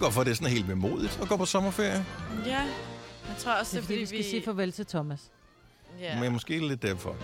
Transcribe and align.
ikke, 0.00 0.04
hvorfor 0.06 0.24
det 0.24 0.30
er 0.30 0.34
sådan 0.34 0.52
helt 0.52 0.68
vemodigt 0.68 1.18
at 1.22 1.28
gå 1.28 1.36
på 1.36 1.46
sommerferie. 1.46 2.06
Ja, 2.46 2.60
jeg 3.28 3.36
tror 3.38 3.52
også, 3.52 3.76
Det 3.76 3.82
er 3.82 3.86
fordi, 3.86 3.98
vi 3.98 4.06
skal 4.06 4.24
sige 4.24 4.42
farvel 4.44 4.72
til 4.72 4.86
Thomas. 4.86 5.30
Ja. 6.00 6.20
Men 6.20 6.32
måske 6.32 6.68
lidt 6.68 6.82
derfor. 6.82 7.16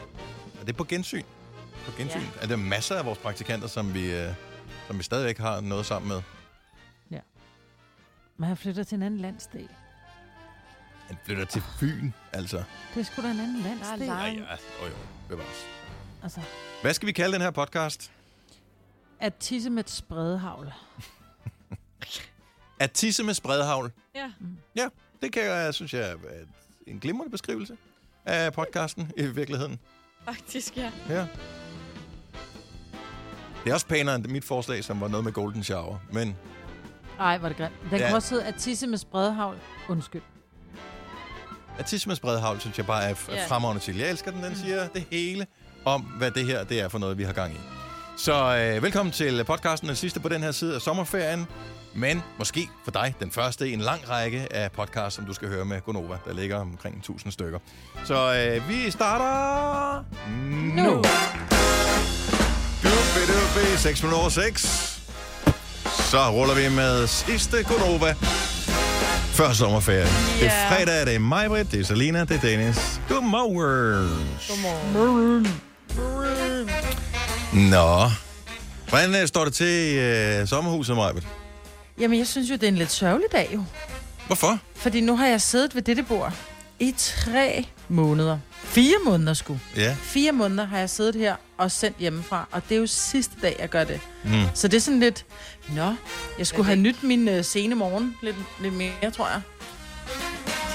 Er 0.61 0.65
det 0.65 0.77
på 0.77 0.85
gensyn? 0.85 1.23
På 1.87 1.93
gensyn? 1.99 2.21
Ja. 2.21 2.27
Er 2.43 2.47
der 2.47 2.57
masser 2.57 2.95
af 2.95 3.05
vores 3.07 3.19
praktikanter, 3.19 3.69
som 3.69 3.95
vi, 3.95 4.13
øh, 4.15 4.29
som 4.87 4.99
vi 4.99 5.03
stadigvæk 5.03 5.39
har 5.39 5.61
noget 5.61 5.87
sammen 5.87 6.09
med? 6.09 6.23
Men 8.39 8.49
han 8.49 8.57
flytter 8.57 8.85
til 8.85 8.97
en 8.97 9.03
anden 9.03 9.21
landsdel. 9.21 9.69
Han 11.07 11.17
flytter 11.25 11.45
til 11.45 11.63
Fyn, 11.81 12.11
altså. 12.33 12.63
Det 12.95 13.01
er 13.01 13.05
sgu 13.05 13.23
da 13.23 13.31
en 13.31 13.41
anden 13.41 13.63
landsdel. 13.63 14.07
Nej. 14.07 14.17
Ja, 14.39 14.43
ja. 14.43 14.85
Oh, 14.85 14.91
jo, 14.91 14.97
bevares. 15.29 15.67
Altså, 16.23 16.41
Hvad 16.83 16.95
skal 16.95 17.07
vi 17.07 17.13
kalde 17.13 17.33
den 17.33 17.43
her 17.43 17.51
podcast? 17.51 18.13
at 19.21 19.35
tisse 19.35 19.71
med 19.71 19.85
et 19.85 19.91
spredehavl. 19.91 20.73
At 22.79 22.93
tisse 22.93 23.23
med 23.23 23.35
spredhavl. 23.35 23.93
Ja. 24.15 24.31
Ja, 24.77 24.89
det 25.23 25.33
kan 25.33 25.45
jeg, 25.45 25.75
synes 25.75 25.95
jeg, 25.95 26.11
er 26.11 26.15
en 26.87 26.99
glimrende 26.99 27.31
beskrivelse 27.31 27.77
af 28.25 28.53
podcasten 28.53 29.13
i 29.17 29.27
virkeligheden. 29.27 29.79
Faktisk, 30.25 30.77
ja. 30.77 30.91
Ja. 31.09 31.27
Det 33.65 33.71
er 33.71 33.75
også 33.75 33.87
pænere 33.87 34.15
end 34.15 34.27
mit 34.27 34.45
forslag, 34.45 34.85
som 34.85 35.01
var 35.01 35.09
noget 35.09 35.25
med 35.25 35.33
golden 35.33 35.65
shower. 35.65 35.99
Men 36.13 36.37
Ej, 37.21 37.39
var 37.39 37.49
det 37.49 37.57
grimt. 37.57 37.75
Den 37.91 37.99
Ja. 37.99 38.07
kan 38.07 38.17
også 38.17 38.35
hedde 38.35 38.47
at 38.47 38.55
tisse 38.55 38.87
med 38.87 38.99
spredehavl. 38.99 39.59
Undskyld. 39.89 40.23
at 41.79 41.87
tisse 41.87 42.09
med 42.09 42.17
spredhavl, 42.17 42.61
synes 42.61 42.79
jeg 42.79 42.87
bare 42.87 43.05
er 43.05 43.15
f- 43.15 43.35
Ja. 43.35 43.47
fremragende 43.47 43.83
til. 43.83 43.97
Jeg 43.97 44.11
elsker 44.11 44.31
den, 44.31 44.43
den 44.43 44.57
siger 44.57 44.89
det 44.89 45.05
hele 45.11 45.47
om, 45.85 46.01
hvad 46.03 46.31
det 46.31 46.45
her 46.47 46.65
det 46.65 46.81
er 46.81 46.89
for 46.89 46.99
noget, 46.99 47.19
vi 47.19 47.23
har 47.25 47.33
gang 47.33 47.55
i. 47.55 47.59
Så 48.17 48.57
øh, 48.57 48.83
velkommen 48.83 49.13
til 49.13 49.45
podcasten, 49.45 49.89
den 49.89 49.97
sidste 49.97 50.21
på 50.21 50.29
den 50.29 50.43
her 50.43 50.51
side 50.53 50.75
af 50.75 50.81
sommerferien. 50.81 51.47
Men 51.97 52.23
måske 52.39 52.69
for 52.85 52.91
dig 52.91 53.15
den 53.21 53.31
første 53.31 53.69
i 53.69 53.73
en 53.73 53.81
lang 53.81 54.11
række 54.11 54.47
af 54.51 54.73
podcasts, 54.73 55.17
som 55.17 55.25
du 55.25 55.33
skal 55.33 55.49
høre 55.49 55.65
med 55.65 55.81
Gonova. 55.81 56.17
Der 56.25 56.35
ligger 56.35 56.57
omkring 56.57 56.97
1000 56.97 57.33
stykker. 57.33 57.59
Så 58.05 58.35
øh, 58.35 58.69
vi 58.69 58.91
starter 58.91 60.05
nu. 60.75 60.83
Nu. 60.83 60.95
Dubi, 62.83 63.23
dubi, 63.27 63.77
6 63.77 64.03
minutter 64.03 64.21
over 64.21 64.29
6. 64.29 64.63
Så 66.11 66.31
ruller 66.31 66.55
vi 66.55 66.77
med 66.77 67.07
sidste 67.07 67.57
Gonova. 67.63 68.15
Før 69.33 69.53
sommerferien. 69.53 70.09
Det 70.41 70.47
er 70.47 70.69
fredag, 70.69 71.07
det 71.07 71.15
er 71.15 71.19
mig, 71.19 71.49
Britt, 71.49 71.73
det 71.73 71.81
er 71.81 71.85
Selina, 71.85 72.21
det 72.21 72.31
er 72.31 72.41
Dennis. 72.41 73.01
Godmorgen. 73.09 74.37
Godmorgen. 74.49 75.47
Nå. 77.71 78.11
Hvordan 78.89 79.23
øh, 79.23 79.29
står 79.29 79.45
det 79.45 79.55
til 79.55 79.99
øh, 79.99 80.49
sommerhuset, 80.49 80.97
Majbet? 80.97 81.27
Jamen, 81.99 82.19
jeg 82.19 82.27
synes 82.27 82.51
jo, 82.51 82.55
det 82.55 82.63
er 82.63 82.69
en 82.69 82.77
lidt 82.77 82.91
sørgelig 82.91 83.27
dag 83.33 83.51
jo. 83.55 83.65
Hvorfor? 84.27 84.59
Fordi 84.75 85.01
nu 85.01 85.17
har 85.17 85.27
jeg 85.27 85.41
siddet 85.41 85.75
ved 85.75 85.83
dette 85.83 86.03
bord 86.03 86.33
i 86.79 86.95
tre 86.97 87.67
måneder. 87.89 88.39
Fire 88.53 88.97
måneder 89.05 89.35
sgu. 89.35 89.59
Ja. 89.77 89.97
Fire 90.03 90.33
måneder 90.33 90.67
har 90.67 90.79
jeg 90.79 90.91
siddet 90.91 91.15
her 91.15 91.37
og 91.59 91.71
sendt 91.71 91.99
hjemmefra, 91.99 92.49
og 92.53 92.63
det 92.69 92.75
er 92.75 92.79
jo 92.81 92.87
sidste 92.87 93.35
dag, 93.43 93.57
jeg 93.59 93.69
gør 93.69 93.85
det. 93.85 94.01
Mm. 94.25 94.31
Så 94.55 94.69
det 94.69 94.77
er 94.77 94.81
sådan 94.81 95.01
lidt, 95.01 95.25
nå, 95.75 95.95
jeg 96.39 96.47
skulle 96.47 96.67
have 96.67 96.77
nyt 96.79 97.03
min 97.03 97.29
uh, 97.29 97.45
sene 97.45 97.75
morgen 97.75 98.17
lidt, 98.23 98.37
lidt 98.61 98.75
mere, 98.75 99.11
tror 99.11 99.29
jeg. 99.29 99.41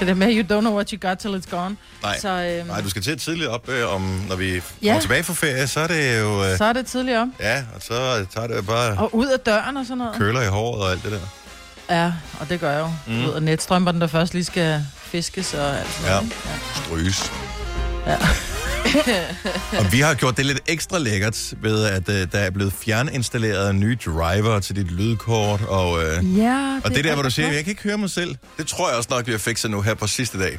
Så 0.02 0.06
det 0.06 0.10
er 0.10 0.14
med, 0.14 0.28
you 0.36 0.56
don't 0.56 0.60
know 0.60 0.74
what 0.74 0.90
you 0.90 1.08
got 1.10 1.18
till 1.18 1.34
it's 1.34 1.50
gone. 1.56 1.76
Nej. 2.02 2.18
Så, 2.20 2.28
øhm, 2.28 2.66
Nej, 2.66 2.80
du 2.80 2.90
skal 2.90 3.02
til 3.02 3.18
tidligt 3.18 3.48
op, 3.48 3.68
øh, 3.68 3.94
om, 3.94 4.00
når 4.28 4.36
vi 4.36 4.50
kommer 4.50 4.94
Ja. 4.94 4.98
tilbage 5.00 5.22
fra 5.24 5.32
ferie, 5.34 5.66
så 5.66 5.80
er 5.80 5.86
det 5.86 6.20
jo... 6.20 6.44
Øh, 6.44 6.58
så 6.58 6.64
er 6.64 6.72
det 6.72 6.86
tidligt 6.86 7.18
op. 7.18 7.28
ja, 7.40 7.56
og 7.74 7.82
så 7.82 8.26
tager 8.34 8.46
det 8.46 8.56
jo 8.56 8.62
bare 8.62 8.98
Og 8.98 9.14
ud 9.14 9.26
af 9.26 9.40
døren 9.40 9.76
og 9.76 9.86
sådan 9.86 9.98
noget. 9.98 10.14
køler 10.14 10.42
i 10.42 10.46
håret 10.46 10.82
og 10.82 10.90
alt 10.90 11.02
det 11.04 11.12
der. 11.12 11.18
Ja, 12.02 12.12
og 12.40 12.48
det 12.48 12.60
gør 12.60 12.70
jeg 12.72 12.80
jo. 12.80 12.90
Mm. 13.06 13.24
Ud 13.24 13.32
af 13.32 13.42
netstrømperne, 13.42 14.00
der 14.00 14.06
først 14.06 14.34
lige 14.34 14.44
skal 14.44 14.86
fiskes 14.96 15.54
og 15.54 15.78
alt 15.78 15.88
sådan 15.92 16.06
Ja. 16.08 16.12
noget. 16.14 16.24
ikke? 16.24 16.36
Stryges. 16.84 17.32
Ja. 18.06 18.16
Og 19.78 19.92
vi 19.92 20.00
har 20.00 20.14
gjort 20.14 20.36
det 20.36 20.46
lidt 20.46 20.60
ekstra 20.66 20.98
lækkert 20.98 21.54
ved, 21.62 21.84
at 21.86 22.08
øh, 22.08 22.32
der 22.32 22.38
er 22.38 22.50
blevet 22.50 22.72
fjerninstalleret 22.72 23.74
nye 23.74 23.98
driver 24.04 24.60
til 24.60 24.76
dit 24.76 24.90
lydkort. 24.90 25.60
Og, 25.68 26.04
øh, 26.04 26.38
Ja, 26.38 26.80
og 26.84 26.90
det 26.94 27.04
der, 27.04 27.14
hvor 27.14 27.22
du 27.22 27.30
siger, 27.30 27.52
jeg 27.52 27.64
kan 27.64 27.70
ikke 27.70 27.82
høre 27.82 27.98
mig 27.98 28.10
selv. 28.10 28.36
Det 28.58 28.66
tror 28.66 28.88
jeg 28.88 28.96
også 28.96 29.08
nok, 29.12 29.26
vi 29.26 29.32
har 29.32 29.38
fikset 29.38 29.70
nu 29.70 29.80
her 29.82 29.94
på 29.94 30.06
sidste 30.06 30.38
dag. 30.38 30.58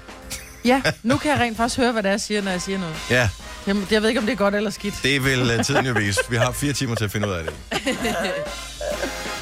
Ja, 0.65 0.81
nu 1.03 1.17
kan 1.17 1.31
jeg 1.31 1.39
rent 1.39 1.57
faktisk 1.57 1.77
høre, 1.79 1.91
hvad 1.91 2.03
det 2.03 2.09
er, 2.09 2.13
jeg 2.13 2.21
siger, 2.21 2.41
når 2.41 2.51
jeg 2.51 2.61
siger 2.61 2.79
noget. 2.79 2.95
Ja, 3.09 3.29
Jeg, 3.67 3.75
jeg 3.91 4.01
ved 4.01 4.09
ikke, 4.09 4.19
om 4.19 4.25
det 4.25 4.33
er 4.33 4.37
godt 4.37 4.55
eller 4.55 4.69
skidt. 4.69 4.93
det 5.03 5.23
vil 5.25 5.59
uh, 5.59 5.65
tiden 5.65 5.85
jo 5.85 5.93
vise. 5.93 6.19
Vi 6.29 6.35
har 6.35 6.51
fire 6.51 6.73
timer 6.73 6.95
til 6.95 7.05
at 7.05 7.11
finde 7.11 7.27
ud 7.27 7.33
af 7.33 7.43
det. 7.43 7.53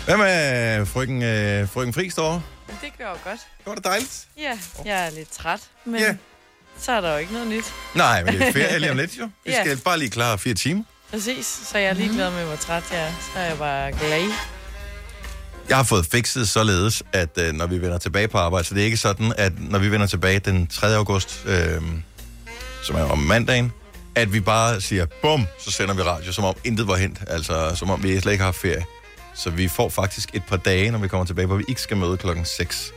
Hvad 0.05 0.17
med 0.17 0.85
frøken, 0.85 1.23
øh, 1.23 1.69
frøken 1.69 1.93
Friis 1.93 2.13
derovre? 2.15 2.41
Det 2.81 2.89
gør 2.97 3.03
jo 3.05 3.11
godt. 3.29 3.39
Det 3.57 3.65
var 3.65 3.75
da 3.75 3.89
dejligt. 3.89 4.27
Ja, 4.37 4.51
jeg 4.85 5.05
er 5.07 5.09
lidt 5.11 5.31
træt, 5.31 5.59
men 5.85 5.99
Ja. 5.99 6.15
Så 6.79 6.91
er 6.91 7.01
der 7.01 7.11
jo 7.11 7.17
ikke 7.17 7.33
noget 7.33 7.47
nyt. 7.47 7.65
Nej, 7.95 8.23
men 8.23 8.33
det 8.33 8.47
er 8.47 8.51
ferie 8.51 8.79
lige 8.79 8.91
om 8.91 8.97
lidt 9.03 9.17
jo. 9.19 9.29
Vi 9.45 9.51
Ja. 9.51 9.63
skal 9.63 9.77
bare 9.77 9.99
lige 9.99 10.09
klare 10.09 10.37
fire 10.37 10.53
timer. 10.53 10.83
Præcis, 11.11 11.59
så 11.71 11.77
jeg 11.77 11.89
er 11.89 11.93
ligeglad 11.93 12.31
med, 12.31 12.45
hvor 12.45 12.55
træt 12.55 12.83
jeg 12.91 13.01
er. 13.07 13.11
Så 13.33 13.39
er 13.39 13.43
jeg 13.45 13.57
bare 13.57 13.91
glad. 13.91 14.29
Jeg 15.69 15.77
har 15.77 15.83
fået 15.83 16.05
fikset 16.11 16.49
således, 16.49 17.03
at 17.13 17.29
øh, 17.37 17.53
når 17.53 17.67
vi 17.67 17.81
vender 17.81 17.97
tilbage 17.97 18.27
på 18.27 18.37
arbejde, 18.37 18.67
så 18.67 18.73
det 18.73 18.81
er 18.81 18.85
ikke 18.85 18.97
sådan, 18.97 19.33
at 19.37 19.51
når 19.57 19.79
vi 19.79 19.91
vender 19.91 20.07
tilbage 20.07 20.39
den 20.39 20.67
3. 20.67 20.95
august, 20.95 21.41
øh, 21.45 21.81
som 22.83 22.95
er 22.95 23.03
om 23.03 23.17
mandagen, 23.17 23.71
at 24.15 24.33
vi 24.33 24.39
bare 24.39 24.81
siger, 24.81 25.05
bum, 25.21 25.47
så 25.59 25.71
sender 25.71 25.93
vi 25.93 26.01
radio, 26.01 26.31
som 26.33 26.43
om 26.43 26.55
intet 26.63 26.87
var 26.87 26.95
hent. 26.95 27.17
Altså, 27.27 27.71
som 27.75 27.89
om 27.89 28.03
vi 28.03 28.19
slet 28.21 28.31
ikke 28.31 28.41
har 28.41 28.47
haft 28.47 28.57
ferie. 28.61 28.85
Så 29.35 29.49
vi 29.49 29.67
får 29.67 29.89
faktisk 29.89 30.29
et 30.33 30.43
par 30.47 30.57
dage, 30.57 30.91
når 30.91 30.99
vi 30.99 31.07
kommer 31.07 31.25
tilbage, 31.25 31.45
hvor 31.47 31.55
vi 31.55 31.63
ikke 31.67 31.81
skal 31.81 31.97
møde 31.97 32.17
klokken 32.17 32.45
6. 32.45 32.93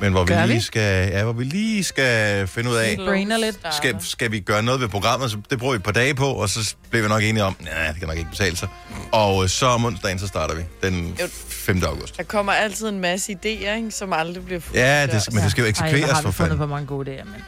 Men 0.00 0.12
hvor 0.12 0.24
vi 0.24 0.32
lige 0.32 0.46
vi? 0.54 0.60
skal, 0.60 1.08
ja, 1.10 1.22
hvor 1.24 1.32
vi 1.32 1.44
lige 1.44 1.84
skal 1.84 2.46
finde 2.46 2.70
ud 2.70 2.76
af, 2.76 2.96
brainer 3.06 3.36
lidt. 3.36 3.58
skal, 3.72 3.96
skal 4.00 4.32
vi 4.32 4.40
gøre 4.40 4.62
noget 4.62 4.80
ved 4.80 4.88
programmet, 4.88 5.30
så 5.30 5.38
det 5.50 5.58
bruger 5.58 5.72
vi 5.72 5.76
et 5.76 5.82
par 5.82 5.92
dage 5.92 6.14
på, 6.14 6.26
og 6.26 6.48
så 6.48 6.74
bliver 6.90 7.02
vi 7.02 7.08
nok 7.08 7.22
enige 7.22 7.44
om, 7.44 7.56
nej, 7.60 7.86
det 7.88 7.96
kan 7.98 8.08
nok 8.08 8.16
ikke 8.18 8.30
betale 8.30 8.56
sig. 8.56 8.68
Og 9.12 9.42
øh, 9.42 9.48
så 9.48 9.66
om 9.66 9.84
onsdagen, 9.84 10.18
så 10.18 10.26
starter 10.26 10.54
vi, 10.54 10.62
den 10.82 11.16
Jo. 11.20 11.26
5. 11.48 11.82
august. 11.84 12.16
Der 12.16 12.22
kommer 12.22 12.52
altid 12.52 12.88
en 12.88 13.00
masse 13.00 13.32
idéer, 13.32 13.48
ikke, 13.76 13.90
som 13.90 14.12
aldrig 14.12 14.44
bliver 14.44 14.60
fuldt. 14.60 14.78
Ja, 14.80 15.06
det, 15.06 15.28
men 15.32 15.42
det 15.42 15.50
skal 15.50 15.62
jo 15.62 15.68
eksekveres 15.68 16.10
har 16.10 16.22
for 16.22 16.28
vi 16.28 16.32
fundet 16.34 16.36
fanden. 16.50 16.58
på 16.58 16.66
mange 16.66 16.86
gode 16.86 17.14
idéer, 17.14 17.24
men... 17.24 17.44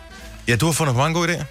Ja, 0.49 0.57
du 0.57 0.67
har 0.67 0.73
fundet 0.73 0.95
på 0.95 1.01
mange 1.01 1.15
gode 1.15 1.34
idéer. 1.37 1.45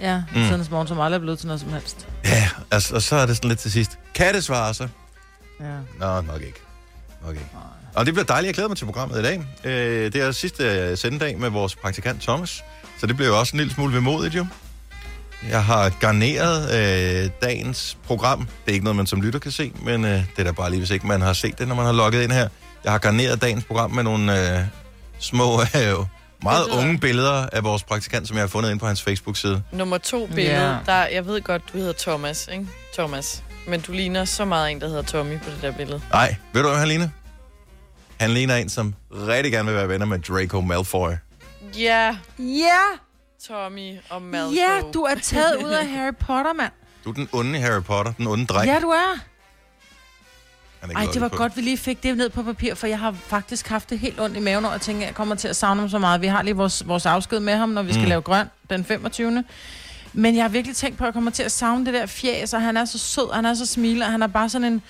Ja, 0.00 0.22
Mm. 0.34 0.44
siden 0.44 0.66
morgen, 0.70 0.88
som 0.88 1.00
aldrig 1.00 1.16
er 1.16 1.20
blevet 1.20 1.38
til 1.38 1.46
noget 1.46 1.60
som 1.60 1.72
helst. 1.72 2.06
Ja, 2.24 2.48
altså, 2.70 2.94
og 2.94 3.02
så 3.02 3.16
er 3.16 3.26
det 3.26 3.36
sådan 3.36 3.48
lidt 3.48 3.60
til 3.60 3.72
sidst. 3.72 3.90
Kan 4.14 4.34
det 4.34 4.44
svare 4.44 4.74
sig? 4.74 4.88
Ja. 5.60 5.64
Nå, 5.98 6.20
nok 6.20 6.40
ikke. 6.42 6.60
Nok 7.26 7.34
ikke. 7.34 7.46
Og 7.94 8.06
det 8.06 8.14
bliver 8.14 8.24
dejligt. 8.26 8.46
Jeg 8.46 8.54
glæder 8.54 8.68
mig 8.68 8.76
til 8.78 8.84
programmet 8.84 9.18
i 9.20 9.22
dag. 9.22 9.42
Øh, 9.64 10.12
det 10.12 10.16
er 10.22 10.32
sidste 10.32 10.64
øh, 10.64 10.98
sendedag 10.98 11.38
med 11.38 11.50
vores 11.50 11.76
praktikant 11.76 12.22
Thomas. 12.22 12.64
Så 13.00 13.06
det 13.06 13.16
bliver 13.16 13.28
jo 13.28 13.38
også 13.38 13.52
en 13.56 13.58
lille 13.58 13.74
smule 13.74 13.94
vemodigt, 13.94 14.34
jo. 14.34 14.46
Jeg 15.50 15.64
har 15.64 15.88
garneret 15.88 16.62
øh, 17.24 17.30
dagens 17.42 17.98
program. 18.06 18.38
Det 18.38 18.70
er 18.70 18.72
ikke 18.72 18.84
noget, 18.84 18.96
man 18.96 19.06
som 19.06 19.22
lytter 19.22 19.38
kan 19.38 19.50
se, 19.50 19.72
men 19.82 20.04
øh, 20.04 20.10
det 20.10 20.24
er 20.38 20.44
da 20.44 20.50
bare 20.52 20.70
lige, 20.70 20.80
hvis 20.80 20.90
ikke 20.90 21.06
man 21.06 21.20
har 21.20 21.32
set 21.32 21.58
det, 21.58 21.68
når 21.68 21.74
man 21.74 21.84
har 21.84 21.92
logget 21.92 22.22
ind 22.22 22.32
her. 22.32 22.48
Jeg 22.84 22.92
har 22.92 22.98
garneret 22.98 23.42
dagens 23.42 23.64
program 23.64 23.90
med 23.90 24.02
nogle 24.02 24.56
øh, 24.58 24.64
små, 25.18 25.60
øh, 25.62 25.94
meget 26.42 26.64
unge 26.78 26.98
billeder 26.98 27.46
af 27.52 27.64
vores 27.64 27.82
praktikant, 27.82 28.28
som 28.28 28.36
jeg 28.36 28.42
har 28.42 28.48
fundet 28.48 28.70
ind 28.70 28.78
på 28.80 28.86
hans 28.86 29.02
Facebook-side. 29.02 29.62
Nummer 29.72 29.98
to 29.98 30.26
billede, 30.26 30.56
Ja. 30.70 30.76
der, 30.86 31.06
jeg 31.06 31.26
ved 31.26 31.40
godt, 31.42 31.62
du 31.72 31.78
hedder 31.78 31.92
Thomas, 31.98 32.48
ikke? 32.52 32.66
Thomas. 32.94 33.42
Men 33.68 33.80
du 33.80 33.92
ligner 33.92 34.24
så 34.24 34.44
meget 34.44 34.70
en, 34.70 34.80
der 34.80 34.88
hedder 34.88 35.02
Tommy 35.02 35.38
på 35.38 35.50
det 35.50 35.58
der 35.62 35.72
billede. 35.72 36.00
Nej, 36.12 36.34
ved 36.52 36.62
du, 36.62 36.68
hvad 36.68 36.78
han 36.78 36.88
ligner? 36.88 37.08
Han 38.20 38.30
ligner 38.30 38.56
en, 38.56 38.68
som 38.68 38.94
rigtig 39.12 39.52
gerne 39.52 39.66
vil 39.68 39.74
være 39.76 39.88
venner 39.88 40.06
med 40.06 40.18
Draco 40.18 40.60
Malfoy. 40.60 41.10
Ja, 41.78 42.16
Ja! 42.38 42.78
Tommy 43.48 43.96
og 44.10 44.22
Malfoy. 44.22 44.54
Ja, 44.56 44.80
du 44.94 45.02
er 45.02 45.14
taget 45.14 45.56
ud 45.64 45.70
af 45.70 45.86
Harry 45.88 46.14
Potter, 46.20 46.52
mand. 46.52 46.72
Du 47.04 47.10
er 47.10 47.14
den 47.14 47.28
onde 47.32 47.58
Harry 47.60 47.82
Potter, 47.82 48.12
den 48.12 48.26
onde 48.26 48.46
dreng. 48.46 48.66
Ja, 48.70 48.78
du 48.80 48.88
er. 48.88 49.18
Han 50.80 50.90
er 50.90 50.94
Ej, 50.96 51.06
det 51.12 51.20
var 51.20 51.28
på. 51.28 51.36
godt, 51.36 51.56
vi 51.56 51.62
lige 51.62 51.78
fik 51.78 52.02
det 52.02 52.16
ned 52.16 52.30
på 52.30 52.42
papir, 52.42 52.74
for 52.74 52.86
jeg 52.86 52.98
har 52.98 53.12
faktisk 53.26 53.68
haft 53.68 53.90
det 53.90 53.98
helt 53.98 54.20
ondt 54.20 54.36
i 54.36 54.40
maven, 54.40 54.64
og 54.64 54.72
jeg 54.72 54.80
tænker, 54.80 55.06
jeg 55.06 55.14
kommer 55.14 55.34
til 55.34 55.48
at 55.48 55.56
savne 55.56 55.80
ham 55.80 55.88
så 55.90 55.98
meget. 55.98 56.20
Vi 56.20 56.26
har 56.26 56.42
lige 56.42 56.56
vores, 56.56 56.88
vores 56.88 57.06
afsked 57.06 57.40
med 57.40 57.56
ham, 57.56 57.68
når 57.68 57.82
vi 57.82 57.92
skal 57.92 58.00
Mm. 58.00 58.04
mm. 58.04 58.08
lave 58.08 58.22
grøn 58.22 58.46
den 58.70 58.84
25. 58.84 59.44
Men 60.12 60.36
jeg 60.36 60.44
har 60.44 60.48
virkelig 60.48 60.76
tænkt 60.76 60.98
på, 60.98 61.04
at 61.04 61.06
jeg 61.06 61.14
kommer 61.14 61.30
til 61.30 61.42
at 61.42 61.52
savne 61.52 61.86
det 61.86 61.94
der 61.94 62.06
fjæs, 62.06 62.54
og 62.54 62.62
han 62.62 62.76
er 62.76 62.84
så 62.84 62.98
sød, 62.98 63.28
og 63.28 63.34
han 63.34 63.44
er 63.46 63.54
så 63.54 63.66
smiler, 63.66 64.06
og 64.06 64.12
han 64.12 64.22
er 64.22 64.26
bare 64.26 64.48
sådan 64.48 64.72
en... 64.72 64.82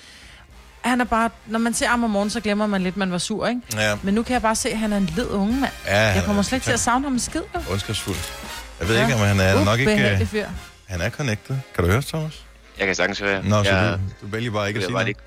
Han 0.85 1.01
er 1.01 1.05
bare, 1.05 1.29
når 1.45 1.59
man 1.59 1.73
ser 1.73 1.87
ham 1.87 2.03
om 2.03 2.09
morgenen, 2.09 2.29
så 2.29 2.39
glemmer 2.41 2.67
man 2.67 2.81
lidt, 2.83 2.93
at 2.93 2.97
man 2.97 3.11
var 3.11 3.17
sur, 3.17 3.47
ikke? 3.47 3.61
Ja, 3.75 3.97
Men 4.03 4.13
nu 4.13 4.23
kan 4.23 4.33
jeg 4.33 4.41
bare 4.41 4.55
se, 4.55 4.69
at 4.69 4.77
han 4.77 4.93
er 4.93 4.97
en 4.97 5.05
led 5.15 5.27
unge 5.29 5.59
mand. 5.59 5.71
ja 5.85 5.97
Jeg 5.97 6.23
kommer 6.25 6.41
slet 6.41 6.55
ikke 6.57 6.65
til 6.65 6.71
at 6.71 6.79
savne 6.79 7.05
ham 7.05 7.13
en 7.13 7.19
skid, 7.19 7.41
jo. 7.55 7.59
Ondskabsfuld. 7.71 8.15
Jeg 8.79 8.87
ved 8.87 9.01
ikke, 9.01 9.13
om 9.13 9.19
han 9.19 9.39
er 9.39 9.65
nok 9.65 9.79
ikke... 9.79 10.17
Uh, 10.21 10.27
fyr. 10.27 10.45
han 10.87 11.01
er 11.01 11.09
connected. 11.09 11.55
Kan 11.75 11.83
du 11.83 11.89
høre 11.89 11.97
os, 11.99 12.05
Thomas? 12.05 12.45
Jeg 12.79 12.85
kan 12.87 12.95
sagtens 12.95 13.19
høre. 13.19 13.43
Nå, 13.43 13.63
så 13.63 13.69
jeg, 13.75 13.99
du, 14.21 14.25
du 14.27 14.31
vælger 14.31 14.51
bare 14.51 14.67
ikke 14.67 14.77
at 14.77 14.83
sige 14.83 14.93
var 14.93 14.99
noget. 14.99 15.07
ikke... 15.07 15.19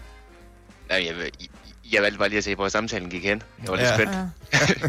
Nej, 0.88 1.05
jeg, 1.06 1.14
jeg, 1.40 1.49
jeg 1.93 2.02
valgte 2.02 2.19
bare 2.19 2.28
lige 2.28 2.38
at 2.38 2.44
se, 2.44 2.54
hvor 2.54 2.69
samtalen 2.69 3.11
gik 3.11 3.25
hen. 3.25 3.43
Jeg 3.62 3.69
var 3.69 3.76
lidt 3.76 3.88
Ja. 3.88 3.94
spændt. 3.94 4.12
Ja. 4.52 4.88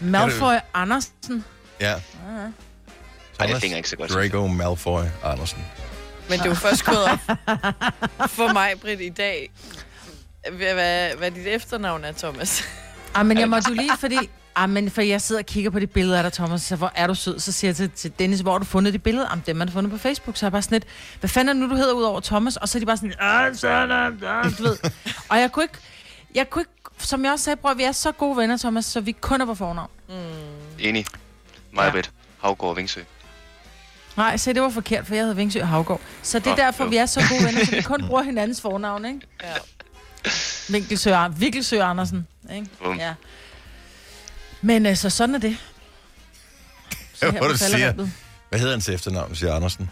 Malfoy 0.00 0.54
Andersen. 0.74 1.44
Ja, 1.80 1.86
Ej, 1.92 1.96
det 1.96 2.02
Thomas 3.38 3.58
klinger 3.60 3.76
ikke 3.76 3.88
så 3.88 3.96
godt. 3.96 4.10
Draco 4.10 4.46
Malfoy 4.46 5.02
Andersen. 5.24 5.64
Men 6.30 6.38
det 6.38 6.44
er 6.44 6.48
jo 6.50 6.54
først 6.68 6.84
gået 6.84 7.04
op 7.04 7.18
for 8.30 8.52
mig, 8.52 8.72
Britt, 8.80 9.00
i 9.00 9.08
dag, 9.08 9.50
hvad, 10.50 11.16
hvad, 11.16 11.30
dit 11.30 11.46
efternavn 11.46 12.04
er, 12.04 12.12
Thomas. 12.12 12.62
Ah, 13.14 13.26
men 13.26 13.38
jeg 13.38 13.48
måtte 13.48 13.68
jo 13.68 13.74
lige, 13.74 13.90
fordi... 13.98 14.18
Ah, 14.56 14.70
men 14.70 14.90
for 14.90 15.02
jeg 15.02 15.20
sidder 15.20 15.40
og 15.40 15.46
kigger 15.46 15.70
på 15.70 15.78
de 15.78 15.86
billeder 15.86 16.16
af 16.16 16.22
dig, 16.22 16.32
Thomas, 16.32 16.62
så 16.62 16.76
hvor 16.76 16.92
er 16.94 17.06
du 17.06 17.14
sød. 17.14 17.38
Så 17.38 17.52
siger 17.52 17.68
jeg 17.68 17.76
til, 17.76 17.90
til 17.90 18.12
Dennis, 18.18 18.40
hvor 18.40 18.52
har 18.52 18.58
du 18.58 18.64
fundet 18.64 18.92
de 18.92 18.98
billeder? 18.98 19.26
Jamen, 19.30 19.42
dem 19.46 19.60
har 19.60 19.66
du 19.66 19.72
fundet 19.72 19.92
på 19.92 19.98
Facebook. 19.98 20.36
Så 20.36 20.46
er 20.46 20.48
jeg 20.48 20.52
bare 20.52 20.62
sådan 20.62 20.74
lidt, 20.74 20.84
hvad 21.20 21.30
fanden 21.30 21.48
er 21.48 21.52
det 21.52 21.62
nu, 21.62 21.74
du 21.74 21.76
hedder 21.80 21.92
ud 21.94 22.02
over 22.02 22.20
Thomas? 22.20 22.56
Og 22.56 22.68
så 22.68 22.78
er 22.78 22.80
de 22.80 22.86
bare 22.86 22.96
sådan, 22.96 23.14
ah, 23.20 23.56
så 23.56 23.68
der, 23.68 24.28
ah, 24.28 24.58
du 24.58 24.62
ved. 24.62 24.76
Og 25.28 25.38
jeg 25.40 25.52
kunne 25.52 25.64
ikke, 25.64 25.78
jeg 26.34 26.50
kunne 26.50 26.62
ikke, 26.62 26.72
som 26.98 27.24
jeg 27.24 27.32
også 27.32 27.44
sagde, 27.44 27.56
bror, 27.56 27.74
vi 27.74 27.82
er 27.82 27.92
så 27.92 28.12
gode 28.12 28.36
venner, 28.36 28.56
Thomas, 28.56 28.84
så 28.84 29.00
vi 29.00 29.12
kun 29.12 29.40
er 29.40 29.46
på 29.46 29.54
fornavn. 29.54 29.90
Enig. 30.78 31.06
Majbet. 31.72 32.10
Havgård 32.42 32.76
Vingsø. 32.76 33.00
Nej, 34.16 34.36
se, 34.36 34.52
det 34.54 34.62
var 34.62 34.68
forkert, 34.70 35.06
for 35.06 35.14
jeg 35.14 35.22
hedder 35.22 35.34
Vingsø 35.36 35.62
Havgård. 35.62 36.00
Så 36.22 36.38
det 36.38 36.46
er 36.46 36.50
Åh, 36.52 36.56
derfor, 36.56 36.84
jo. 36.84 36.90
vi 36.90 36.96
er 36.96 37.06
så 37.06 37.22
gode 37.28 37.44
venner, 37.44 37.64
så 37.64 37.70
vi 37.70 37.82
kun 37.82 38.04
bruger 38.08 38.22
hinandens 38.22 38.60
fornavn, 38.60 39.04
ikke? 39.04 39.20
Ja. 39.42 39.54
Vinkelsø, 40.68 41.14
Vinkelsø 41.36 41.80
Andersen, 41.82 42.26
ikke? 42.54 42.68
Ja. 42.98 43.14
Men 44.62 44.86
altså, 44.86 45.10
sådan 45.10 45.34
er 45.34 45.38
det. 45.38 45.56
Så 47.14 47.26
Ja, 47.26 47.32
her 47.32 47.38
hvor 47.38 47.48
du 47.48 47.56
siger. 47.58 47.92
Hvad 48.48 48.58
hedder 48.58 48.74
hans 48.74 48.88
efternavn, 48.88 49.34
siger 49.36 49.54
Andersen. 49.54 49.90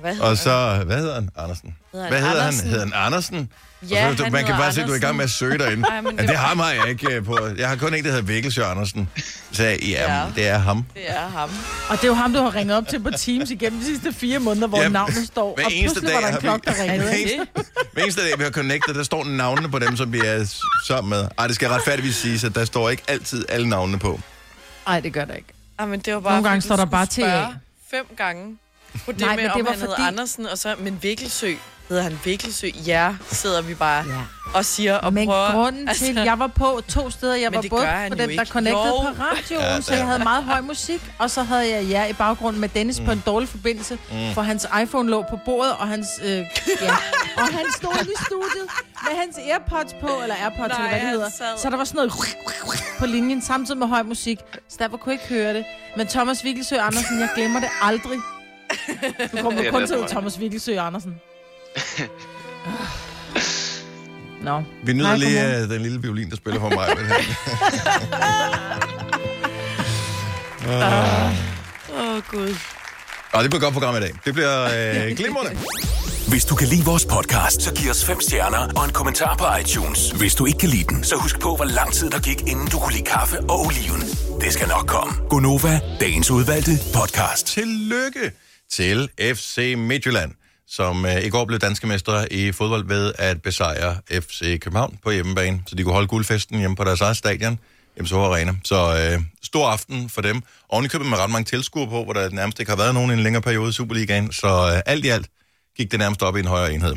Hvad 0.00 0.18
Og 0.20 0.36
så, 0.36 0.82
hvad 0.86 0.96
hedder 0.96 1.14
han? 1.14 1.30
Andersen. 1.36 1.74
Hedder 1.92 2.04
han 2.06 2.12
Hvad 2.12 2.20
hedder 2.22 2.34
han? 2.42 2.46
Andersen? 2.48 2.68
Hedder 2.68 2.84
han 2.84 2.92
Andersen? 3.06 3.50
Ja, 3.90 4.08
og 4.08 4.16
så, 4.16 4.22
han 4.22 4.32
man 4.32 4.44
kan 4.46 4.54
bare 4.56 4.72
se, 4.72 4.80
at 4.82 4.86
du 4.86 4.92
er 4.92 4.96
i 4.96 5.00
gang 5.00 5.16
med 5.16 5.24
at 5.24 5.30
søge 5.30 5.58
derinde. 5.58 5.88
Ej, 5.88 6.00
men 6.00 6.04
men 6.04 6.18
det 6.18 6.28
det 6.28 6.36
var- 6.36 6.42
har 6.42 6.54
mig 6.54 6.76
jeg 6.76 6.88
ikke 6.90 7.12
øh, 7.14 7.24
på. 7.24 7.38
Jeg 7.58 7.68
har 7.68 7.76
kun 7.76 7.94
en, 7.94 8.04
der 8.04 8.10
hedder 8.10 8.24
Vikkelsjø 8.24 8.62
Andersen. 8.64 9.08
Så 9.52 9.62
ja, 9.64 9.76
Ja. 9.88 10.24
det 10.36 10.48
er 10.48 10.58
ham. 10.58 10.84
Det 10.94 11.10
er 11.10 11.28
ham. 11.28 11.50
Og 11.90 11.96
det 11.96 12.04
er 12.04 12.08
jo 12.08 12.14
ham, 12.14 12.32
du 12.32 12.38
har 12.42 12.54
ringet 12.54 12.76
op 12.76 12.88
til 12.88 13.00
på 13.02 13.10
Teams 13.10 13.50
igennem 13.50 13.80
de 13.80 13.86
sidste 13.86 14.12
fire 14.12 14.38
måneder, 14.38 14.66
hvor 14.66 14.82
Ja, 14.82 14.88
navnet 14.88 15.26
står. 15.26 15.54
hver 15.54 15.64
og 15.64 15.72
eneste 15.72 16.00
pludselig 16.00 16.14
var 16.14 16.20
dag 16.20 16.30
der 16.30 16.36
en 16.36 16.42
klokke, 16.42 16.70
der 16.70 16.82
ringede. 16.82 17.02
Hver 17.02 17.10
ikke? 17.10 17.34
eneste, 17.34 17.54
hver 17.92 18.02
eneste 18.02 18.22
dag, 18.22 18.38
vi 18.38 18.44
har 18.44 18.50
connectet, 18.50 18.94
der 18.94 19.02
står 19.02 19.24
navnene 19.24 19.70
på 19.70 19.78
dem, 19.78 19.96
som 19.96 20.12
vi 20.12 20.18
er 20.18 20.54
sammen 20.88 21.10
med. 21.10 21.28
Ej, 21.38 21.46
det 21.46 21.56
skal 21.56 21.68
retfærdigvis 21.68 22.16
siges, 22.16 22.44
at 22.44 22.54
der 22.54 22.64
står 22.64 22.90
ikke 22.90 23.02
altid 23.08 23.44
alle 23.48 23.68
navnene 23.68 23.98
på. 23.98 24.20
Nej, 24.86 25.00
det 25.00 25.12
gør 25.12 25.24
det 25.24 25.36
ikke. 25.36 25.48
Ah, 25.78 25.88
men 25.88 26.00
det 26.00 26.14
var 26.14 26.20
bare, 26.20 26.32
Nogle 26.32 26.48
gange 26.48 26.62
står 26.62 26.76
der 26.76 26.84
bare 26.84 27.06
TA. 27.06 27.46
Fem 27.90 28.04
gange 28.16 28.56
på 29.04 29.12
det 29.12 29.20
Nej, 29.20 29.26
Nej, 29.28 29.36
men 29.36 29.44
med, 29.44 29.50
det 29.50 29.54
om 29.60 29.64
var 29.66 29.70
han 29.70 29.80
fordi... 29.80 29.92
hedder 29.92 30.06
Andersen, 30.08 30.46
og 30.46 30.58
så, 30.58 30.74
men 30.78 30.98
Vikkelsø, 31.02 31.54
hedder 31.88 32.02
han 32.02 32.20
Vikkelsø? 32.24 32.66
Ja, 32.86 33.14
sidder 33.30 33.62
vi 33.62 33.74
bare 33.74 34.04
Ja. 34.08 34.14
og 34.54 34.64
siger 34.64 34.94
og 34.96 35.12
Men 35.12 35.28
prøver... 35.28 35.52
grunden 35.52 35.88
altså, 35.88 36.04
til, 36.04 36.14
jeg 36.14 36.38
var 36.38 36.46
på 36.46 36.80
to 36.88 37.10
steder, 37.10 37.34
jeg 37.34 37.50
Men 37.50 37.56
var 37.56 37.62
både 37.70 37.86
på 38.08 38.14
den, 38.14 38.38
der 38.38 38.44
connected 38.44 38.80
Jo. 38.82 39.00
på 39.00 39.08
radioen, 39.20 39.62
Ja, 39.64 39.74
ja, 39.74 39.80
så 39.80 39.92
jeg 39.92 40.00
ja. 40.00 40.06
havde 40.06 40.22
meget 40.22 40.44
høj 40.44 40.60
musik, 40.60 41.02
og 41.18 41.30
så 41.30 41.42
havde 41.42 41.68
jeg 41.70 41.90
jer 41.90 42.06
i 42.06 42.12
baggrunden 42.12 42.60
med 42.60 42.68
Dennis 42.68 43.00
mm. 43.00 43.06
på 43.06 43.12
en 43.12 43.22
dårlig 43.26 43.48
forbindelse, 43.48 43.98
mm. 44.12 44.34
for 44.34 44.42
hans 44.42 44.66
iPhone 44.82 45.10
lå 45.10 45.24
på 45.30 45.38
bordet, 45.44 45.72
og 45.72 45.88
hans, 45.88 46.06
øh, 46.22 46.28
ja. 46.28 46.44
og 47.36 47.42
han 47.46 47.64
stod 47.76 47.92
i 48.02 48.24
studiet 48.26 48.66
med 49.08 49.18
hans 49.20 49.36
Airpods 49.52 49.94
på, 50.00 50.22
eller 50.22 50.34
Airpods, 50.42 50.68
Nej, 50.68 50.76
eller 50.78 50.88
hvad 50.90 51.00
det 51.00 51.08
hedder. 51.08 51.30
sad- 51.30 51.58
Så 51.58 51.70
der 51.70 51.76
var 51.76 51.84
sådan 51.84 51.96
noget 51.96 52.12
på 52.98 53.06
linjen, 53.06 53.42
samtidig 53.42 53.78
med 53.78 53.86
høj 53.86 54.02
musik, 54.02 54.38
så 54.68 54.76
derfor 54.78 54.96
kunne 54.96 55.12
jeg 55.14 55.22
ikke 55.22 55.34
høre 55.34 55.54
det. 55.54 55.64
Men 55.96 56.06
Thomas 56.06 56.44
Vikkelsø 56.44 56.76
Andersen, 56.76 57.20
jeg 57.20 57.28
glemmer 57.34 57.60
det 57.60 57.68
aldrig. 57.82 58.18
Du 59.32 59.36
kommer 59.42 59.60
Det 59.60 59.68
er 59.68 59.72
kun 59.72 59.86
til. 59.86 59.96
Thomas 60.08 60.40
Vikkelsø 60.40 60.78
Andersen. 60.78 61.20
Nå. 64.42 64.62
Vi 64.84 64.92
nyder 64.92 65.08
Nej, 65.08 65.16
lige 65.16 65.62
uh, 65.62 65.70
den 65.70 65.82
lille 65.82 66.02
violin, 66.02 66.30
der 66.30 66.36
spiller 66.36 66.60
for 66.60 66.68
mig. 66.68 66.88
Åh, 70.68 72.16
oh, 72.16 72.22
Gud. 72.30 72.54
Og 73.32 73.42
det 73.42 73.50
bliver 73.50 73.60
et 73.60 73.62
godt 73.62 73.72
program 73.72 73.96
i 73.96 74.00
dag. 74.00 74.12
Det 74.24 74.34
bliver 74.34 74.64
øh, 74.64 75.16
glimrende. 75.18 75.50
Hvis 76.28 76.44
du 76.44 76.54
kan 76.54 76.68
lide 76.68 76.84
vores 76.84 77.06
podcast, 77.06 77.62
så 77.62 77.74
giv 77.74 77.90
os 77.90 78.04
fem 78.04 78.20
stjerner 78.20 78.68
og 78.76 78.84
en 78.84 78.92
kommentar 78.92 79.36
på 79.36 79.44
iTunes. 79.60 80.10
Hvis 80.10 80.34
du 80.34 80.46
ikke 80.46 80.58
kan 80.58 80.68
lide 80.68 80.84
den, 80.84 81.04
så 81.04 81.16
husk 81.16 81.40
på, 81.40 81.56
hvor 81.56 81.64
lang 81.64 81.92
tid 81.92 82.10
der 82.10 82.20
gik, 82.20 82.40
inden 82.40 82.66
du 82.66 82.78
kunne 82.78 82.92
lide 82.92 83.04
kaffe 83.04 83.40
og 83.40 83.60
oliven. 83.66 84.00
Det 84.40 84.52
skal 84.52 84.68
nok 84.68 84.86
komme. 84.86 85.12
Gonova, 85.28 85.80
dagens 86.00 86.30
udvalgte 86.30 86.70
podcast. 86.94 87.46
Tillykke 87.46 88.32
til 88.70 89.08
FC 89.34 89.74
Midtjylland, 89.76 90.32
som 90.66 91.06
øh, 91.06 91.24
i 91.24 91.28
går 91.28 91.44
blev 91.44 91.58
danske 91.58 91.86
mestre 91.86 92.32
i 92.32 92.52
fodbold 92.52 92.86
ved 92.88 93.12
at 93.18 93.42
besejre 93.42 93.96
FC 94.10 94.60
København 94.60 94.98
på 95.02 95.10
hjemmebane, 95.10 95.62
så 95.66 95.74
de 95.74 95.82
kunne 95.82 95.92
holde 95.92 96.08
guldfesten 96.08 96.58
hjemme 96.58 96.76
på 96.76 96.84
deres 96.84 97.00
eget 97.00 97.16
stadion, 97.16 97.58
MSH 98.00 98.14
Arena. 98.14 98.54
Så 98.64 98.76
øh, 98.98 99.22
stor 99.42 99.68
aften 99.68 100.08
for 100.08 100.20
dem. 100.20 100.42
Oven 100.68 100.84
i 100.84 100.88
købet 100.88 101.06
med 101.06 101.18
ret 101.18 101.30
mange 101.30 101.44
tilskuere 101.44 101.88
på, 101.88 102.04
hvor 102.04 102.12
der 102.12 102.30
nærmest 102.30 102.60
ikke 102.60 102.70
har 102.70 102.76
været 102.76 102.94
nogen 102.94 103.10
i 103.10 103.14
en 103.14 103.20
længere 103.20 103.42
periode 103.42 103.68
i 103.68 103.72
Superligaen, 103.72 104.32
så 104.32 104.72
øh, 104.74 104.82
alt 104.86 105.04
i 105.04 105.08
alt 105.08 105.26
gik 105.76 105.90
det 105.90 105.98
nærmest 105.98 106.22
op 106.22 106.36
i 106.36 106.40
en 106.40 106.46
højere 106.46 106.74
enhed. 106.74 106.94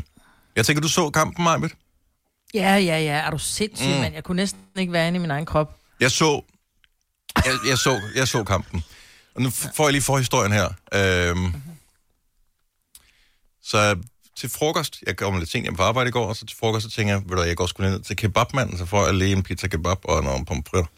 Jeg 0.56 0.66
tænker, 0.66 0.80
du 0.80 0.88
så 0.88 1.10
kampen, 1.10 1.44
Majbet? 1.44 1.72
Ja, 2.54 2.74
ja, 2.74 2.98
ja. 2.98 3.12
Er 3.12 3.30
du 3.30 3.38
sindssyg, 3.38 3.88
mm. 3.88 4.00
mand? 4.00 4.14
Jeg 4.14 4.24
kunne 4.24 4.36
næsten 4.36 4.60
ikke 4.78 4.92
være 4.92 5.08
inde 5.08 5.16
i 5.16 5.20
min 5.20 5.30
egen 5.30 5.46
krop. 5.46 5.76
Jeg 6.00 6.10
så, 6.10 6.42
jeg, 7.36 7.52
jeg 7.68 7.78
så, 7.78 8.00
jeg 8.14 8.28
så 8.28 8.44
kampen. 8.44 8.84
Og 9.34 9.42
nu 9.42 9.50
får 9.50 9.84
jeg 9.84 9.92
lige 9.92 10.02
forhistorien 10.02 10.52
her. 10.52 10.68
Øhm, 10.94 11.54
så 13.62 13.96
til 14.36 14.50
frokost, 14.50 15.02
jeg 15.06 15.16
kom 15.16 15.38
lidt 15.38 15.50
sent 15.50 15.64
hjem 15.64 15.76
på 15.76 15.82
arbejde 15.82 16.08
i 16.08 16.10
går, 16.10 16.26
og 16.26 16.36
så 16.36 16.46
til 16.46 16.56
frokost, 16.56 16.84
så 16.84 16.90
tænker 16.90 17.14
jeg, 17.14 17.22
ved 17.26 17.36
du, 17.36 17.42
jeg 17.42 17.56
går 17.56 17.66
sgu 17.66 17.82
ned 17.82 18.00
til 18.00 18.16
kebabmanden, 18.16 18.78
så 18.78 18.86
får 18.86 19.04
jeg 19.04 19.14
lige 19.14 19.32
en 19.32 19.42
pizza 19.42 19.68
kebab 19.68 19.98
og 20.04 20.24
nogle 20.24 20.44
pomfritter. 20.44 20.90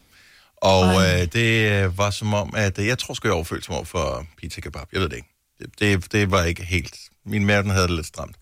Og 0.57 0.85
øh, 0.85 1.33
det 1.33 1.73
øh, 1.73 1.99
var 1.99 2.11
som 2.11 2.35
om, 2.35 2.55
at 2.57 2.79
øh, 2.79 2.87
jeg 2.87 2.99
tror 2.99 3.15
sgu, 3.15 3.29
jeg 3.29 3.35
overfølte 3.35 3.71
mig 3.71 3.77
over 3.77 3.85
for 3.85 4.27
pizza 4.39 4.61
kebab. 4.61 4.87
Jeg 4.93 5.01
ved 5.01 5.09
det 5.09 5.17
ikke. 5.17 5.29
Det, 5.59 5.79
det, 5.79 6.13
det 6.13 6.31
var 6.31 6.45
ikke 6.45 6.65
helt... 6.65 6.97
Min 7.25 7.47
mave, 7.47 7.63
den 7.63 7.71
havde 7.71 7.87
det 7.87 7.97
lidt 7.97 8.07
stramt. 8.07 8.37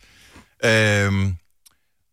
Øhm, 0.65 1.37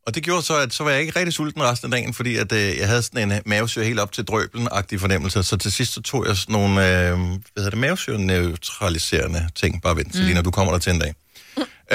og 0.07 0.15
det 0.15 0.23
gjorde 0.23 0.41
så, 0.41 0.57
at 0.57 0.73
så 0.73 0.83
var 0.83 0.91
jeg 0.91 1.01
ikke 1.01 1.19
rigtig 1.19 1.33
sulten 1.33 1.63
resten 1.63 1.93
af 1.93 1.99
dagen, 1.99 2.13
fordi 2.13 2.35
at, 2.35 2.51
øh, 2.51 2.77
jeg 2.77 2.87
havde 2.87 3.01
sådan 3.01 3.31
en 3.31 3.41
mavesyre 3.45 3.85
helt 3.85 3.99
op 3.99 4.11
til 4.11 4.23
drøbelen-agtig 4.23 4.99
fornemmelse. 4.99 5.43
Så 5.43 5.57
til 5.57 5.71
sidst 5.71 5.93
så 5.93 6.01
tog 6.01 6.27
jeg 6.27 6.37
sådan 6.37 6.53
nogle 6.53 6.69
øh, 6.69 7.17
hvad 7.17 7.63
hedder 7.63 7.69
det, 7.69 7.79
mavesyre-neutraliserende 7.79 9.49
ting. 9.55 9.81
Bare 9.81 9.95
vent 9.95 10.13
til 10.13 10.23
lige, 10.23 10.35
når 10.35 10.41
du 10.41 10.51
kommer 10.51 10.71
der 10.71 10.79
til 10.79 10.93
en 10.93 10.99
dag. 10.99 11.13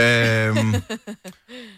øhm, 0.03 0.75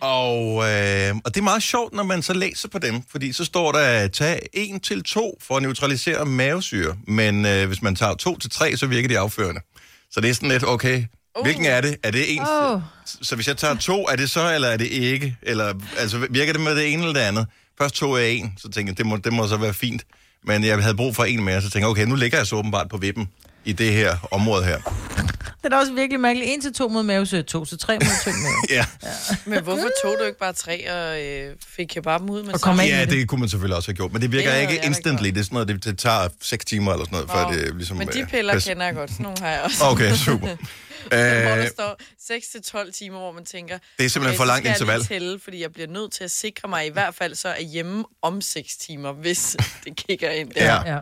og, 0.01 0.41
øh, 0.71 1.15
og 1.25 1.35
det 1.35 1.41
er 1.41 1.43
meget 1.43 1.63
sjovt, 1.63 1.95
når 1.95 2.03
man 2.03 2.23
så 2.23 2.33
læser 2.33 2.69
på 2.69 2.79
dem, 2.79 3.03
fordi 3.11 3.33
så 3.33 3.45
står 3.45 3.73
der, 3.73 4.09
tag 4.09 4.41
1 4.53 4.83
til 4.83 5.03
2 5.05 5.39
for 5.43 5.57
at 5.57 5.63
neutralisere 5.63 6.27
mavesyre, 6.27 6.97
men 7.07 7.47
øh, 7.47 7.67
hvis 7.67 7.83
man 7.83 7.97
tager 7.97 8.15
2 8.15 8.39
til 8.39 8.51
3, 8.51 8.77
så 8.77 8.87
virker 8.87 9.09
de 9.09 9.19
afførende. 9.19 9.61
Så 10.11 10.21
det 10.21 10.31
er 10.31 10.35
sådan 10.35 10.49
lidt, 10.49 10.65
okay, 10.65 11.05
hvilken 11.43 11.65
er 11.65 11.81
det? 11.81 11.97
Er 12.03 12.11
det 12.11 12.35
en? 12.35 12.41
Åh. 12.41 12.81
Så 13.05 13.35
hvis 13.35 13.49
jeg 13.49 13.57
tager 13.57 13.75
to, 13.75 14.05
er 14.05 14.17
det 14.17 14.31
så, 14.31 14.55
eller 14.55 14.69
er 14.69 14.77
det 14.77 14.87
ikke? 14.87 15.37
Eller, 15.43 15.75
altså, 15.99 16.27
virker 16.31 16.53
det 16.53 16.63
med 16.63 16.77
det 16.77 16.93
ene 16.93 17.03
eller 17.03 17.15
det 17.15 17.21
andet? 17.21 17.47
Først 17.79 17.95
to 17.95 18.13
er 18.13 18.19
en, 18.19 18.53
så 18.57 18.69
tænkte 18.69 18.91
jeg, 18.91 18.99
det 18.99 19.07
må, 19.07 19.17
det 19.17 19.33
må 19.33 19.49
så 19.49 19.57
være 19.57 19.75
fint. 19.75 20.03
Men 20.45 20.65
jeg 20.65 20.83
havde 20.83 20.97
brug 20.97 21.17
for 21.17 21.25
en 21.25 21.45
mere, 21.45 21.63
så 21.63 21.71
tænkte 21.71 21.79
jeg, 21.79 21.89
okay, 21.89 22.05
nu 22.05 22.15
ligger 22.15 22.39
jeg 22.39 22.47
så 22.47 22.57
åbenbart 22.57 22.89
på 22.89 22.97
vippen 22.97 23.29
i 23.65 23.73
det 23.73 23.93
her 23.93 24.29
område 24.31 24.65
her. 24.65 24.79
Det 25.59 25.65
er 25.65 25.69
da 25.69 25.77
også 25.77 25.93
virkelig 25.93 26.21
mærkeligt. 26.21 26.57
1 26.57 26.63
til 26.63 26.73
2 26.73 26.89
mod 26.89 27.03
mavesø, 27.03 27.43
2 27.43 27.65
til 27.65 27.79
3 27.79 27.95
mod 27.95 28.23
tynd 28.23 28.35
mave. 28.43 28.55
Ja, 28.79 28.85
Men 29.45 29.63
hvorfor 29.63 29.89
tog 30.03 30.17
du 30.21 30.25
ikke 30.25 30.39
bare 30.39 30.53
tre 30.53 30.91
og 30.91 31.23
øh, 31.23 31.57
fik 31.77 31.87
kebaben 31.87 32.31
ud 32.31 32.43
med 32.43 32.55
Og 32.55 32.61
kom 32.61 32.81
ja 32.81 33.01
det. 33.01 33.11
det 33.11 33.29
kunne 33.29 33.41
man 33.41 33.49
selvfølgelig 33.49 33.77
også 33.77 33.89
have 33.89 33.97
gjort, 33.97 34.13
men 34.13 34.23
det 34.23 34.33
virker 34.33 34.53
Det 34.55 34.61
ikke 34.61 34.81
instantly. 34.85 35.29
Det 35.29 35.39
er 35.39 35.43
sådan 35.43 35.55
noget, 35.55 35.69
det, 35.69 35.85
det 35.85 35.99
tager 35.99 36.29
6 36.43 36.65
timer 36.65 36.93
eller 36.93 37.05
sådan 37.05 37.17
noget, 37.17 37.31
før 37.31 37.63
det 37.65 37.75
ligesom... 37.77 37.97
Men 37.97 38.09
de 38.09 38.21
øh, 38.21 38.29
piller 38.29 38.55
pas- 38.55 38.69
kender 38.69 38.87
jeg 38.87 38.95
godt. 38.95 39.11
Sådan 39.11 39.23
nogle 39.25 39.39
har 39.41 39.49
jeg 39.49 39.63
også. 39.63 39.85
Okay, 39.85 40.15
super. 40.17 40.47
hvor 41.09 41.17
der 41.17 41.59
øh, 41.63 41.69
står 41.69 42.85
6-12 42.87 42.91
timer, 42.93 43.19
hvor 43.19 43.33
man 43.33 43.45
tænker... 43.45 43.79
det 43.99 44.07
er 44.07 44.11
simpelthen 44.11 44.27
okay, 44.29 44.37
for 44.37 44.45
langt 44.45 44.59
skal 44.61 44.69
jeg 44.69 44.77
interval. 44.77 45.05
Tælle, 45.05 45.41
fordi 45.41 45.63
jeg 45.63 45.73
bliver 45.73 45.89
nødt 45.89 46.13
til 46.13 46.25
at 46.25 46.31
sikre 46.31 46.69
mig 46.69 46.87
i 46.87 46.91
hvert 46.91 47.15
fald 47.15 47.35
så 47.35 47.49
er 47.49 47.61
hjemme 47.63 48.05
om 48.23 48.41
6 48.41 48.77
timer, 48.77 49.13
hvis 49.13 49.57
det 49.85 49.97
kigger 49.97 50.31
ind 50.31 50.51
der. 50.51 50.65
Ja. 50.65 50.95
Ja. 50.95 50.99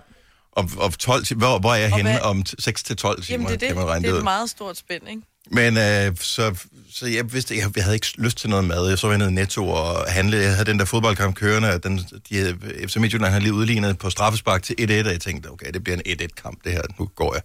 Og, 0.56 0.70
og 0.76 0.98
12 0.98 1.24
timer, 1.24 1.38
hvor, 1.46 1.58
hvor 1.58 1.70
er 1.70 1.74
jeg 1.76 1.90
Og 1.92 1.96
henne 1.96 2.10
hvad- 2.10 2.20
om 2.20 2.42
6 2.58 2.82
til 2.82 2.96
12 2.96 3.22
timer, 3.22 3.34
Jamen 3.34 3.46
det 3.46 3.54
er 3.54 3.58
det. 3.58 3.68
kan 3.68 3.76
man 3.76 3.84
regne 3.86 4.06
Det 4.08 4.14
er 4.14 4.18
et 4.18 4.24
meget 4.24 4.50
stort 4.50 4.76
spænd, 4.78 5.08
ikke? 5.08 5.22
Men 5.50 5.76
øh, 5.76 6.16
så, 6.20 6.54
så 6.92 7.06
jeg 7.06 7.32
vidste, 7.32 7.56
jeg, 7.56 7.76
jeg 7.76 7.84
havde 7.84 7.96
ikke 7.96 8.06
lyst 8.18 8.38
til 8.38 8.50
noget 8.50 8.64
mad. 8.64 8.88
Jeg 8.88 8.98
så 8.98 9.08
jeg 9.08 9.18
ned 9.18 9.28
i 9.28 9.32
Netto 9.32 9.68
og 9.68 10.12
handle. 10.12 10.36
Jeg 10.36 10.52
havde 10.52 10.64
den 10.64 10.78
der 10.78 10.84
fodboldkamp 10.84 11.34
kørende, 11.36 11.70
og 11.74 11.82
den, 11.82 11.98
de, 12.30 12.56
FC 12.88 12.96
Midtjylland 12.96 13.30
havde 13.30 13.42
lige 13.42 13.52
udlignet 13.54 13.98
på 13.98 14.10
straffespark 14.10 14.62
til 14.62 14.74
1-1, 14.80 14.82
og 15.06 15.12
jeg 15.12 15.20
tænkte, 15.20 15.50
okay, 15.50 15.72
det 15.74 15.84
bliver 15.84 15.96
en 16.06 16.18
1-1-kamp, 16.22 16.64
det 16.64 16.72
her. 16.72 16.82
Nu 16.98 17.06
går 17.14 17.34
jeg. 17.34 17.42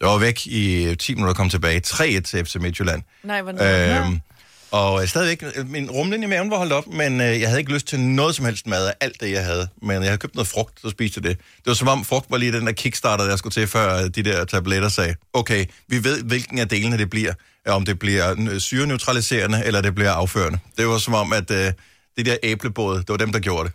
Jeg 0.00 0.08
var 0.08 0.18
væk 0.18 0.46
i 0.46 0.94
10 0.98 1.14
minutter 1.14 1.32
og 1.32 1.36
kom 1.36 1.50
tilbage. 1.50 1.82
3-1 1.86 2.20
til 2.20 2.44
FC 2.44 2.54
Midtjylland. 2.54 3.02
Nej, 3.22 3.42
hvordan 3.42 4.06
Øhm, 4.06 4.20
og 4.70 5.02
øh, 5.02 5.08
stadigvæk, 5.08 5.66
min 5.66 5.90
rumlen 5.90 6.22
i 6.22 6.26
maven 6.26 6.50
var 6.50 6.56
holdt 6.56 6.72
op, 6.72 6.86
men 6.86 7.20
øh, 7.20 7.40
jeg 7.40 7.48
havde 7.48 7.60
ikke 7.60 7.72
lyst 7.72 7.86
til 7.86 8.00
noget 8.00 8.34
som 8.34 8.44
helst 8.44 8.66
mad 8.66 8.86
af 8.86 8.94
alt 9.00 9.20
det, 9.20 9.32
jeg 9.32 9.44
havde. 9.44 9.68
Men 9.82 9.90
jeg 9.90 10.02
havde 10.02 10.18
købt 10.18 10.34
noget 10.34 10.48
frugt, 10.48 10.80
så 10.80 10.90
spiste 10.90 11.18
jeg 11.18 11.30
det. 11.30 11.38
Det 11.38 11.66
var 11.66 11.74
som 11.74 11.88
om 11.88 12.04
frugt 12.04 12.30
var 12.30 12.36
lige 12.36 12.52
den 12.52 12.66
der 12.66 12.72
kickstarter, 12.72 13.24
der 13.24 13.36
skulle 13.36 13.52
til, 13.52 13.66
før 13.66 14.02
øh, 14.02 14.10
de 14.14 14.22
der 14.22 14.44
tabletter 14.44 14.88
sagde, 14.88 15.14
okay, 15.32 15.64
vi 15.88 16.04
ved, 16.04 16.22
hvilken 16.22 16.58
af 16.58 16.68
delene 16.68 16.98
det 16.98 17.10
bliver. 17.10 17.32
Ja, 17.66 17.72
Om 17.72 17.84
det 17.84 17.98
bliver 17.98 18.34
øh, 18.50 18.60
syreneutraliserende, 18.60 19.62
eller 19.64 19.80
det 19.80 19.94
bliver 19.94 20.12
afførende. 20.12 20.58
Det 20.78 20.88
var 20.88 20.98
som 20.98 21.14
om, 21.14 21.32
at 21.32 21.50
øh, 21.50 21.72
de 22.18 22.24
der 22.24 22.36
æblebåde, 22.42 22.98
det 22.98 23.08
var 23.08 23.16
dem, 23.16 23.32
der 23.32 23.38
gjorde 23.38 23.68
det. 23.68 23.74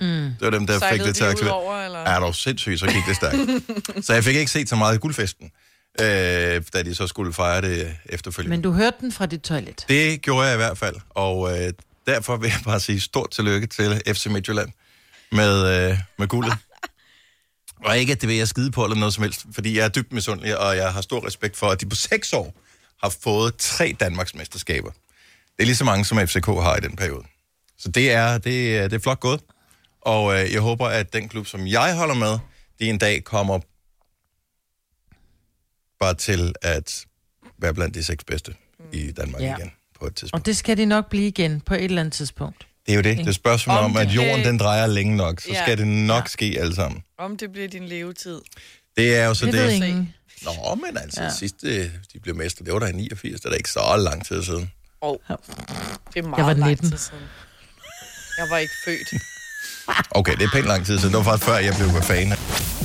Mm. 0.00 0.08
Det 0.08 0.34
var 0.40 0.50
dem, 0.50 0.66
der 0.66 0.74
fik 0.74 0.80
Sejlede 0.80 1.08
det 1.08 1.16
til 1.16 1.24
at 1.24 1.30
aktivere. 1.30 1.84
eller? 1.84 1.98
Er 1.98 2.20
du 2.20 2.32
sindssygt, 2.32 2.80
så 2.80 2.86
gik 2.86 3.06
det 3.08 3.16
stærkt. 3.16 3.36
så 4.06 4.14
jeg 4.14 4.24
fik 4.24 4.36
ikke 4.36 4.50
set 4.50 4.68
så 4.68 4.76
meget 4.76 4.94
af 4.94 5.00
guldfesten, 5.00 5.50
øh, 6.00 6.62
da 6.74 6.82
de 6.82 6.94
så 6.94 7.06
skulle 7.06 7.32
fejre 7.32 7.62
det 7.62 7.96
efterfølgende. 8.06 8.56
Men 8.56 8.62
du 8.62 8.72
hørte 8.72 8.96
den 9.00 9.12
fra 9.12 9.26
dit 9.26 9.40
toilet. 9.40 9.84
Det 9.88 10.22
gjorde 10.22 10.46
jeg 10.46 10.54
i 10.54 10.56
hvert 10.56 10.78
fald, 10.78 10.96
og 11.10 11.58
øh, 11.58 11.72
derfor 12.06 12.36
vil 12.36 12.48
jeg 12.48 12.60
bare 12.64 12.80
sige 12.80 13.00
stort 13.00 13.30
tillykke 13.30 13.66
til 13.66 14.02
FC 14.06 14.26
Midtjylland. 14.26 14.68
med, 15.32 15.90
øh, 15.90 15.98
med 16.18 16.28
guldet. 16.28 16.54
Og 17.86 17.98
ikke, 17.98 18.12
at 18.12 18.20
det 18.20 18.28
vil 18.28 18.36
jeg 18.36 18.48
skide 18.48 18.70
på 18.70 18.84
eller 18.84 18.96
noget 18.96 19.14
som 19.14 19.22
helst, 19.22 19.46
fordi 19.54 19.76
jeg 19.76 19.84
er 19.84 19.88
dybt 19.88 20.12
misundelig, 20.12 20.58
og 20.58 20.76
jeg 20.76 20.92
har 20.92 21.00
stor 21.00 21.26
respekt 21.26 21.56
for, 21.56 21.66
at 21.66 21.80
de 21.80 21.86
på 21.86 21.96
seks 21.96 22.32
år 22.32 22.54
har 23.02 23.14
fået 23.22 23.56
tre 23.56 23.96
Danmarks 24.00 24.34
mesterskaber. 24.34 24.90
Det 25.56 25.58
er 25.58 25.64
lige 25.64 25.76
så 25.76 25.84
mange, 25.84 26.04
som 26.04 26.18
FCK 26.28 26.46
har 26.46 26.76
i 26.76 26.80
den 26.80 26.96
periode. 26.96 27.24
Så 27.78 27.88
det 27.88 28.12
er, 28.12 28.38
det 28.38 28.76
er, 28.78 28.88
det 28.88 28.96
er 28.96 29.00
flot 29.00 29.20
gået. 29.20 29.40
Og 30.00 30.34
øh, 30.40 30.52
jeg 30.52 30.60
håber, 30.60 30.86
at 30.86 31.12
den 31.12 31.28
klub, 31.28 31.46
som 31.46 31.66
jeg 31.66 31.96
holder 31.96 32.14
med, 32.14 32.38
de 32.80 32.88
en 32.88 32.98
dag 32.98 33.24
kommer 33.24 33.58
bare 36.02 36.14
til 36.14 36.54
at 36.62 37.04
være 37.58 37.74
blandt 37.74 37.94
de 37.94 38.04
seks 38.04 38.24
bedste 38.24 38.54
i 38.92 39.12
Danmark 39.12 39.40
Ja. 39.42 39.46
ja. 39.46 39.56
igen 39.56 39.70
på 40.00 40.06
et 40.06 40.14
tidspunkt. 40.14 40.40
Og 40.42 40.46
det 40.46 40.56
skal 40.56 40.76
de 40.76 40.84
nok 40.86 41.10
blive 41.10 41.26
igen 41.26 41.60
på 41.60 41.74
et 41.74 41.84
eller 41.84 42.00
andet 42.00 42.12
tidspunkt. 42.14 42.66
Det 42.86 42.92
er 42.92 42.96
jo 42.96 43.02
det. 43.02 43.16
Det 43.18 43.24
er 43.24 43.28
et 43.28 43.34
spørgsmål 43.34 43.76
om, 43.78 43.84
Om 43.84 43.96
at 43.96 44.08
jorden 44.08 44.44
den 44.44 44.58
drejer 44.58 44.86
længe 44.86 45.16
nok, 45.16 45.40
så 45.40 45.48
Ja. 45.52 45.62
skal 45.64 45.78
det 45.78 45.86
nok 45.86 46.28
ske 46.28 46.56
alle 46.60 46.74
sammen. 46.74 47.02
Om 47.18 47.36
det 47.36 47.52
bliver 47.52 47.68
din 47.68 47.86
levetid. 47.88 48.40
Det 48.96 49.16
er 49.16 49.24
jo 49.26 49.34
så 49.34 49.46
Det 49.46 49.54
det. 49.54 49.72
ingen. 49.72 50.14
Nå, 50.44 50.74
men 50.74 50.96
altså, 50.98 51.20
ja. 51.22 51.26
Ja. 51.28 51.34
sidste 51.34 51.84
de 51.84 52.20
blev 52.22 52.34
mester, 52.36 52.64
det 52.64 52.72
var 52.72 52.78
der 52.78 52.86
i 52.86 52.92
89, 52.92 53.40
det 53.40 53.46
er 53.46 53.50
da 53.50 53.56
ikke 53.56 53.70
så 53.70 53.96
lang 53.98 54.26
tid 54.26 54.42
siden. 54.42 54.70
Oh, 55.00 55.16
det 55.28 55.36
er 56.16 56.22
meget 56.22 56.38
Jeg 56.38 56.46
var 56.46 56.52
lang 56.54 56.70
19. 56.70 56.90
tid 56.90 56.98
siden. 56.98 57.22
Jeg 58.38 58.46
var 58.50 58.58
ikke 58.58 58.74
født. 58.84 59.22
Okay, 60.10 60.32
det 60.36 60.42
er 60.42 60.50
pænt 60.52 60.66
lang 60.66 60.86
tid 60.86 60.98
siden. 60.98 61.14
Det 61.14 61.18
var 61.18 61.24
faktisk 61.24 61.46
før, 61.48 61.56
jeg 61.56 61.74
blev 61.78 62.02
fan. 62.02 62.32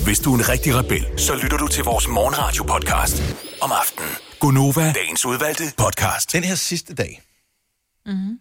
Hvis 0.07 0.19
du 0.19 0.33
er 0.33 0.37
en 0.37 0.49
rigtig 0.49 0.75
rebel, 0.75 1.19
så 1.19 1.35
lytter 1.35 1.57
du 1.57 1.67
til 1.67 1.83
vores 1.83 2.07
morgenradio-podcast 2.07 3.23
om 3.61 3.71
aftenen. 3.71 4.09
Gunova, 4.39 4.93
dagens 4.93 5.25
udvalgte 5.25 5.63
podcast. 5.77 6.33
Den 6.33 6.43
her 6.43 6.55
sidste 6.55 6.93
dag, 6.95 7.21
Mhm. 8.05 8.39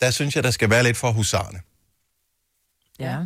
der 0.00 0.10
synes 0.10 0.36
jeg, 0.36 0.44
der 0.44 0.50
skal 0.50 0.70
være 0.70 0.82
lidt 0.82 0.96
for 0.96 1.10
husarne. 1.12 1.60
Ja. 2.98 3.18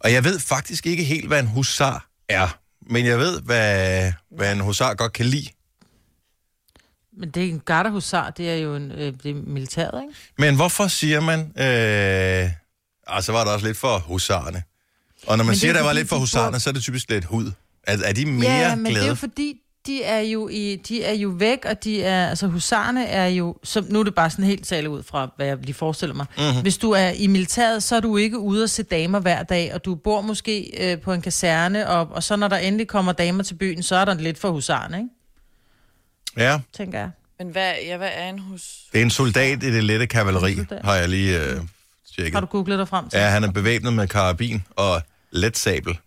Og 0.00 0.12
jeg 0.12 0.24
ved 0.24 0.40
faktisk 0.40 0.86
ikke 0.86 1.04
helt, 1.04 1.26
hvad 1.26 1.40
en 1.40 1.46
husar 1.46 2.08
er. 2.28 2.58
Men 2.80 3.06
jeg 3.06 3.18
ved, 3.18 3.40
hvad, 3.40 4.12
hvad 4.30 4.52
en 4.52 4.60
husar 4.60 4.94
godt 4.94 5.12
kan 5.12 5.26
lide. 5.26 5.48
Men 7.12 7.30
det 7.30 7.44
er 7.44 7.48
en 7.48 7.60
gardehusar, 7.60 8.30
det 8.30 8.50
er 8.50 8.56
jo 8.56 8.76
en, 8.76 8.90
øh, 8.92 9.12
det 9.22 9.30
er 9.30 9.34
militæret, 9.34 10.02
ikke? 10.02 10.14
Men 10.38 10.56
hvorfor 10.56 10.88
siger 10.88 11.20
man... 11.20 11.40
Øh, 11.40 12.50
ah, 13.06 13.22
så 13.22 13.32
var 13.32 13.44
der 13.44 13.52
også 13.52 13.66
lidt 13.66 13.78
for 13.78 13.98
husarne. 13.98 14.62
Og 15.26 15.36
når 15.36 15.44
man 15.44 15.46
Men 15.50 15.56
siger, 15.56 15.72
er 15.72 15.76
der 15.76 15.84
var 15.84 15.92
lidt 15.92 16.08
for 16.08 16.18
bor- 16.18 16.26
så 16.58 16.68
er 16.68 16.72
det 16.72 16.82
typisk 16.82 17.10
lidt 17.10 17.24
hud. 17.24 17.50
Er, 17.86 17.96
er 18.04 18.12
de 18.12 18.26
mere 18.26 18.50
ja, 18.50 18.74
men 18.74 18.84
glade? 18.84 18.94
det 19.00 19.04
er 19.04 19.08
jo 19.08 19.14
fordi, 19.14 19.60
de 19.86 20.02
er 20.02 20.20
jo, 20.20 20.48
i, 20.48 20.76
de 20.88 21.02
er 21.04 21.12
jo 21.12 21.28
væk, 21.28 21.58
og 21.64 21.84
de 21.84 22.02
er, 22.02 22.28
altså 22.28 22.46
husarne 22.46 23.06
er 23.06 23.26
jo, 23.26 23.56
som, 23.64 23.86
nu 23.88 24.00
er 24.00 24.04
det 24.04 24.14
bare 24.14 24.30
sådan 24.30 24.44
helt 24.44 24.66
tale 24.66 24.90
ud 24.90 25.02
fra, 25.02 25.30
hvad 25.36 25.46
jeg 25.46 25.56
lige 25.62 25.74
forestiller 25.74 26.14
mig. 26.14 26.26
Mhm. 26.36 26.46
Mm-hmm. 26.46 26.62
Hvis 26.62 26.76
du 26.78 26.90
er 26.90 27.08
i 27.10 27.26
militæret, 27.26 27.82
så 27.82 27.96
er 27.96 28.00
du 28.00 28.16
ikke 28.16 28.38
ude 28.38 28.62
at 28.62 28.70
se 28.70 28.82
damer 28.82 29.20
hver 29.20 29.42
dag, 29.42 29.74
og 29.74 29.84
du 29.84 29.94
bor 29.94 30.20
måske 30.20 30.70
øh, 30.92 31.00
på 31.00 31.12
en 31.12 31.22
kaserne, 31.22 31.88
og, 31.88 32.08
og 32.10 32.22
så 32.22 32.36
når 32.36 32.48
der 32.48 32.56
endelig 32.56 32.88
kommer 32.88 33.12
damer 33.12 33.42
til 33.42 33.54
byen, 33.54 33.82
så 33.82 33.96
er 33.96 34.04
der 34.04 34.14
lidt 34.14 34.38
for 34.38 34.50
husarne, 34.50 34.96
ikke? 34.96 35.08
Ja, 36.36 36.60
Tænker 36.76 36.98
jeg. 36.98 37.10
Men 37.38 37.48
hvad, 37.48 37.72
ja, 37.86 37.96
hvad 37.96 38.10
er 38.14 38.28
en 38.28 38.38
hus? 38.38 38.62
det 38.92 38.98
er 38.98 39.02
en 39.02 39.10
soldat 39.10 39.62
i 39.62 39.72
det 39.72 39.84
lette 39.84 40.06
kavaleri, 40.06 40.56
har 40.84 40.94
jeg 40.94 41.08
lige 41.08 41.40
øh, 41.44 41.60
tjekket. 42.14 42.34
Har 42.34 42.40
du 42.40 42.46
googlet 42.46 42.78
dig 42.78 42.88
frem 42.88 43.08
til? 43.08 43.18
Ja, 43.18 43.26
han 43.28 43.44
er 43.44 43.50
bevæbnet 43.50 43.92
med 43.92 44.08
karabin 44.08 44.62
og 44.70 45.02
let 45.34 45.58
sabel. 45.58 45.98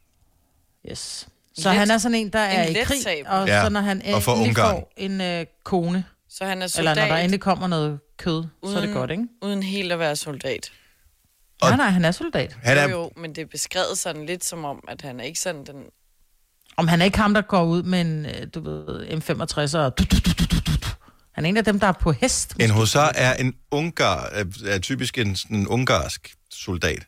Yes. 0.91 1.27
Så 1.57 1.69
Let- 1.69 1.77
han 1.77 1.91
er 1.91 1.97
sådan 1.97 2.15
en, 2.15 2.29
der 2.33 2.39
er 2.39 2.63
en 2.63 2.69
i 2.69 2.73
let 2.73 2.87
krig, 2.87 3.01
sabel. 3.03 3.27
og 3.27 3.47
Ja, 3.47 3.63
så 3.63 3.69
når 3.69 3.81
han 3.81 3.97
endelig 3.97 4.27
Ungarn. 4.27 4.53
får 4.75 4.93
en 4.97 5.21
øh, 5.21 5.45
kone, 5.63 6.05
Så 6.29 6.45
han 6.45 6.49
er 6.49 6.53
eller 6.53 6.67
soldat, 6.67 6.97
når 6.97 7.05
der 7.05 7.17
endelig 7.17 7.39
kommer 7.41 7.67
noget 7.67 7.99
kød, 8.17 8.43
så 8.63 8.69
er 8.69 8.73
det 8.73 8.77
Uden- 8.81 8.93
godt, 8.93 9.11
ikke? 9.11 9.23
uden 9.41 9.63
helt 9.63 9.91
at 9.91 9.99
være 9.99 10.15
soldat. 10.15 10.71
Og- 11.61 11.69
Nej, 11.69 11.77
nej, 11.77 11.89
han 11.89 12.05
er 12.05 12.11
soldat. 12.11 12.57
Han 12.63 12.77
Jo, 12.77 12.83
er, 12.83 12.89
jo, 12.89 13.11
men 13.17 13.35
det 13.35 13.41
er 13.41 13.45
beskrevet 13.45 13.97
sådan 13.97 14.25
lidt 14.25 14.45
som 14.45 14.65
om, 14.65 14.83
at 14.87 15.01
han 15.01 15.19
er 15.19 15.23
ikke 15.23 15.39
sådan 15.39 15.65
den... 15.65 15.83
Om 16.77 16.87
han 16.87 17.01
er 17.01 17.05
ikke 17.05 17.17
ham, 17.17 17.33
der 17.33 17.41
går 17.41 17.63
ud 17.63 17.83
med 17.83 18.01
en, 18.01 18.25
øh, 18.25 18.47
du 18.53 18.59
ved, 18.59 19.07
M65 19.07 19.77
og... 19.77 19.97
Du, 19.97 20.03
du, 20.03 20.15
du, 20.25 20.31
du, 20.39 20.55
du, 20.55 20.71
du. 20.75 20.87
Han 21.31 21.45
er 21.45 21.49
en 21.49 21.57
af 21.57 21.65
dem, 21.65 21.79
der 21.79 21.87
er 21.87 21.91
på 21.91 22.11
hest. 22.11 22.53
en 22.59 22.69
husar 22.69 23.11
er 23.15 23.33
en 23.33 23.53
ungar, 23.71 24.25
er, 24.31 24.45
er 24.65 24.79
typisk 24.79 25.17
en, 25.17 25.37
en 25.51 25.67
ungarsk 25.67 26.35
soldat 26.51 27.03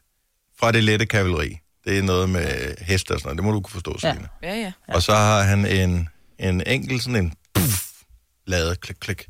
fra 0.59 0.71
det 0.71 0.83
lette 0.83 1.05
kavaleri. 1.05 1.57
Det 1.89 1.97
er 1.97 2.03
noget 2.03 2.29
med 2.29 2.75
heste 2.81 3.11
og 3.11 3.19
sådan 3.19 3.27
noget. 3.27 3.37
Det 3.37 3.45
må 3.45 3.51
du 3.51 3.59
kunne 3.61 3.71
forstå, 3.71 3.91
Ja. 4.03 4.09
Selina. 4.11 4.27
Ja, 4.43 4.55
ja. 4.55 4.71
Ja. 4.87 4.93
Og 4.95 5.01
så 5.03 5.15
har 5.15 5.43
han 5.43 5.65
en, 5.65 6.09
en 6.39 6.63
enkelt 6.67 7.03
sådan 7.03 7.15
en 7.25 7.33
puff, 7.53 7.83
lavet 8.47 8.81
klik, 8.81 8.97
klik. 8.99 9.27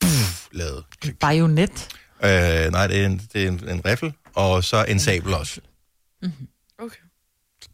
Puff, 0.00 0.46
lavet 0.52 0.84
klik. 1.00 1.18
Bajonet. 1.18 1.88
Øh, 2.24 2.72
nej, 2.72 2.86
det 2.86 3.00
er 3.02 3.06
en, 3.06 3.28
det 3.32 3.44
er 3.44 3.48
en, 3.48 3.68
en 3.68 3.84
riffel, 3.84 4.12
og 4.34 4.64
så 4.64 4.84
en 4.84 5.00
sabel 5.00 5.34
også. 5.34 5.60
Okay. 6.78 6.96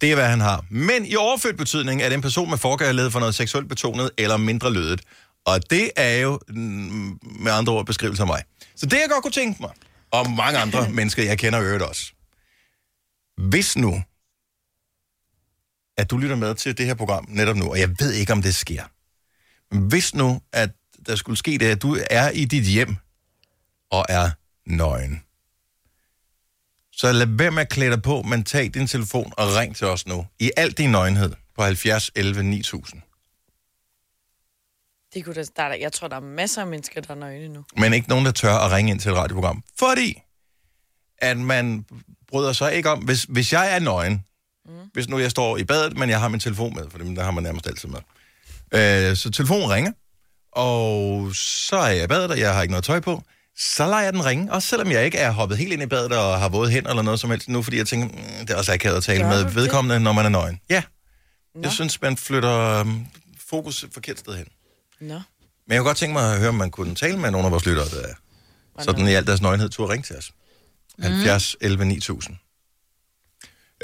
Det 0.01 0.11
er, 0.11 0.15
hvad 0.15 0.29
han 0.29 0.41
har. 0.41 0.65
Men 0.71 1.07
i 1.07 1.17
overført 1.17 1.57
betydning 1.57 2.03
er 2.03 2.09
det 2.09 2.15
en 2.15 2.23
person 2.23 2.51
med 2.51 2.59
forkærlighed 2.59 3.11
for 3.11 3.21
noget 3.21 3.35
seksuelt 3.35 3.69
betonet 3.69 4.11
eller 4.19 4.37
mindre 4.37 4.73
lødet. 4.73 5.01
Og 5.47 5.71
det 5.71 5.91
er 5.97 6.17
jo 6.19 6.41
mm, 6.49 7.19
med 7.41 7.53
andre 7.53 7.73
ord 7.73 7.87
beskrivelse 7.87 8.23
af 8.23 8.27
mig. 8.27 8.43
Så 8.77 8.87
det, 8.87 8.93
jeg 8.97 9.07
godt 9.11 9.23
kunne 9.23 9.33
tænke 9.33 9.63
mig, 9.63 9.71
og 10.11 10.31
mange 10.31 10.59
andre 10.59 10.91
mennesker, 10.99 11.23
jeg 11.23 11.39
kender 11.39 11.61
i 11.61 11.65
øvrigt 11.65 11.83
også. 11.83 12.13
Hvis 13.39 13.77
nu, 13.77 14.03
at 15.97 16.11
du 16.11 16.19
lytter 16.19 16.37
med 16.37 16.55
til 16.55 16.79
det 16.79 16.87
her 16.87 16.95
program 16.95 17.25
netop 17.29 17.57
nu, 17.57 17.71
og 17.71 17.79
jeg 17.81 17.91
ved 17.99 18.13
ikke, 18.13 18.33
om 18.33 18.43
det 18.43 18.55
sker. 18.55 18.85
Hvis 19.89 20.15
nu, 20.15 20.41
at 20.53 20.71
der 21.07 21.17
skulle 21.17 21.37
ske 21.39 21.59
det, 21.59 21.67
at 21.67 21.83
du 21.83 21.97
er 22.11 22.31
i 22.31 22.45
dit 22.45 22.65
hjem 22.65 22.97
og 23.91 24.07
er 24.09 24.31
nøgen, 24.67 25.23
så 26.93 27.13
lad 27.13 27.27
være 27.27 27.51
med 27.51 27.63
at 27.63 27.69
klæde 27.69 27.91
dig 27.91 28.03
på, 28.03 28.23
men 28.23 28.45
tag 28.45 28.75
din 28.75 28.87
telefon 28.87 29.33
og 29.37 29.55
ring 29.57 29.77
til 29.77 29.87
os 29.87 30.07
nu. 30.07 30.27
I 30.39 30.51
al 30.57 30.71
din 30.73 30.91
nøgenhed 30.91 31.33
på 31.55 31.63
70 31.63 32.11
11 32.15 32.43
9000. 32.43 33.03
Det 35.15 35.25
kunne 35.25 35.35
da, 35.35 35.45
der- 35.57 35.75
jeg 35.75 35.93
tror, 35.93 36.09
der 36.09 36.17
er 36.17 36.21
masser 36.21 36.61
af 36.63 36.67
mennesker, 36.69 37.01
der 37.01 37.11
er 37.11 37.15
nøgne 37.19 37.49
nu. 37.49 37.65
Men 37.77 37.93
ikke 37.93 38.09
nogen, 38.09 38.25
der 38.25 38.33
tør 38.33 38.55
at 38.55 38.73
ringe 38.73 38.91
ind 38.91 39.01
til 39.01 39.11
et 39.11 39.17
radioprogram. 39.17 39.63
Fordi 39.79 40.23
at 41.19 41.39
man 41.39 41.87
bryder 42.29 42.53
sig 42.53 42.75
ikke 42.75 42.91
om, 42.91 42.99
hvis, 42.99 43.23
hvis 43.29 43.53
jeg 43.53 43.75
er 43.75 43.79
nøgen, 43.79 44.25
mm. 44.67 44.73
hvis 44.93 45.09
nu 45.09 45.19
jeg 45.19 45.31
står 45.31 45.57
i 45.57 45.65
badet, 45.65 45.97
men 45.97 46.11
jeg 46.11 46.21
har 46.21 46.29
min 46.29 46.41
telefon 46.41 46.75
med, 46.75 46.85
for 46.91 46.99
der 46.99 47.23
har 47.23 47.31
man 47.31 47.43
nærmest 47.45 47.67
altid 47.67 47.89
med. 47.89 48.01
Øh, 48.75 49.17
så 49.17 49.31
telefonen 49.31 49.71
ringer, 49.71 49.93
og 50.53 51.31
så 51.35 51.77
er 51.77 51.89
jeg 51.89 52.05
i 52.05 52.07
badet, 52.07 52.31
og 52.31 52.39
jeg 52.39 52.55
har 52.55 52.63
ikke 52.63 52.73
noget 52.73 52.85
tøj 52.85 53.01
på. 53.01 53.23
Så 53.59 53.87
lader 53.87 54.01
jeg 54.01 54.13
den 54.13 54.25
ringe, 54.25 54.53
også 54.53 54.69
selvom 54.69 54.91
jeg 54.91 55.05
ikke 55.05 55.19
er 55.19 55.31
hoppet 55.31 55.59
helt 55.59 55.73
ind 55.73 55.83
i 55.83 55.87
badet 55.87 56.13
og 56.13 56.41
har 56.41 56.49
våde 56.49 56.71
hænder 56.71 56.91
eller 56.91 57.03
noget 57.03 57.21
som 57.21 57.31
helst 57.31 57.49
nu, 57.49 57.63
fordi 57.63 57.77
jeg 57.77 57.87
tænker, 57.87 58.09
mm, 58.09 58.47
det 58.47 58.51
er 58.51 58.57
også 58.57 58.73
akavet 58.73 58.97
at 58.97 59.03
tale 59.03 59.23
Gør 59.23 59.29
med 59.29 59.43
du 59.43 59.45
det? 59.49 59.55
vedkommende, 59.55 60.01
når 60.01 60.13
man 60.13 60.25
er 60.25 60.29
nøgen. 60.29 60.61
Ja, 60.71 60.83
Nå. 61.55 61.61
jeg 61.63 61.73
synes, 61.73 62.03
man 62.03 62.17
flytter 62.17 62.81
um, 62.81 63.07
fokus 63.51 63.83
et 63.85 63.91
forkert 63.93 64.19
sted 64.19 64.35
hen. 64.37 64.47
Nå. 65.01 65.15
Men 65.15 65.23
jeg 65.69 65.79
kunne 65.79 65.87
godt 65.89 65.97
tænke 65.97 66.13
mig 66.13 66.33
at 66.33 66.39
høre, 66.39 66.49
om 66.49 66.55
man 66.55 66.71
kunne 66.71 66.95
tale 66.95 67.19
med 67.19 67.31
nogle 67.31 67.47
af 67.47 67.53
vores 67.53 67.67
lyttere, 67.67 67.89
der 67.89 68.09
er 68.79 68.83
sådan 68.83 69.09
i 69.09 69.13
al 69.13 69.27
deres 69.27 69.43
nøgenhed, 69.43 69.69
turde 69.69 69.93
ringe 69.93 70.03
til 70.03 70.17
os. 70.17 70.31
70 71.03 71.57
11 71.61 71.85
9000. 71.85 72.37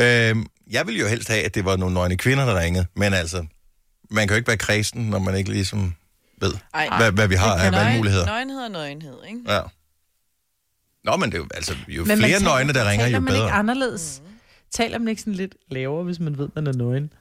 Øhm, 0.00 0.46
jeg 0.70 0.86
ville 0.86 1.00
jo 1.00 1.06
helst 1.08 1.28
have, 1.28 1.42
at 1.44 1.54
det 1.54 1.64
var 1.64 1.76
nogle 1.76 1.94
nøgne 1.94 2.16
kvinder, 2.16 2.44
der 2.44 2.60
ringede, 2.60 2.86
men 2.94 3.14
altså, 3.14 3.46
man 4.10 4.28
kan 4.28 4.34
jo 4.34 4.36
ikke 4.36 4.48
være 4.48 4.56
kredsen, 4.56 5.10
når 5.10 5.18
man 5.18 5.36
ikke 5.36 5.50
ligesom 5.50 5.94
ved, 6.40 6.52
Ej. 6.74 6.96
hvad, 6.96 7.12
hvad 7.12 7.28
vi 7.28 7.34
har 7.34 7.54
af 7.54 7.72
valgmuligheder. 7.72 8.26
Nøgenhed 8.26 8.58
og 8.60 8.70
nøgenhed, 8.70 9.16
ikke? 9.28 9.40
Ja. 9.48 9.60
Nå, 11.04 11.16
men 11.16 11.30
det 11.30 11.34
er 11.34 11.42
jo, 11.42 11.48
altså, 11.54 11.74
jo 11.88 12.04
Men 12.04 12.18
flere 12.18 12.30
taler- 12.38 12.44
nøgne, 12.44 12.72
der 12.72 12.90
ringer, 12.90 13.06
taler 13.06 13.18
jo 13.18 13.20
man 13.24 13.32
ikke 13.34 13.40
bedre. 13.42 13.50
anderledes? 13.52 14.22
Mm. 14.24 14.30
Taler 14.70 14.98
man 14.98 15.08
ikke 15.08 15.20
sådan 15.20 15.32
lidt 15.34 15.54
lavere, 15.70 16.04
hvis 16.04 16.20
man 16.20 16.38
ved, 16.38 16.48
man 16.54 16.66
er 16.66 16.72
nøgen? 16.72 17.12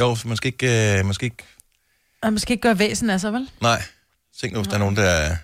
Jo, 0.00 0.14
så 0.16 0.28
man 0.28 0.36
skal 0.36 0.48
ikke, 0.48 0.98
øh, 0.98 1.04
man 1.04 1.14
skal 1.14 1.24
ikke 1.24 1.44
Og 2.22 2.32
man 2.32 2.38
skal 2.38 2.52
ikke 2.52 2.62
gøre 2.62 2.78
væsen 2.78 3.10
af 3.10 3.20
sig, 3.20 3.32
vel? 3.32 3.50
Nej. 3.60 3.82
Tænk 4.40 4.52
nu, 4.52 4.58
hvis 4.60 4.68
der 4.68 4.74
er 4.74 4.78
nogen, 4.78 4.96
der 4.96 5.36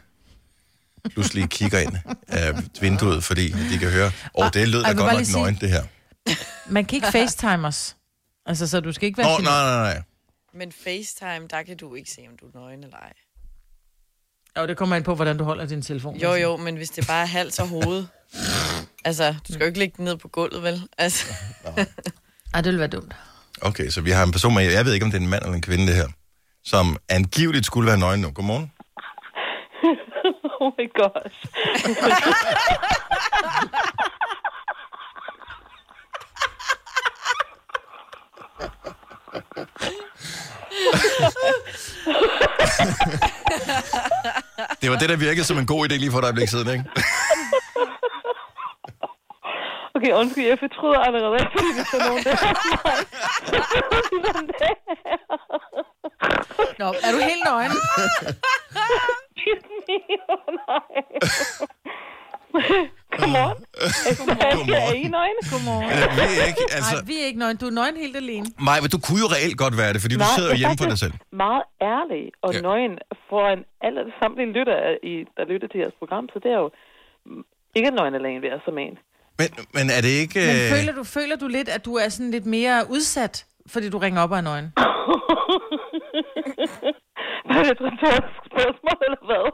pludselig 1.11 1.50
kigger 1.50 1.78
ind 1.78 1.97
af 2.28 2.54
vinduet, 2.80 3.25
fordi 3.25 3.49
de 3.71 3.78
kan 3.78 3.90
høre, 3.90 4.06
åh, 4.06 4.44
oh, 4.47 4.50
det 4.54 4.68
lød 4.68 4.82
da 4.82 4.92
godt 4.92 5.12
nok 5.12 5.25
sige- 5.25 5.37
nøgen, 5.38 5.59
det 5.61 5.68
her. 5.71 5.82
Man 6.66 6.85
kan 6.85 6.97
ikke 6.97 7.11
facetime 7.18 7.66
os. 7.68 7.97
Altså, 8.47 8.66
så 8.68 8.80
du 8.80 8.92
skal 8.92 9.06
ikke 9.06 9.18
være 9.18 9.26
Nå, 9.38 9.44
nej, 9.44 9.62
nej, 9.62 9.92
nej. 9.94 10.02
Men 10.54 10.73
FaceTime, 10.85 11.47
der 11.50 11.62
kan 11.62 11.76
du 11.76 11.94
ikke 11.94 12.11
se, 12.11 12.21
om 12.30 12.37
du 12.40 12.47
er 12.47 12.61
nøgen 12.61 12.85
eller 12.85 12.97
ej. 12.97 13.12
Jo, 14.59 14.66
det 14.66 14.76
kommer 14.76 14.97
ind 14.97 15.04
på, 15.04 15.14
hvordan 15.14 15.37
du 15.38 15.44
holder 15.44 15.66
din 15.66 15.82
telefon. 15.82 16.16
Jo, 16.16 16.35
jo, 16.35 16.56
men 16.56 16.76
hvis 16.76 16.90
det 16.90 17.06
bare 17.06 17.23
er 17.23 17.26
hals 17.26 17.59
og 17.59 17.68
hoved. 17.68 18.04
altså, 19.04 19.32
du 19.49 19.52
skal 19.52 19.61
jo 19.61 19.66
ikke 19.66 19.78
lægge 19.78 19.94
den 19.97 20.04
ned 20.04 20.16
på 20.16 20.28
gulvet, 20.28 20.62
vel? 20.62 20.88
Altså, 20.99 21.26
Ej, 22.54 22.61
det 22.61 22.64
ville 22.64 22.78
være 22.78 22.88
dumt. 22.88 23.14
Okay, 23.61 23.90
så 23.90 24.00
vi 24.00 24.11
har 24.11 24.23
en 24.25 24.32
person 24.32 24.54
med, 24.54 24.62
jeg 24.73 24.85
ved 24.85 24.92
ikke, 24.92 25.04
om 25.04 25.11
det 25.11 25.18
er 25.18 25.23
en 25.23 25.28
mand 25.28 25.42
eller 25.42 25.54
en 25.54 25.62
kvinde, 25.62 25.87
det 25.87 25.94
her, 25.94 26.09
som 26.64 26.97
angiveligt 27.09 27.66
skulle 27.66 27.87
være 27.87 27.99
nøgen 27.99 28.21
nu. 28.21 28.30
Godmorgen. 28.30 28.73
Oh 30.62 30.73
my 30.78 30.87
gosh. 30.95 31.38
Det 44.81 44.90
var 44.90 44.97
det, 44.97 45.09
der 45.09 45.16
virkede 45.16 45.45
som 45.45 45.59
en 45.59 45.66
god 45.66 45.90
idé 45.90 45.95
lige 45.97 46.11
for 46.11 46.19
et 46.19 46.25
øjeblik 46.25 46.49
siden, 46.49 46.69
ikke? 46.71 46.85
Okay, 49.95 50.12
undskyld, 50.12 50.47
jeg 50.47 50.59
fortryder 50.59 50.99
allerede, 50.99 51.38
fordi 51.52 51.66
der 51.76 51.85
er 51.92 52.09
nogen, 52.09 52.26
er 52.26 52.37
der. 52.37 52.54
Nå, 56.78 56.87
er 57.02 57.12
du 57.12 57.19
helt 57.19 57.45
nøgen? 57.45 57.73
Nej. 63.33 63.54
Godmorgen. 64.19 64.57
Godmorgen. 64.59 64.91
Er 64.91 64.95
I 65.05 65.09
nøgne? 65.19 65.41
Godmorgen. 65.53 65.89
Jeg 66.05 66.11
ved 66.21 66.33
ikke, 66.51 66.65
altså... 66.79 66.95
Nej, 66.97 67.05
vi 67.11 67.15
er 67.23 67.27
ikke 67.31 67.41
nøgen. 67.45 67.57
Du 67.63 67.67
er 67.71 67.75
nøgen 67.81 67.97
helt 68.05 68.17
alene. 68.23 68.47
Maj, 68.69 68.79
men 68.83 68.89
du 68.95 68.99
kunne 69.07 69.21
jo 69.25 69.29
reelt 69.37 69.57
godt 69.65 69.75
være 69.83 69.91
det, 69.95 70.01
fordi 70.05 70.15
du 70.21 70.25
Nej, 70.27 70.35
sidder 70.37 70.49
jo 70.51 70.55
jeg 70.55 70.61
hjemme 70.63 70.79
for 70.83 70.89
dig 70.93 70.99
selv. 71.05 71.15
meget 71.45 71.65
ærlig 71.97 72.23
og 72.47 72.51
Ja. 72.55 72.61
nøgen 72.69 72.95
foran 73.31 73.59
alle 73.87 74.01
samtlige 74.21 74.51
lytter, 74.59 74.77
i, 75.13 75.15
der 75.37 75.45
lytter 75.53 75.69
til 75.73 75.79
jeres 75.83 75.97
program, 76.03 76.25
så 76.33 76.37
det 76.45 76.51
er 76.57 76.61
jo 76.65 76.69
ikke 77.79 77.91
nøgen 77.99 78.15
alene 78.21 78.39
ved 78.45 78.51
at 78.57 78.61
som 78.69 78.77
en. 78.87 78.95
Men, 79.39 79.49
men 79.77 79.85
er 79.97 80.01
det 80.07 80.13
ikke... 80.25 80.41
Men 80.51 80.57
øh, 80.63 80.71
føler 80.77 80.93
du, 80.99 81.05
føler 81.19 81.37
du 81.43 81.47
lidt, 81.57 81.69
at 81.77 81.83
du 81.89 81.93
er 82.03 82.09
sådan 82.15 82.31
lidt 82.37 82.47
mere 82.57 82.77
udsat, 82.95 83.35
fordi 83.73 83.87
du 83.95 83.99
ringer 83.99 84.21
op 84.25 84.33
er 84.33 84.41
nøgen? 84.51 84.69
Var 87.49 87.63
det 87.63 87.71
et 87.77 87.81
retorisk 87.89 88.35
spørgsmål, 88.51 88.99
eller 89.07 89.23
hvad? 89.31 89.45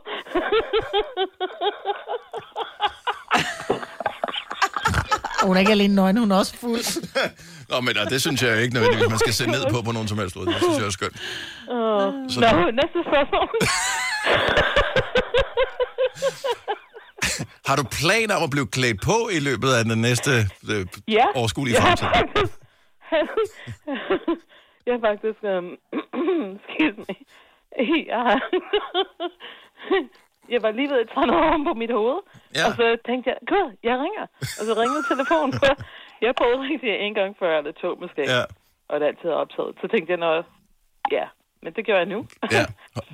Hun 5.43 5.57
er 5.57 5.61
ikke 5.61 5.73
alene 5.73 5.95
nøgen, 5.95 6.17
hun 6.17 6.31
er 6.31 6.37
også 6.37 6.57
fuld. 6.57 6.85
Nå, 7.71 7.81
men 7.81 7.95
det 8.11 8.21
synes 8.21 8.43
jeg 8.43 8.51
jo 8.57 8.61
ikke 8.63 8.75
nødvendigvis, 8.75 9.09
man 9.09 9.19
skal 9.19 9.33
se 9.33 9.47
ned 9.47 9.65
på 9.71 9.83
på 9.83 9.93
nogen 9.93 10.09
som 10.09 10.19
helst 10.19 10.37
måde. 10.37 10.47
Det 10.47 10.57
synes 10.63 10.79
jeg 10.79 10.87
er 10.87 10.91
skønt. 10.91 11.13
Uh, 11.15 11.19
Så 12.35 12.41
Nå, 12.41 12.47
du- 12.63 12.71
næste 12.71 12.99
spørgsmål. 13.09 13.49
Har 17.69 17.77
du 17.77 17.85
planer 18.01 18.35
om 18.37 18.43
at 18.43 18.51
blive 18.51 18.67
klædt 18.67 19.01
på 19.01 19.17
i 19.33 19.41
løbet 19.49 19.71
af 19.79 19.85
den 19.85 19.99
næste 20.01 20.31
øh, 20.73 20.87
ja. 21.09 21.27
overskuelige 21.35 21.75
jeg 21.77 21.83
har 21.83 21.97
fremtid? 21.97 22.19
faktisk... 22.19 22.59
jeg 24.87 24.93
har 24.95 25.01
faktisk... 25.11 25.41
Um, 25.53 25.67
excuse 26.57 26.97
me. 27.09 27.15
Jeg, 28.13 28.21
har, 28.29 28.41
jeg 30.55 30.61
var 30.63 30.71
lige 30.79 30.89
ved 30.93 30.99
at 31.05 31.09
noget 31.33 31.49
om 31.55 31.61
på 31.69 31.75
mit 31.83 31.93
hoved. 31.99 32.19
Ja. 32.57 32.65
Og 32.67 32.71
så 32.79 32.85
tænkte 33.09 33.27
jeg, 33.31 33.39
gud, 33.53 33.67
jeg 33.89 33.95
ringer. 34.05 34.25
Og 34.59 34.63
så 34.69 34.73
ringede 34.83 35.03
telefonen. 35.15 35.53
Jeg 36.27 36.33
prøvede 36.41 36.61
rigtig 36.71 36.91
en 37.07 37.15
gang 37.21 37.31
før, 37.41 37.53
eller 37.59 37.73
to 37.83 37.89
måske. 38.03 38.23
Ja, 38.35 38.43
Og 38.91 38.95
det 39.01 39.05
er 39.07 39.11
altid 39.13 39.31
optaget. 39.43 39.73
Så 39.81 39.87
tænkte 39.93 40.11
jeg, 40.15 40.21
noget, 40.27 40.43
ja, 41.19 41.27
men 41.63 41.71
det 41.77 41.83
gør 41.87 41.97
jeg 42.03 42.09
nu. 42.15 42.21
ja. 42.57 42.65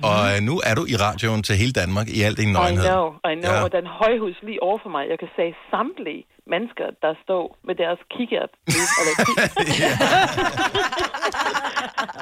Og 0.09 0.19
øh, 0.31 0.37
nu 0.49 0.55
er 0.69 0.73
du 0.79 0.83
i 0.93 0.95
radioen 1.05 1.41
til 1.47 1.55
hele 1.61 1.73
Danmark 1.81 2.07
i 2.17 2.19
al 2.27 2.35
din 2.41 2.49
I 2.49 2.53
nøgenhed. 2.57 2.85
know, 2.93 3.05
I 3.31 3.33
know. 3.41 3.53
Ja. 3.53 3.63
Og 3.65 3.69
den 3.77 3.85
højhus 4.01 4.35
lige 4.47 4.63
over 4.67 4.79
for 4.83 4.89
mig, 4.95 5.03
jeg 5.11 5.19
kan 5.23 5.29
se 5.39 5.45
samtlige 5.73 6.23
mennesker, 6.53 6.87
der 7.03 7.13
står 7.23 7.43
med 7.67 7.75
deres 7.83 7.99
kikkert. 8.15 8.51
eller 8.99 9.13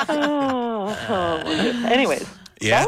Ah, 0.10 1.91
Anyways. 1.96 2.27
Ja, 2.62 2.67
Ja. 2.67 2.84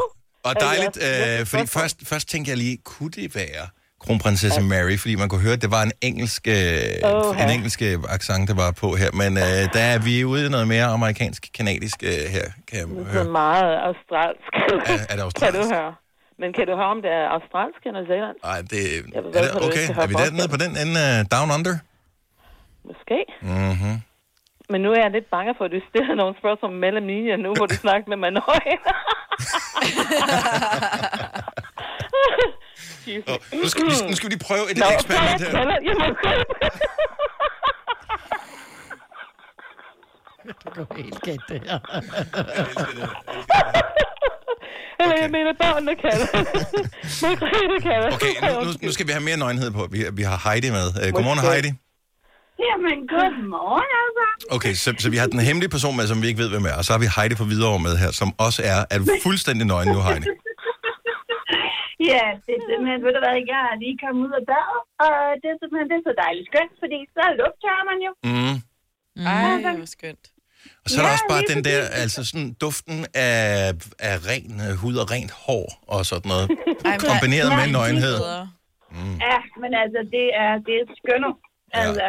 Og 0.48 0.52
Ja, 0.60 0.66
dejligt, 0.66 0.96
ja. 1.00 1.32
Ja, 1.34 1.40
øh, 1.40 1.46
fordi 1.46 1.66
først, 1.78 1.96
først 2.10 2.26
tænkte 2.28 2.48
jeg 2.50 2.58
lige, 2.64 2.76
kunne 2.90 3.10
det 3.10 3.34
være 3.42 3.64
kronprinsesse 4.04 4.60
Mary, 4.72 4.96
fordi 5.02 5.14
man 5.22 5.28
kunne 5.28 5.40
høre, 5.46 5.56
at 5.58 5.62
det 5.66 5.70
var 5.76 5.82
en 5.82 5.92
engelsk, 6.08 6.42
øh, 6.48 6.54
Åh, 6.54 7.40
en 7.42 7.48
ja. 7.48 7.54
engelsk 7.56 7.82
øh, 7.82 7.96
accent, 8.16 8.42
der 8.50 8.54
var 8.64 8.70
på 8.82 8.88
her, 9.02 9.10
men 9.22 9.30
øh, 9.46 9.60
der 9.76 9.84
er 9.94 9.98
vi 10.06 10.14
ude 10.32 10.46
i 10.46 10.48
noget 10.56 10.68
mere 10.74 10.84
amerikansk-kanadisk 10.96 11.98
øh, 12.10 12.24
her, 12.36 12.46
kan 12.68 12.76
jeg 12.80 12.86
Det 12.88 12.98
er 13.06 13.12
høre. 13.12 13.24
meget 13.42 13.70
australsk. 13.88 14.50
Er, 14.54 14.92
er 14.92 14.96
det 14.96 15.08
Kan 15.08 15.18
du 15.18 15.24
australsk? 15.24 15.70
høre? 15.74 15.92
Men 16.40 16.48
kan 16.56 16.64
du 16.68 16.72
høre, 16.80 16.90
om 16.96 17.00
det 17.04 17.10
er 17.20 17.24
australsk 17.36 17.80
eller 17.88 18.02
zealand? 18.10 18.36
Nej, 18.48 18.58
det, 18.72 18.82
Jeg 19.16 19.22
ved, 19.24 19.30
er 19.38 19.42
det, 19.42 19.50
okay, 19.66 19.86
er 20.02 20.06
vi 20.12 20.14
dernede 20.24 20.48
på 20.54 20.58
den 20.64 20.72
ende 20.84 21.00
uh, 21.12 21.18
down 21.34 21.48
under? 21.56 21.74
Måske. 22.88 23.18
Mhm. 23.42 23.94
Men 24.72 24.78
nu 24.84 24.88
er 24.96 25.00
jeg 25.04 25.10
lidt 25.16 25.28
bange 25.36 25.50
for, 25.58 25.64
at 25.68 25.72
du 25.76 25.80
stiller 25.90 26.14
nogle 26.22 26.34
spørgsmål 26.42 26.72
mellem 26.84 27.04
linjer 27.12 27.36
nu, 27.44 27.50
hvor 27.58 27.66
du 27.72 27.76
snakker 27.84 28.06
med 28.12 28.18
mig 28.24 28.30
Oh, 33.28 33.38
nu, 33.62 33.68
skal, 33.68 33.84
vi- 33.84 34.06
nu 34.10 34.16
skal 34.16 34.28
vi 34.28 34.34
lige 34.34 34.44
prøve 34.44 34.70
et 34.70 34.76
Nå, 34.78 34.86
eksperiment 34.94 35.42
her. 35.42 35.58
jeg 35.58 35.78
jeg 35.84 35.94
må 35.98 36.06
Det 40.46 40.74
går 40.74 40.96
helt 40.96 41.20
galt, 41.22 41.40
det 41.48 41.60
her. 41.66 41.78
Eller 45.00 45.16
jeg 45.20 45.30
mener, 45.30 45.52
børnene 45.60 45.94
kan 46.02 46.10
det. 46.10 46.28
Margrethe 47.22 47.80
kan 47.82 48.02
det. 48.02 48.14
Okay, 48.14 48.34
nu, 48.42 48.64
nu, 48.64 48.70
nu 48.82 48.92
skal 48.92 49.06
vi 49.06 49.12
have 49.12 49.24
mere 49.24 49.36
nøgenhed 49.36 49.70
på. 49.70 49.86
Vi, 49.90 50.04
vi 50.12 50.22
har 50.22 50.48
Heidi 50.50 50.70
med. 50.70 50.86
Uh, 50.88 51.12
godmorgen. 51.14 51.38
Heidi. 51.38 51.72
Jamen, 52.66 52.98
godmorgen 53.12 53.90
altså. 54.04 54.24
Okay, 54.56 54.74
så, 54.82 54.88
så 55.02 55.08
vi 55.14 55.18
har 55.22 55.26
den 55.34 55.40
hemmelige 55.48 55.72
person 55.76 55.94
med, 55.98 56.04
som 56.12 56.18
vi 56.22 56.26
ikke 56.30 56.40
ved, 56.42 56.50
hvem 56.54 56.64
er. 56.70 56.74
Og 56.80 56.84
så 56.86 56.90
har 56.94 57.00
vi 57.04 57.08
Heidi 57.16 57.34
fra 57.40 57.46
Hvidovre 57.50 57.80
med 57.86 57.94
her, 58.02 58.10
som 58.20 58.28
også 58.46 58.60
er, 58.72 58.78
er 58.94 58.98
fuldstændig 59.26 59.64
nøgen 59.72 59.88
nu, 59.94 60.00
Heidi. 60.08 60.28
Ja, 62.12 62.24
det 62.46 62.52
er 62.58 62.62
simpelthen, 62.70 62.98
ved 63.06 63.12
du 63.16 63.20
hvad, 63.26 63.36
jeg 63.54 63.62
er 63.72 63.76
lige 63.84 63.96
kommet 64.02 64.20
ud 64.26 64.32
af 64.40 64.44
badet, 64.52 64.80
og 65.06 65.14
det 65.40 65.46
er 65.52 65.56
simpelthen 65.60 65.86
det 65.92 65.96
er 66.00 66.04
så 66.10 66.14
dejligt 66.24 66.46
skønt, 66.50 66.74
fordi 66.82 66.98
så 67.16 67.24
lugter 67.40 67.76
man 67.90 67.98
jo. 68.06 68.10
Mm. 68.30 68.54
Ej, 69.26 69.76
hvor 69.78 69.90
skønt. 69.96 70.24
Og 70.84 70.86
så 70.90 70.94
er 70.98 71.02
der 71.04 71.10
Ja, 71.12 71.16
også 71.16 71.26
bare 71.34 71.44
den 71.52 71.60
der, 71.68 71.80
altså 72.02 72.20
sådan 72.30 72.50
duften 72.64 72.98
af, 73.28 73.40
af 74.10 74.14
ren 74.30 74.52
øh, 74.66 74.72
hud 74.82 74.94
og 75.02 75.06
rent 75.14 75.32
hår 75.44 75.66
og 75.94 76.00
sådan 76.10 76.28
noget. 76.32 76.46
Ej, 76.90 76.96
Kombineret 77.10 77.50
med 77.58 77.66
Ja, 77.68 77.74
nøgenhed. 77.78 78.16
bedre. 78.24 78.42
Ja, 79.28 79.38
men 79.62 79.70
altså, 79.82 80.00
det 80.14 80.26
er, 80.44 80.52
det 80.66 80.74
er 80.80 80.84
skønner. 81.00 81.32
Altså, 81.80 82.06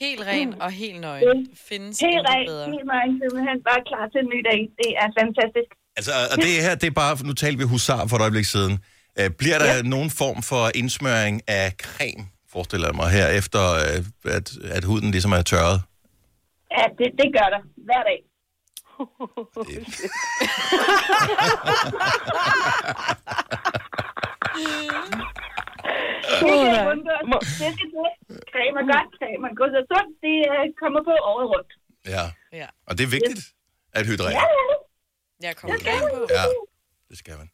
Helt 0.00 0.20
ren 0.26 0.62
og 0.62 0.70
helt 0.70 1.00
nøgen. 1.00 1.38
Mm. 1.38 1.56
Findes 1.68 2.00
helt 2.00 2.26
rent, 2.28 2.48
bedre. 2.48 2.66
helt 2.72 2.86
nøgen, 2.92 3.12
simpelthen 3.20 3.58
bare 3.68 3.80
klar 3.90 4.04
til 4.12 4.18
en 4.24 4.28
ny 4.34 4.40
dag. 4.50 4.60
Det 4.80 4.90
er 5.02 5.08
fantastisk. 5.20 5.70
Altså, 5.96 6.12
og 6.32 6.36
det 6.44 6.52
her, 6.66 6.74
det 6.74 6.86
er 6.86 6.96
bare, 7.02 7.26
nu 7.28 7.32
talte 7.32 7.58
vi 7.58 7.64
husar 7.64 8.06
for 8.06 8.16
et 8.16 8.22
øjeblik 8.26 8.44
siden. 8.44 8.74
Øh, 9.18 9.30
bliver 9.40 9.58
der 9.58 9.74
ja. 9.74 9.82
nogen 9.82 10.10
form 10.10 10.42
for 10.42 10.70
indsmøring 10.74 11.42
af 11.48 11.72
creme, 11.84 12.24
forestiller 12.52 12.86
jeg 12.88 12.96
mig 12.96 13.10
her, 13.18 13.28
efter 13.40 13.62
øh, 13.84 14.04
at, 14.36 14.46
at 14.76 14.84
huden 14.84 15.10
ligesom 15.10 15.32
er 15.32 15.42
tørret? 15.42 15.78
Ja, 16.76 16.84
det, 16.98 17.08
det 17.20 17.28
gør 17.36 17.48
der 17.54 17.62
hver 17.88 18.02
dag. 18.10 18.20
Det 19.68 19.78
Må- 27.30 27.42
Det 27.60 27.70
skal 27.76 27.88
til. 27.94 28.08
Creme 28.52 28.76
er 28.82 28.86
godt, 28.94 29.08
creme 29.18 29.44
er 29.50 29.54
godt 29.60 29.72
og 29.80 29.84
sundt. 29.92 30.12
Det 30.26 30.36
øh, 30.52 30.64
kommer 30.82 31.00
på 31.08 31.12
året 31.32 31.46
rundt. 31.54 31.70
Ja. 32.14 32.24
Ja. 32.60 32.68
Og 32.88 32.92
det 32.96 33.02
er 33.08 33.10
vigtigt 33.18 33.40
at 33.98 34.02
hydrere. 34.10 34.32
Ja, 34.38 34.44
ja, 34.60 35.46
Jeg 35.46 35.52
kommer 35.58 35.76
gerne 35.90 36.06
på. 36.14 36.20
Ja, 36.38 36.44
det 37.10 37.16
skal 37.22 37.34
man. 37.40 37.48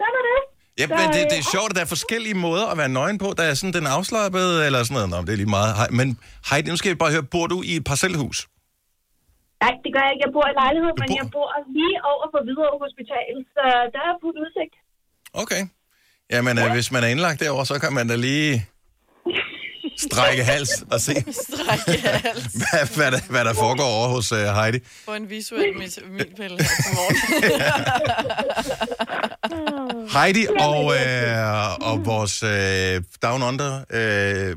sådan 0.00 0.14
er 0.20 0.24
det. 0.30 0.40
Ja, 0.80 0.84
men 0.98 1.06
det, 1.16 1.22
det 1.32 1.38
er 1.44 1.46
sjovt, 1.54 1.70
at 1.72 1.76
der 1.78 1.84
er 1.86 1.90
forskellige 1.96 2.36
måder 2.46 2.66
at 2.72 2.76
være 2.82 2.92
nøgen 2.98 3.18
på. 3.24 3.28
Der 3.38 3.44
er 3.50 3.54
sådan 3.60 3.74
den 3.78 3.86
afslappede, 3.96 4.54
eller 4.66 4.80
sådan 4.86 4.94
noget. 4.98 5.08
Nå, 5.14 5.18
det 5.26 5.32
er 5.36 5.40
lige 5.44 5.54
meget. 5.58 5.70
Hej- 5.80 5.92
Men 6.00 6.08
Heidi, 6.48 6.66
nu 6.72 6.76
skal 6.80 6.88
jeg 6.92 6.98
bare 7.04 7.12
høre, 7.16 7.26
bor 7.34 7.46
du 7.54 7.58
i 7.70 7.72
et 7.80 7.84
parcelhus? 7.90 8.38
Nej, 9.64 9.74
det 9.84 9.90
gør 9.94 10.02
jeg 10.06 10.12
ikke. 10.14 10.22
Jeg 10.26 10.32
bor 10.36 10.46
i 10.52 10.54
lejlighed, 10.62 10.92
men 11.00 11.06
bor- 11.10 11.18
jeg 11.20 11.26
bor 11.36 11.48
lige 11.78 11.96
over 12.12 12.26
for 12.32 12.40
Hvidovre 12.46 12.78
Hospital, 12.84 13.32
så 13.54 13.64
der 13.94 14.00
er 14.08 14.12
fuld 14.22 14.36
udsigt. 14.44 14.74
Okay. 15.42 15.62
Jamen, 16.30 16.58
ja. 16.58 16.72
hvis 16.72 16.92
man 16.92 17.04
er 17.04 17.08
indlagt 17.08 17.40
derovre, 17.40 17.66
så 17.66 17.78
kan 17.78 17.92
man 17.92 18.08
da 18.08 18.16
lige 18.16 18.66
strække 20.10 20.44
hals 20.44 20.84
og 20.90 21.00
se, 21.00 21.14
Strække 21.14 22.08
hals. 22.08 22.44
hvad, 22.60 22.96
hvad, 22.96 23.10
der, 23.12 23.18
hvad 23.30 23.44
der 23.44 23.54
foregår 23.54 23.84
over 23.98 24.08
hos 24.08 24.32
uh, 24.32 24.38
Heidi. 24.38 24.78
Få 25.04 25.14
en 25.14 25.30
visuel 25.30 25.76
mit- 25.78 26.10
milpille 26.10 26.56
her 26.56 26.82
til 26.84 26.92
morgen. 26.98 27.16
Heidi 30.16 30.46
og, 30.68 30.84
øh, 30.98 31.88
og 31.90 32.06
vores 32.06 32.42
øh, 32.42 33.02
Down 33.22 33.42
Under 33.42 33.70
øh, 33.98 34.56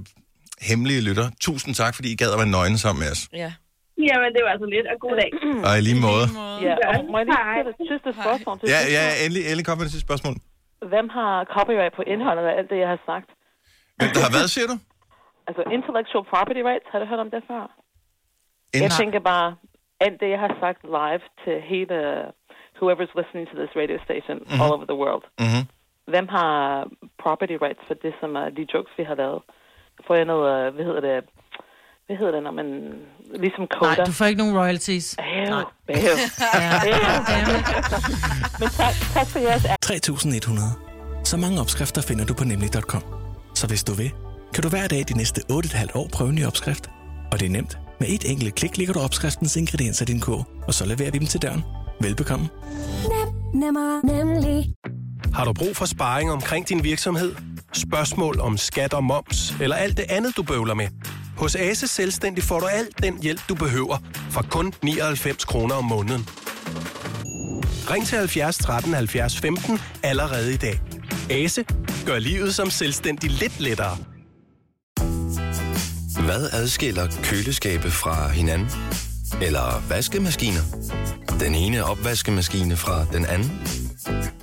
hemmelige 0.61 1.01
lytter, 1.01 1.29
tusind 1.41 1.75
tak, 1.75 1.95
fordi 1.95 2.11
I 2.11 2.15
gad 2.15 2.31
at 2.31 2.37
være 2.37 2.47
nøgne 2.47 2.77
sammen 2.77 2.99
med 3.03 3.11
os. 3.11 3.27
Ja. 3.33 3.51
Jamen, 4.09 4.29
det 4.35 4.41
var 4.47 4.55
så 4.63 4.65
lidt, 4.75 4.87
og 4.93 4.97
god 5.05 5.15
dag. 5.21 5.31
Og 5.69 5.77
i 5.77 5.81
lige 5.81 5.99
måde. 6.01 6.25
Ja, 6.67 6.73
og 6.89 6.95
må 7.11 7.17
jeg 7.17 7.25
lige 7.25 7.37
stille 7.45 7.69
et 7.69 7.75
sidste 7.91 8.09
spørgsmål 8.21 8.59
til 8.59 8.69
Ja, 8.73 8.79
ja, 8.97 9.03
endelig, 9.23 9.43
endelig 9.45 9.65
kom 9.65 9.77
med 9.77 9.85
det 9.85 9.91
sidste 9.91 10.07
spørgsmål. 10.07 10.35
Hvem 10.91 11.09
har 11.09 11.45
copyright 11.55 11.93
på 11.95 12.01
indholdet 12.01 12.43
af 12.43 12.57
alt 12.57 12.69
det, 12.69 12.77
jeg 12.79 12.87
har 12.87 12.99
sagt? 13.05 13.29
Hvem 13.97 14.09
der 14.15 14.21
har 14.27 14.33
været, 14.37 14.49
siger 14.55 14.67
du? 14.67 14.75
Altså 15.47 15.63
intellectual 15.77 16.25
property 16.33 16.61
rights, 16.69 16.85
har 16.91 16.99
du 16.99 17.05
hørt 17.05 17.19
om 17.19 17.31
det 17.31 17.43
før? 17.47 17.63
En, 18.73 18.81
Jeg 18.81 18.91
tænker 18.91 19.19
bare, 19.19 19.55
alt 19.99 20.19
det, 20.21 20.29
jeg 20.29 20.39
har 20.39 20.57
sagt 20.59 20.81
live 20.83 21.23
til 21.43 21.55
hele 21.61 21.95
whoever's 22.81 23.13
listening 23.19 23.45
to 23.49 23.55
this 23.61 23.75
radio 23.81 23.97
station 24.07 24.37
mm-hmm. 24.37 24.61
all 24.61 24.73
over 24.75 24.85
the 24.91 24.99
world. 25.03 25.23
mm-hmm. 25.39 25.63
Hvem 26.13 26.27
har 26.27 26.87
property 27.23 27.57
rights 27.65 27.83
for 27.87 27.93
det, 27.93 28.13
som 28.19 28.35
er 28.35 28.49
de 28.49 28.67
jokes, 28.73 28.93
vi 28.97 29.03
har 29.03 29.15
lavet? 29.15 29.41
Får 30.07 30.15
jeg 30.15 30.25
noget, 30.25 30.67
øh, 30.67 30.73
hvad 30.75 30.85
hedder 30.85 31.01
det, 31.01 31.25
hvad 32.05 32.17
hedder 32.17 32.31
det, 32.31 32.43
når 32.43 32.51
man, 32.51 32.67
ligesom 33.39 33.67
Nej, 33.81 33.95
coder? 33.95 34.05
du 34.05 34.11
får 34.11 34.25
ikke 34.25 34.37
nogen 34.37 34.57
royalties. 34.57 35.15
Bæv, 35.17 35.49
Nej. 35.49 35.63
Men 38.59 38.69
tak, 38.69 38.93
tak 39.13 39.27
for 39.27 39.39
jeres 39.39 39.65
3100. 39.81 40.67
Så 41.23 41.37
mange 41.37 41.59
opskrifter 41.61 42.01
finder 42.01 42.25
du 42.25 42.33
på 42.33 42.43
nemlig.com. 42.43 43.03
Så 43.55 43.67
hvis 43.67 43.83
du 43.83 43.93
vil, 43.93 44.11
kan 44.53 44.63
du 44.63 44.69
hver 44.69 44.87
dag 44.87 45.05
de 45.07 45.17
næste 45.17 45.41
8,5 45.51 45.85
år 45.93 46.09
prøve 46.13 46.29
en 46.29 46.35
ny 46.35 46.45
opskrift. 46.45 46.89
Og 47.31 47.39
det 47.39 47.45
er 47.45 47.49
nemt. 47.49 47.77
Med 47.99 48.07
et 48.09 48.31
enkelt 48.31 48.55
klik 48.55 48.77
ligger 48.77 48.93
du 48.93 48.99
opskriftens 48.99 49.55
ingredienser 49.55 50.05
i 50.05 50.05
din 50.05 50.19
kog, 50.19 50.45
og 50.67 50.73
så 50.73 50.85
leverer 50.85 51.11
vi 51.11 51.17
dem 51.19 51.27
til 51.27 51.41
døren. 51.41 51.63
Velbekomme. 52.01 52.49
Nemmer, 53.53 54.05
nemlig. 54.05 54.73
Har 55.33 55.45
du 55.45 55.53
brug 55.53 55.75
for 55.75 55.85
sparring 55.85 56.31
omkring 56.31 56.69
din 56.69 56.83
virksomhed? 56.83 57.35
Spørgsmål 57.73 58.39
om 58.39 58.57
skat 58.57 58.93
og 58.93 59.03
moms, 59.03 59.53
eller 59.61 59.75
alt 59.75 59.97
det 59.97 60.05
andet, 60.09 60.37
du 60.37 60.43
bøvler 60.43 60.73
med? 60.73 60.87
Hos 61.37 61.55
Ase 61.55 61.87
Selvstændig 61.87 62.43
får 62.43 62.59
du 62.59 62.65
alt 62.65 63.03
den 63.03 63.21
hjælp, 63.21 63.41
du 63.49 63.55
behøver, 63.55 63.97
for 64.31 64.45
kun 64.51 64.73
99 64.81 65.45
kroner 65.45 65.75
om 65.75 65.85
måneden. 65.85 66.29
Ring 67.89 68.07
til 68.07 68.17
70 68.17 68.57
13 68.57 68.93
70 68.93 69.39
15 69.39 69.79
allerede 70.03 70.53
i 70.53 70.57
dag. 70.57 70.81
Ase 71.29 71.65
gør 72.05 72.19
livet 72.19 72.55
som 72.55 72.69
selvstændig 72.69 73.29
lidt 73.29 73.59
lettere. 73.59 73.97
Hvad 76.25 76.49
adskiller 76.53 77.07
køleskabe 77.23 77.91
fra 77.91 78.29
hinanden? 78.29 78.67
Eller 79.41 79.83
vaskemaskiner? 79.89 80.61
Den 81.39 81.55
ene 81.55 81.83
opvaskemaskine 81.83 82.77
fra 82.77 83.05
den 83.13 83.25
anden? 83.25 83.51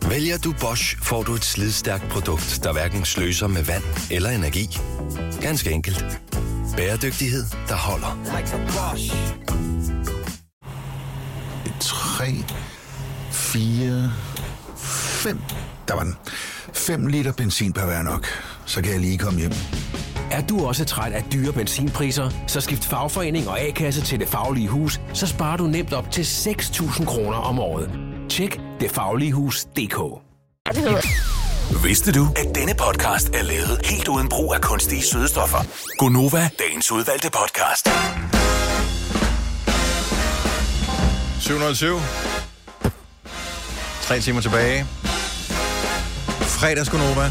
Vælger 0.08 0.38
du 0.38 0.54
Bosch, 0.60 0.96
får 1.02 1.22
du 1.22 1.34
et 1.34 1.44
slidstærkt 1.44 2.08
produkt, 2.08 2.60
der 2.64 2.72
hverken 2.72 3.04
sløser 3.04 3.46
med 3.46 3.62
vand 3.62 3.82
eller 4.10 4.30
energi. 4.30 4.78
Ganske 5.40 5.70
enkelt. 5.70 6.04
Bæredygtighed, 6.76 7.44
der 7.68 7.74
holder. 7.74 8.18
3, 11.80 12.24
4, 13.30 14.12
5. 14.76 15.38
Der 15.88 15.94
var 15.94 16.02
den. 16.02 16.16
5 16.72 17.06
liter 17.06 17.32
benzin 17.32 17.72
per 17.72 17.86
hver 17.86 18.02
nok. 18.02 18.26
Så 18.66 18.82
kan 18.82 18.92
jeg 18.92 19.00
lige 19.00 19.18
komme 19.18 19.40
hjem. 19.40 19.52
Er 20.30 20.46
du 20.46 20.66
også 20.66 20.84
træt 20.84 21.12
af 21.12 21.24
dyre 21.32 21.52
benzinpriser, 21.52 22.30
så 22.46 22.60
skift 22.60 22.84
fagforening 22.84 23.48
og 23.48 23.60
A-kasse 23.60 24.02
til 24.02 24.20
Det 24.20 24.28
Faglige 24.28 24.68
Hus, 24.68 25.00
så 25.12 25.26
sparer 25.26 25.56
du 25.56 25.66
nemt 25.66 25.92
op 25.92 26.10
til 26.10 26.22
6.000 26.22 27.04
kroner 27.04 27.36
om 27.36 27.58
året. 27.58 27.90
Tjek 28.28 28.60
detfagligehus.dk 28.80 29.96
Vidste 31.78 32.12
du, 32.12 32.28
at 32.36 32.54
denne 32.54 32.74
podcast 32.74 33.28
er 33.28 33.42
lavet 33.42 33.80
helt 33.84 34.08
uden 34.08 34.28
brug 34.28 34.54
af 34.54 34.60
kunstige 34.60 35.02
sødestoffer? 35.02 35.58
Gonova, 35.98 36.50
dagens 36.58 36.92
udvalgte 36.92 37.30
podcast. 37.30 37.88
707. 41.40 41.96
Tre 44.02 44.20
timer 44.20 44.40
tilbage. 44.40 44.86
Fredagsgonova. 46.40 47.30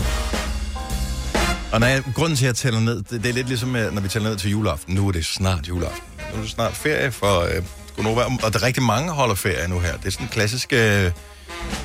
Og 1.74 1.80
når 1.80 1.88
jeg, 1.88 2.04
grunden 2.16 2.36
til, 2.36 2.46
at 2.46 2.48
jeg 2.48 2.56
tæller 2.56 2.80
ned, 2.80 2.96
det, 3.04 3.24
det 3.24 3.30
er 3.30 3.34
lidt 3.34 3.48
ligesom, 3.48 3.76
øh, 3.76 3.94
når 3.94 4.02
vi 4.02 4.08
tæller 4.08 4.30
ned 4.30 4.38
til 4.38 4.52
juleaften. 4.52 4.96
Nu 4.96 5.08
er 5.08 5.12
det 5.12 5.26
snart 5.26 5.68
juleaften. 5.68 6.04
Nu 6.32 6.38
er 6.38 6.42
det 6.42 6.52
snart 6.52 6.74
ferie 6.76 7.12
for 7.12 7.40
øh, 7.42 7.64
Gonova, 7.96 8.24
og 8.44 8.54
der 8.54 8.60
er 8.60 8.64
rigtig 8.64 8.84
mange 8.84 9.12
holder 9.12 9.36
ferie 9.36 9.68
nu 9.68 9.80
her. 9.80 9.98
Det 9.98 10.06
er 10.06 10.12
sådan 10.12 10.26
en 10.26 10.32
klassisk 10.32 10.74
øh, 10.74 11.12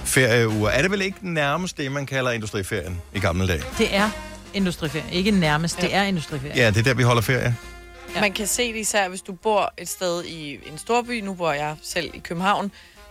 ferieuge. 0.05 0.71
Er 0.71 0.83
det 0.83 0.91
vel 0.91 1.01
ikke 1.03 1.19
nærmest 1.23 1.77
det, 1.79 1.93
man 1.93 2.07
kalder 2.07 2.31
industriferien 2.31 3.01
i 3.15 3.19
gamle 3.21 3.49
dage? 3.49 3.63
Det 3.79 3.95
er 3.95 4.11
industriferie. 4.55 5.05
Ikke 5.13 5.31
nærmest, 5.31 5.81
det 5.81 5.95
er 5.95 6.03
industriferie. 6.03 6.57
Ja, 6.57 6.71
det 6.71 6.77
er 6.79 6.83
der, 6.83 6.95
vi 6.95 7.03
holder 7.03 7.23
ferie. 7.23 7.57
Ja. 8.15 8.21
Man 8.21 8.33
kan 8.33 8.47
se 8.47 8.73
det 8.73 8.79
især, 8.81 9.09
hvis 9.09 9.21
du 9.23 9.33
bor 9.33 9.73
et 9.79 9.89
sted 9.89 10.25
i 10.25 10.59
en 10.73 10.79
storby. 10.79 11.21
Nu 11.21 11.35
bor 11.35 11.53
jeg 11.53 11.77
selv 11.83 12.11
i 12.15 12.19
København. 12.19 12.71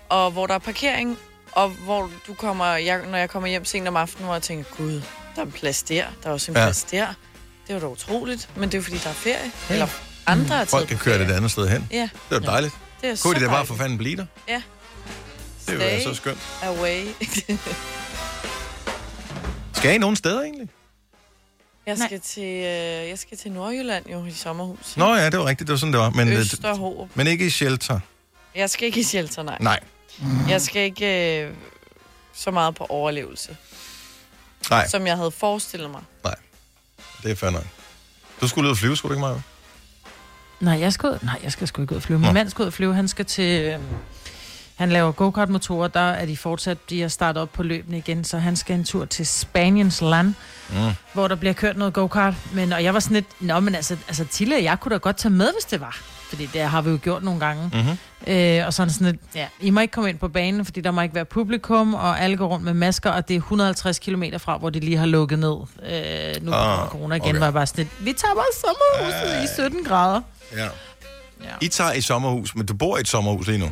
Og 0.10 0.32
hvor 0.32 0.48
der 0.48 0.54
er 0.54 0.60
parkering, 0.60 1.18
og 1.52 1.70
hvor 1.70 2.10
du 2.28 2.34
kommer, 2.34 2.66
jeg, 2.66 3.00
når 3.12 3.18
jeg 3.18 3.30
kommer 3.30 3.50
hjem 3.50 3.66
sent 3.66 3.88
om 3.88 3.96
aftenen, 3.96 4.26
hvor 4.26 4.34
jeg 4.36 4.42
tænker, 4.42 4.64
gud, 4.78 4.92
der 5.36 5.42
er 5.42 5.46
en 5.46 5.52
plads 5.52 5.84
der, 5.84 6.04
der 6.24 6.30
er 6.30 6.34
også 6.34 6.52
en 6.52 6.56
Ja. 6.58 6.62
ja. 6.62 6.68
plads 6.68 6.84
der. 6.84 7.08
Det 7.68 7.76
var 7.76 7.82
da 7.82 7.88
utroligt, 7.88 8.50
men 8.56 8.64
det 8.70 8.74
er 8.74 8.78
jo 8.78 8.84
fordi, 8.84 8.98
der 8.98 9.10
er 9.10 9.14
ferie. 9.14 9.52
Ja. 9.70 9.74
Eller 9.74 9.88
andre 10.26 10.46
er 10.46 10.50
taget 10.58 10.70
Folk 10.70 10.88
kan 10.88 10.98
køre 10.98 11.20
det 11.20 11.30
et 11.30 11.32
andet 11.34 11.52
sted 11.52 11.68
hen. 11.70 11.88
Ja. 11.92 12.10
Det 12.30 12.36
er 12.36 12.40
dejligt. 12.40 12.74
Det 13.02 13.10
er 13.10 13.18
Kunne 13.24 13.34
så 13.36 13.40
de 13.40 13.46
da 13.46 13.50
bare 13.52 13.66
for 13.66 13.76
fanden 13.76 13.98
blive 13.98 14.16
der? 14.18 14.26
Ja. 14.50 14.62
Det 15.68 15.80
være 15.80 16.04
så 16.04 16.14
skønt. 16.14 16.40
Away. 16.64 17.04
Skal 19.74 19.96
I 19.96 19.98
nogen 19.98 20.16
steder 20.16 20.42
egentlig? 20.42 20.70
jeg, 21.86 21.98
skal 21.98 22.20
til, 22.20 22.44
øh, 22.44 23.10
jeg 23.10 23.20
skal 23.20 23.38
til 23.38 23.52
Nordjylland 23.52 24.10
jo 24.10 24.26
i 24.26 24.32
sommerhus. 24.32 24.98
Nå 24.98 25.16
ja, 25.16 25.30
det 25.30 25.40
var 25.40 25.46
rigtigt, 25.46 25.68
det 25.68 25.72
var 25.74 25.78
sådan, 25.78 25.94
det 25.94 26.00
var. 26.02 26.10
Men, 26.10 26.28
øh, 26.28 26.40
Østerhorup. 26.40 27.10
men 27.16 27.28
ikke 27.28 27.46
i 27.46 27.50
shelter. 27.50 28.00
Jeg 28.56 28.70
skal 28.70 28.86
ikke 28.86 29.00
i 29.00 29.04
shelter, 29.04 29.44
nej. 29.44 29.58
Nej. 29.62 29.80
Jeg 30.50 30.62
skal 30.62 30.82
ikke 30.82 31.40
øh, 31.42 31.54
så 32.34 32.52
meget 32.52 32.76
på 32.76 32.86
overlevelse, 32.90 33.58
Nej, 34.70 34.88
som 34.88 35.08
jeg 35.08 35.18
havde 35.18 35.32
forestillet 35.32 35.92
mig. 35.92 36.02
det 37.24 37.32
er 37.32 37.36
fair 37.36 37.50
nok. 37.50 37.66
Du 38.42 38.48
skulle 38.48 38.66
ud 38.66 38.72
og 38.72 38.78
flyve, 38.78 38.98
skulle 38.98 39.10
du 39.10 39.14
ikke, 39.20 39.28
Maja? 39.28 39.40
Nej, 40.60 40.80
jeg 40.80 40.94
skal, 40.94 41.20
nej, 41.22 41.40
jeg 41.44 41.52
skal 41.52 41.68
sgu 41.68 41.82
ikke 41.82 41.92
ud 41.92 41.98
og 41.98 42.04
flyve. 42.04 42.20
Min 42.20 42.28
Nå. 42.28 42.34
mand 42.34 42.50
skal 42.50 42.62
ud 42.62 42.68
og 42.68 42.74
flyve. 42.74 42.96
Han 42.96 43.08
skal 43.08 43.26
til... 43.26 43.62
Øh, 43.62 43.80
han 44.76 44.90
laver 44.90 45.12
go-kart-motorer. 45.12 45.88
Der 45.88 46.00
er 46.00 46.26
de 46.26 46.38
fortsat... 46.38 46.78
De 46.90 47.04
er 47.04 47.08
startet 47.08 47.42
op 47.42 47.50
på 47.54 47.64
løbene 47.64 47.98
igen, 47.98 48.24
så 48.24 48.38
han 48.38 48.56
skal 48.56 48.76
en 48.76 48.84
tur 48.84 49.06
til 49.06 49.28
Spaniens 49.28 50.02
land, 50.02 50.34
Mm. 50.70 50.76
hvor 51.14 51.28
der 51.28 51.36
bliver 51.36 51.54
kørt 51.54 51.78
noget 51.78 51.94
go-kart. 51.94 52.34
Men, 52.54 52.74
og 52.74 52.84
jeg 52.84 52.94
var 52.94 53.00
sådan 53.00 53.16
lidt... 53.16 53.26
Nå, 53.40 53.60
men 53.60 53.76
altså, 53.76 53.98
altså 54.08 54.26
Tille 54.26 54.56
og 54.56 54.64
jeg 54.64 54.80
kunne 54.80 54.90
da 54.94 54.98
godt 54.98 55.18
tage 55.18 55.32
med, 55.32 55.50
hvis 55.54 55.64
det 55.66 55.82
var. 55.82 55.98
Fordi 56.30 56.46
det 56.46 56.62
har 56.62 56.82
vi 56.82 56.90
jo 56.90 57.00
gjort 57.04 57.24
nogle 57.24 57.40
gange. 57.40 57.72
Mm-hmm. 57.74 58.34
Øh, 58.34 58.68
og 58.68 58.74
sådan 58.74 58.94
sådan 58.94 59.08
lidt, 59.08 59.22
ja, 59.36 59.48
I 59.60 59.70
må 59.70 59.80
ikke 59.80 59.92
komme 59.92 60.10
ind 60.10 60.18
på 60.20 60.28
banen, 60.28 60.66
fordi 60.66 60.82
der 60.82 60.92
må 60.92 61.02
ikke 61.02 61.16
være 61.16 61.26
publikum, 61.26 61.94
og 61.94 62.22
alle 62.22 62.38
går 62.38 62.48
rundt 62.48 62.66
med 62.66 62.74
masker, 62.74 63.10
og 63.12 63.28
det 63.28 63.34
er 63.34 63.38
150 63.40 64.00
km 64.00 64.24
fra, 64.38 64.58
hvor 64.58 64.70
de 64.70 64.80
lige 64.80 64.98
har 64.98 65.06
lukket 65.06 65.40
ned. 65.40 65.56
Øh, 65.86 66.46
nu 66.46 66.52
Ah, 66.54 66.90
corona 66.90 67.16
igen, 67.16 67.30
okay. 67.30 67.40
var 67.40 67.46
jeg 67.46 67.54
bare 67.54 67.68
sådan 67.68 67.84
lidt, 67.84 68.06
vi 68.06 68.14
tager 68.14 68.34
bare 68.36 68.46
sommerhuset 68.62 69.38
Ja, 69.38 69.44
i 69.44 69.70
17 69.70 69.84
grader. 69.84 70.22
Ja. 70.56 70.64
Ja. 71.44 71.50
I 71.62 71.68
tager 71.68 71.92
i 71.92 72.02
sommerhus, 72.02 72.56
men 72.56 72.66
du 72.66 72.74
bor 72.74 72.98
i 72.98 73.00
et 73.00 73.08
sommerhus 73.08 73.48
lige 73.48 73.58
nu. 73.60 73.70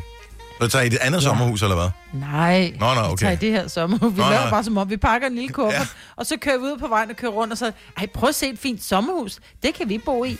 Så 0.62 0.68
tager 0.68 0.82
I 0.82 0.86
et 0.86 0.98
andet 1.00 1.18
ja. 1.18 1.24
sommerhus, 1.24 1.62
eller 1.62 1.76
hvad? 1.76 1.88
Nej, 2.12 2.72
Nå, 2.80 2.94
nå, 2.94 3.00
vi 3.00 3.06
okay. 3.06 3.16
tager 3.16 3.32
i 3.32 3.36
det 3.36 3.50
her 3.50 3.68
sommerhus. 3.68 4.16
Vi 4.16 4.20
Nå, 4.22 4.30
laver 4.30 4.44
nå. 4.44 4.50
bare 4.50 4.64
som 4.64 4.76
om, 4.78 4.90
vi 4.90 4.96
pakker 4.96 5.28
en 5.28 5.34
lille 5.34 5.48
kuffert, 5.58 5.80
ja. 5.80 5.86
og 6.16 6.26
så 6.26 6.36
kører 6.36 6.58
vi 6.58 6.64
ud 6.64 6.78
på 6.78 6.88
vejen 6.88 7.10
og 7.10 7.16
kører 7.16 7.32
rundt, 7.32 7.52
og 7.52 7.58
så, 7.58 7.72
ej, 7.98 8.06
prøv 8.06 8.28
at 8.28 8.34
se 8.34 8.48
et 8.48 8.58
fint 8.58 8.84
sommerhus. 8.84 9.38
Det 9.62 9.74
kan 9.74 9.88
vi 9.88 9.98
bo 9.98 10.24
i. 10.24 10.36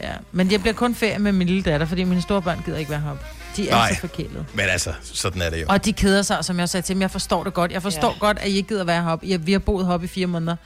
Ja, 0.00 0.12
men 0.32 0.52
jeg 0.52 0.60
bliver 0.60 0.74
kun 0.74 0.94
ferie 0.94 1.18
med 1.18 1.32
min 1.32 1.46
lille 1.46 1.62
datter, 1.62 1.86
fordi 1.86 2.04
mine 2.04 2.22
store 2.22 2.42
børn 2.42 2.62
gider 2.64 2.78
ikke 2.78 2.90
være 2.90 3.00
heroppe. 3.00 3.24
De 3.56 3.68
er 3.68 3.74
Nej. 3.74 3.94
så 3.94 4.00
forkælet. 4.00 4.46
Men 4.54 4.64
altså, 4.68 4.92
sådan 5.02 5.42
er 5.42 5.50
det 5.50 5.60
jo. 5.60 5.66
Og 5.68 5.84
de 5.84 5.92
keder 5.92 6.22
sig, 6.22 6.44
som 6.44 6.58
jeg 6.58 6.68
sagde 6.68 6.86
til 6.86 6.94
dem. 6.94 7.02
Jeg 7.02 7.10
forstår 7.10 7.44
det 7.44 7.54
godt. 7.54 7.72
Jeg 7.72 7.82
forstår 7.82 8.08
ja. 8.12 8.18
godt, 8.18 8.38
at 8.38 8.48
I 8.48 8.56
ikke 8.56 8.68
gider 8.68 8.84
være 8.84 9.02
heroppe. 9.02 9.26
Jeg, 9.28 9.46
vi 9.46 9.52
har 9.52 9.58
boet 9.58 9.86
heroppe 9.86 10.04
i 10.04 10.08
fire 10.08 10.26
måneder. 10.26 10.56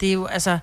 Det 0.00 0.08
er 0.08 0.12
jo, 0.12 0.26
altså... 0.26 0.58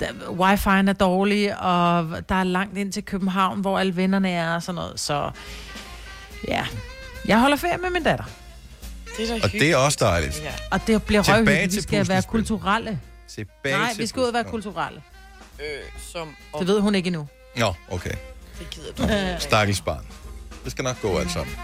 Der, 0.00 0.06
Wi-Fi'en 0.12 0.88
er 0.88 0.92
dårlig, 0.92 1.58
og 1.58 2.08
der 2.28 2.34
er 2.34 2.44
langt 2.44 2.78
ind 2.78 2.92
til 2.92 3.04
København, 3.04 3.60
hvor 3.60 3.78
alle 3.78 3.96
vennerne 3.96 4.30
er 4.30 4.54
og 4.54 4.62
sådan 4.62 4.74
noget. 4.74 5.00
Så 5.00 5.30
ja, 6.48 6.66
jeg 7.28 7.40
holder 7.40 7.56
ferie 7.56 7.78
med 7.78 7.90
min 7.90 8.02
datter. 8.02 8.24
Det 9.18 9.30
er 9.30 9.38
da 9.38 9.44
Og 9.44 9.52
det 9.52 9.70
er 9.70 9.76
også 9.76 9.98
dejligt. 10.00 10.42
Ja. 10.42 10.52
Og 10.70 10.80
det 10.86 11.02
bliver 11.02 11.22
Tilbage 11.22 11.38
røvhyggeligt. 11.38 11.70
Vi 11.72 11.74
til 11.76 11.82
skal 11.82 12.08
være 12.08 12.22
puslespil. 12.22 12.30
kulturelle. 12.30 13.00
Tilbage 13.28 13.76
Nej, 13.78 13.90
til 13.92 13.98
vi 14.02 14.06
skal 14.06 14.20
ud 14.20 14.26
og 14.26 14.34
være 14.34 14.44
puslespil. 14.44 14.72
kulturelle. 14.72 15.00
Øh, 15.60 15.64
som 16.12 16.28
om, 16.52 16.58
Det 16.58 16.68
ved 16.68 16.80
hun 16.80 16.94
ikke 16.94 17.06
endnu. 17.06 17.28
Nå, 17.56 17.74
okay. 17.90 18.12
det 18.58 18.70
gider 18.70 19.34
du. 19.36 19.40
Stakkels 19.40 19.80
barn. 19.80 20.06
Det 20.64 20.72
skal 20.72 20.82
nok 20.84 21.00
gå 21.02 21.18
alt 21.18 21.30
sammen. 21.30 21.54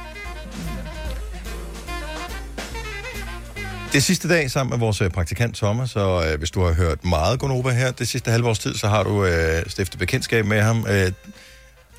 Det 3.93 3.99
er 3.99 4.03
sidste 4.03 4.29
dag 4.29 4.51
sammen 4.51 4.71
med 4.71 4.79
vores 4.79 5.01
øh, 5.01 5.11
praktikant 5.11 5.57
Thomas, 5.57 5.91
så 5.91 6.25
øh, 6.33 6.39
hvis 6.39 6.51
du 6.51 6.63
har 6.65 6.73
hørt 6.73 7.05
meget 7.05 7.39
Gonova 7.41 7.71
her 7.71 7.91
det 7.91 8.09
sidste 8.09 8.31
halve 8.31 8.49
års 8.49 8.59
tid, 8.59 8.75
så 8.75 8.89
har 8.89 9.03
du 9.03 9.25
øh, 9.25 9.63
stiftet 9.67 9.99
bekendtskab 9.99 10.47
med 10.47 10.61
ham. 10.63 10.87
Øh, 10.91 11.13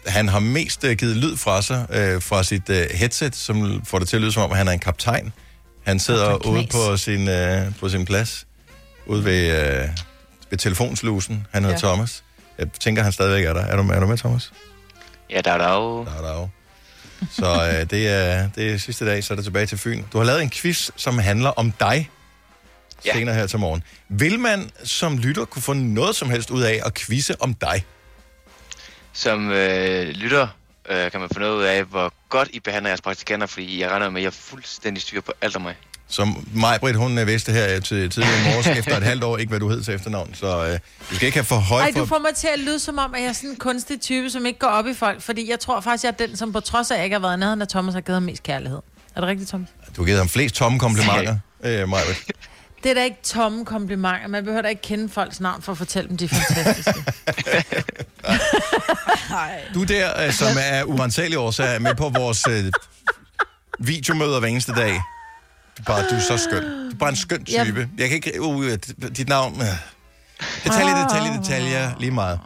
han 0.07 0.27
har 0.27 0.39
mest 0.39 0.83
øh, 0.83 0.97
givet 0.97 1.17
lyd 1.17 1.37
fra 1.37 1.61
sig, 1.61 1.85
øh, 1.89 2.21
fra 2.21 2.43
sit 2.43 2.69
øh, 2.69 2.87
headset, 2.93 3.35
som 3.35 3.81
får 3.85 3.99
det 3.99 4.07
til 4.07 4.15
at 4.15 4.21
lyde 4.21 4.31
som 4.31 4.43
om, 4.43 4.51
han 4.51 4.67
er 4.67 4.71
en 4.71 4.79
kaptajn. 4.79 5.33
Han 5.85 5.99
sidder 5.99 6.31
Kaptajn 6.31 6.55
ude 6.55 6.67
på 6.71 6.97
sin, 6.97 7.27
øh, 7.27 7.61
på 7.79 7.89
sin 7.89 8.05
plads, 8.05 8.47
ude 9.05 9.25
ved, 9.25 9.47
øh, 9.81 9.89
ved 10.49 10.57
telefonslusen. 10.57 11.47
Han 11.51 11.63
hedder 11.63 11.77
ja. 11.83 11.87
Ja. 11.87 11.93
Thomas. 11.93 12.23
Jeg 12.57 12.67
tænker, 12.79 13.03
han 13.03 13.11
stadigvæk 13.11 13.45
er 13.45 13.53
der. 13.53 13.61
Er 13.61 13.75
du, 13.75 13.83
er 13.83 13.99
du 13.99 14.07
med, 14.07 14.17
Thomas? 14.17 14.51
Ja, 15.29 15.41
der 15.41 15.51
er 15.51 15.57
der 15.57 15.73
jo... 15.73 16.05
Der 16.05 16.11
er 16.17 16.21
der 16.21 16.39
jo. 16.39 16.47
Så 17.31 17.69
øh, 17.73 17.89
det, 17.89 18.07
er, 18.07 18.49
det 18.55 18.73
er 18.73 18.77
sidste 18.77 19.05
dag, 19.05 19.23
så 19.23 19.33
er 19.33 19.35
det 19.35 19.45
tilbage 19.45 19.65
til 19.65 19.77
Fyn. 19.77 20.03
Du 20.13 20.17
har 20.17 20.25
lavet 20.25 20.41
en 20.41 20.49
quiz, 20.49 20.89
som 20.95 21.17
handler 21.19 21.49
om 21.49 21.71
dig 21.71 22.09
Ja. 23.05 23.13
senere 23.13 23.35
her 23.35 23.47
til 23.47 23.59
morgen. 23.59 23.83
Vil 24.09 24.39
man 24.39 24.69
som 24.83 25.17
lytter 25.17 25.45
kunne 25.45 25.61
få 25.61 25.73
noget 25.73 26.15
som 26.15 26.29
helst 26.29 26.49
ud 26.51 26.61
af 26.61 26.81
at 26.85 26.93
quizze 26.93 27.41
om 27.41 27.53
dig? 27.53 27.85
Som 29.13 29.51
øh, 29.51 30.07
lytter 30.07 30.47
øh, 30.89 31.11
kan 31.11 31.19
man 31.19 31.29
få 31.33 31.39
noget 31.39 31.57
ud 31.57 31.63
af, 31.63 31.83
hvor 31.83 32.13
godt 32.29 32.49
I 32.53 32.59
behandler 32.59 32.89
jeres 32.89 33.01
praktikanter, 33.01 33.47
fordi 33.47 33.81
jeg 33.81 33.91
regner 33.91 34.09
med, 34.09 34.21
at 34.21 34.23
jeg 34.23 34.27
er 34.27 34.31
fuldstændig 34.31 35.01
styr 35.01 35.21
på 35.21 35.31
alt 35.41 35.55
om 35.55 35.61
mig. 35.61 35.75
Som 36.07 36.47
mig, 36.53 36.79
Britt, 36.79 36.97
hun 36.97 37.17
øh, 37.17 37.27
vidste 37.27 37.51
her 37.51 37.79
til 37.79 38.09
tidligere 38.09 38.39
i 38.39 38.43
morges, 38.43 38.67
efter 38.67 38.97
et 38.97 39.03
halvt 39.03 39.23
år, 39.23 39.37
ikke 39.37 39.49
hvad 39.49 39.59
du 39.59 39.69
hed 39.69 39.83
til 39.83 39.93
efternavn. 39.93 40.33
Så 40.33 40.65
øh, 40.65 40.79
du 41.09 41.15
skal 41.15 41.25
ikke 41.25 41.37
have 41.37 41.45
for 41.45 41.55
højt 41.55 41.83
Ej, 41.83 41.91
for... 41.93 41.99
du 41.99 42.05
får 42.05 42.19
mig 42.19 42.35
til 42.35 42.47
at 42.47 42.59
lyde 42.59 42.79
som 42.79 42.97
om, 42.97 43.13
at 43.15 43.21
jeg 43.21 43.29
er 43.29 43.33
sådan 43.33 43.49
en 43.49 43.55
kunstig 43.55 44.01
type, 44.01 44.29
som 44.29 44.45
ikke 44.45 44.59
går 44.59 44.67
op 44.67 44.87
i 44.87 44.93
folk. 44.93 45.21
Fordi 45.21 45.49
jeg 45.49 45.59
tror 45.59 45.81
faktisk, 45.81 46.03
jeg 46.03 46.15
er 46.19 46.27
den, 46.27 46.37
som 46.37 46.53
på 46.53 46.59
trods 46.59 46.91
af, 46.91 46.95
at 46.95 46.97
jeg 46.97 47.05
ikke 47.05 47.13
har 47.13 47.21
været 47.21 47.39
nærheden 47.39 47.61
af 47.61 47.67
Thomas, 47.67 47.93
har 47.93 48.01
givet 48.01 48.15
ham 48.15 48.23
mest 48.23 48.43
kærlighed. 48.43 48.79
Er 49.15 49.21
det 49.21 49.29
rigtigt, 49.29 49.49
Thomas? 49.49 49.67
Du 49.95 50.01
har 50.01 50.05
givet 50.05 50.17
ham 50.19 50.29
flest 50.29 50.55
tomme 50.55 50.79
komplimenter, 50.79 51.37
øh, 51.65 51.89
Maja. 51.89 52.03
Det 52.83 52.89
er 52.89 52.93
da 52.93 53.03
ikke 53.03 53.21
tomme 53.23 53.65
komplimenter. 53.65 54.27
Man 54.27 54.43
behøver 54.43 54.61
da 54.61 54.67
ikke 54.67 54.81
kende 54.81 55.09
folks 55.09 55.39
navn 55.39 55.61
for 55.61 55.71
at 55.71 55.77
fortælle 55.77 56.09
dem, 56.09 56.17
de 56.17 56.25
er 56.25 56.29
fantastiske. 56.29 57.03
Du 59.73 59.83
der, 59.83 60.25
øh, 60.25 60.33
som 60.33 60.47
er 60.59 60.83
urensagelige 60.83 61.39
årsager, 61.39 61.69
er 61.69 61.79
med 61.79 61.95
på 61.95 62.09
vores 62.09 62.47
øh, 62.47 62.71
videomøder 63.79 64.39
hver 64.39 64.47
eneste 64.47 64.73
dag. 64.75 64.93
Du 65.77 65.81
er, 65.81 65.83
bare, 65.85 66.09
du 66.09 66.15
er 66.15 66.19
så 66.19 66.37
skøn. 66.37 66.63
Du 66.63 66.89
er 66.89 66.95
bare 66.99 67.09
en 67.09 67.15
skøn 67.15 67.45
type. 67.45 67.89
Jeg 67.97 68.09
kan 68.09 68.15
ikke... 68.15 68.41
Uh, 68.41 68.71
dit 69.17 69.29
navn... 69.29 69.53
Uh, 69.53 69.65
detalje, 70.63 71.03
detalje, 71.03 71.37
detaljer. 71.37 71.91
Lige 71.99 72.11
meget. 72.11 72.39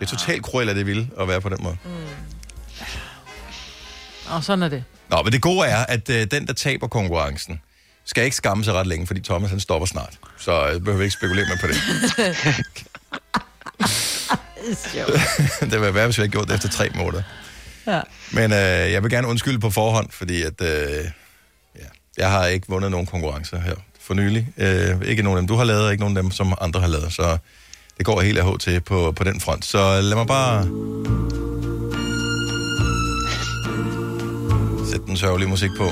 Det 0.00 0.12
er 0.12 0.16
totalt 0.16 0.42
cruel, 0.42 0.68
at 0.68 0.76
det 0.76 0.86
vil 0.86 1.10
at 1.20 1.28
være 1.28 1.40
på 1.40 1.48
den 1.48 1.58
måde. 1.62 1.76
Og 4.28 4.44
sådan 4.44 4.62
er 4.62 4.68
det. 4.68 4.84
Nå, 5.08 5.22
men 5.22 5.32
det 5.32 5.42
gode 5.42 5.66
er, 5.66 5.86
at 5.88 6.10
øh, 6.10 6.26
den, 6.30 6.46
der 6.46 6.52
taber 6.52 6.86
konkurrencen, 6.86 7.60
skal 8.04 8.24
ikke 8.24 8.36
skamme 8.36 8.64
sig 8.64 8.74
ret 8.74 8.86
længe, 8.86 9.06
fordi 9.06 9.20
Thomas 9.20 9.50
han 9.50 9.60
stopper 9.60 9.86
snart. 9.86 10.18
Så 10.38 10.68
øh, 10.68 10.80
behøver 10.80 10.98
vi 10.98 11.04
ikke 11.04 11.14
spekulere 11.14 11.46
mere 11.46 11.58
på 11.60 11.66
det. 11.66 11.76
det 15.70 15.80
vil 15.80 15.94
være, 15.94 16.06
hvis 16.06 16.18
vi 16.18 16.20
havde 16.20 16.32
gjort 16.32 16.48
det 16.48 16.54
efter 16.54 16.68
tre 16.68 16.90
måneder. 16.94 17.22
Ja. 17.86 18.00
Men 18.32 18.52
øh, 18.52 18.92
jeg 18.92 19.02
vil 19.02 19.10
gerne 19.10 19.28
undskylde 19.28 19.58
på 19.58 19.70
forhånd, 19.70 20.10
fordi 20.10 20.42
at, 20.42 20.60
øh, 20.60 21.04
ja, 21.76 21.86
jeg 22.16 22.30
har 22.30 22.46
ikke 22.46 22.66
vundet 22.68 22.90
nogen 22.90 23.06
konkurrencer 23.06 23.60
her 23.60 23.74
for 24.00 24.14
nylig. 24.14 24.48
Øh, 24.56 25.02
ikke 25.04 25.22
nogen 25.22 25.36
af 25.36 25.42
dem, 25.42 25.48
du 25.48 25.54
har 25.54 25.64
lavet, 25.64 25.84
og 25.84 25.92
ikke 25.92 26.02
nogen 26.02 26.16
af 26.16 26.22
dem, 26.22 26.32
som 26.32 26.54
andre 26.60 26.80
har 26.80 26.88
lavet. 26.88 27.12
Så 27.12 27.38
det 27.98 28.06
går 28.06 28.20
helt 28.20 28.38
af 28.38 28.58
til 28.58 28.80
på, 28.80 29.12
på 29.12 29.24
den 29.24 29.40
front. 29.40 29.64
Så 29.64 30.00
lad 30.00 30.16
mig 30.16 30.26
bare 30.26 30.64
sætte 34.90 35.06
den 35.06 35.16
sørgelige 35.16 35.48
musik 35.48 35.70
på. 35.78 35.90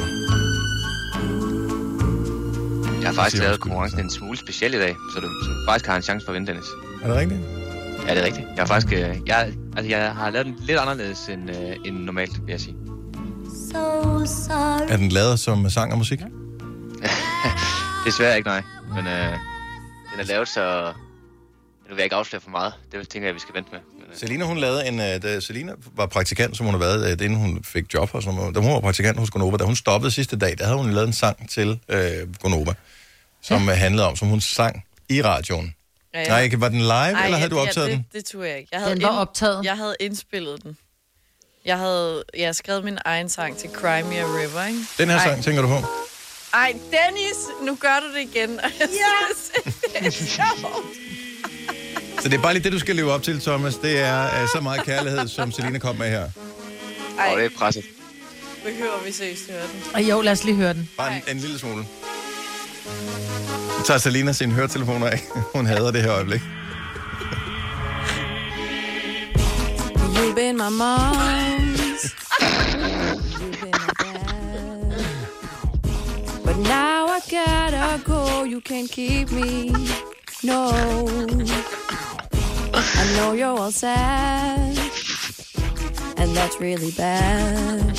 Jeg 3.02 3.10
har 3.10 3.14
faktisk 3.14 3.42
lavet 3.42 3.60
konkurrencen 3.60 4.00
en 4.00 4.10
smule 4.10 4.38
speciel 4.38 4.74
i 4.74 4.78
dag, 4.78 4.96
så 5.14 5.20
du, 5.20 5.28
så 5.44 5.50
du 5.50 5.64
faktisk 5.68 5.86
har 5.86 5.96
en 5.96 6.02
chance 6.02 6.24
for 6.24 6.32
at 6.32 6.34
vinde, 6.34 6.46
Dennis. 6.46 6.66
Er 7.02 7.08
det 7.08 7.16
rigtigt? 7.16 7.40
Ja, 8.06 8.14
det 8.14 8.22
er 8.22 8.26
rigtigt. 8.26 8.46
Jeg 8.46 8.62
har 8.62 8.66
faktisk 8.66 8.92
øh, 8.92 9.16
jeg, 9.26 9.52
altså, 9.76 9.90
jeg 9.90 10.14
har 10.14 10.30
lavet 10.30 10.46
den 10.46 10.56
lidt 10.60 10.78
anderledes 10.78 11.28
end, 11.28 11.50
øh, 11.50 11.76
end 11.84 11.96
normalt, 11.96 12.46
vil 12.46 12.52
jeg 12.52 12.60
sige. 12.60 12.76
So 13.70 13.82
sorry. 14.26 14.86
Er 14.88 14.96
den 14.96 15.08
lavet 15.08 15.40
som 15.40 15.70
sang 15.70 15.92
og 15.92 15.98
musik? 15.98 16.20
Desværre 18.06 18.36
ikke, 18.36 18.48
nej. 18.48 18.62
Men 18.88 19.06
øh, 19.06 19.32
den 20.12 20.20
er 20.20 20.24
lavet, 20.24 20.48
så... 20.48 20.92
Nu 21.88 21.88
vil 21.88 21.96
jeg 21.96 22.04
ikke 22.04 22.16
afsløre 22.16 22.40
for 22.40 22.50
meget. 22.50 22.72
Det 22.92 23.08
tænker 23.08 23.28
jeg, 23.28 23.34
vi 23.34 23.40
skal 23.40 23.54
vente 23.54 23.70
med. 23.72 23.80
Øh, 24.12 24.18
Selina, 24.18 24.44
hun 24.44 24.58
lavede 24.58 24.86
en... 24.88 24.94
Uh, 24.94 25.22
da 25.22 25.40
Selina 25.40 25.72
var 25.96 26.06
praktikant, 26.06 26.56
som 26.56 26.66
hun 26.66 26.74
har 26.74 26.78
været, 26.78 27.20
uh, 27.20 27.24
inden 27.24 27.38
hun 27.38 27.64
fik 27.64 27.94
job 27.94 28.10
og 28.12 28.22
sådan 28.22 28.38
noget. 28.38 28.54
Da 28.54 28.60
hun 28.60 28.72
var 28.72 28.80
praktikant 28.80 29.18
hos 29.18 29.30
Gonova, 29.30 29.56
da 29.56 29.64
hun 29.64 29.76
stoppede 29.76 30.10
sidste 30.10 30.36
dag, 30.38 30.58
der 30.58 30.64
havde 30.64 30.78
hun 30.78 30.90
lavet 30.90 31.06
en 31.06 31.12
sang 31.12 31.50
til 31.50 31.80
uh, 31.88 32.34
Gonova, 32.40 32.74
som 33.42 33.68
ja. 33.68 33.74
handlede 33.74 34.06
om, 34.08 34.16
som 34.16 34.28
hun 34.28 34.40
sang 34.40 34.84
i 35.08 35.22
radioen. 35.22 35.64
Ja, 35.64 35.72
Ja, 36.14 36.20
ja. 36.20 36.48
Nej, 36.48 36.50
var 36.56 36.68
den 36.68 36.78
live, 36.80 36.90
Ej, 36.90 37.08
eller 37.24 37.38
havde 37.38 37.40
ja, 37.40 37.48
du 37.48 37.58
optaget 37.58 37.90
det, 37.90 37.96
den? 37.96 38.06
Det, 38.12 38.12
det 38.12 38.24
turde 38.24 38.48
jeg 38.48 38.58
ikke. 38.58 38.68
Jeg 38.72 38.80
havde 38.80 38.94
Den 38.94 39.02
var 39.02 39.18
optaget. 39.18 39.64
Jeg 39.64 39.76
havde 39.76 39.96
indspillet 40.00 40.62
den. 40.62 40.76
Jeg 41.64 41.78
havde 41.78 42.24
jeg 42.36 42.54
skrevet 42.54 42.84
min 42.84 42.98
egen 43.04 43.28
sang 43.28 43.56
til 43.56 43.70
Cry 43.70 44.00
Me 44.02 44.16
a 44.16 44.24
River, 44.24 44.66
ikke? 44.66 44.80
Den 44.98 45.08
her 45.08 45.16
Ej. 45.16 45.24
sang, 45.24 45.44
tænker 45.44 45.62
du 45.62 45.68
på? 45.68 45.86
Ej, 46.54 46.72
Dennis, 46.72 47.36
nu 47.62 47.74
gør 47.74 48.00
du 48.00 48.14
det 48.14 48.20
igen. 48.20 48.60
Ja. 48.80 50.00
det 50.00 50.06
er 50.06 50.10
sjovt. 50.10 51.11
Så 52.22 52.28
det 52.28 52.38
er 52.38 52.42
bare 52.42 52.52
lige 52.54 52.64
det, 52.64 52.72
du 52.72 52.78
skal 52.78 52.96
leve 52.96 53.12
op 53.12 53.22
til, 53.22 53.40
Thomas. 53.40 53.74
Det 53.76 54.00
er 54.00 54.42
uh, 54.42 54.48
så 54.48 54.60
meget 54.62 54.84
kærlighed, 54.84 55.28
som 55.28 55.52
Selina 55.52 55.78
kom 55.78 55.96
med 55.96 56.08
her. 56.10 56.28
Ej, 57.18 57.34
det 57.34 57.44
er 57.44 57.48
presset. 57.58 57.84
behøver 58.64 59.04
vi 59.06 59.12
seriøst 59.12 59.50
høre 59.50 59.62
den? 59.62 59.82
Og 59.94 60.02
jo, 60.02 60.20
lad 60.20 60.32
os 60.32 60.44
lige 60.44 60.54
høre 60.56 60.74
den. 60.74 60.88
Bare 60.96 61.16
en, 61.16 61.22
en 61.28 61.36
lille 61.38 61.58
smule. 61.58 61.84
Nu 63.78 63.84
tager 63.84 63.98
Selina 63.98 64.32
sine 64.32 64.52
høretelefoner 64.52 65.06
af. 65.06 65.20
Hun 65.54 65.66
hader 65.66 65.90
det 65.90 66.02
her 66.02 66.12
øjeblik. 66.12 66.40
You've 70.14 70.34
been 70.34 70.56
my 70.56 70.70
mom's. 70.82 72.14
You've 73.40 73.60
been 73.60 73.70
my 73.70 73.92
dad. 74.02 75.04
But 76.44 76.56
now 76.56 77.06
I 77.16 77.20
gotta 77.30 78.02
go. 78.04 78.44
You 78.44 78.60
can't 78.60 78.90
keep 78.92 79.30
me. 79.30 79.70
No. 80.42 80.70
I 82.74 83.12
know 83.16 83.32
you're 83.32 83.58
all 83.58 83.72
sad. 83.72 84.78
And 86.16 86.36
that's 86.36 86.60
really 86.60 86.90
bad. 86.92 87.98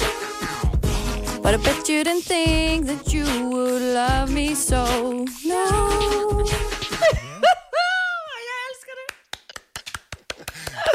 But 1.43 1.53
I 1.53 1.57
bet 1.57 1.89
you 1.89 2.03
didn't 2.03 2.23
think 2.23 2.87
that 2.87 3.13
you 3.13 3.25
would 3.49 3.81
love 3.81 4.31
me 4.31 4.55
so. 4.55 5.25
No. 5.45 6.45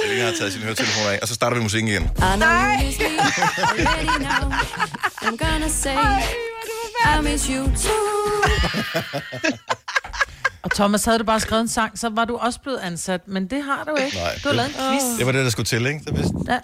Selina 0.00 0.24
har 0.24 0.32
taget 0.32 0.52
sine 0.52 0.64
høretelefoner 0.64 1.10
af, 1.10 1.18
og 1.22 1.28
så 1.28 1.34
starter 1.34 1.56
vi 1.56 1.62
musikken 1.62 1.88
igen. 1.88 2.02
I 2.02 2.36
know 2.36 2.48
you 2.48 2.84
miss 2.84 2.98
me 2.98 3.06
already 3.06 4.18
now. 4.24 4.52
I'm 5.22 5.36
gonna 5.36 5.68
say 5.68 5.96
I 7.04 7.20
miss 7.22 7.48
you 7.50 7.64
too. 7.66 7.98
Og 10.62 10.70
Thomas, 10.70 11.04
havde 11.04 11.18
du 11.18 11.24
bare 11.24 11.40
skrevet 11.40 11.60
en 11.62 11.68
sang, 11.68 11.98
så 11.98 12.08
var 12.08 12.24
du 12.24 12.36
også 12.36 12.60
blevet 12.60 12.78
ansat. 12.78 13.28
Men 13.28 13.46
det 13.50 13.62
har 13.62 13.84
du 13.84 13.94
ikke. 14.04 14.16
Nej, 14.16 14.34
du 14.44 14.48
har 14.48 14.54
lavet 14.54 14.68
en 14.68 14.74
quiz. 14.74 15.18
Det 15.18 15.26
var 15.26 15.32
det, 15.32 15.44
der 15.44 15.50
skulle 15.50 15.66
til, 15.66 15.86
ikke? 15.86 16.00
Det 16.06 16.16
vidste. 16.16 16.34
Ja. 16.48 16.58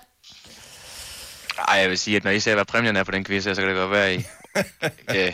Ej, 1.69 1.77
jeg 1.79 1.91
vil 1.91 1.99
sige, 1.99 2.17
at 2.17 2.25
når 2.25 2.31
I 2.31 2.41
ser, 2.41 2.55
hvad 2.55 2.65
præmien 2.65 2.97
er 2.97 3.05
på 3.05 3.11
den 3.11 3.25
quiz, 3.25 3.45
så 3.45 3.55
kan 3.55 3.69
det 3.69 3.77
godt 3.77 3.91
være, 3.91 4.15
I... 4.15 4.19
øh, 5.17 5.33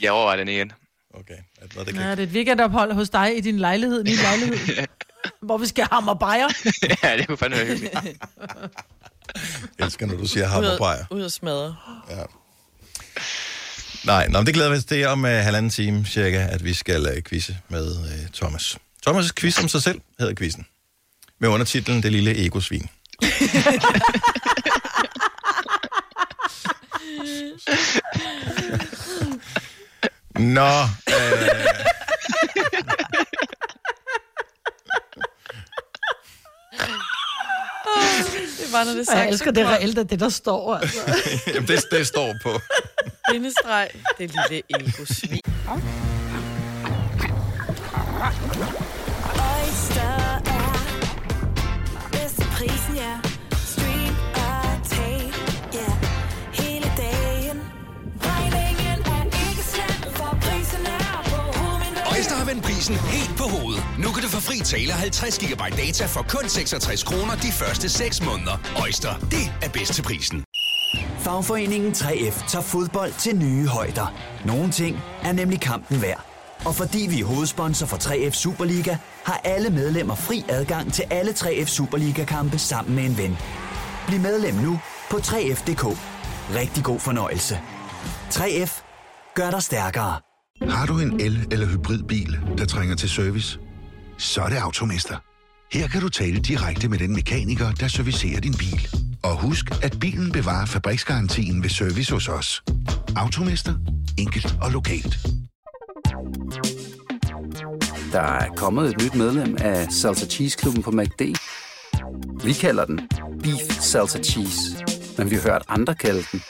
jeg 0.00 0.12
overvejer 0.12 0.36
den 0.36 0.48
igen. 0.48 0.72
Okay. 1.14 1.34
Nå, 1.76 1.84
det 1.84 1.96
Ja, 1.96 2.10
det 2.10 2.18
er 2.18 2.22
et 2.22 2.28
weekendophold 2.28 2.92
hos 2.92 3.10
dig 3.10 3.36
i 3.38 3.40
din 3.40 3.58
lejlighed, 3.58 4.04
din 4.04 4.16
lejlighed, 4.16 4.86
hvor 5.46 5.58
vi 5.58 5.66
skal 5.66 5.86
hammer 5.92 6.14
bajer. 6.14 6.48
ja, 7.02 7.16
det 7.16 7.26
kunne 7.26 7.36
fandme 7.36 7.56
være 7.58 7.66
hyggeligt. 7.66 7.94
Jeg 9.78 9.86
elsker, 9.86 10.06
når 10.06 10.16
du 10.16 10.26
siger 10.26 10.44
Ud 10.46 10.50
hammerbejer. 10.50 10.98
at- 11.00 11.06
Ud 11.10 11.24
at 11.24 11.32
smadre. 11.32 11.76
Ja. 12.10 12.22
Nej, 14.04 14.28
nå, 14.28 14.42
det 14.42 14.54
glæder 14.54 14.70
vi 14.70 14.76
os. 14.76 14.84
Er 14.84 15.08
om 15.08 15.24
uh, 15.24 15.30
halvanden 15.30 15.70
time 15.70 16.06
cirka, 16.06 16.46
at 16.50 16.64
vi 16.64 16.74
skal 16.74 17.02
uh, 17.06 17.22
quizze 17.28 17.56
med 17.68 17.90
uh, 17.90 18.06
Thomas. 18.34 18.78
Thomas' 19.08 19.32
quiz 19.36 19.58
om 19.58 19.68
sig 19.68 19.82
selv 19.82 20.00
hedder 20.18 20.34
quizzen. 20.34 20.66
Med 21.40 21.48
undertitlen 21.48 22.02
Det 22.02 22.12
lille 22.12 22.44
egosvin. 22.46 22.88
Nå, 30.38 30.80
øh, 31.08 31.48
Var, 38.72 38.84
når 38.84 38.92
det 38.92 38.98
jeg 38.98 39.06
sagt. 39.06 39.28
elsker 39.28 39.50
det 39.50 39.66
reelt, 39.66 39.98
at 39.98 40.10
det 40.10 40.20
der 40.20 40.28
står, 40.28 40.74
altså. 40.74 40.98
jamen, 41.54 41.68
det, 41.68 41.84
det 41.90 42.06
står 42.06 42.34
på. 42.42 42.60
Bindestreg, 43.30 43.88
det 44.18 44.30
lille 44.30 44.62
ego-svin. 44.70 45.40
Hovedet. 62.50 62.64
Prisen 62.64 62.96
helt 62.96 63.36
på 63.38 63.44
hovedet. 63.44 63.84
Nu 63.98 64.08
kan 64.12 64.22
du 64.22 64.28
få 64.28 64.40
fri 64.40 64.58
tale 64.58 64.92
50 64.92 65.38
GB 65.38 65.62
data 65.76 66.06
for 66.06 66.22
kun 66.28 66.48
66 66.48 67.02
kroner 67.02 67.34
de 67.34 67.52
første 67.52 67.88
6 67.88 68.24
måneder. 68.24 68.56
Øjster, 68.82 69.18
det 69.18 69.52
er 69.62 69.68
bedst 69.68 69.94
til 69.94 70.02
prisen. 70.02 70.44
Fagforeningen 71.18 71.92
3F 71.92 72.48
tager 72.48 72.62
fodbold 72.62 73.12
til 73.18 73.36
nye 73.36 73.66
højder. 73.66 74.14
Nogle 74.44 74.70
ting 74.70 74.98
er 75.22 75.32
nemlig 75.32 75.60
kampen 75.60 76.02
værd. 76.02 76.24
Og 76.64 76.74
fordi 76.74 77.06
vi 77.10 77.20
er 77.20 77.24
hovedsponsor 77.24 77.86
for 77.86 77.96
3F 77.96 78.30
Superliga, 78.30 78.96
har 79.24 79.40
alle 79.44 79.70
medlemmer 79.70 80.14
fri 80.14 80.44
adgang 80.48 80.92
til 80.92 81.04
alle 81.10 81.30
3F 81.32 81.66
Superliga-kampe 81.66 82.58
sammen 82.58 82.94
med 82.94 83.04
en 83.04 83.18
ven. 83.18 83.38
Bliv 84.06 84.20
medlem 84.20 84.54
nu 84.54 84.80
på 85.10 85.16
3F.dk. 85.16 85.84
Rigtig 86.54 86.84
god 86.84 87.00
fornøjelse. 87.00 87.60
3F 88.30 88.82
gør 89.34 89.50
dig 89.50 89.62
stærkere. 89.62 90.29
Har 90.68 90.86
du 90.86 90.98
en 90.98 91.20
el- 91.20 91.46
eller 91.50 91.66
hybridbil, 91.66 92.38
der 92.58 92.64
trænger 92.64 92.96
til 92.96 93.08
service? 93.10 93.58
Så 94.18 94.40
er 94.42 94.48
det 94.48 94.56
Automester. 94.56 95.16
Her 95.72 95.88
kan 95.88 96.00
du 96.00 96.08
tale 96.08 96.40
direkte 96.40 96.88
med 96.88 96.98
den 96.98 97.14
mekaniker, 97.14 97.72
der 97.72 97.88
servicerer 97.88 98.40
din 98.40 98.54
bil. 98.54 98.88
Og 99.22 99.40
husk, 99.40 99.64
at 99.82 99.96
bilen 100.00 100.32
bevarer 100.32 100.66
fabriksgarantien 100.66 101.62
ved 101.62 101.70
service 101.70 102.12
hos 102.12 102.28
os. 102.28 102.62
Automester. 103.16 103.74
Enkelt 104.18 104.56
og 104.62 104.70
lokalt. 104.70 105.18
Der 108.12 108.20
er 108.20 108.48
kommet 108.56 108.90
et 108.94 109.02
nyt 109.02 109.14
medlem 109.14 109.56
af 109.60 109.86
Salsa 109.92 110.26
Cheese 110.26 110.58
Klubben 110.58 110.82
på 110.82 110.90
MACD. 110.90 111.22
Vi 112.44 112.52
kalder 112.52 112.84
den 112.84 113.00
Beef 113.42 113.80
Salsa 113.80 114.18
Cheese, 114.22 114.84
men 115.18 115.30
vi 115.30 115.34
har 115.36 115.42
hørt 115.42 115.62
andre 115.68 115.94
kalde 115.94 116.22
den 116.32 116.42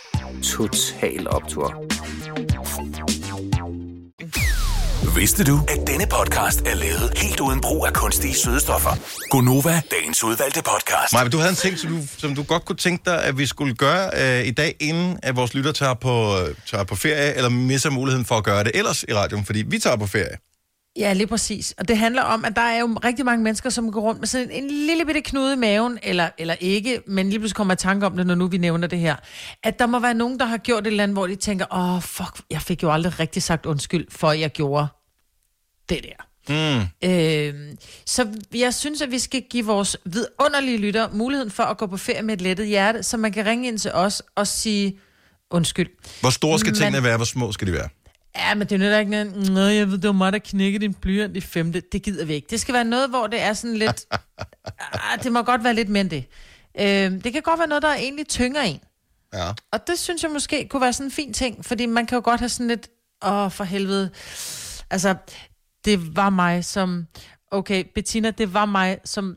Total 0.42 1.28
Optor. 1.28 1.89
Vidste 5.16 5.44
du, 5.44 5.60
at 5.68 5.86
denne 5.86 6.06
podcast 6.06 6.60
er 6.60 6.74
lavet 6.74 7.18
helt 7.18 7.40
uden 7.40 7.60
brug 7.60 7.86
af 7.86 7.92
kunstige 7.92 8.34
sødestoffer? 8.34 8.90
Gonova, 9.30 9.82
dagens 9.90 10.24
udvalgte 10.24 10.62
podcast. 10.62 11.12
Maja, 11.12 11.28
du 11.28 11.38
havde 11.38 11.50
en 11.50 11.56
ting, 11.56 11.78
som 11.78 11.90
du, 11.90 11.98
som 12.18 12.34
du 12.34 12.42
godt 12.42 12.64
kunne 12.64 12.76
tænke 12.76 13.02
dig, 13.06 13.24
at 13.24 13.38
vi 13.38 13.46
skulle 13.46 13.74
gøre 13.74 14.10
øh, 14.20 14.46
i 14.46 14.50
dag, 14.50 14.76
inden 14.80 15.18
at 15.22 15.36
vores 15.36 15.54
lytter 15.54 15.72
tager 15.72 15.94
på, 15.94 16.38
øh, 16.38 16.54
tager 16.66 16.84
på 16.84 16.94
ferie, 16.94 17.34
eller 17.34 17.50
misser 17.50 17.90
muligheden 17.90 18.26
for 18.26 18.34
at 18.34 18.44
gøre 18.44 18.64
det 18.64 18.72
ellers 18.74 19.04
i 19.08 19.14
radioen, 19.14 19.44
fordi 19.44 19.64
vi 19.66 19.78
tager 19.78 19.96
på 19.96 20.06
ferie. 20.06 20.36
Ja, 20.98 21.12
lige 21.12 21.26
præcis. 21.26 21.74
Og 21.78 21.88
det 21.88 21.98
handler 21.98 22.22
om, 22.22 22.44
at 22.44 22.56
der 22.56 22.62
er 22.62 22.80
jo 22.80 22.98
rigtig 23.04 23.24
mange 23.24 23.44
mennesker, 23.44 23.70
som 23.70 23.92
går 23.92 24.00
rundt 24.00 24.20
med 24.20 24.28
sådan 24.28 24.50
en 24.50 24.70
lille 24.70 25.04
bitte 25.04 25.20
knude 25.20 25.52
i 25.52 25.56
maven, 25.56 25.98
eller, 26.02 26.28
eller 26.38 26.54
ikke, 26.60 27.00
men 27.06 27.30
lige 27.30 27.38
pludselig 27.38 27.56
kommer 27.56 27.74
jeg 27.74 27.80
i 27.80 27.82
tanke 27.82 28.06
om 28.06 28.16
det, 28.16 28.26
når 28.26 28.34
nu 28.34 28.46
vi 28.46 28.58
nævner 28.58 28.86
det 28.86 28.98
her. 28.98 29.16
At 29.62 29.78
der 29.78 29.86
må 29.86 29.98
være 29.98 30.14
nogen, 30.14 30.38
der 30.38 30.46
har 30.46 30.56
gjort 30.56 30.80
et 30.80 30.86
eller 30.86 31.02
andet, 31.02 31.14
hvor 31.14 31.26
de 31.26 31.36
tænker, 31.36 31.66
åh, 31.72 31.94
oh, 31.94 32.02
fuck, 32.02 32.40
jeg 32.50 32.62
fik 32.62 32.82
jo 32.82 32.92
aldrig 32.92 33.20
rigtig 33.20 33.42
sagt 33.42 33.66
undskyld, 33.66 34.06
for 34.10 34.28
at 34.28 34.40
jeg 34.40 34.50
gjorde 34.50 34.86
det 35.90 36.04
der. 36.04 36.26
Mm. 36.48 37.08
Øh, 37.08 37.76
så 38.06 38.28
jeg 38.54 38.74
synes, 38.74 39.02
at 39.02 39.10
vi 39.10 39.18
skal 39.18 39.42
give 39.50 39.66
vores 39.66 39.96
vidunderlige 40.04 40.78
lytter 40.78 41.08
muligheden 41.12 41.50
for 41.50 41.62
at 41.62 41.78
gå 41.78 41.86
på 41.86 41.96
ferie 41.96 42.22
med 42.22 42.34
et 42.34 42.40
lettet 42.40 42.66
hjerte, 42.66 43.02
så 43.02 43.16
man 43.16 43.32
kan 43.32 43.46
ringe 43.46 43.68
ind 43.68 43.78
til 43.78 43.92
os 43.92 44.22
og 44.34 44.46
sige 44.46 44.98
undskyld. 45.50 45.88
Hvor 46.20 46.30
store 46.30 46.58
skal 46.58 46.70
Men- 46.72 46.78
tingene 46.80 47.02
være, 47.02 47.16
hvor 47.16 47.24
små 47.24 47.52
skal 47.52 47.66
de 47.66 47.72
være? 47.72 47.88
Ja, 48.36 48.54
men 48.54 48.66
det 48.68 48.82
er 48.82 48.92
jo 48.92 48.98
ikke 48.98 49.10
noget, 49.10 49.50
Nå, 49.50 49.60
jeg 49.60 49.90
ved, 49.90 49.98
det 49.98 50.06
var 50.06 50.12
mig, 50.12 50.32
der 50.32 50.38
knækkede 50.38 50.82
din 50.82 50.94
blyant 50.94 51.36
i 51.36 51.40
femte. 51.40 51.82
Det 51.92 52.02
gider 52.02 52.24
vi 52.24 52.34
ikke. 52.34 52.46
Det 52.50 52.60
skal 52.60 52.74
være 52.74 52.84
noget, 52.84 53.08
hvor 53.10 53.26
det 53.26 53.40
er 53.42 53.52
sådan 53.52 53.76
lidt... 53.76 54.06
ah, 55.12 55.22
det 55.22 55.32
må 55.32 55.42
godt 55.42 55.64
være 55.64 55.74
lidt 55.74 55.88
end 55.88 56.10
det. 56.10 56.24
Øh, 56.80 57.24
det 57.24 57.32
kan 57.32 57.42
godt 57.42 57.58
være 57.58 57.68
noget, 57.68 57.82
der 57.82 57.94
egentlig 57.94 58.28
tynger 58.28 58.60
en. 58.62 58.80
Ja. 59.34 59.48
Og 59.72 59.86
det 59.86 59.98
synes 59.98 60.22
jeg 60.22 60.30
måske 60.30 60.68
kunne 60.68 60.82
være 60.82 60.92
sådan 60.92 61.06
en 61.06 61.10
fin 61.10 61.32
ting, 61.32 61.64
fordi 61.64 61.86
man 61.86 62.06
kan 62.06 62.16
jo 62.16 62.22
godt 62.24 62.40
have 62.40 62.48
sådan 62.48 62.68
lidt, 62.68 62.88
åh, 63.24 63.50
for 63.50 63.64
helvede. 63.64 64.10
Altså, 64.90 65.14
det 65.84 66.16
var 66.16 66.30
mig 66.30 66.64
som, 66.64 67.06
okay, 67.50 67.84
Bettina, 67.94 68.30
det 68.30 68.54
var 68.54 68.64
mig 68.66 68.98
som, 69.04 69.36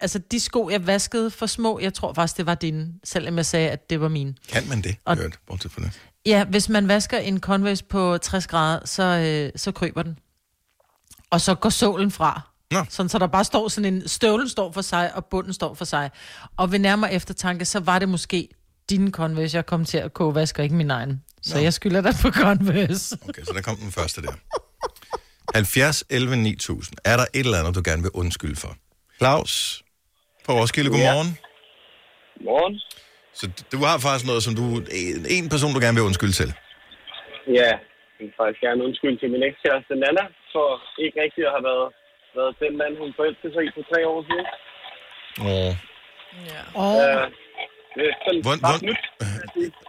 altså 0.00 0.18
de 0.18 0.40
sko, 0.40 0.70
jeg 0.70 0.86
vaskede 0.86 1.30
for 1.30 1.46
små, 1.46 1.78
jeg 1.80 1.94
tror 1.94 2.12
faktisk, 2.12 2.36
det 2.36 2.46
var 2.46 2.54
dine, 2.54 2.88
selvom 3.04 3.36
jeg 3.36 3.46
sagde, 3.46 3.70
at 3.70 3.90
det 3.90 4.00
var 4.00 4.08
mine. 4.08 4.34
Kan 4.48 4.68
man 4.68 4.82
det? 4.82 4.96
Og- 5.04 5.16
Hørt, 5.16 5.38
bortset 5.46 5.72
fra 5.72 5.82
det. 5.82 6.00
Ja, 6.26 6.44
hvis 6.44 6.68
man 6.68 6.88
vasker 6.88 7.18
en 7.18 7.40
Converse 7.40 7.84
på 7.84 8.18
60 8.18 8.46
grader, 8.46 8.80
så, 8.86 9.02
øh, 9.02 9.50
så 9.56 9.72
kryber 9.72 10.02
den. 10.02 10.18
Og 11.30 11.40
så 11.40 11.54
går 11.54 11.68
sålen 11.68 12.10
fra. 12.10 12.40
Nå. 12.70 12.84
Sådan, 12.88 13.08
så 13.08 13.18
der 13.18 13.26
bare 13.26 13.44
står 13.44 13.68
sådan 13.68 13.94
en, 13.94 14.08
støvlen 14.08 14.48
står 14.48 14.72
for 14.72 14.82
sig, 14.82 15.14
og 15.14 15.24
bunden 15.26 15.52
står 15.52 15.74
for 15.74 15.84
sig. 15.84 16.10
Og 16.56 16.72
ved 16.72 16.78
nærmere 16.78 17.12
eftertanke, 17.12 17.64
så 17.64 17.80
var 17.80 17.98
det 17.98 18.08
måske 18.08 18.48
din 18.90 19.10
Converse, 19.12 19.56
jeg 19.56 19.66
kom 19.66 19.84
til 19.84 19.98
at 19.98 20.12
koge 20.14 20.34
vasker, 20.34 20.62
ikke 20.62 20.74
min 20.74 20.90
egen. 20.90 21.22
Så 21.42 21.54
Nå. 21.56 21.62
jeg 21.62 21.72
skylder 21.74 22.00
dig 22.00 22.14
på 22.22 22.30
Converse. 22.30 23.18
Okay, 23.28 23.42
så 23.44 23.52
der 23.54 23.60
kom 23.62 23.76
den 23.76 23.92
første 23.92 24.22
der. 24.22 24.32
70 25.54 26.04
11 26.10 26.36
9000. 26.36 26.96
Er 27.04 27.16
der 27.16 27.26
et 27.34 27.44
eller 27.46 27.58
andet, 27.60 27.74
du 27.78 27.82
gerne 27.90 28.02
vil 28.02 28.10
undskylde 28.14 28.56
for? 28.56 28.72
Claus 29.18 29.82
på 30.46 30.52
Roskilde, 30.52 30.90
godmorgen. 30.90 31.30
Ja. 31.38 32.44
Morgen. 32.50 32.74
Så 33.38 33.44
du- 33.72 33.84
har 33.90 33.98
faktisk 34.06 34.26
noget, 34.30 34.42
som 34.46 34.54
du... 34.60 34.64
En, 35.00 35.18
en 35.36 35.46
person, 35.54 35.70
du 35.76 35.80
gerne 35.86 35.96
vil 35.98 36.04
undskylde 36.10 36.36
til. 36.40 36.50
Ja, 37.58 37.70
jeg 38.16 38.20
vil 38.20 38.32
faktisk 38.40 38.60
gerne 38.66 38.80
undskylde 38.86 39.16
til 39.22 39.28
min 39.34 39.42
ekskæreste 39.50 39.92
Nana, 40.02 40.24
for 40.54 40.68
ikke 41.04 41.16
rigtig 41.24 41.42
at 41.48 41.52
have 41.56 41.64
været, 41.70 41.88
været 42.38 42.52
den 42.64 42.72
mand, 42.80 42.92
hun 43.02 43.10
forelskede 43.18 43.52
sig 43.54 43.62
i 43.66 43.70
for 43.76 43.82
tre 43.90 44.00
år 44.12 44.18
siden. 44.28 44.46
Åh. 45.50 45.72
Oh. 46.84 46.94
Øh, 47.04 47.24
det 47.96 48.02
er 48.10 48.14
sådan 48.24 48.40
Hvor, 48.46 48.56
hvor, 48.66 48.76
nyt. 48.88 49.02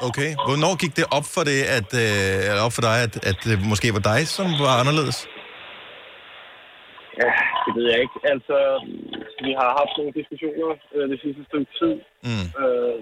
okay. 0.07 0.29
Hvornår 0.47 0.73
gik 0.83 0.93
det 0.99 1.05
op 1.17 1.25
for 1.35 1.43
det, 1.51 1.59
at, 1.77 1.89
øh, 2.03 2.49
eller 2.49 2.63
op 2.67 2.73
for 2.77 2.83
dig, 2.89 2.95
at, 3.07 3.13
at 3.29 3.37
det 3.47 3.55
måske 3.71 3.87
var 3.97 4.03
dig, 4.11 4.19
som 4.37 4.45
var 4.65 4.73
anderledes? 4.81 5.17
Det 7.65 7.71
ved 7.77 7.85
jeg 7.91 7.99
ikke. 8.05 8.17
Altså, 8.33 8.57
vi 9.45 9.51
har 9.59 9.69
haft 9.79 9.93
nogle 9.97 10.13
diskussioner 10.19 10.69
øh, 10.95 11.05
det 11.11 11.19
sidste 11.23 11.43
stykke 11.49 11.71
tid. 11.79 11.93
Mm. 12.27 12.47
Øh, 12.61 12.97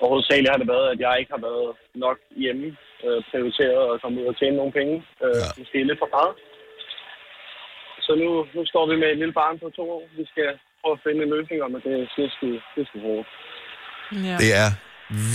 og 0.00 0.06
hovedsageligt 0.10 0.52
har 0.52 0.60
det 0.60 0.72
været, 0.74 0.88
at 0.92 0.98
jeg 1.04 1.14
ikke 1.20 1.32
har 1.36 1.44
været 1.48 1.70
nok 2.04 2.18
hjemme, 2.42 2.66
øh, 3.06 3.20
prioriteret 3.30 3.82
at 3.92 4.00
komme 4.02 4.16
ud 4.20 4.26
og 4.32 4.36
tjene 4.38 4.56
nogle 4.60 4.76
penge. 4.78 4.96
Øh, 5.24 5.40
ja. 5.42 5.48
Måske 5.60 5.78
lidt 5.88 6.02
for 6.04 6.10
meget. 6.16 6.34
Så 8.06 8.12
nu, 8.22 8.28
nu 8.56 8.60
står 8.72 8.84
vi 8.90 8.94
med 9.02 9.08
et 9.10 9.18
lille 9.22 9.36
barn 9.40 9.56
på 9.62 9.68
to 9.78 9.84
år. 9.96 10.02
Vi 10.18 10.24
skal 10.32 10.48
prøve 10.80 10.96
at 10.96 11.02
finde 11.06 11.20
en 11.24 11.32
løsning 11.36 11.58
om, 11.66 11.74
at 11.78 11.82
det, 11.86 11.92
det, 12.16 12.24
er, 12.28 12.32
sgu, 12.36 12.46
det 12.74 12.80
er 12.82 12.88
sgu 12.88 12.98
hårdt. 13.08 13.28
Ja. 14.28 14.36
Det 14.42 14.50
er 14.62 14.68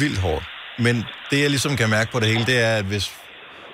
vildt 0.01 0.19
hårdt. 0.25 0.45
Men 0.85 0.95
det, 1.29 1.37
jeg 1.43 1.49
ligesom 1.55 1.73
kan 1.81 1.89
mærke 1.97 2.09
på 2.13 2.19
det 2.21 2.27
hele, 2.33 2.45
det 2.51 2.57
er, 2.67 2.73
at 2.81 2.87
hvis... 2.91 3.05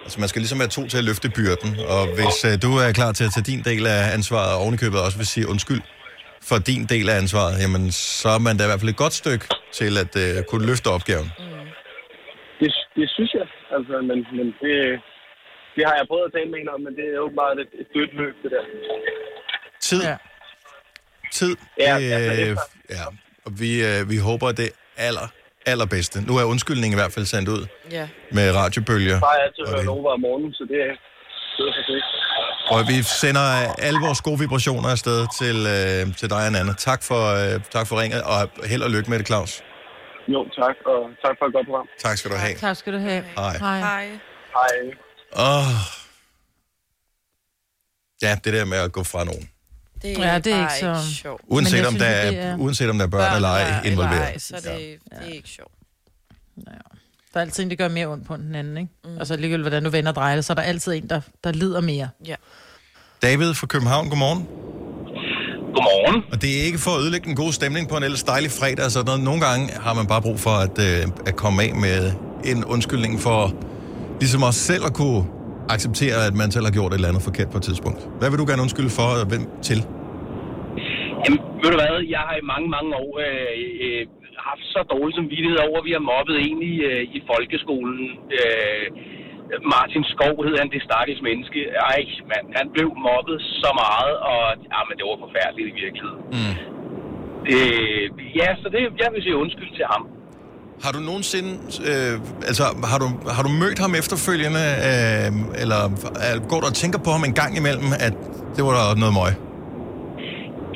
Altså, 0.03 0.19
man 0.19 0.29
skal 0.29 0.39
ligesom 0.41 0.59
være 0.63 0.67
to 0.77 0.83
til 0.91 0.97
at 0.97 1.03
løfte 1.09 1.29
byrden. 1.37 1.71
Og 1.95 2.03
hvis 2.17 2.37
uh, 2.49 2.53
du 2.65 2.71
er 2.85 2.89
klar 2.99 3.11
til 3.17 3.23
at 3.27 3.31
tage 3.35 3.47
din 3.51 3.61
del 3.69 3.83
af 3.95 4.01
ansvaret, 4.17 4.51
og 4.53 4.59
ovenikøbet 4.63 4.99
også 5.05 5.17
vil 5.17 5.27
sige 5.35 5.45
undskyld 5.53 5.81
for 6.49 6.57
din 6.71 6.83
del 6.93 7.05
af 7.09 7.15
ansvaret, 7.23 7.53
jamen, 7.63 7.91
så 7.91 8.29
er 8.37 8.41
man 8.47 8.57
da 8.57 8.63
i 8.63 8.69
hvert 8.69 8.79
fald 8.81 8.89
et 8.95 9.01
godt 9.05 9.13
stykke 9.23 9.45
til 9.79 9.91
at 10.03 10.11
uh, 10.23 10.43
kunne 10.49 10.65
løfte 10.69 10.87
opgaven. 10.97 11.29
Det, 12.61 12.69
det 12.99 13.07
synes 13.15 13.31
jeg. 13.39 13.47
Altså, 13.75 13.95
men, 14.09 14.17
men 14.37 14.47
det, 14.63 14.73
det 15.75 15.83
har 15.87 15.95
jeg 15.99 16.05
prøvet 16.11 16.25
at 16.29 16.33
tale 16.37 16.49
med 16.51 16.57
hende 16.61 16.71
om, 16.75 16.81
men 16.87 16.93
det 16.99 17.05
er 17.13 17.19
åbenbart 17.25 17.57
et, 17.63 17.71
et 17.81 17.87
dødt 17.95 18.13
løb, 18.19 18.35
det 18.43 18.49
der. 18.55 18.63
Tid. 19.87 20.01
Ja. 20.03 20.15
Tid. 21.31 21.53
Ja, 21.79 21.95
altså, 21.97 22.41
øh, 22.43 22.49
efter- 22.51 22.61
ja. 22.97 23.05
Og 23.45 23.51
vi, 23.61 23.71
øh, 23.89 23.99
vi 24.11 24.17
håber 24.17 24.51
det 24.51 24.69
aller, 25.07 25.27
allerbedste. 25.65 26.21
Nu 26.27 26.37
er 26.37 26.43
undskyldningen 26.43 26.97
i 26.97 26.99
hvert 27.01 27.13
fald 27.13 27.25
sendt 27.25 27.49
ud 27.49 27.67
Ja. 27.91 28.07
med 28.31 28.55
radiobølger. 28.55 29.19
Bare 29.19 29.39
altid 29.45 29.63
hørt 29.75 29.87
over 29.87 30.13
om 30.13 30.19
morgenen, 30.21 30.53
så 30.53 30.63
det 30.71 30.79
er. 30.89 30.93
Og 32.73 32.79
vi 32.87 32.97
sender 33.03 33.45
alle 33.87 33.99
vores 33.99 34.21
gode 34.21 34.39
vibrationer 34.39 34.89
afsted 34.89 35.19
til, 35.39 35.57
øh, 35.77 36.15
til 36.19 36.29
dig 36.29 36.37
og 36.37 36.45
Anna. 36.45 36.73
Tak 36.73 37.03
for, 37.03 37.21
øh, 37.39 37.63
tak 37.75 37.87
for 37.87 38.01
ringet, 38.01 38.21
og 38.23 38.67
held 38.71 38.81
og 38.83 38.89
lykke 38.91 39.09
med 39.09 39.19
det, 39.19 39.27
Claus. 39.27 39.63
Jo, 40.27 40.39
tak, 40.59 40.75
og 40.85 40.99
tak 41.25 41.35
for 41.39 41.45
et 41.45 41.53
godt 41.53 41.65
program. 41.67 41.87
Tak 41.99 42.17
skal 42.17 42.31
du 42.31 42.35
have. 42.35 42.55
Tak 42.55 42.75
skal 42.75 42.93
du 42.93 42.97
have. 42.99 43.23
Hej. 43.37 43.57
Hej. 43.57 43.79
Hej. 44.57 44.75
Åh. 45.47 45.67
Ja, 48.21 48.35
det 48.43 48.53
der 48.53 48.65
med 48.65 48.77
at 48.77 48.91
gå 48.91 49.03
fra 49.03 49.23
nogen. 49.23 49.49
Det 50.01 50.17
Ja, 50.17 50.37
det 50.39 50.53
er 50.53 50.57
bare 50.57 50.93
ikke 50.93 50.99
så- 51.01 51.13
sjovt. 51.15 51.41
Uanset, 51.47 51.85
om, 51.85 51.91
synes, 51.93 52.03
der 52.03 52.09
er, 52.09 52.31
er- 52.51 52.57
uanset 52.57 52.89
om 52.89 52.97
der 52.97 53.05
er 53.05 53.09
børn, 53.09 53.35
eller 53.35 53.49
ej 53.49 53.81
involveret. 53.85 54.19
Ej, 54.21 54.37
så 54.37 54.55
er 54.55 54.59
det, 54.59 54.97
det 55.09 55.17
er 55.29 55.33
ikke 55.33 55.49
sjovt. 55.49 55.71
Der 57.33 57.39
er 57.39 57.41
altid 57.41 57.63
en, 57.63 57.69
der 57.69 57.75
gør 57.75 57.87
mere 57.87 58.07
ondt 58.07 58.27
på 58.27 58.37
den 58.37 58.55
anden, 58.55 58.77
ikke? 58.77 58.89
Mm. 59.05 59.17
Altså 59.19 59.35
ligegyldigt, 59.35 59.63
hvordan 59.63 59.83
du 59.83 59.89
vender 59.89 60.11
og 60.11 60.15
drejer 60.15 60.35
det, 60.35 60.45
så 60.45 60.53
er 60.53 60.55
der 60.55 60.61
altid 60.61 60.93
en, 60.93 61.09
der, 61.09 61.21
der 61.43 61.51
lider 61.51 61.81
mere. 61.81 62.09
Ja. 62.27 62.35
David 63.21 63.53
fra 63.53 63.67
København, 63.67 64.09
godmorgen. 64.09 64.47
Godmorgen. 65.75 66.23
Og 66.31 66.41
det 66.41 66.59
er 66.59 66.63
ikke 66.63 66.77
for 66.77 66.91
at 66.91 67.01
ødelægge 67.01 67.25
den 67.27 67.35
gode 67.35 67.53
stemning 67.53 67.89
på 67.89 67.97
en 67.97 68.03
ellers 68.03 68.23
dejlig 68.23 68.51
fredag 68.51 68.85
og 68.85 68.91
sådan 68.91 69.05
noget. 69.05 69.21
Nogle 69.21 69.41
gange 69.41 69.73
har 69.73 69.93
man 69.93 70.07
bare 70.07 70.21
brug 70.21 70.39
for 70.39 70.49
at, 70.49 70.79
øh, 70.79 71.07
at 71.27 71.35
komme 71.35 71.63
af 71.63 71.75
med 71.75 72.11
en 72.45 72.65
undskyldning 72.65 73.19
for 73.21 73.53
ligesom 74.19 74.43
også 74.43 74.59
selv 74.59 74.85
at 74.85 74.93
kunne 74.93 75.25
acceptere, 75.75 76.19
at 76.29 76.35
man 76.41 76.49
selv 76.55 76.65
har 76.67 76.73
gjort 76.77 76.91
et 76.91 76.95
eller 76.99 77.11
andet 77.11 77.23
forkert 77.29 77.49
på 77.53 77.57
et 77.61 77.65
tidspunkt. 77.69 77.99
Hvad 78.19 78.29
vil 78.29 78.37
du 78.41 78.47
gerne 78.51 78.61
undskylde 78.65 78.93
for, 78.99 79.07
og 79.21 79.27
hvem 79.31 79.43
til? 79.69 79.79
Jamen, 81.23 81.39
ved 81.61 81.69
du 81.73 81.77
hvad, 81.81 81.93
jeg 82.15 82.23
har 82.29 82.35
i 82.43 82.45
mange, 82.53 82.67
mange 82.75 82.91
år 83.03 83.11
øh, 83.25 83.57
øh, 83.85 84.03
haft 84.49 84.65
så 84.73 84.79
dårlig 84.93 85.13
samvittighed 85.19 85.59
over, 85.67 85.77
at 85.81 85.85
vi 85.87 85.93
har 85.97 86.03
mobbet 86.13 86.37
en 86.47 86.59
i, 86.71 86.75
øh, 86.89 87.01
i 87.15 87.19
folkeskolen. 87.31 87.99
Øh, 88.39 88.85
Martin 89.75 90.03
Skov 90.13 90.35
hed 90.45 90.55
han, 90.61 90.69
det 90.75 90.81
stakkels 90.89 91.21
menneske. 91.29 91.59
Ej, 91.91 92.01
mand, 92.31 92.45
han 92.59 92.67
blev 92.75 92.89
mobbet 93.09 93.37
så 93.63 93.71
meget, 93.83 94.15
og 94.31 94.43
jamen, 94.73 94.93
det 94.97 95.05
var 95.09 95.17
forfærdeligt 95.25 95.67
i 95.71 95.75
virkeligheden. 95.83 96.21
Mm. 96.37 96.55
Øh, 97.53 98.03
ja, 98.39 98.49
så 98.61 98.65
det, 98.73 98.79
jeg 99.03 99.09
vil 99.13 99.23
sige 99.25 99.41
undskyld 99.43 99.71
til 99.79 99.85
ham. 99.93 100.03
Har 100.83 100.91
du 100.95 100.99
nogensinde, 101.09 101.51
øh, 101.89 102.15
altså 102.49 102.63
har 102.91 102.99
du, 103.03 103.07
har 103.35 103.43
du 103.47 103.51
mødt 103.63 103.79
ham 103.83 103.91
efterfølgende, 104.01 104.63
øh, 104.89 105.29
eller 105.61 105.81
øh, 106.25 106.35
går 106.49 106.59
du 106.61 106.65
og 106.71 106.77
tænker 106.83 106.99
på 107.05 107.11
ham 107.15 107.23
en 107.29 107.35
gang 107.41 107.51
imellem, 107.61 107.89
at 108.07 108.15
det 108.55 108.61
var 108.67 108.73
der 108.77 108.85
noget 109.03 109.15
møg? 109.19 109.31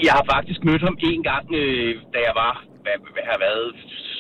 Jeg 0.06 0.14
har 0.18 0.26
faktisk 0.36 0.60
mødt 0.70 0.84
ham 0.88 0.96
en 1.12 1.24
gang, 1.32 1.46
øh, 1.62 1.92
da 2.14 2.20
jeg 2.28 2.36
var, 2.44 2.54
hvad, 2.84 2.98
hvad 3.16 3.26
har 3.32 3.40
været, 3.48 3.68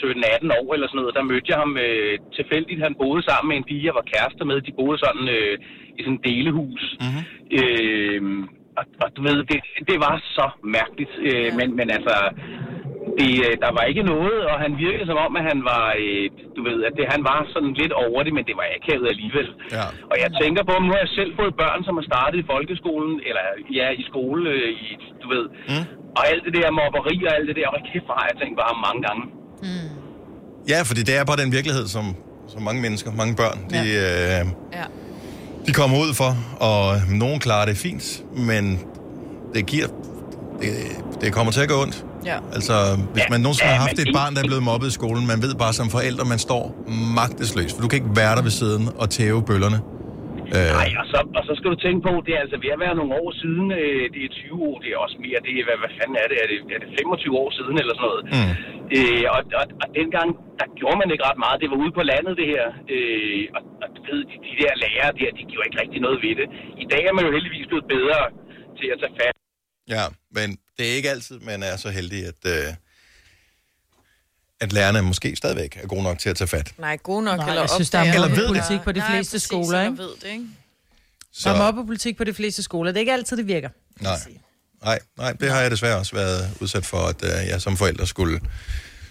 17-18 0.04 0.58
år 0.60 0.68
eller 0.76 0.88
sådan 0.88 1.00
noget. 1.02 1.18
Der 1.18 1.30
mødte 1.32 1.50
jeg 1.52 1.60
ham 1.64 1.74
øh, 1.86 2.14
tilfældigt. 2.38 2.84
Han 2.88 2.96
boede 3.02 3.24
sammen 3.30 3.48
med 3.50 3.58
en 3.58 3.68
pige, 3.70 3.88
jeg 3.90 3.96
var 4.00 4.06
kærester 4.14 4.46
med. 4.50 4.58
De 4.68 4.78
boede 4.80 4.98
sådan 5.06 5.26
øh, 5.38 5.56
i 5.98 6.00
sådan 6.04 6.20
et 6.20 6.26
delehus. 6.32 6.84
Mm-hmm. 7.04 7.24
Øh, 7.60 8.22
og, 8.80 8.86
og 9.04 9.10
du 9.16 9.22
ved, 9.28 9.38
det, 9.52 9.60
det 9.90 9.98
var 10.08 10.16
så 10.38 10.46
mærkeligt. 10.78 11.14
Øh, 11.28 11.50
men, 11.60 11.68
men 11.80 11.88
altså, 11.98 12.16
det, 13.20 13.32
øh, 13.48 13.54
der 13.64 13.72
var 13.78 13.84
ikke 13.92 14.04
noget, 14.14 14.38
og 14.52 14.56
han 14.64 14.72
virkede 14.86 15.08
som 15.12 15.18
om, 15.26 15.32
at 15.40 15.44
han 15.52 15.60
var, 15.72 15.86
øh, 16.04 16.26
du 16.58 16.62
ved, 16.68 16.78
at 16.88 16.94
det, 16.98 17.06
han 17.16 17.22
var 17.32 17.40
sådan 17.54 17.74
lidt 17.82 17.94
over 18.06 18.20
det, 18.26 18.34
men 18.38 18.44
det 18.50 18.56
var 18.60 18.68
akavet 18.78 19.08
alligevel. 19.14 19.50
Ja. 19.78 19.86
Og 20.12 20.16
jeg 20.24 20.30
tænker 20.42 20.62
på, 20.70 20.74
nu 20.84 20.90
har 20.94 21.02
jeg 21.06 21.12
selv 21.20 21.32
fået 21.40 21.54
børn, 21.64 21.80
som 21.88 21.94
har 22.00 22.06
startet 22.12 22.38
i 22.44 22.46
folkeskolen, 22.54 23.14
eller 23.30 23.44
ja, 23.80 23.88
i 24.02 24.04
skole, 24.12 24.44
øh, 24.56 24.70
i, 24.86 24.88
du 25.24 25.28
ved. 25.34 25.46
Mm. 25.72 25.86
Og 26.18 26.22
alt 26.32 26.42
det 26.46 26.54
der 26.58 26.68
mobberi 26.80 27.16
og 27.28 27.32
alt 27.38 27.48
det 27.50 27.56
der, 27.60 27.68
og 27.76 27.80
kæft, 27.90 28.08
har 28.20 28.26
jeg 28.30 28.36
tænkt 28.42 28.56
bare 28.64 28.74
mange 28.88 29.02
gange. 29.08 29.24
Ja, 30.74 30.80
fordi 30.90 31.02
det 31.08 31.14
er 31.20 31.24
bare 31.30 31.40
den 31.44 31.52
virkelighed, 31.58 31.86
som, 31.96 32.06
som 32.54 32.62
mange 32.68 32.82
mennesker, 32.86 33.10
mange 33.22 33.34
børn, 33.42 33.58
de, 33.74 33.80
øh, 34.06 34.42
Ja. 34.80 34.86
de 35.68 35.72
kommer 35.80 35.98
ud 36.04 36.12
for, 36.22 36.32
og 36.70 36.82
nogen 37.24 37.40
klarer 37.46 37.66
det 37.66 37.78
fint, 37.78 38.06
men 38.50 38.64
det 39.56 39.66
giver... 39.66 39.88
Det, 40.62 40.70
det 41.22 41.34
kommer 41.34 41.52
til 41.52 41.62
at 41.62 41.70
gå 41.70 41.82
ondt. 41.82 42.06
Ja. 42.32 42.38
Altså, 42.58 42.76
hvis 43.16 43.26
man 43.34 43.40
nogensinde 43.46 43.72
har 43.76 43.82
haft 43.88 44.00
et 44.06 44.12
barn, 44.20 44.32
der 44.36 44.42
er 44.44 44.48
blevet 44.52 44.66
mobbet 44.72 44.88
i 44.92 44.96
skolen, 45.00 45.24
man 45.32 45.40
ved 45.46 45.54
bare 45.64 45.74
som 45.80 45.88
forældre, 45.98 46.24
man 46.34 46.40
står 46.48 46.64
magtesløs, 47.20 47.72
for 47.74 47.82
du 47.84 47.88
kan 47.90 47.98
ikke 48.02 48.14
være 48.22 48.34
der 48.38 48.44
ved 48.48 48.56
siden 48.62 48.84
og 49.02 49.08
tæve 49.18 49.40
bøllerne. 49.50 49.80
Øh, 50.58 50.72
Nej, 50.82 50.90
og 51.02 51.06
så, 51.12 51.20
og 51.38 51.44
så 51.48 51.54
skal 51.58 51.70
du 51.74 51.78
tænke 51.86 52.02
på, 52.08 52.14
det 52.26 52.32
er 52.38 52.42
altså 52.46 52.58
ved 52.64 52.72
at 52.76 52.82
være 52.86 52.96
nogle 53.00 53.14
år 53.22 53.30
siden, 53.42 53.66
øh, 53.82 54.04
det 54.14 54.22
er 54.28 54.32
20 54.50 54.68
år, 54.70 54.76
det 54.84 54.90
er 54.94 55.00
også 55.06 55.18
mere, 55.26 55.40
det 55.46 55.54
er, 55.60 55.64
hvad, 55.68 55.78
hvad 55.84 55.92
fanden 55.98 56.18
er 56.24 56.28
det, 56.32 56.38
er 56.44 56.48
det, 56.52 56.58
er 56.76 56.80
det 56.84 56.90
25 57.00 57.44
år 57.44 57.50
siden 57.58 57.76
eller 57.82 57.96
sådan 57.98 58.10
noget. 58.12 58.24
Mm. 58.38 58.54
Øh, 58.98 59.26
og, 59.36 59.42
og, 59.60 59.66
og 59.84 59.88
dengang, 60.00 60.30
der 60.60 60.68
gjorde 60.80 60.98
man 61.02 61.10
ikke 61.14 61.26
ret 61.30 61.40
meget, 61.46 61.58
det 61.62 61.70
var 61.72 61.80
ude 61.84 61.94
på 62.00 62.04
landet 62.12 62.34
det 62.42 62.48
her, 62.54 62.66
øh, 62.94 63.44
og, 63.58 63.62
og 63.84 63.88
du 63.96 64.00
ved, 64.10 64.20
de, 64.30 64.36
de 64.48 64.54
der 64.62 64.72
lærere 64.84 65.12
der, 65.20 65.30
de 65.40 65.44
gjorde 65.52 65.68
ikke 65.68 65.82
rigtig 65.84 66.00
noget 66.08 66.18
ved 66.26 66.34
det. 66.40 66.48
I 66.84 66.86
dag 66.94 67.04
er 67.10 67.14
man 67.18 67.26
jo 67.28 67.32
heldigvis 67.38 67.68
blevet 67.72 67.88
bedre 67.96 68.20
til 68.80 68.88
at 68.94 68.98
tage 69.04 69.16
fat. 69.22 69.36
Ja, 69.96 70.04
men 70.38 70.48
det 70.80 70.92
er 70.92 70.96
ikke 70.96 71.10
altid, 71.10 71.40
man 71.40 71.64
er 71.64 71.78
så 71.78 71.90
heldig, 71.90 72.26
at, 72.26 72.34
øh, 72.46 72.74
at 74.60 74.74
lærerne 74.74 75.02
måske 75.02 75.36
stadigvæk 75.36 75.78
er 75.84 75.88
gode 75.88 76.04
nok 76.04 76.20
til 76.20 76.30
at 76.30 76.38
tage 76.38 76.48
fat. 76.48 76.74
Nej, 76.78 76.98
god 76.98 77.24
nok, 77.24 77.38
Nej, 77.38 77.50
eller 77.50 77.62
jeg 77.62 77.70
synes, 77.70 77.90
der 77.90 78.00
er 78.00 78.14
Eller 78.14 78.28
ved 78.28 78.36
det. 78.38 78.48
mobbepolitik 78.48 78.82
på 78.82 78.92
de 78.92 79.00
Nej, 79.00 79.12
fleste 79.16 79.34
præcis, 79.36 79.44
skoler, 79.48 79.82
ikke? 79.82 79.98
ved 79.98 80.10
det, 80.22 80.28
ikke? 80.32 80.46
Så... 81.32 81.50
Der 81.50 81.56
er 81.56 81.60
mobbepolitik 81.60 82.18
på 82.18 82.24
de 82.24 82.34
fleste 82.34 82.64
skoler. 82.64 82.92
Det 82.92 82.98
er 82.98 83.00
ikke 83.02 83.14
altid, 83.14 83.38
det 83.38 83.48
virker. 83.48 83.70
Nej. 84.00 84.18
Nej, 84.84 85.00
nej, 85.18 85.34
det 85.34 85.52
har 85.52 85.62
jeg 85.62 85.72
desværre 85.72 85.98
også 85.98 86.16
været 86.16 86.58
udsat 86.62 86.86
for, 86.86 86.98
at 86.98 87.24
øh, 87.24 87.48
jeg 87.48 87.62
som 87.62 87.78
forælder 87.78 88.06
skulle, 88.06 88.40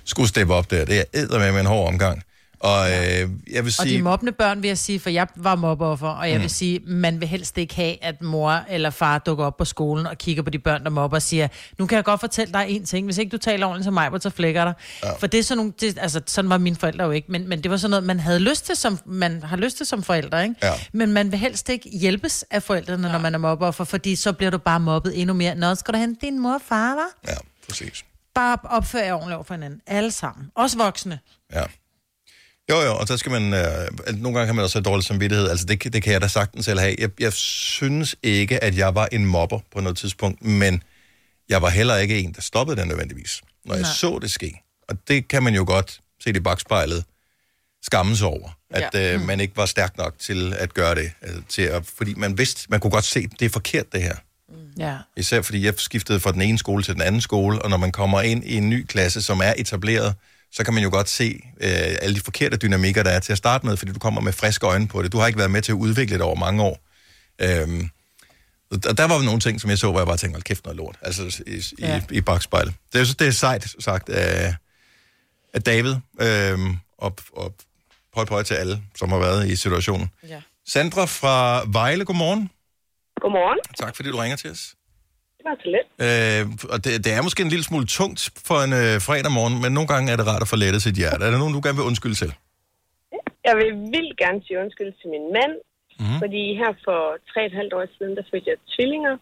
skulle 0.05 0.29
steppe 0.29 0.55
op 0.55 0.71
der. 0.71 0.85
Det 0.85 1.05
er 1.13 1.53
med 1.53 1.61
en 1.61 1.67
hård 1.67 1.89
omgang. 1.89 2.23
Og 2.63 2.91
øh, 2.91 2.97
jeg 2.97 3.29
vil 3.53 3.61
Og 3.67 3.73
sige... 3.73 3.97
de 3.99 4.03
mobbende 4.03 4.33
børn 4.33 4.63
vil 4.63 4.69
jeg 4.69 4.79
sige, 4.79 5.01
for 5.01 5.11
jeg 5.11 5.27
var 5.37 5.55
mobbeoffer, 5.55 6.09
og 6.09 6.29
jeg 6.29 6.37
Mm. 6.37 6.43
vil 6.43 6.51
sige, 6.51 6.81
man 6.87 7.21
vil 7.21 7.29
helst 7.29 7.59
ikke 7.59 7.75
have, 7.75 8.05
at 8.05 8.23
mor 8.23 8.65
eller 8.69 8.91
far 8.91 9.19
dukker 9.19 9.45
op 9.45 9.57
på 9.57 9.65
skolen 9.65 10.07
og 10.07 10.19
kigger 10.19 10.43
på 10.43 10.51
de 10.51 10.59
børn, 10.59 10.85
der 10.85 10.91
mobber 10.91 11.17
og 11.17 11.23
siger, 11.23 11.49
nu 11.79 11.87
kan 11.87 11.97
jeg 11.97 12.05
godt 12.05 12.21
fortælle 12.21 12.53
dig 12.53 12.65
en 12.69 12.85
ting, 12.85 13.05
hvis 13.07 13.19
ikke 13.19 13.31
du 13.31 13.37
taler 13.39 13.67
ordentligt 13.67 13.85
som 13.85 13.95
mig, 13.95 14.11
så 14.23 14.31
flækker 14.31 14.65
dig. 14.65 14.75
Ja. 15.05 15.13
For 15.13 15.27
det 15.27 15.41
er 15.41 15.45
sådan 15.45 15.57
nogle, 15.57 15.73
det, 15.81 15.99
altså 16.01 16.21
sådan 16.27 16.49
var 16.51 16.59
mine 16.59 16.77
forældre 16.77 17.05
jo 17.05 17.11
ikke, 17.11 17.33
men, 17.33 17.49
men 17.49 17.63
det 17.63 17.71
var 17.71 17.77
sådan 17.77 17.91
noget, 17.91 18.05
man 18.05 18.21
havde 18.21 18.39
lyst 18.41 18.67
til 18.67 18.77
som, 18.77 18.99
man 19.07 19.43
har 19.43 19.57
lyst 19.57 19.77
til 19.77 19.87
som 19.87 20.03
forældre, 20.03 20.43
ikke? 20.43 20.55
Ja. 20.63 20.73
Men 20.93 21.13
man 21.13 21.31
vil 21.31 21.39
helst 21.39 21.69
ikke 21.69 21.89
hjælpes 21.91 22.45
af 22.51 22.63
forældrene, 22.63 23.07
ja. 23.07 23.13
når 23.13 23.21
man 23.21 23.35
er 23.35 23.39
mobbeoffer, 23.39 23.85
fordi 23.85 24.17
så 24.17 24.33
bliver 24.33 24.51
du 24.51 24.59
bare 24.59 24.81
mobbet 24.81 25.21
endnu 25.21 25.35
mere. 25.35 25.55
Nå, 25.55 25.75
skal 25.75 25.95
du 25.95 25.99
hente 25.99 26.27
din 26.27 26.39
mor 26.39 26.55
og 26.55 26.61
far, 26.69 26.95
var? 26.95 27.09
Ja, 27.33 27.37
præcis. 27.69 28.05
Bare 28.35 28.59
opfør 28.65 28.99
jer 28.99 29.13
ordentligt 29.15 29.35
over 29.35 29.45
for 29.45 29.55
hinanden. 29.55 29.81
Alle 29.87 30.11
sammen. 30.11 30.47
Også 30.55 30.79
voksne. 30.79 31.19
Ja. 31.55 31.63
Jo, 32.71 32.81
jo, 32.81 32.97
og 32.97 33.07
så 33.09 33.17
skal 33.17 33.33
man... 33.33 33.55
Øh, 33.55 33.89
nogle 34.17 34.39
gange 34.39 34.47
kan 34.47 34.55
man 34.55 34.65
også 34.65 34.79
have 34.79 34.83
dårlig 34.85 35.05
samvittighed. 35.05 35.49
Altså, 35.49 35.67
det, 35.67 35.81
kan- 35.81 35.93
det 35.93 36.03
kan 36.03 36.13
jeg 36.13 36.21
da 36.21 36.29
sagtens 36.29 36.65
selv 36.65 36.81
have. 36.81 36.95
Jeg, 36.99 37.11
jeg 37.21 37.33
synes 37.33 38.17
ikke, 38.23 38.65
at 38.65 38.77
jeg 38.77 38.95
var 38.95 39.09
en 39.13 39.27
mobber 39.27 39.59
på 39.73 39.81
noget 39.81 39.99
tidspunkt, 39.99 40.45
men 40.45 40.83
jeg 41.49 41.63
var 41.63 41.71
heller 41.71 41.97
ikke 41.97 42.19
en, 42.19 42.33
der 42.33 42.41
stoppede 42.41 42.81
den 42.81 42.89
nødvendigvis, 42.89 43.41
når 43.65 43.75
jeg 43.75 43.83
Nej. 43.83 43.93
så 43.93 44.19
det 44.23 44.31
ske. 44.31 44.55
Og 44.89 44.97
det 45.09 45.29
kan 45.29 45.43
man 45.43 45.55
jo 45.55 45.65
godt 45.67 46.01
se 46.25 46.31
i 46.31 46.41
bagspejlet 46.41 47.05
skammes 47.85 48.23
over, 48.23 48.59
at 48.71 48.91
Ja. 48.95 49.15
øh, 49.15 49.21
man 49.21 49.41
ikke 49.41 49.57
var 49.57 49.67
stærk 49.67 49.97
nok 49.99 50.15
til 50.19 50.55
at 50.59 50.75
gøre 50.75 50.95
det. 50.95 51.13
Altså, 51.23 51.43
til 51.49 51.63
at, 51.63 51.83
fordi 51.97 52.15
man 52.15 52.39
vidste, 52.39 52.67
man 52.69 52.81
kunne 52.81 52.91
godt 52.91 53.05
se, 53.05 53.21
at 53.33 53.41
det 53.41 53.47
er 53.47 53.51
forkert, 53.51 53.93
det 53.93 54.03
her. 54.03 54.15
Ja. 54.79 54.97
Især 55.17 55.43
fordi 55.43 55.65
jeg 55.67 55.75
skiftede 55.77 56.21
fra 56.21 56.33
den 56.33 56.43
ene 56.43 56.59
skole 56.59 56.83
til 56.83 56.95
den 56.95 57.03
anden 57.03 57.21
skole, 57.21 57.63
og 57.63 57.71
når 57.71 57.77
man 57.77 57.93
kommer 57.93 58.21
ind 58.21 58.45
i 58.45 58.57
en 58.57 58.71
ny 58.71 58.87
klasse, 58.87 59.23
som 59.23 59.41
er 59.45 59.55
etableret, 59.57 60.15
så 60.53 60.65
kan 60.65 60.75
man 60.75 60.83
jo 60.83 60.91
godt 60.91 61.09
se 61.09 61.41
øh, 61.61 61.71
alle 62.03 62.15
de 62.17 62.21
forkerte 62.21 62.57
dynamikker, 62.57 63.03
der 63.03 63.11
er 63.11 63.21
til 63.21 63.33
at 63.33 63.39
starte 63.39 63.67
med, 63.67 63.77
fordi 63.77 63.93
du 63.93 63.99
kommer 63.99 64.21
med 64.21 64.33
friske 64.33 64.67
øjne 64.67 64.89
på 64.89 65.03
det. 65.03 65.13
Du 65.13 65.19
har 65.19 65.27
ikke 65.27 65.39
været 65.39 65.51
med 65.51 65.63
til 65.63 65.73
at 65.73 65.77
udvikle 65.77 66.15
det 66.15 66.23
over 66.23 66.37
mange 66.37 66.63
år. 66.63 66.81
Øhm, 67.41 67.91
og 68.71 68.99
der 68.99 69.05
var 69.09 69.23
nogle 69.23 69.41
ting, 69.41 69.61
som 69.61 69.71
jeg 69.71 69.79
så, 69.79 69.91
hvor 69.91 70.01
jeg 70.01 70.07
bare 70.07 70.17
tænkte, 70.17 70.37
hold 70.37 70.43
kæft 70.43 70.65
noget 70.65 70.77
lort, 70.77 70.97
altså 71.03 71.43
i, 71.47 71.63
Ja. 71.79 72.03
i, 72.11 72.17
i 72.17 72.21
bagspejlet. 72.21 72.75
Det 72.93 73.01
er, 73.01 73.15
det 73.19 73.27
er 73.27 73.31
sejt 73.31 73.75
sagt 73.81 74.09
af, 74.09 74.55
af 75.55 75.63
David, 75.63 75.95
øhm, 76.21 76.77
og, 76.99 77.17
og 77.33 77.55
pøj 78.15 78.25
pøj 78.25 78.43
til 78.43 78.55
alle, 78.55 78.83
som 78.99 79.09
har 79.13 79.19
været 79.19 79.49
i 79.49 79.57
situationen. 79.57 80.11
Ja. 80.29 80.41
Sandra 80.69 81.05
fra 81.05 81.63
Vejle, 81.73 82.05
godmorgen. 82.05 82.51
Godmorgen. 83.21 83.59
Tak 83.79 83.97
fordi 83.97 84.09
du 84.09 84.17
ringer 84.17 84.37
til 84.37 84.51
os. 84.51 84.75
Det 85.43 85.51
var 85.51 85.59
så 85.65 85.69
let. 85.77 85.89
Øh, 86.07 86.43
og 86.73 86.79
det, 86.85 86.91
det 87.05 87.11
er 87.17 87.23
måske 87.27 87.41
en 87.47 87.53
lille 87.55 87.67
smule 87.71 87.87
tungt 87.99 88.21
for 88.49 88.59
en 88.67 88.73
øh, 88.83 88.95
fredag 89.07 89.33
morgen, 89.39 89.57
men 89.63 89.71
nogle 89.77 89.89
gange 89.93 90.07
er 90.13 90.17
det 90.21 90.27
rart 90.31 90.45
at 90.47 90.53
få 90.53 90.57
lettet 90.65 90.81
sit 90.87 90.97
hjerte. 91.01 91.23
Er 91.27 91.31
der 91.33 91.41
nogen, 91.43 91.55
du 91.57 91.63
gerne 91.67 91.79
vil 91.81 91.91
undskylde 91.91 92.19
til? 92.23 92.31
Jeg 93.49 93.55
vil 93.61 93.71
vildt 93.95 94.17
gerne 94.23 94.41
sige 94.45 94.61
undskyld 94.65 94.93
til 95.01 95.09
min 95.15 95.27
mand, 95.37 95.55
mm. 96.03 96.19
fordi 96.23 96.43
her 96.61 96.73
for 96.87 97.01
tre 97.31 97.41
et 97.51 97.59
halvt 97.61 97.75
år 97.79 97.87
siden, 97.97 98.13
der 98.19 98.25
fik 98.33 98.45
jeg 98.51 98.57
tvillinger. 98.75 99.15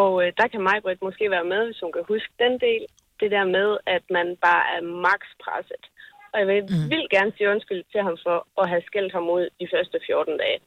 Og 0.00 0.10
øh, 0.22 0.28
der 0.38 0.46
kan 0.52 0.60
Majbrit 0.68 1.00
måske 1.08 1.24
være 1.36 1.46
med, 1.52 1.60
hvis 1.66 1.82
hun 1.84 1.92
kan 1.96 2.04
huske 2.12 2.32
den 2.44 2.54
del. 2.66 2.82
Det 3.20 3.30
der 3.36 3.46
med, 3.56 3.68
at 3.96 4.04
man 4.16 4.26
bare 4.46 4.64
er 4.76 4.82
max 5.06 5.20
presset. 5.44 5.84
Og 6.32 6.36
jeg 6.40 6.46
vil 6.50 6.60
mm. 6.62 6.90
vildt 6.92 7.10
gerne 7.16 7.30
sige 7.36 7.46
undskyld 7.54 7.82
til 7.92 8.00
ham 8.06 8.16
for 8.26 8.36
at 8.62 8.66
have 8.72 8.82
skældt 8.90 9.12
ham 9.16 9.24
ud 9.36 9.44
de 9.60 9.66
første 9.74 9.96
14 10.06 10.38
dage. 10.42 10.58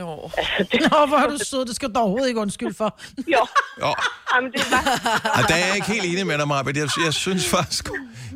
Nå. 0.00 0.12
Altså, 0.38 0.58
det... 0.70 0.78
Nå, 0.90 0.98
hvor 1.10 1.18
er 1.24 1.28
du 1.32 1.38
sød. 1.50 1.62
Det 1.70 1.76
skal 1.76 1.88
du 1.94 1.98
overhovedet 2.04 2.28
ikke 2.28 2.40
undskylde 2.40 2.76
for. 2.82 2.90
jo. 3.34 3.42
Jo. 3.82 3.90
Jamen, 4.32 4.48
det 4.52 4.62
var... 4.72 4.82
Og 5.38 5.42
der 5.48 5.54
er 5.62 5.66
jeg 5.68 5.74
ikke 5.78 5.90
helt 5.96 6.06
enig 6.12 6.26
med 6.26 6.38
dig, 6.38 6.48
Marbet. 6.48 6.76
Jeg, 6.76 6.88
jeg 7.06 7.14
synes 7.24 7.44
faktisk, 7.56 7.84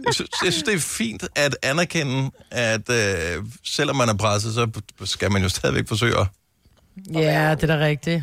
jeg 0.07 0.15
synes, 0.15 0.31
jeg 0.45 0.53
synes, 0.53 0.67
det 0.69 0.75
er 0.75 0.85
fint 0.99 1.23
at 1.45 1.53
anerkende, 1.63 2.31
at 2.51 2.87
øh, 3.01 3.45
selvom 3.77 3.97
man 3.97 4.09
er 4.09 4.17
presset, 4.25 4.51
så 4.55 4.65
skal 5.05 5.33
man 5.33 5.43
jo 5.43 5.49
stadigvæk 5.49 5.89
forsøge 5.89 6.17
at... 6.21 6.27
Ja, 7.15 7.55
det 7.55 7.71
er 7.71 7.77
da 7.77 7.79
rigtigt. 7.85 8.23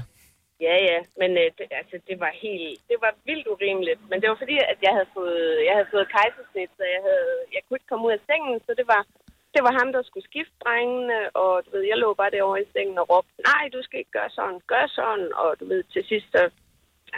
Ja, 0.67 0.75
ja, 0.89 0.99
men 1.21 1.31
øh, 1.41 1.47
det, 1.57 1.65
altså, 1.81 1.95
det 2.09 2.17
var 2.25 2.31
helt, 2.45 2.79
det 2.89 2.97
var 3.05 3.13
vildt 3.29 3.47
urimeligt. 3.53 4.01
Men 4.09 4.17
det 4.21 4.27
var 4.29 4.37
fordi, 4.43 4.57
at 4.73 4.79
jeg 4.85 4.93
havde 4.97 5.11
fået, 5.17 5.45
jeg 5.67 5.73
havde 5.77 5.93
fået 5.95 6.13
kejsersnit, 6.17 6.71
så 6.77 6.83
jeg, 6.95 7.01
havde, 7.07 7.33
jeg 7.53 7.61
kunne 7.61 7.77
ikke 7.77 7.91
komme 7.91 8.07
ud 8.07 8.17
af 8.17 8.21
sengen, 8.29 8.57
så 8.65 8.71
det 8.79 8.87
var, 8.93 9.01
det 9.55 9.61
var 9.65 9.73
ham, 9.79 9.89
der 9.95 10.01
skulle 10.03 10.27
skifte 10.31 10.55
drengene, 10.65 11.19
og 11.43 11.51
du 11.63 11.69
ved, 11.73 11.83
jeg 11.91 11.97
lå 12.03 12.09
bare 12.21 12.31
derovre 12.35 12.61
i 12.61 12.71
sengen 12.73 12.97
og 13.01 13.05
råbte, 13.13 13.41
nej, 13.51 13.63
du 13.75 13.79
skal 13.83 13.99
ikke 13.99 14.15
gøre 14.19 14.31
sådan, 14.37 14.59
gør 14.73 14.85
sådan, 14.99 15.27
og 15.41 15.49
du 15.59 15.65
ved, 15.71 15.81
til 15.93 16.03
sidst, 16.11 16.27
så 16.35 16.41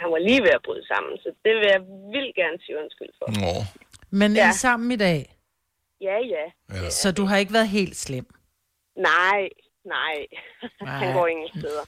han 0.00 0.08
var 0.14 0.20
lige 0.28 0.42
ved 0.46 0.52
at 0.58 0.64
bryde 0.66 0.86
sammen, 0.92 1.14
så 1.22 1.28
det 1.44 1.52
vil 1.58 1.66
jeg 1.74 1.80
vildt 2.14 2.34
gerne 2.42 2.58
sige 2.64 2.76
undskyld 2.82 3.12
for. 3.18 3.26
Nå. 3.44 3.54
Men 4.20 4.30
ja. 4.32 4.38
Ja. 4.40 4.46
I 4.46 4.48
er 4.48 4.58
sammen 4.66 4.88
i 4.92 5.00
dag, 5.08 5.20
Ja, 6.00 6.18
ja. 6.34 6.44
ja. 6.74 6.90
så 6.90 7.12
du 7.12 7.24
har 7.24 7.36
ikke 7.36 7.52
været 7.52 7.68
helt 7.68 7.96
slem. 7.96 8.26
Nej, 8.96 9.48
nej, 9.96 10.14
han 10.80 11.06
Nej. 11.06 11.12
går 11.16 11.26
ingen 11.26 11.48
steder. 11.58 11.84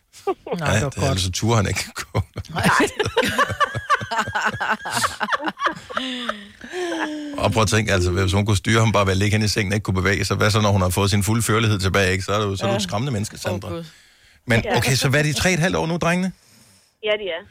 Nej, 0.63 0.75
det 0.75 0.85
var 0.85 0.95
godt. 1.09 1.21
Så 1.21 1.31
turde 1.33 1.57
han 1.57 1.67
ikke 1.73 1.85
gå. 2.03 2.21
Og 7.43 7.49
prøv 7.53 7.63
at 7.63 7.69
tænke, 7.75 7.93
altså, 7.93 8.11
hvis 8.11 8.33
hun 8.33 8.47
kunne 8.47 8.57
styre 8.65 8.81
ham 8.85 8.93
bare 8.93 9.07
ved 9.07 9.13
at 9.17 9.21
ligge 9.23 9.35
hen 9.37 9.45
i 9.45 9.49
sengen 9.49 9.73
og 9.73 9.77
ikke 9.77 9.85
kunne 9.85 10.01
bevæge 10.03 10.25
sig, 10.25 10.37
hvad 10.37 10.51
så, 10.51 10.61
når 10.61 10.73
hun 10.77 10.83
har 10.87 10.91
fået 10.99 11.11
sin 11.11 11.23
fulde 11.23 11.43
førlighed 11.43 11.79
tilbage, 11.79 12.13
ikke? 12.13 12.25
så 12.25 12.33
er 12.33 12.41
du, 12.45 12.57
så 12.57 12.67
er 12.67 12.71
du 12.71 12.77
et 12.77 12.83
skræmmende 12.83 13.13
menneske, 13.13 13.39
Sandra. 13.39 13.69
Gud. 13.69 13.85
Men 14.51 14.59
okay, 14.79 14.95
så 15.03 15.09
hvad 15.11 15.21
er 15.21 15.25
de 15.25 15.33
tre 15.33 15.53
et 15.53 15.59
halvt 15.59 15.77
år 15.77 15.87
nu, 15.87 15.97
drengene? 15.97 16.33
Ja, 17.09 17.13
det 17.23 17.29
er. 17.37 17.43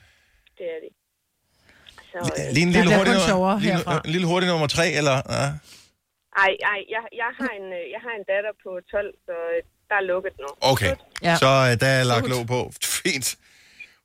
Det 0.58 0.66
er 0.76 0.80
det. 0.84 0.91
Så, 2.12 2.20
øh, 2.39 2.54
Lige 2.56 2.66
en 2.70 2.74
lille 2.78 2.95
hurtig, 2.97 3.14
nummer, 3.14 3.60
lille, 3.60 3.82
en 4.06 4.12
lille 4.16 4.28
hurtig 4.28 4.50
nummer 4.50 4.68
tre, 4.68 4.86
eller? 5.00 5.16
Ja. 5.38 5.45
Ej, 6.45 6.52
ej, 6.74 6.80
jeg, 6.95 7.04
jeg, 7.22 7.32
har 7.39 7.52
en, 7.60 7.68
øh, 7.80 7.86
jeg 7.95 8.02
har 8.06 8.14
en 8.20 8.26
datter 8.32 8.54
på 8.64 8.70
12, 8.91 9.14
så 9.28 9.36
øh, 9.56 9.60
der 9.89 9.95
er 9.95 10.05
lukket 10.11 10.33
nu. 10.39 10.47
Okay, 10.61 10.95
ja. 11.23 11.35
så 11.37 11.45
uh, 11.45 11.79
der 11.81 11.87
er 11.87 12.03
lagt 12.03 12.29
låg 12.29 12.47
på. 12.47 12.71
Fint. 12.83 13.37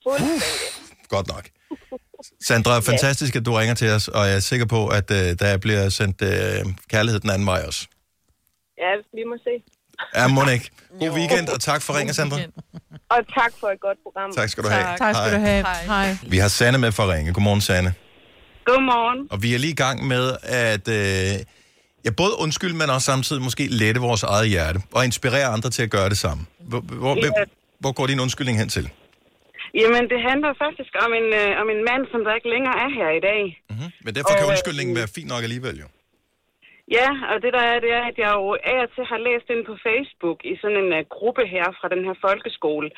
Fuldstændig. 0.03 0.43
Godt 1.09 1.29
nok. 1.29 1.45
Sandra, 2.43 2.81
fantastisk, 2.81 3.37
at 3.37 3.47
du 3.47 3.53
ringer 3.55 3.75
til 3.75 3.91
os, 3.91 4.09
og 4.09 4.27
jeg 4.27 4.37
er 4.37 4.41
sikker 4.41 4.67
på, 4.67 4.89
at 4.89 5.11
uh, 5.11 5.17
der 5.17 5.59
bliver 5.59 5.89
sendt 5.89 6.23
uh, 6.23 6.73
kærlighed 6.89 7.21
den 7.21 7.31
anden 7.31 7.47
vej 7.47 7.63
også. 7.67 7.87
Ja, 8.79 8.93
vi 9.15 9.25
må 9.31 9.37
se. 9.45 9.55
Ja, 10.17 10.27
må 10.27 10.41
ikke. 10.53 10.71
God 11.01 11.11
weekend, 11.11 11.49
og 11.49 11.61
tak 11.61 11.83
for 11.83 11.99
ringen, 11.99 12.15
Sandra. 12.15 12.39
Og 13.11 13.19
tak 13.39 13.53
for 13.61 13.69
et 13.69 13.81
godt 13.81 13.99
program. 14.03 14.33
Tak 14.33 14.49
skal 14.49 14.65
du 14.65 14.69
have. 14.69 14.97
Tak 14.99 15.15
skal 15.15 15.31
Hej. 15.31 15.39
du 15.39 15.45
have. 15.47 15.65
Hej. 15.87 16.17
Vi 16.29 16.39
har 16.39 16.49
Sanne 16.49 16.79
med 16.79 16.93
for 16.93 17.13
ringe. 17.13 17.33
Godmorgen, 17.33 17.61
Sanne. 17.61 17.95
Godmorgen. 18.65 19.29
Og 19.31 19.43
vi 19.43 19.55
er 19.55 19.59
lige 19.59 19.73
i 19.73 19.77
gang 19.77 20.07
med 20.07 20.37
at 20.43 20.89
øh, 20.89 21.45
ja, 22.05 22.11
både 22.23 22.33
undskylde, 22.45 22.77
men 22.81 22.89
også 22.97 23.07
samtidig 23.13 23.43
måske 23.49 23.65
lette 23.83 24.01
vores 24.09 24.23
eget 24.35 24.49
hjerte 24.55 24.79
og 24.97 25.01
inspirere 25.09 25.47
andre 25.57 25.71
til 25.77 25.83
at 25.87 25.91
gøre 25.97 26.09
det 26.15 26.19
samme. 26.25 26.43
Hvor, 26.71 26.81
hvor, 27.03 27.15
Ja. 27.25 27.31
hvor 27.83 27.93
går 27.99 28.07
din 28.13 28.21
undskyldning 28.25 28.59
hen 28.63 28.69
til? 28.77 28.87
Jamen, 29.81 30.05
det 30.13 30.21
handler 30.31 30.51
faktisk 30.65 30.93
om 31.07 31.11
en, 31.21 31.29
øh, 31.43 31.51
om 31.63 31.67
en 31.75 31.81
mand, 31.91 32.03
som 32.13 32.21
der 32.27 32.33
ikke 32.39 32.51
længere 32.55 32.77
er 32.85 32.91
her 32.99 33.09
i 33.21 33.23
dag. 33.31 33.43
Men 34.05 34.11
derfor 34.17 34.33
kan 34.35 34.45
Og, 34.47 34.51
øh, 34.51 34.53
undskyldningen 34.55 34.93
være 35.01 35.09
fint 35.17 35.29
nok 35.33 35.43
alligevel, 35.49 35.77
jo. 35.85 35.89
Ja, 36.99 37.09
og 37.33 37.37
det 37.45 37.51
der 37.57 37.65
er, 37.73 37.77
det 37.85 37.91
er, 37.99 38.05
at 38.11 38.17
jeg 38.25 38.31
jo 38.41 38.47
af 38.73 38.79
og 38.85 38.91
til 38.95 39.05
har 39.13 39.21
læst 39.29 39.47
ind 39.55 39.63
på 39.71 39.75
Facebook 39.87 40.39
i 40.53 40.55
sådan 40.63 40.79
en 40.85 40.91
uh, 40.99 41.03
gruppe 41.17 41.43
her 41.55 41.67
fra 41.79 41.89
den 41.95 42.03
her 42.07 42.17
folkeskole, 42.27 42.89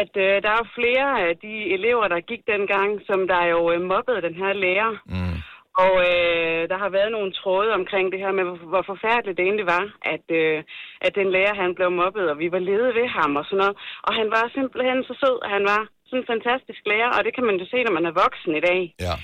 at 0.00 0.12
uh, 0.26 0.34
der 0.46 0.52
er 0.60 0.72
flere 0.78 1.08
af 1.26 1.32
de 1.44 1.54
elever, 1.76 2.04
der 2.14 2.28
gik 2.30 2.42
dengang, 2.54 2.88
som 3.08 3.20
der 3.32 3.42
jo 3.54 3.60
uh, 3.72 3.80
mobbede 3.92 4.20
den 4.28 4.36
her 4.42 4.52
lærer. 4.64 4.92
Mm. 5.16 5.36
Og 5.84 5.92
øh, 6.08 6.62
der 6.70 6.78
har 6.82 6.90
været 6.98 7.10
nogle 7.12 7.32
tråde 7.32 7.70
omkring 7.80 8.12
det 8.12 8.20
her 8.24 8.32
med, 8.38 8.44
hvor, 8.70 8.82
forfærdeligt 8.82 9.38
det 9.38 9.44
egentlig 9.44 9.66
var, 9.76 9.84
at, 10.14 10.26
øh, 10.40 10.58
at 11.06 11.12
den 11.14 11.28
lærer, 11.30 11.54
han 11.62 11.74
blev 11.74 11.90
mobbet, 11.90 12.30
og 12.30 12.38
vi 12.38 12.52
var 12.52 12.58
lede 12.58 12.94
ved 12.98 13.08
ham 13.18 13.36
og 13.36 13.44
sådan 13.44 13.58
noget. 13.62 13.76
Og 14.06 14.12
han 14.20 14.28
var 14.36 14.44
simpelthen 14.56 15.04
så 15.04 15.14
sød, 15.22 15.36
og 15.44 15.50
han 15.56 15.64
var 15.72 15.80
sådan 16.06 16.20
en 16.22 16.30
fantastisk 16.32 16.82
lærer, 16.90 17.10
og 17.16 17.24
det 17.24 17.34
kan 17.34 17.44
man 17.48 17.56
jo 17.60 17.66
se, 17.72 17.78
når 17.84 17.94
man 17.98 18.06
er 18.06 18.20
voksen 18.24 18.52
i 18.56 18.64
dag. 18.68 18.80
Ja. 19.06 19.14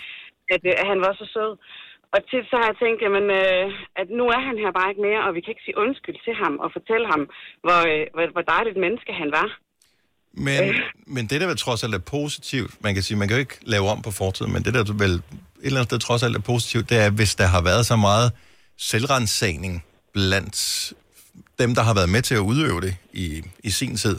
At, 0.54 0.62
øh, 0.70 0.74
at 0.82 0.86
han 0.92 1.00
var 1.06 1.12
så 1.20 1.26
sød. 1.34 1.52
Og 2.14 2.20
tit 2.30 2.46
så 2.50 2.56
har 2.60 2.68
jeg 2.70 2.80
tænkt, 2.82 3.00
jamen, 3.02 3.26
øh, 3.40 3.66
at 4.00 4.08
nu 4.18 4.24
er 4.36 4.40
han 4.48 4.56
her 4.62 4.70
bare 4.78 4.90
ikke 4.90 5.06
mere, 5.08 5.24
og 5.26 5.34
vi 5.34 5.40
kan 5.40 5.52
ikke 5.52 5.66
sige 5.66 5.80
undskyld 5.84 6.18
til 6.24 6.34
ham 6.42 6.54
og 6.64 6.68
fortælle 6.76 7.06
ham, 7.12 7.22
hvor, 7.64 7.80
øh, 7.92 8.06
hvor, 8.14 8.26
hvor 8.34 8.44
dejligt 8.54 8.78
menneske 8.84 9.12
han 9.12 9.30
var. 9.40 9.48
Men, 10.38 10.74
men 11.06 11.26
det, 11.26 11.40
der 11.40 11.46
vel 11.46 11.56
trods 11.56 11.84
alt 11.84 11.94
er 11.94 11.98
positivt, 11.98 12.74
man 12.80 12.94
kan 12.94 13.02
sige, 13.02 13.16
man 13.16 13.28
kan 13.28 13.36
jo 13.36 13.40
ikke 13.40 13.58
lave 13.62 13.88
om 13.88 14.02
på 14.02 14.10
fortiden, 14.10 14.52
men 14.52 14.64
det, 14.64 14.74
der 14.74 14.92
vel 14.92 15.10
et 15.10 15.22
eller 15.62 15.80
andet 15.80 15.90
sted 15.90 15.98
trods 15.98 16.22
alt 16.22 16.36
er 16.36 16.40
positivt, 16.40 16.90
det 16.90 16.98
er, 16.98 17.10
hvis 17.10 17.34
der 17.34 17.46
har 17.46 17.60
været 17.60 17.86
så 17.86 17.96
meget 17.96 18.32
selvrensagning 18.76 19.84
blandt 20.12 20.92
dem, 21.58 21.74
der 21.74 21.82
har 21.82 21.94
været 21.94 22.08
med 22.08 22.22
til 22.22 22.34
at 22.34 22.38
udøve 22.38 22.80
det 22.80 22.96
i, 23.12 23.42
i 23.64 23.70
sin 23.70 23.96
tid, 23.96 24.18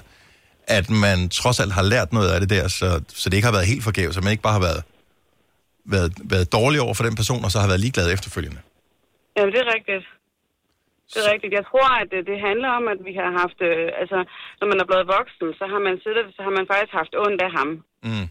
at 0.68 0.90
man 0.90 1.30
trods 1.30 1.60
alt 1.60 1.74
har 1.74 1.82
lært 1.82 2.14
noget 2.14 2.30
af 2.30 2.40
det 2.40 2.50
der, 2.50 2.68
så, 2.68 3.02
så 3.14 3.30
det 3.30 3.38
ikke 3.38 3.46
har 3.46 3.52
været 3.52 3.68
helt 3.68 3.84
forgæves, 3.84 4.16
så 4.16 4.22
man 4.22 4.32
ikke 4.32 4.44
bare 4.44 4.54
har 4.54 4.60
været, 4.60 4.84
været, 5.86 6.14
været 6.24 6.52
dårlig 6.52 6.82
over 6.82 6.94
for 6.94 7.04
den 7.04 7.16
person, 7.16 7.44
og 7.44 7.52
så 7.52 7.60
har 7.60 7.68
været 7.68 7.80
ligeglad 7.80 8.14
efterfølgende. 8.14 8.60
Jamen, 9.38 9.54
det 9.54 9.60
er 9.60 9.74
rigtigt. 9.76 10.19
Det 11.14 11.20
er 11.24 11.32
rigtigt. 11.34 11.54
Jeg 11.60 11.66
tror, 11.72 11.90
at 12.02 12.08
det, 12.14 12.22
det 12.32 12.38
handler 12.50 12.70
om, 12.80 12.86
at 12.94 13.00
vi 13.08 13.14
har 13.22 13.30
haft... 13.42 13.60
Øh, 13.70 14.02
altså, 14.02 14.20
når 14.60 14.68
man 14.72 14.80
er 14.82 14.88
blevet 14.90 15.08
voksen, 15.18 15.48
så 15.60 15.66
har 15.74 15.82
man 15.88 15.96
siddet, 16.06 16.26
så 16.36 16.42
har 16.46 16.54
man 16.58 16.66
faktisk 16.72 16.94
haft 17.02 17.14
ondt 17.26 17.42
af 17.48 17.52
ham. 17.60 17.70
Mm. 18.08 18.28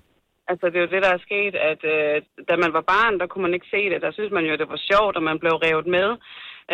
Altså, 0.51 0.65
det 0.71 0.77
er 0.79 0.85
jo 0.87 0.95
det, 0.95 1.05
der 1.07 1.13
er 1.15 1.27
sket, 1.29 1.55
at 1.71 1.81
øh, 1.95 2.15
da 2.49 2.55
man 2.65 2.73
var 2.77 2.85
barn, 2.95 3.15
der 3.21 3.27
kunne 3.29 3.45
man 3.47 3.57
ikke 3.57 3.73
se 3.75 3.81
det. 3.93 3.99
Der 4.07 4.13
synes 4.17 4.33
man 4.37 4.45
jo, 4.49 4.53
at 4.55 4.61
det 4.63 4.73
var 4.75 4.83
sjovt, 4.91 5.15
og 5.19 5.23
man 5.31 5.37
blev 5.43 5.55
revet 5.67 5.87
med. 5.99 6.09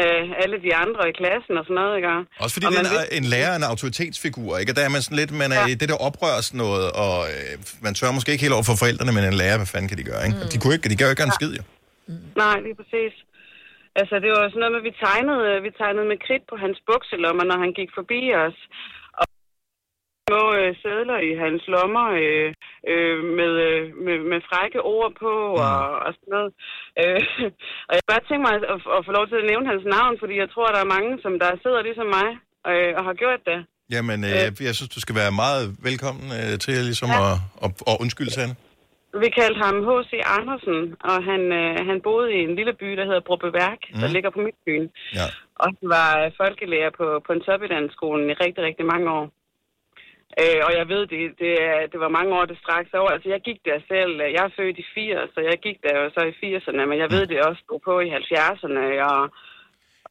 Øh, 0.01 0.25
alle 0.43 0.57
de 0.67 0.71
andre 0.85 1.03
i 1.11 1.15
klassen 1.21 1.55
og 1.61 1.65
sådan 1.67 1.79
noget, 1.81 1.95
ikke? 1.99 2.09
Også 2.45 2.55
fordi 2.57 2.67
og 2.67 2.73
det 2.73 2.79
man 2.81 2.87
er 2.99 3.05
en, 3.19 3.25
lærer 3.35 3.51
er 3.55 3.59
en 3.63 3.69
autoritetsfigur, 3.73 4.51
ikke? 4.61 4.71
Og 4.73 4.77
der 4.79 4.85
er 4.89 4.93
man 4.97 5.03
sådan 5.07 5.21
lidt, 5.23 5.33
man 5.45 5.51
er 5.59 5.63
ja. 5.65 5.73
i 5.73 5.75
det 5.81 5.89
der 5.93 5.99
oprørs 6.09 6.49
noget, 6.65 6.87
og 7.05 7.17
øh, 7.33 7.53
man 7.87 7.93
tør 7.99 8.17
måske 8.19 8.31
ikke 8.33 8.45
helt 8.47 8.57
over 8.59 8.67
for 8.71 8.77
forældrene, 8.83 9.13
men 9.17 9.23
en 9.25 9.39
lærer, 9.43 9.57
hvad 9.61 9.71
fanden 9.73 9.89
kan 9.91 9.99
de 10.01 10.07
gøre, 10.11 10.23
ikke? 10.29 10.39
Mm. 10.41 10.49
De, 10.53 10.57
kunne 10.61 10.73
ikke, 10.77 10.89
de 10.93 10.99
gør 11.01 11.07
jo 11.09 11.15
ikke 11.15 11.27
en 11.31 11.39
skid, 11.41 11.53
jo. 11.61 11.65
Nej, 12.43 12.57
lige 12.67 12.77
præcis. 12.81 13.13
Altså, 14.01 14.15
det 14.23 14.31
var 14.31 14.43
sådan 14.43 14.61
noget 14.63 14.75
med, 14.75 14.83
at 14.83 14.89
vi 14.91 14.95
tegnede, 15.05 15.63
vi 15.67 15.71
tegnede 15.81 16.07
med 16.13 16.19
kridt 16.27 16.45
på 16.51 16.57
hans 16.65 16.79
bukselommer, 16.89 17.45
når 17.45 17.59
han 17.65 17.73
gik 17.79 17.91
forbi 17.99 18.21
os. 18.45 18.59
Og 19.21 19.25
små 20.29 20.43
øh, 20.61 20.71
sædler 20.83 21.19
i 21.29 21.33
hans 21.43 21.63
lommer 21.75 22.07
øh, 22.23 22.51
øh, 22.93 23.19
med, 23.39 23.53
øh, 23.69 23.83
med, 24.07 24.17
med 24.31 24.41
frække 24.51 24.81
ord 24.95 25.13
på 25.23 25.33
og, 25.69 25.83
og 26.05 26.11
sådan 26.17 26.33
noget. 26.37 26.51
Øh, 27.03 27.21
og 27.89 27.93
jeg 27.97 28.05
bare 28.13 28.25
tænke 28.29 28.45
mig 28.47 28.55
at, 28.59 28.65
at, 28.75 28.79
at 28.97 29.01
få 29.09 29.13
lov 29.19 29.25
til 29.29 29.39
at 29.41 29.49
nævne 29.51 29.67
hans 29.73 29.85
navn, 29.97 30.15
fordi 30.23 30.35
jeg 30.43 30.49
tror, 30.51 30.67
der 30.75 30.81
er 30.83 30.95
mange, 30.97 31.13
som 31.25 31.33
der 31.43 31.51
sidder 31.65 31.81
ligesom 31.89 32.09
mig 32.19 32.29
øh, 32.71 32.93
og 32.99 33.03
har 33.09 33.17
gjort 33.23 33.43
det. 33.51 33.59
Jamen, 33.95 34.19
øh, 34.29 34.37
jeg, 34.45 34.51
jeg 34.69 34.75
synes, 34.79 34.91
du 34.97 35.01
skal 35.05 35.17
være 35.23 35.33
meget 35.45 35.65
velkommen 35.89 36.27
øh, 36.39 36.53
til 36.65 36.75
ligesom 36.91 37.11
ja. 37.13 37.21
at, 37.25 37.35
at, 37.65 37.71
at 37.91 37.95
undskylde 38.03 38.35
sig. 38.39 38.49
Vi 39.23 39.29
kaldte 39.39 39.61
ham 39.67 39.77
H.C. 39.89 40.13
Andersen, 40.39 40.79
og 41.11 41.17
han, 41.31 41.43
øh, 41.61 41.75
han 41.89 41.99
boede 42.09 42.29
i 42.39 42.41
en 42.49 42.55
lille 42.59 42.75
by, 42.83 42.89
der 42.99 43.07
hedder 43.09 43.29
Brubbeværk, 43.29 43.81
mm. 43.91 44.01
der 44.01 44.09
ligger 44.17 44.31
på 44.31 44.41
Midtbyen. 44.47 44.87
Ja. 45.19 45.27
Og 45.61 45.67
han 45.73 45.89
var 45.97 46.11
øh, 46.21 46.31
folkelærer 46.43 46.93
på, 47.01 47.07
på 47.27 47.31
en 47.37 47.45
topidanskolen 47.49 48.27
i 48.31 48.35
rigtig, 48.45 48.63
rigtig 48.69 48.87
mange 48.93 49.09
år. 49.19 49.27
Øh, 50.43 50.61
og 50.67 50.73
jeg 50.79 50.87
ved, 50.93 51.03
det, 51.13 51.21
det, 51.43 51.53
det 51.93 51.99
var 52.05 52.17
mange 52.19 52.33
år, 52.39 52.45
det 52.51 52.59
straks 52.65 52.91
over. 53.01 53.11
Altså, 53.15 53.29
jeg 53.35 53.41
gik 53.49 53.59
der 53.69 53.79
selv. 53.93 54.13
Jeg 54.37 54.43
er 54.49 54.57
født 54.59 54.77
i 54.83 54.87
80, 54.95 55.35
så 55.35 55.41
jeg 55.51 55.57
gik 55.67 55.79
der 55.85 55.95
jo 56.01 56.07
så 56.17 56.21
i 56.31 56.35
80'erne, 56.43 56.83
men 56.91 56.99
jeg 57.03 57.09
ved, 57.15 57.23
det 57.31 57.47
også 57.49 57.61
stod 57.67 57.81
på 57.89 57.95
i 58.07 58.09
70'erne, 58.19 58.85
og... 59.11 59.21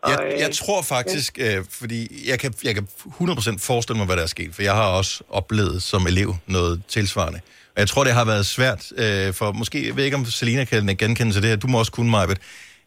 og 0.03 0.09
Jeg, 0.11 0.19
øh, 0.25 0.39
jeg 0.43 0.51
tror 0.61 0.81
faktisk, 0.95 1.31
øh, 1.45 1.59
fordi 1.81 1.99
jeg 2.31 2.37
kan, 2.43 2.51
jeg 2.67 2.73
kan 2.77 2.85
100% 2.85 3.69
forestille 3.71 3.97
mig, 3.99 4.07
hvad 4.09 4.17
der 4.19 4.25
er 4.29 4.33
sket, 4.37 4.51
for 4.55 4.61
jeg 4.69 4.75
har 4.81 4.89
også 4.99 5.13
oplevet 5.39 5.77
som 5.91 6.01
elev 6.11 6.29
noget 6.57 6.75
tilsvarende. 6.95 7.41
Og 7.75 7.79
jeg 7.79 7.87
tror, 7.87 8.03
det 8.03 8.13
har 8.13 8.25
været 8.25 8.45
svært 8.45 8.91
øh, 8.97 9.33
for, 9.33 9.51
måske, 9.51 9.87
jeg 9.87 9.95
ved 9.95 10.03
ikke, 10.03 10.17
om 10.17 10.25
Selina 10.25 10.63
kan 10.65 10.97
genkende 10.97 11.33
til 11.33 11.41
det 11.41 11.49
her, 11.49 11.55
du 11.55 11.67
må 11.67 11.79
også 11.79 11.91
kunne, 11.91 12.11
Majbet, 12.11 12.37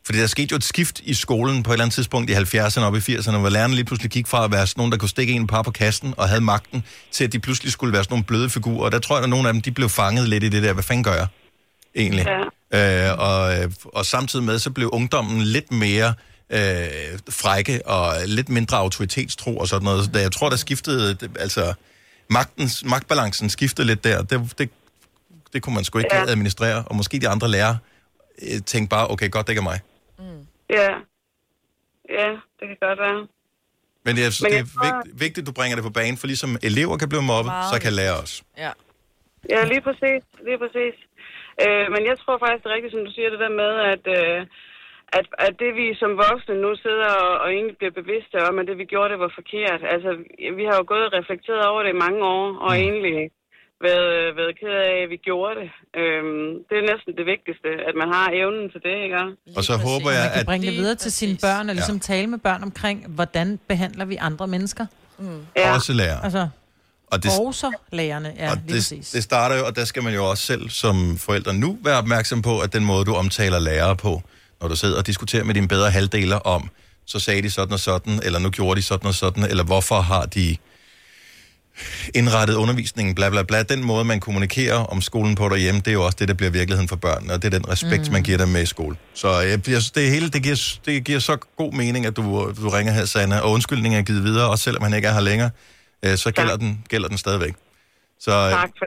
fordi 0.07 0.19
der 0.19 0.27
skete 0.27 0.49
jo 0.51 0.57
et 0.57 0.65
skift 0.65 1.01
i 1.05 1.15
skolen 1.15 1.63
på 1.63 1.71
et 1.71 1.75
eller 1.75 1.85
andet 1.85 1.95
tidspunkt 1.95 2.31
i 2.31 2.35
70'erne 2.35 2.81
og 2.81 2.87
op 2.87 2.97
i 2.97 2.99
80'erne, 2.99 3.37
hvor 3.37 3.49
lærerne 3.49 3.75
lige 3.75 3.85
pludselig 3.85 4.11
gik 4.11 4.27
fra 4.27 4.45
at 4.45 4.53
være 4.53 4.67
sådan 4.67 4.81
nogen, 4.81 4.93
der 4.93 4.99
kunne 4.99 5.09
stikke 5.09 5.33
en 5.33 5.47
par 5.47 5.63
på 5.63 5.71
kassen 5.71 6.15
og 6.17 6.29
havde 6.29 6.41
magten, 6.41 6.85
til 7.13 7.25
at 7.25 7.33
de 7.33 7.39
pludselig 7.39 7.73
skulle 7.73 7.93
være 7.93 8.05
sådan 8.05 8.13
nogle 8.13 8.25
bløde 8.25 8.51
figurer. 8.51 8.85
Og 8.85 8.93
der 8.93 8.99
tror 8.99 9.17
jeg, 9.17 9.23
at 9.23 9.31
nogle 9.31 9.49
af 9.49 9.55
dem, 9.55 9.63
de 9.63 9.71
blev 9.71 9.89
fanget 9.89 10.29
lidt 10.29 10.45
i 10.45 10.49
det 10.49 10.63
der, 10.63 10.73
hvad 10.73 10.85
fanden 10.85 11.05
gør 11.05 11.15
jeg 11.15 11.27
egentlig? 11.95 12.27
Ja. 12.73 13.11
Øh, 13.11 13.19
og, 13.19 13.71
og 13.85 14.07
samtidig 14.07 14.45
med, 14.45 14.59
så 14.59 14.71
blev 14.71 14.91
ungdommen 14.93 15.43
lidt 15.43 15.73
mere 15.73 16.15
øh, 16.53 16.59
frække 17.31 17.89
og 17.89 18.15
lidt 18.27 18.49
mindre 18.49 18.77
autoritetstro 18.77 19.57
og 19.57 19.69
sådan 19.69 19.85
noget. 19.85 20.05
Så 20.05 20.21
jeg 20.21 20.33
tror, 20.33 20.49
der 20.49 20.57
skiftede, 20.57 21.17
altså 21.39 21.75
magtens, 22.29 22.85
magtbalancen 22.85 23.51
skiftede 23.51 23.87
lidt 23.87 24.05
der. 24.05 24.23
Det, 24.23 24.59
det, 24.59 24.71
det 25.53 25.63
kunne 25.63 25.75
man 25.75 25.85
sgu 25.85 25.99
ikke 25.99 26.15
ja. 26.17 26.23
administrere, 26.29 26.85
og 26.87 26.97
måske 26.97 27.19
de 27.21 27.29
andre 27.29 27.49
lærere 27.49 27.79
øh, 28.43 28.59
tænkte 28.67 28.89
bare, 28.97 29.09
okay, 29.11 29.31
godt, 29.31 29.47
det 29.47 29.53
ikke 29.53 29.61
er 29.67 29.71
mig. 29.73 29.81
Ja. 30.71 30.91
Ja, 32.19 32.29
det 32.59 32.65
kan 32.71 32.77
godt 32.81 32.99
være. 33.07 33.27
Men 34.05 34.15
jeg 34.25 34.33
synes, 34.33 34.43
Men 34.43 34.53
det 34.53 34.59
er 34.61 34.65
tror- 34.65 34.85
vigtigt, 34.87 35.21
vigtigt, 35.25 35.43
at 35.45 35.47
du 35.47 35.53
bringer 35.59 35.77
det 35.77 35.85
på 35.85 35.91
banen, 36.01 36.17
for 36.21 36.27
ligesom 36.27 36.51
elever 36.63 36.97
kan 36.97 37.09
blive 37.09 37.23
mobbet, 37.33 37.53
så 37.73 37.77
kan 37.85 37.93
lærere 37.93 38.17
også. 38.23 38.37
Ja. 38.65 38.71
Ja, 39.55 39.61
lige 39.73 39.83
præcis. 39.89 40.23
Lige 40.49 40.59
præcis. 40.65 40.95
Øh, 41.65 41.87
men 41.95 42.03
jeg 42.11 42.17
tror 42.23 42.37
faktisk, 42.45 42.61
det 42.63 42.69
er 42.71 42.75
rigtigt, 42.77 42.95
som 42.97 43.03
du 43.09 43.13
siger, 43.17 43.29
det 43.35 43.41
der 43.47 43.53
med, 43.63 43.73
at, 43.93 44.05
øh, 44.19 44.39
at, 45.19 45.27
at 45.47 45.55
det 45.63 45.71
vi 45.81 45.87
som 46.03 46.11
voksne 46.27 46.55
nu 46.65 46.71
sidder 46.85 47.11
og, 47.25 47.33
og 47.43 47.49
egentlig 47.57 47.77
bliver 47.81 47.95
bevidste 48.01 48.37
om, 48.49 48.55
at 48.61 48.67
det 48.71 48.77
vi 48.83 48.87
gjorde, 48.93 49.11
det 49.15 49.21
var 49.27 49.33
forkert. 49.41 49.81
Altså, 49.95 50.11
vi 50.59 50.65
har 50.69 50.77
jo 50.81 50.85
gået 50.93 51.05
og 51.09 51.13
reflekteret 51.19 51.65
over 51.73 51.81
det 51.85 51.91
i 51.95 52.03
mange 52.05 52.21
år, 52.37 52.47
og 52.67 52.71
mm. 52.75 52.83
egentlig 52.87 53.19
været, 53.87 54.37
været 54.39 54.53
ked 54.61 54.75
af, 54.89 54.95
at 55.05 55.09
vi 55.15 55.19
gjorde 55.29 55.55
det. 55.61 55.69
Øhm, 56.01 56.47
det 56.69 56.75
er 56.81 56.85
næsten 56.93 57.11
det 57.21 57.27
vigtigste, 57.35 57.69
at 57.89 57.95
man 58.03 58.09
har 58.17 58.27
evnen 58.43 58.67
til 58.73 58.81
det, 58.87 58.97
ikke? 59.07 59.17
Og 59.59 59.63
så 59.69 59.75
håber 59.89 60.11
jeg, 60.19 60.25
Man 60.27 60.33
kan 60.37 60.41
at... 60.41 60.47
bringe 60.51 60.67
det 60.69 60.75
videre 60.81 60.99
til 61.05 61.13
sine 61.21 61.37
børn, 61.47 61.65
og 61.71 61.75
ligesom 61.81 61.99
Ja. 62.03 62.07
tale 62.13 62.27
med 62.35 62.39
børn 62.49 62.63
omkring, 62.63 62.99
hvordan 63.19 63.49
behandler 63.69 64.05
vi 64.05 64.17
andre 64.29 64.47
mennesker. 64.55 64.87
Mm. 65.19 65.47
Også 65.77 65.93
lærer. 65.93 66.21
Altså, 66.21 66.49
Og 67.13 67.23
det, 67.23 67.31
også 67.47 67.69
lærerne, 67.93 68.31
ja, 68.39 68.51
og 68.51 68.57
det, 68.57 68.71
præcis. 68.71 69.11
det 69.11 69.23
starter 69.23 69.57
jo, 69.59 69.67
og 69.67 69.77
der 69.77 69.85
skal 69.85 70.03
man 70.03 70.15
jo 70.15 70.23
også 70.31 70.43
selv 70.53 70.69
som 70.69 70.97
forældre 71.27 71.55
nu 71.55 71.79
være 71.85 71.99
opmærksom 71.99 72.43
på, 72.43 72.61
at 72.61 72.73
den 72.73 72.85
måde, 72.85 73.05
du 73.05 73.15
omtaler 73.15 73.59
lærere 73.59 73.97
på, 73.97 74.23
når 74.61 74.69
du 74.69 74.77
sidder 74.77 74.99
og 74.99 75.07
diskuterer 75.07 75.45
med 75.45 75.55
dine 75.55 75.69
bedre 75.69 75.91
halvdeler 75.91 76.37
om, 76.37 76.71
så 77.07 77.19
sagde 77.19 77.43
de 77.43 77.51
sådan 77.51 77.73
og 77.73 77.81
sådan, 77.81 78.21
eller 78.23 78.39
nu 78.39 78.51
gjorde 78.51 78.81
de 78.81 78.83
sådan 78.83 79.07
og 79.07 79.15
sådan, 79.15 79.45
eller 79.45 79.65
hvorfor 79.65 80.01
har 80.01 80.27
de 80.27 80.57
indrettet 82.15 82.55
undervisningen, 82.55 83.15
bla 83.15 83.31
bla 83.31 83.43
bla. 83.43 83.63
Den 83.63 83.85
måde, 83.85 84.05
man 84.05 84.21
kommunikerer 84.21 84.79
om 84.79 85.01
skolen 85.01 85.35
på 85.35 85.49
derhjemme, 85.49 85.81
det 85.81 85.89
er 85.89 85.93
jo 85.93 86.05
også 86.05 86.17
det, 86.21 86.29
der 86.29 86.35
bliver 86.35 86.51
virkeligheden 86.51 86.89
for 86.89 86.97
børnene, 86.97 87.33
og 87.33 87.43
det 87.43 87.55
er 87.55 87.59
den 87.59 87.69
respekt, 87.69 88.07
mm. 88.07 88.13
man 88.13 88.23
giver 88.23 88.39
dem 88.39 88.49
med 88.49 88.63
i 88.63 88.67
skole. 88.67 88.97
Så 89.15 89.41
jeg, 89.41 89.51
jeg 89.51 89.63
synes, 89.65 89.91
det 89.91 90.11
hele, 90.11 90.29
det 90.29 90.43
giver, 90.43 90.79
det 90.87 91.05
giver 91.05 91.19
så 91.19 91.37
god 91.57 91.73
mening, 91.73 92.07
at 92.07 92.17
du, 92.17 92.23
du 92.63 92.69
ringer 92.69 92.93
her, 92.93 93.05
Sanna, 93.05 93.39
og 93.39 93.51
undskyldningen 93.51 94.01
er 94.01 94.05
givet 94.05 94.25
videre, 94.25 94.51
også 94.51 94.65
selvom 94.65 94.83
han 94.83 94.95
ikke 94.95 95.09
er 95.09 95.13
her 95.13 95.21
længere, 95.21 95.51
øh, 96.03 96.17
så 96.17 96.31
gælder 96.31 96.57
den, 96.57 96.85
gælder 96.89 97.09
den 97.09 97.19
stadigvæk. 97.19 97.55
Så 98.21 98.31
øh, 98.31 98.51
Tak 98.51 98.71
for 98.79 98.87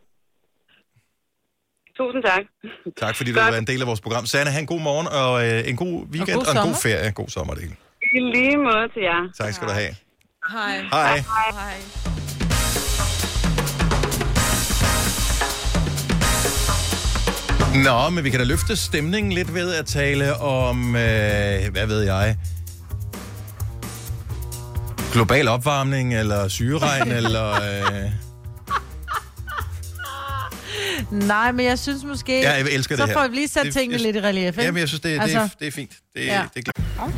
Tusind 1.99 2.23
tak. 2.23 2.43
tak, 2.97 3.15
fordi 3.15 3.31
du 3.31 3.39
var 3.39 3.57
en 3.57 3.67
del 3.67 3.81
af 3.81 3.87
vores 3.87 4.01
program. 4.01 4.25
Sanna, 4.25 4.51
have 4.51 4.61
en 4.61 4.67
god 4.67 4.81
morgen, 4.81 5.07
og 5.07 5.47
øh, 5.47 5.69
en 5.69 5.75
god 5.75 6.05
weekend, 6.13 6.37
og, 6.37 6.45
god 6.45 6.55
og 6.55 6.61
en 6.61 6.69
god 6.69 6.77
ferie. 6.83 7.11
God 7.11 7.27
sommer, 7.27 7.53
det 7.53 7.63
hele. 7.63 7.75
I 8.17 8.19
lige 8.35 8.57
måde 8.57 8.87
til 8.93 9.01
jer. 9.01 9.21
Tak 9.39 9.53
skal 9.53 9.67
du 9.67 9.73
have. 9.73 9.95
Hej. 10.51 10.77
Hej. 10.91 11.17
Hej. 11.17 11.77
Nå, 17.83 18.09
men 18.09 18.23
vi 18.23 18.29
kan 18.29 18.39
da 18.39 18.45
løfte 18.45 18.75
stemningen 18.75 19.31
lidt 19.31 19.53
ved 19.53 19.75
at 19.75 19.85
tale 19.85 20.35
om, 20.35 20.95
øh, 20.95 21.71
hvad 21.71 21.87
ved 21.87 22.01
jeg, 22.01 22.37
global 25.13 25.47
opvarmning, 25.47 26.15
eller 26.15 26.47
syreregn, 26.47 27.11
eller... 27.21 27.51
Øh, 27.51 28.28
Nej, 31.11 31.51
men 31.51 31.65
jeg 31.65 31.79
synes 31.79 32.03
måske... 32.03 32.39
Ja, 32.41 32.51
jeg 32.51 32.67
elsker 32.71 32.95
så 32.97 33.01
det 33.01 33.09
her. 33.09 33.19
får 33.21 33.27
vi 33.27 33.35
lige 33.35 33.47
sat 33.47 33.65
Det- 33.65 33.73
tingene 33.73 33.93
jeg- 33.93 34.01
lidt 34.01 34.15
i 34.15 34.21
relief, 34.21 34.47
ikke? 34.47 34.61
jamen, 34.63 34.79
jeg 34.79 34.87
synes, 34.87 35.01
det, 35.01 35.11
det, 35.15 35.21
altså, 35.21 35.39
er, 35.39 35.47
det 35.59 35.67
er 35.67 35.71
fint. 35.71 35.91
Det, 36.15 36.25
Ja. 36.25 36.33
ja. 36.33 36.43
det 36.55 36.67
er 36.67 36.71
klart. 36.71 37.13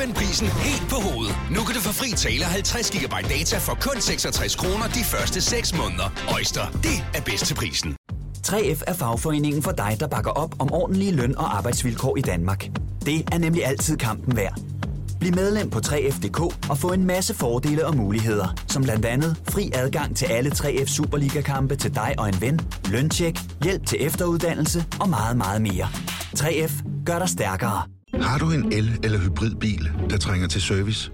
Vend 0.00 0.14
prisen 0.14 0.48
helt 0.48 0.86
på 0.90 0.96
hovedet. 1.06 1.34
Nu 1.50 1.60
kan 1.66 1.74
du 1.74 1.80
få 1.80 1.92
fri 1.92 2.10
tale 2.10 2.44
50 2.44 2.90
GB 2.90 3.14
data 3.34 3.58
for 3.58 3.74
kun 3.86 4.00
66 4.00 4.56
kroner 4.56 4.86
de 4.96 5.04
første 5.04 5.40
6 5.40 5.76
måneder. 5.76 6.08
Øjster, 6.34 6.64
det 6.70 6.96
er 7.14 7.22
bedst 7.22 7.46
til 7.46 7.54
prisen. 7.54 7.96
3F 8.48 8.82
er 8.86 8.94
fagforeningen 8.94 9.62
for 9.62 9.70
dig, 9.72 9.96
der 10.00 10.06
bakker 10.06 10.30
op 10.30 10.54
om 10.58 10.72
ordentlige 10.72 11.12
løn- 11.12 11.38
og 11.38 11.56
arbejdsvilkår 11.56 12.16
i 12.16 12.20
Danmark. 12.20 12.68
Det 13.06 13.28
er 13.32 13.38
nemlig 13.38 13.66
altid 13.66 13.96
kampen 13.96 14.36
værd. 14.36 14.60
Bliv 15.20 15.34
medlem 15.34 15.70
på 15.70 15.78
3F.dk 15.78 16.40
og 16.70 16.78
få 16.78 16.92
en 16.92 17.04
masse 17.04 17.34
fordele 17.34 17.86
og 17.86 17.96
muligheder, 17.96 18.48
som 18.68 18.82
blandt 18.82 19.04
andet 19.04 19.36
fri 19.48 19.70
adgang 19.74 20.16
til 20.16 20.26
alle 20.26 20.50
3F 20.50 20.86
Superliga-kampe 20.86 21.76
til 21.76 21.94
dig 21.94 22.14
og 22.18 22.28
en 22.28 22.40
ven, 22.40 22.60
løntjek, 22.84 23.38
hjælp 23.64 23.86
til 23.86 24.06
efteruddannelse 24.06 24.84
og 25.00 25.08
meget, 25.08 25.36
meget 25.36 25.62
mere. 25.62 25.88
3F 26.38 27.04
gør 27.04 27.18
dig 27.18 27.28
stærkere. 27.28 27.99
Har 28.20 28.38
du 28.38 28.50
en 28.50 28.72
el- 28.72 28.98
eller 29.04 29.18
hybridbil, 29.18 29.90
der 30.10 30.16
trænger 30.18 30.48
til 30.48 30.62
service? 30.62 31.10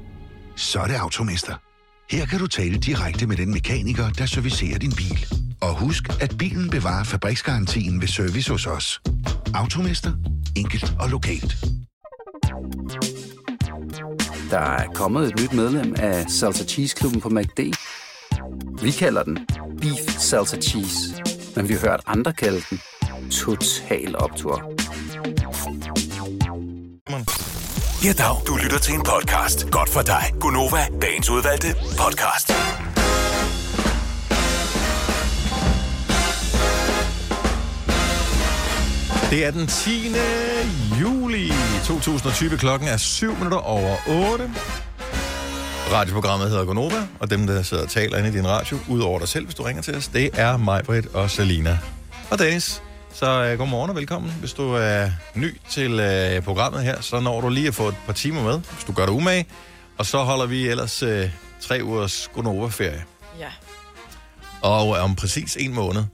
Så 0.57 0.81
er 0.81 0.87
det 0.87 0.95
Automester. 0.95 1.55
Her 2.11 2.27
kan 2.27 2.39
du 2.39 2.47
tale 2.47 2.79
direkte 2.79 3.27
med 3.27 3.37
den 3.37 3.51
mekaniker, 3.53 4.11
der 4.11 4.27
servicerer 4.27 4.79
din 4.79 4.93
bil. 4.97 5.27
Og 5.61 5.75
husk, 5.81 6.23
at 6.23 6.35
bilen 6.39 6.71
bevarer 6.71 7.05
fabriksgarantien 7.05 8.01
ved 8.01 8.09
service 8.09 8.51
hos 8.53 8.67
os. 8.67 9.01
Automester. 9.55 10.13
Enkelt 10.57 10.95
og 11.01 11.09
lokalt. 11.11 11.57
Der 14.51 14.59
er 14.59 14.87
kommet 14.95 15.29
et 15.33 15.41
nyt 15.41 15.53
medlem 15.53 15.95
af 15.99 16.31
Salsa 16.31 16.65
Cheese 16.65 16.97
Klubben 16.97 17.21
på 17.21 17.29
MACD. 17.29 17.61
Vi 18.83 18.91
kalder 18.91 19.23
den 19.23 19.39
Beef 19.81 20.19
Salsa 20.19 20.57
Cheese, 20.61 21.23
men 21.57 21.69
vi 21.69 21.75
har 21.75 21.81
hørt 21.81 22.01
andre 22.07 22.33
kalde 22.33 22.61
den 22.71 22.81
Total 23.31 24.17
Optor. 24.17 24.73
Ja, 27.09 28.13
dag. 28.13 28.37
Du 28.47 28.57
lytter 28.57 28.79
til 28.79 28.95
en 28.95 29.03
podcast. 29.03 29.71
Godt 29.71 29.91
for 29.91 30.03
dig. 30.03 30.33
Gunova, 30.41 30.87
dagens 31.03 31.31
udvalgte 31.31 31.75
podcast. 31.99 32.49
Det 39.31 39.45
er 39.45 39.51
den 39.51 39.67
10. 39.67 40.15
juli 41.01 41.53
2020. 41.85 42.59
Klokken 42.59 42.89
er 42.89 42.97
7 42.97 43.35
minutter 43.35 43.59
over 43.59 43.97
8. 44.33 44.51
Radioprogrammet 45.93 46.49
hedder 46.51 46.65
Gonova, 46.65 47.07
og 47.21 47.31
dem, 47.31 47.47
der 47.47 47.63
sidder 47.63 47.83
og 47.83 47.91
taler 47.91 48.19
inde 48.19 48.29
i 48.29 48.33
din 48.33 48.49
radio, 48.49 48.79
udover 48.89 49.19
dig 49.19 49.29
selv, 49.29 49.45
hvis 49.45 49.55
du 49.55 49.63
ringer 49.63 49.83
til 49.83 49.97
os, 49.97 50.09
det 50.09 50.31
er 50.35 50.57
mig, 50.57 50.85
Britt 50.85 51.07
og 51.07 51.31
Selina. 51.31 51.79
Og 52.31 52.39
Dennis. 52.39 52.83
Så 53.17 53.53
uh, 53.53 53.59
godmorgen 53.59 53.91
og 53.91 53.97
velkommen. 53.97 54.33
Hvis 54.41 54.53
du 54.53 54.73
er 54.73 55.11
ny 55.35 55.61
til 55.71 55.93
uh, 55.93 56.45
programmet 56.45 56.83
her, 56.83 57.01
så 57.01 57.21
når 57.21 57.41
du 57.41 57.49
lige 57.49 57.69
at 57.69 57.75
få 57.75 57.89
et 57.89 57.97
par 58.07 58.13
timer 58.13 58.43
med, 58.43 58.61
hvis 58.61 58.85
du 58.85 58.93
gør 58.93 59.07
det 59.07 59.13
umage. 59.13 59.47
Og 59.99 60.07
så 60.07 60.19
holder 60.19 60.47
vi 60.47 60.69
ellers 60.69 61.03
uh, 61.03 61.31
tre 61.61 61.81
ugers 61.83 62.31
Gonova-ferie. 62.35 63.05
Ja. 63.39 63.51
Og 64.63 64.89
uh, 64.89 65.05
om 65.05 65.17
præcis 65.17 65.57
en 65.57 65.75
måned 65.75 66.05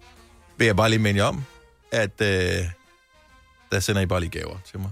vil 0.56 0.66
jeg 0.66 0.76
bare 0.76 0.88
lige 0.88 0.98
minde 0.98 1.20
jer 1.20 1.26
om, 1.26 1.44
at 1.92 2.10
uh, 2.20 2.26
der 3.72 3.80
sender 3.80 4.00
I 4.00 4.06
bare 4.06 4.20
lige 4.20 4.30
gaver 4.30 4.56
til 4.70 4.78
mig. 4.80 4.90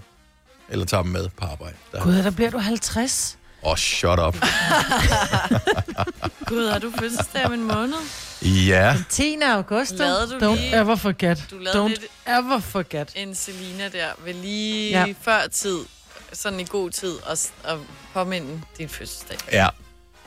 Eller 0.68 0.86
tager 0.86 1.02
dem 1.02 1.12
med 1.12 1.28
på 1.28 1.44
arbejde. 1.44 1.76
Der. 1.92 2.02
Gud, 2.02 2.14
der 2.14 2.30
bliver 2.30 2.50
du 2.50 2.58
50. 2.58 3.38
Åh, 3.62 3.70
oh, 3.70 3.76
shut 3.76 4.18
up. 4.18 4.36
Gud, 6.46 6.68
har 6.70 6.78
du 6.78 6.92
fødselsdag 6.98 7.46
om 7.46 7.52
en 7.52 7.64
måned? 7.64 7.96
Ja. 8.42 8.96
10. 9.08 9.36
august. 9.46 9.94
Lavede 9.98 10.26
du 10.40 10.52
Don't 10.52 10.56
lige- 10.60 10.76
ever 10.80 10.96
forget. 10.96 11.44
Du 11.50 11.58
lavede 11.58 11.94
Don't 11.94 12.30
ever 12.38 12.60
forget. 12.60 13.08
En 13.14 13.34
Selina 13.34 13.84
der 13.88 14.06
vil 14.24 14.34
lige 14.34 14.90
Ja. 14.90 15.14
før 15.22 15.40
tid, 15.52 15.78
sådan 16.32 16.60
i 16.60 16.64
god 16.70 16.90
tid, 16.90 17.12
og, 17.26 17.38
og 17.64 17.78
påminde 18.14 18.60
din 18.78 18.88
fødselsdag. 18.88 19.36
Ja. 19.52 19.68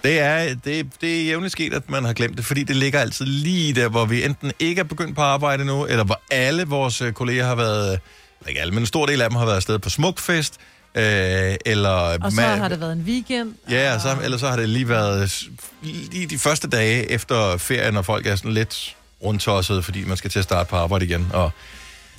Det 0.03 0.19
er, 0.19 0.55
det, 0.55 1.01
det 1.01 1.19
er 1.21 1.25
jævnligt 1.25 1.51
sket, 1.51 1.73
at 1.73 1.89
man 1.89 2.05
har 2.05 2.13
glemt 2.13 2.37
det, 2.37 2.45
fordi 2.45 2.63
det 2.63 2.75
ligger 2.75 2.99
altid 2.99 3.25
lige 3.25 3.73
der, 3.73 3.89
hvor 3.89 4.05
vi 4.05 4.23
enten 4.23 4.51
ikke 4.59 4.79
er 4.79 4.83
begyndt 4.83 5.15
på 5.15 5.21
arbejde 5.21 5.65
nu, 5.65 5.85
eller 5.85 6.03
hvor 6.03 6.21
alle 6.31 6.65
vores 6.65 7.01
øh, 7.01 7.13
kolleger 7.13 7.45
har 7.45 7.55
været, 7.55 7.99
ikke 8.47 8.61
alle, 8.61 8.73
men 8.73 8.83
en 8.83 8.87
stor 8.87 9.05
del 9.05 9.21
af 9.21 9.29
dem 9.29 9.37
har 9.37 9.45
været 9.45 9.55
afsted 9.55 9.79
på 9.79 9.89
smukfest, 9.89 10.57
øh, 10.95 11.55
eller... 11.65 11.89
Og 11.89 12.31
så 12.31 12.41
ma- 12.41 12.45
har 12.45 12.67
det 12.67 12.79
været 12.79 12.93
en 12.93 13.01
weekend. 13.01 13.55
Ja, 13.69 13.95
og 13.95 14.01
så, 14.01 14.17
eller 14.23 14.37
så 14.37 14.49
har 14.49 14.55
det 14.55 14.69
lige 14.69 14.89
været 14.89 15.43
lige 15.81 16.27
de 16.27 16.39
første 16.39 16.69
dage 16.69 17.11
efter 17.11 17.57
ferien, 17.57 17.93
når 17.93 18.01
folk 18.01 18.27
er 18.27 18.35
sådan 18.35 18.53
lidt 18.53 18.95
rundtosset, 19.23 19.85
fordi 19.85 20.03
man 20.05 20.17
skal 20.17 20.31
til 20.31 20.39
at 20.39 20.45
starte 20.45 20.69
på 20.69 20.75
arbejde 20.75 21.05
igen. 21.05 21.27
Og 21.33 21.51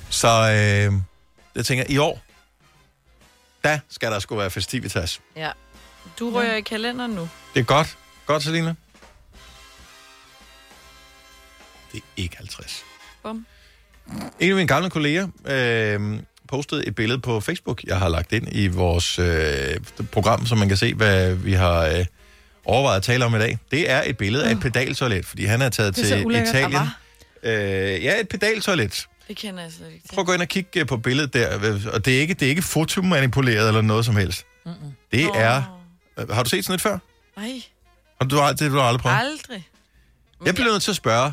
så 0.09 0.27
øh, 0.27 0.93
jeg 1.55 1.65
tænker, 1.65 1.83
i 1.89 1.97
år, 1.97 2.21
der 3.63 3.79
skal 3.89 4.11
der 4.11 4.19
sgu 4.19 4.35
være 4.35 4.51
festivitas. 4.51 5.21
Ja. 5.35 5.51
Du 6.19 6.31
rører 6.31 6.51
ja. 6.51 6.55
i 6.55 6.61
kalenderen 6.61 7.11
nu. 7.11 7.29
Det 7.53 7.59
er 7.59 7.63
godt. 7.63 7.97
Godt, 8.25 8.43
Selina. 8.43 8.75
Det 11.91 11.97
er 11.97 12.05
ikke 12.17 12.37
50. 12.37 12.83
Bum. 13.23 13.45
En 14.39 14.49
af 14.49 14.55
mine 14.55 14.67
gamle 14.67 14.89
kolleger 14.89 15.27
øh, 15.45 16.19
postede 16.47 16.87
et 16.87 16.95
billede 16.95 17.19
på 17.19 17.39
Facebook, 17.39 17.83
jeg 17.83 17.97
har 17.99 18.09
lagt 18.09 18.31
ind 18.31 18.47
i 18.51 18.67
vores 18.67 19.19
øh, 19.19 19.77
program, 20.11 20.45
så 20.45 20.55
man 20.55 20.67
kan 20.67 20.77
se, 20.77 20.93
hvad 20.93 21.33
vi 21.35 21.53
har 21.53 21.85
øh, 21.85 22.05
overvejet 22.65 22.97
at 22.97 23.03
tale 23.03 23.25
om 23.25 23.35
i 23.35 23.39
dag. 23.39 23.57
Det 23.71 23.91
er 23.91 24.03
et 24.05 24.17
billede 24.17 24.45
af 24.45 24.51
et 24.51 24.59
pedaltoilet, 24.59 25.25
fordi 25.25 25.45
han 25.45 25.61
er 25.61 25.69
taget 25.69 25.95
Det 25.95 26.11
er 26.11 26.17
til. 26.17 26.41
Italien. 26.41 26.81
Øh, 27.43 28.03
ja, 28.03 28.19
et 28.19 28.29
pedaltoilet. 28.29 29.07
Det 29.27 29.37
kender 29.37 29.63
jeg 29.63 29.71
slet 29.71 29.91
ikke. 29.93 30.07
Prøv 30.13 30.21
at 30.21 30.25
gå 30.25 30.33
ind 30.33 30.41
og 30.41 30.47
kigge 30.47 30.79
øh, 30.79 30.85
på 30.87 30.97
billedet 30.97 31.33
der, 31.33 31.79
og 31.93 32.05
det 32.05 32.15
er 32.17 32.19
ikke, 32.21 32.33
det 32.33 32.45
er 32.45 32.49
ikke 32.49 32.61
fotomanipuleret 32.61 33.67
eller 33.67 33.81
noget 33.81 34.05
som 34.05 34.15
helst. 34.15 34.45
Mm-mm. 34.65 34.75
Det 35.11 35.23
er... 35.35 35.81
Øh, 36.19 36.29
Har 36.29 36.43
du 36.43 36.49
set 36.49 36.65
sådan 36.65 36.75
et 36.75 36.81
før? 36.81 36.97
Nej, 37.37 37.61
Har 38.21 38.27
du, 38.27 38.35
det 38.35 38.61
har 38.61 38.69
du 38.69 38.81
aldrig 38.81 39.01
prøvet? 39.01 39.17
aldrig. 39.19 39.67
Jeg 40.45 40.55
bliver 40.55 40.71
nødt 40.71 40.83
til 40.83 40.91
at 40.91 40.95
spørge, 40.97 41.31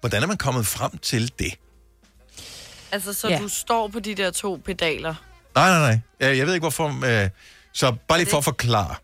hvordan 0.00 0.22
er 0.22 0.26
man 0.26 0.36
kommet 0.36 0.66
frem 0.66 0.98
til 0.98 1.32
det? 1.38 1.52
Altså, 2.92 3.12
så 3.12 3.28
Ja. 3.28 3.38
du 3.38 3.48
står 3.48 3.88
på 3.88 4.00
de 4.00 4.14
der 4.14 4.30
to 4.30 4.60
pedaler. 4.64 5.14
Nej, 5.54 5.68
nej, 5.70 5.78
nej. 5.80 5.98
Jeg, 6.20 6.38
jeg 6.38 6.46
ved 6.46 6.54
ikke, 6.54 6.62
hvorfor... 6.62 7.22
Øh, 7.24 7.28
så 7.72 7.94
bare 8.08 8.18
lige 8.18 8.30
for 8.30 8.38
at 8.38 8.44
forklare. 8.44 8.94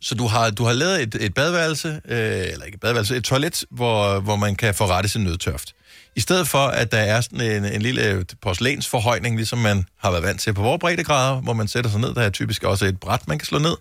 Så 0.00 0.14
du 0.14 0.26
har, 0.26 0.50
du 0.50 0.64
har 0.64 0.72
lavet 0.72 1.02
et, 1.02 1.14
et 1.20 1.34
badeværelse, 1.34 1.88
øh, 1.88 2.18
eller 2.52 2.64
ikke 2.64 2.74
et 2.76 2.80
badeværelse, 2.80 3.16
et 3.16 3.24
toilet, 3.24 3.64
hvor, 3.70 4.20
hvor 4.20 4.36
man 4.36 4.56
kan 4.56 4.74
forrette 4.74 5.08
sin 5.08 5.24
nødtørft. 5.24 5.74
I 6.16 6.20
stedet 6.20 6.48
for, 6.48 6.66
at 6.66 6.92
der 6.92 6.98
er 6.98 7.20
sådan 7.20 7.40
en, 7.40 7.64
en 7.64 7.82
lille 7.82 8.24
porcelænsforhøjning, 8.42 9.36
ligesom 9.36 9.58
man 9.58 9.84
har 10.00 10.10
været 10.10 10.22
vant 10.22 10.40
til 10.40 10.52
på 10.54 10.62
vores 10.62 10.80
breddegrader, 10.80 11.40
hvor 11.40 11.52
man 11.52 11.68
sætter 11.68 11.90
sig 11.90 12.00
ned. 12.00 12.14
Der 12.14 12.22
er 12.22 12.30
typisk 12.30 12.62
også 12.64 12.84
et 12.86 13.00
bræt, 13.00 13.28
man 13.28 13.38
kan 13.38 13.46
slå 13.46 13.58
ned. 13.58 13.76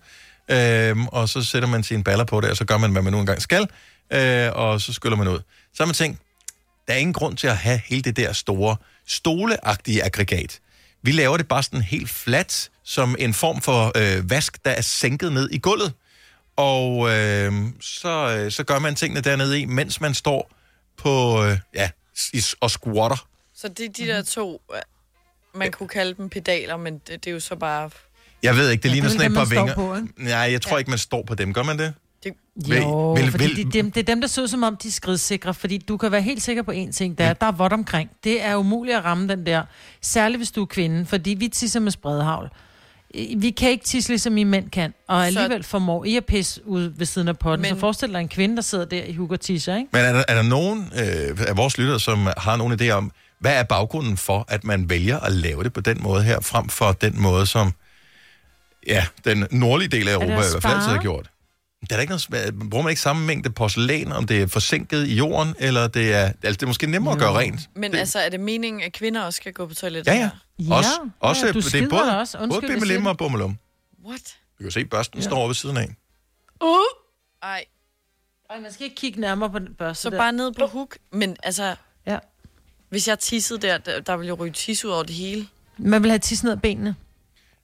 Øhm, 0.52 1.08
og 1.08 1.30
så 1.30 1.44
sætter 1.44 1.70
man 1.70 1.84
sine 1.84 2.04
baller 2.04 2.26
på 2.26 2.42
det, 2.42 2.50
og 2.50 2.58
så 2.58 2.66
gør 2.66 2.78
man, 2.78 2.92
hvad 2.92 3.02
man 3.02 3.14
nu 3.14 3.20
engang 3.20 3.42
skal. 3.42 3.68
Øh, 4.14 4.50
og 4.54 4.82
så 4.82 4.94
skyller 4.94 5.18
man 5.18 5.28
ud. 5.28 5.40
Så 5.74 5.84
har 5.84 5.86
man 5.86 5.96
tænkt, 5.96 6.20
der 6.88 6.94
er 6.94 6.98
ingen 6.98 7.14
grund 7.14 7.38
til 7.38 7.48
at 7.48 7.58
have 7.58 7.82
hele 7.86 8.02
det 8.02 8.18
der 8.18 8.34
store, 8.34 8.76
stoleagtige 9.08 10.04
aggregat. 10.04 10.60
Vi 11.02 11.12
laver 11.12 11.38
det 11.38 11.48
bare 11.48 11.64
sådan 11.64 11.82
helt 11.82 12.10
fladt, 12.10 12.70
som 12.84 13.16
en 13.20 13.34
form 13.34 13.62
for 13.62 13.92
øh, 13.96 14.30
vask, 14.30 14.66
der 14.66 14.72
er 14.72 14.82
sænket 14.82 15.32
ned 15.34 15.50
i 15.52 15.58
gulvet. 15.58 15.94
Og 16.56 17.10
øh, 17.10 17.54
så, 17.82 18.38
øh, 18.40 18.52
så 18.52 18.64
gør 18.64 18.80
man 18.80 18.96
tingene 18.96 19.22
dernede 19.22 19.60
i, 19.60 19.66
mens 19.66 20.02
man 20.02 20.14
står 20.14 20.52
på, 20.98 21.44
øh, 21.46 21.58
ja, 21.76 21.90
i, 22.34 22.44
og 22.60 22.72
squatter. 22.72 23.28
Så 23.56 23.68
det 23.68 23.86
er 23.86 23.90
de 23.90 24.08
der 24.08 24.22
to, 24.24 24.62
øh, 24.74 24.80
man 25.60 25.72
kunne 25.72 25.90
kalde 25.90 26.14
dem 26.14 26.30
pedaler, 26.30 26.78
men 26.78 26.94
det, 26.94 27.08
det 27.08 27.28
er 27.28 27.32
jo 27.32 27.40
så 27.40 27.56
bare... 27.56 27.90
Jeg 28.44 28.56
ved 28.56 28.70
ikke, 28.70 28.84
det 28.84 28.90
Ja, 28.90 28.94
ligner 28.94 29.10
det 29.10 29.18
sådan 29.20 29.32
et 29.32 29.38
par 29.38 29.46
vinger. 29.46 29.76
på, 29.76 29.96
ikke? 29.96 30.08
Nej, 30.18 30.34
jeg 30.34 30.62
tror 30.62 30.72
ja. 30.72 30.78
ikke, 30.78 30.90
man 30.90 31.00
står 31.00 31.24
på 31.24 31.36
dem. 31.36 31.54
Gør 31.54 31.64
man 31.64 31.80
det? 31.80 31.94
Det, 32.24 32.34
Vil- 32.68 32.78
Jo, 32.78 33.14
vil- 33.14 33.32
fordi 33.32 33.44
vil- 33.46 33.56
det, 33.56 33.66
er 33.66 33.70
dem, 33.72 33.92
det 33.92 34.00
er 34.00 34.06
dem, 34.06 34.22
der 34.22 34.28
ser 34.28 34.46
som 34.48 34.64
om, 34.64 34.78
de 34.78 34.88
er 34.88 34.92
skridsikre, 34.92 35.54
fordi 35.54 35.78
du 35.78 35.98
kan 35.98 36.12
være 36.12 36.22
helt 36.22 36.42
sikker 36.44 36.64
på 36.64 36.72
én 36.72 36.92
ting, 36.92 37.18
der 37.18 37.24
er, 37.26 37.34
der 37.34 37.46
er 37.46 37.52
vådt 37.52 37.74
omkring. 37.74 38.10
Det 38.24 38.46
er 38.46 38.56
umuligt 38.56 38.98
at 38.98 39.04
ramme 39.06 39.28
den 39.28 39.46
der, 39.46 39.64
særligt 40.02 40.40
hvis 40.40 40.52
du 40.52 40.62
er 40.62 40.66
kvinde, 40.66 41.06
fordi 41.06 41.30
vi 41.34 41.48
tisser 41.48 41.80
med 41.80 41.92
spredhavl. 41.92 42.50
Vi 43.38 43.50
kan 43.50 43.70
ikke 43.70 43.86
tisse, 43.86 44.10
ligesom 44.10 44.38
I 44.38 44.44
mænd 44.44 44.70
kan, 44.70 44.94
og 45.08 45.26
alligevel 45.26 45.64
formår 45.64 46.06
I 46.06 46.16
at 46.18 46.26
pisse 46.26 46.68
ud 46.68 46.94
ved 46.98 47.06
siden 47.06 47.28
af 47.28 47.38
potten. 47.40 47.62
Men... 47.62 47.70
Så 47.70 47.80
forestil 47.80 48.14
dig 48.14 48.20
en 48.20 48.28
kvinde, 48.30 48.56
der 48.56 48.62
sidder 48.62 48.86
der 48.86 49.04
i 49.04 49.14
hug 49.14 49.32
og 49.32 49.40
tisser, 49.40 49.76
ikke? 49.76 49.90
Men 49.94 50.02
er 50.02 50.14
der, 50.14 50.24
er 50.28 50.36
der 50.36 50.42
nogen 50.42 50.80
øh, 50.96 51.38
af 51.48 51.58
vores 51.58 51.78
lyttere, 51.78 52.00
som 52.00 52.28
har 52.38 52.56
nogen 52.56 52.82
idé 52.82 52.90
om, 52.90 53.12
hvad 53.40 53.60
er 53.60 53.64
baggrunden 53.64 54.18
for, 54.18 54.46
at 54.48 54.64
man 54.64 54.90
vælger 54.90 55.20
at 55.20 55.32
lave 55.32 55.64
det 55.64 55.74
på 55.74 55.82
den 55.82 56.04
måde 56.04 56.24
her, 56.24 56.40
frem 56.42 56.70
for 56.70 56.92
den 56.92 57.22
måde, 57.22 57.46
som 57.46 57.72
ja, 58.88 59.06
den 59.26 59.48
nordlige 59.52 59.90
del 59.90 60.08
af 60.08 60.14
Europa 60.14 60.32
i 60.34 60.36
hvert 60.36 60.62
fald 60.62 60.74
altid 60.74 60.90
har 60.92 61.02
gjort? 61.02 61.30
Der 61.90 61.96
er 61.96 62.00
ikke 62.02 62.12
noget, 62.32 62.60
bruger 62.70 62.84
man 62.84 62.90
ikke 62.90 63.02
samme 63.02 63.26
mængde 63.26 63.50
porcelæn, 63.50 64.12
om 64.12 64.28
det 64.28 64.42
er 64.42 64.48
forsinket 64.48 65.08
i 65.08 65.16
jorden, 65.16 65.56
eller 65.60 65.88
det 65.88 66.14
er, 66.14 66.24
altså 66.26 66.38
det 66.52 66.64
er 66.64 66.68
måske 66.68 66.88
nemmere 66.88 67.14
at 67.14 67.20
gøre 67.20 67.38
rent. 67.38 67.70
Men 67.76 67.92
det... 67.92 67.98
altså, 68.00 68.20
er 68.20 68.30
det 68.30 68.40
meningen, 68.40 68.82
at 68.84 68.94
kvinder 68.94 69.22
også 69.24 69.38
skal 69.38 69.54
gå 69.54 69.66
på 69.68 69.74
toilettet? 69.74 70.12
Ja, 70.12 70.18
ja. 70.18 70.30
Ja, 70.60 70.76
også, 70.76 70.90
ja, 71.04 71.10
også, 71.20 71.52
du 71.52 71.60
det 71.60 71.76
er 71.76 71.90
både, 71.90 72.20
også. 72.20 72.38
Undskyld, 72.38 72.62
både 72.62 72.72
jeg 72.72 72.80
bimmelim 72.80 73.06
og 73.06 73.18
bummelum. 73.18 73.58
What? 74.06 74.38
Du 74.60 74.64
kan 74.64 74.72
se, 74.72 74.86
børsten 74.86 75.18
ja. 75.20 75.24
Ja. 75.24 75.30
står 75.30 75.38
over 75.38 75.48
ved 75.48 75.56
siden 75.56 75.78
af. 75.78 75.96
Uh! 76.64 76.70
Ej, 77.44 77.66
Ej, 78.50 78.60
man 78.60 78.74
skal 78.74 78.84
ikke 78.84 78.96
kigge 78.96 79.22
nærmere 79.22 79.50
på 79.50 79.60
den 79.60 79.74
børste 79.80 80.02
så 80.02 80.10
der. 80.10 80.18
bare 80.18 80.32
ned 80.32 80.52
på 80.52 80.66
hook. 80.66 80.98
Men 81.12 81.36
altså, 81.44 81.76
Ja. 82.08 82.18
hvis 82.90 83.08
jeg 83.08 83.20
tissede 83.20 83.60
der, 83.60 83.78
der, 83.78 84.00
der 84.02 84.18
ville 84.18 84.28
jo 84.28 84.34
ryge 84.36 84.54
tisse 84.54 84.88
ud 84.88 84.92
over 84.94 85.04
det 85.04 85.16
hele. 85.16 85.48
Man 85.78 86.04
vil 86.04 86.12
have 86.12 86.20
tisse 86.20 86.46
ned 86.46 86.52
af 86.52 86.62
benene. 86.62 86.96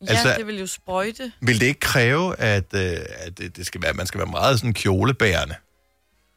Ja, 0.08 0.12
Altså- 0.14 0.36
det 0.38 0.48
vil 0.48 0.60
jo 0.60 0.68
sprøjte. 0.68 1.32
Vil 1.42 1.60
det 1.60 1.66
ikke 1.66 1.80
kræve, 1.80 2.40
at, 2.40 2.66
øh, 2.76 2.82
at 3.20 3.38
det, 3.38 3.58
det 3.58 3.66
skal 3.66 3.82
være, 3.82 3.94
man 3.94 4.08
skal 4.08 4.18
være 4.18 4.28
meget 4.32 4.60
sådan 4.60 4.74
kjolebærende? 4.74 5.56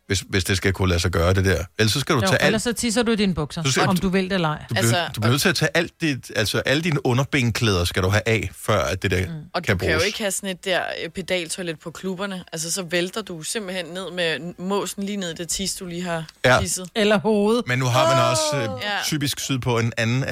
hvis, 0.06 0.24
hvis 0.28 0.44
det 0.44 0.56
skal 0.56 0.72
kunne 0.72 0.88
lade 0.88 1.00
sig 1.00 1.10
gøre, 1.10 1.34
det 1.34 1.44
der. 1.44 1.64
Ellers 1.78 1.92
så 1.92 2.00
skal 2.00 2.14
du 2.14 2.20
Jo, 2.20 2.26
tage 2.26 2.44
ellers 2.44 2.66
alt... 2.66 2.76
så 2.76 2.80
tisser 2.80 3.02
du 3.02 3.10
i 3.12 3.16
dine 3.16 3.34
bukser, 3.34 3.62
Du 3.62 3.72
skal- 3.72 3.86
om 3.88 3.96
du 3.96 4.08
vil 4.08 4.24
det 4.24 4.32
eller 4.32 4.48
ej. 4.48 4.58
Du 4.68 4.74
bliver, 4.74 4.78
altså, 4.78 5.08
du 5.16 5.20
bliver 5.20 5.30
nødt 5.30 5.42
til 5.42 5.48
at 5.48 5.54
tage 5.54 5.68
alt 5.74 5.92
dit, 6.00 6.32
altså 6.36 6.58
alle 6.60 6.82
dine 6.82 7.06
underbenklæder 7.06 7.84
skal 7.84 8.02
du 8.02 8.08
have 8.08 8.22
af, 8.26 8.50
før 8.54 8.78
at 8.84 9.02
det 9.02 9.10
der 9.10 9.26
mm. 9.26 9.32
Og 9.54 9.62
kan 9.62 9.76
du 9.76 9.78
kan 9.78 9.78
bruges. 9.78 9.94
jo 9.94 10.06
ikke 10.06 10.18
have 10.18 10.30
sådan 10.30 10.48
et 10.48 10.64
der 10.64 10.80
øh, 11.04 11.10
pedaltoilet 11.10 11.78
på 11.78 11.90
klubberne. 11.90 12.44
Altså, 12.52 12.72
så 12.72 12.82
vælter 12.82 13.22
du 13.22 13.42
simpelthen 13.42 13.86
ned 13.86 14.10
med 14.12 14.54
måsen 14.58 15.02
lige 15.02 15.16
ned 15.16 15.30
i 15.30 15.34
det 15.34 15.48
tis, 15.48 15.74
du 15.74 15.86
lige 15.86 16.02
har 16.02 16.24
Ja. 16.44 16.58
tisset. 16.60 16.88
Eller 16.94 17.18
hovedet. 17.18 17.64
Men 17.66 17.78
nu 17.78 17.84
har 17.86 18.14
man 18.14 18.24
også 18.30 18.56
øh, 18.72 18.82
Ja. 18.82 18.98
typisk 19.04 19.40
syd 19.40 19.58
på 19.58 19.78
en 19.78 19.92
anden 19.96 20.24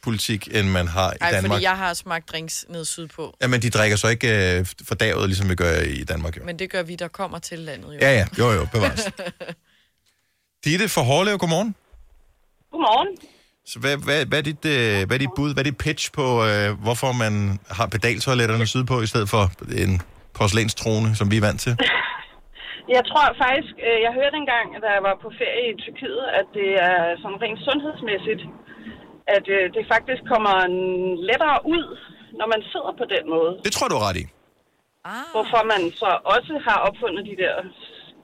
alkoholpolitik, 0.00 0.48
end 0.56 0.68
man 0.68 0.88
har 0.88 1.12
i 1.12 1.16
Ej, 1.20 1.30
Danmark. 1.30 1.52
fordi 1.52 1.64
jeg 1.64 1.76
har 1.76 1.94
smagt 1.94 2.32
drinks 2.32 2.66
ned 2.68 2.84
sydpå. 2.84 3.36
Ja, 3.42 3.46
men 3.46 3.62
de 3.62 3.70
drikker 3.70 3.96
så 3.96 4.08
ikke 4.08 4.58
øh, 4.58 4.66
fordavet, 4.88 5.28
ligesom 5.28 5.50
vi 5.50 5.54
gør 5.54 5.72
i 6.00 6.04
Danmark 6.04 6.36
jo. 6.36 6.44
Men 6.44 6.58
det 6.58 6.70
gør 6.70 6.82
vi, 6.82 6.94
der 6.96 7.08
kommer 7.08 7.38
til 7.38 7.58
landet 7.58 7.88
jo. 7.94 7.98
Ja, 8.00 8.12
ja, 8.18 8.26
jo 8.38 8.50
jo, 8.52 8.66
bevares. 8.72 9.10
Ditte 10.64 10.88
for 10.88 11.00
Hårlev, 11.00 11.38
godmorgen. 11.38 11.74
Godmorgen. 12.70 13.08
Så 13.66 13.78
hvad, 13.78 13.96
hvad, 14.04 14.26
hvad, 14.26 14.38
er 14.38 14.42
dit, 14.42 14.64
øh, 14.64 15.06
hvad 15.06 15.16
er 15.18 15.22
dit 15.26 15.34
bud, 15.36 15.50
hvad 15.54 15.62
er 15.64 15.70
dit 15.70 15.78
pitch 15.84 16.12
på, 16.18 16.26
øh, 16.48 16.68
hvorfor 16.84 17.10
man 17.24 17.34
har 17.78 17.86
pedaltoiletterne 17.94 18.66
sydpå, 18.66 18.94
i 19.06 19.06
stedet 19.12 19.28
for 19.34 19.44
en 19.84 19.92
porcelænstrone, 20.36 21.08
som 21.18 21.30
vi 21.30 21.36
er 21.36 21.44
vant 21.48 21.60
til? 21.60 21.76
Jeg 22.96 23.02
tror 23.10 23.26
faktisk, 23.44 23.74
øh, 23.86 23.98
jeg 24.06 24.12
hørte 24.20 24.36
engang, 24.42 24.66
da 24.84 24.88
jeg 24.96 25.02
var 25.08 25.16
på 25.24 25.28
ferie 25.40 25.66
i 25.72 25.78
Tyrkiet, 25.82 26.24
at 26.38 26.46
det 26.58 26.70
er 26.88 26.96
sådan 27.22 27.38
rent 27.44 27.60
sundhedsmæssigt, 27.68 28.42
at 29.36 29.44
øh, 29.56 29.64
det 29.76 29.82
faktisk 29.94 30.22
kommer 30.32 30.54
lettere 31.30 31.58
ud, 31.74 31.84
når 32.38 32.46
man 32.54 32.60
sidder 32.72 32.92
på 33.00 33.04
den 33.14 33.24
måde. 33.34 33.50
Det 33.66 33.72
tror 33.76 33.88
du 33.90 33.96
er 34.00 34.04
ret 34.08 34.18
i. 34.24 34.26
Ah. 35.12 35.24
Hvorfor 35.34 35.60
man 35.72 35.82
så 36.02 36.10
også 36.34 36.52
har 36.68 36.78
opfundet 36.88 37.22
de 37.30 37.36
der 37.44 37.54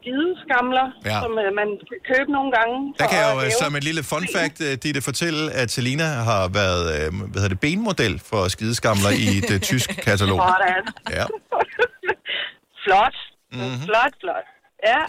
skideskamler, 0.00 0.86
Ja. 1.10 1.16
som 1.22 1.32
øh, 1.44 1.48
man 1.60 1.68
kan 1.88 1.98
købe 2.12 2.30
nogle 2.36 2.50
gange. 2.58 2.76
Der 3.00 3.06
kan 3.12 3.18
jeg 3.22 3.28
jo 3.34 3.38
øh, 3.40 3.48
lave- 3.48 3.60
som 3.62 3.70
et 3.78 3.84
lille 3.88 4.02
fun 4.12 4.24
fact, 4.36 4.58
øh, 4.66 4.72
Ditte, 4.84 5.00
fortælle, 5.10 5.42
at 5.60 5.68
Selina 5.76 6.06
har 6.30 6.42
været 6.60 6.84
øh, 6.96 7.06
hvad 7.30 7.38
hedder 7.42 7.54
det, 7.56 7.60
benmodel 7.66 8.14
for 8.30 8.40
skideskamler 8.54 9.10
i 9.24 9.26
et 9.40 9.48
øh, 9.54 9.60
tysk 9.70 9.88
katalog. 10.08 10.38
Sådan. 10.52 10.84
Ja. 11.18 11.24
Flot. 12.84 13.16
Mhm. 13.52 13.78
Flot, 13.88 14.14
flot. 14.22 14.46
Ja, 14.90 15.00